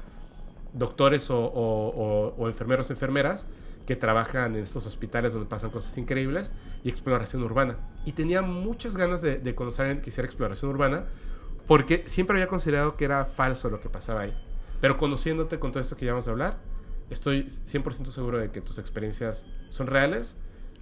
doctores 0.73 1.29
o, 1.29 1.39
o, 1.39 2.47
enfermeros, 2.47 2.89
enfermeras, 2.91 3.47
que 3.85 3.95
trabajan 3.95 4.55
en 4.55 4.63
estos 4.63 4.85
hospitales 4.85 5.33
donde 5.33 5.47
pasan 5.47 5.69
cosas 5.69 5.97
increíbles, 5.97 6.51
y 6.83 6.89
exploración 6.89 7.43
urbana. 7.43 7.77
Y 8.05 8.13
tenía 8.13 8.41
muchas 8.41 8.95
ganas 8.95 9.21
de, 9.21 9.37
de 9.37 9.55
conocer 9.55 9.85
a 9.85 9.89
alguien 9.89 10.03
que 10.03 10.09
hiciera 10.09 10.25
exploración 10.25 10.71
urbana, 10.71 11.05
porque 11.67 12.03
siempre 12.07 12.35
había 12.35 12.47
considerado 12.47 12.95
que 12.95 13.05
era 13.05 13.25
falso 13.25 13.69
lo 13.69 13.79
que 13.79 13.89
pasaba 13.89 14.21
ahí. 14.21 14.33
Pero 14.81 14.97
conociéndote 14.97 15.59
con 15.59 15.71
todo 15.71 15.81
esto 15.81 15.95
que 15.95 16.05
ya 16.05 16.13
vamos 16.13 16.27
a 16.27 16.31
hablar, 16.31 16.57
estoy 17.09 17.43
100% 17.43 18.07
seguro 18.07 18.39
de 18.39 18.49
que 18.49 18.61
tus 18.61 18.79
experiencias 18.79 19.45
son 19.69 19.87
reales 19.87 20.35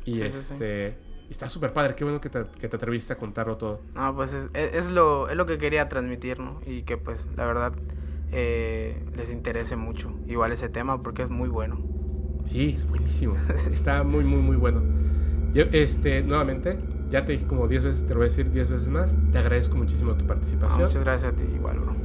y 0.05 0.21
este 0.21 0.97
está 1.29 1.49
súper 1.49 1.73
padre. 1.73 1.95
Qué 1.95 2.03
bueno 2.03 2.21
que 2.21 2.29
te, 2.29 2.45
que 2.59 2.67
te, 2.67 2.75
atreviste 2.75 3.13
a 3.13 3.17
contarlo 3.17 3.57
todo. 3.57 3.81
No, 3.93 4.15
pues 4.15 4.33
es, 4.33 4.49
es, 4.53 4.89
lo, 4.89 5.29
es 5.29 5.35
lo 5.35 5.45
que 5.45 5.57
quería 5.57 5.89
transmitir, 5.89 6.39
¿no? 6.39 6.61
Y 6.65 6.83
que 6.83 6.97
pues 6.97 7.27
la 7.35 7.45
verdad 7.45 7.73
eh, 8.31 9.03
les 9.15 9.29
interese 9.29 9.75
mucho 9.75 10.11
igual 10.27 10.51
ese 10.51 10.69
tema 10.69 11.01
porque 11.01 11.23
es 11.23 11.29
muy 11.29 11.49
bueno. 11.49 11.77
Sí, 12.45 12.73
es 12.75 12.87
buenísimo. 12.87 13.35
está 13.71 14.03
muy, 14.03 14.23
muy, 14.23 14.41
muy 14.41 14.55
bueno. 14.55 14.81
Yo, 15.53 15.63
este, 15.71 16.21
nuevamente, 16.21 16.77
ya 17.11 17.25
te 17.25 17.33
dije 17.33 17.45
como 17.45 17.67
10 17.67 17.83
veces, 17.83 18.03
te 18.03 18.09
lo 18.09 18.17
voy 18.17 18.25
a 18.25 18.29
decir 18.29 18.51
10 18.51 18.69
veces 18.69 18.87
más. 18.87 19.17
Te 19.31 19.37
agradezco 19.37 19.77
muchísimo 19.77 20.13
tu 20.13 20.25
participación. 20.25 20.83
muchas 20.83 21.03
gracias 21.03 21.33
a 21.33 21.35
ti, 21.35 21.43
igual, 21.55 21.79
bro. 21.79 21.95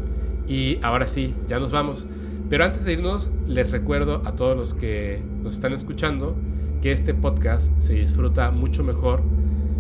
Y 0.47 0.78
ahora 0.82 1.06
sí, 1.06 1.35
ya 1.48 1.59
nos 1.59 1.70
vamos. 1.70 2.06
Pero 2.51 2.65
antes 2.65 2.85
de 2.85 2.93
irnos, 2.93 3.31
les 3.47 3.70
recuerdo 3.70 4.23
a 4.24 4.32
todos 4.36 4.56
los 4.56 4.74
que 4.74 5.23
nos 5.43 5.55
están 5.55 5.73
escuchando 5.73 6.36
que 6.82 6.93
este 6.93 7.15
podcast 7.15 7.73
se 7.81 7.94
disfruta 7.94 8.51
mucho 8.51 8.85
mejor 8.85 9.23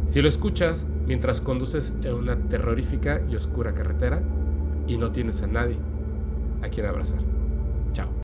si 0.08 0.22
lo 0.22 0.28
escuchas 0.28 0.86
mientras 1.06 1.40
conduces 1.40 1.94
en 2.02 2.14
una 2.14 2.36
terrorífica 2.36 3.20
y 3.30 3.36
oscura 3.36 3.74
carretera 3.74 4.22
y 4.86 4.96
no 4.96 5.12
tienes 5.12 5.42
a 5.42 5.46
nadie 5.46 5.76
a 6.62 6.68
quien 6.68 6.86
abrazar. 6.86 7.20
Chao. 7.92 8.23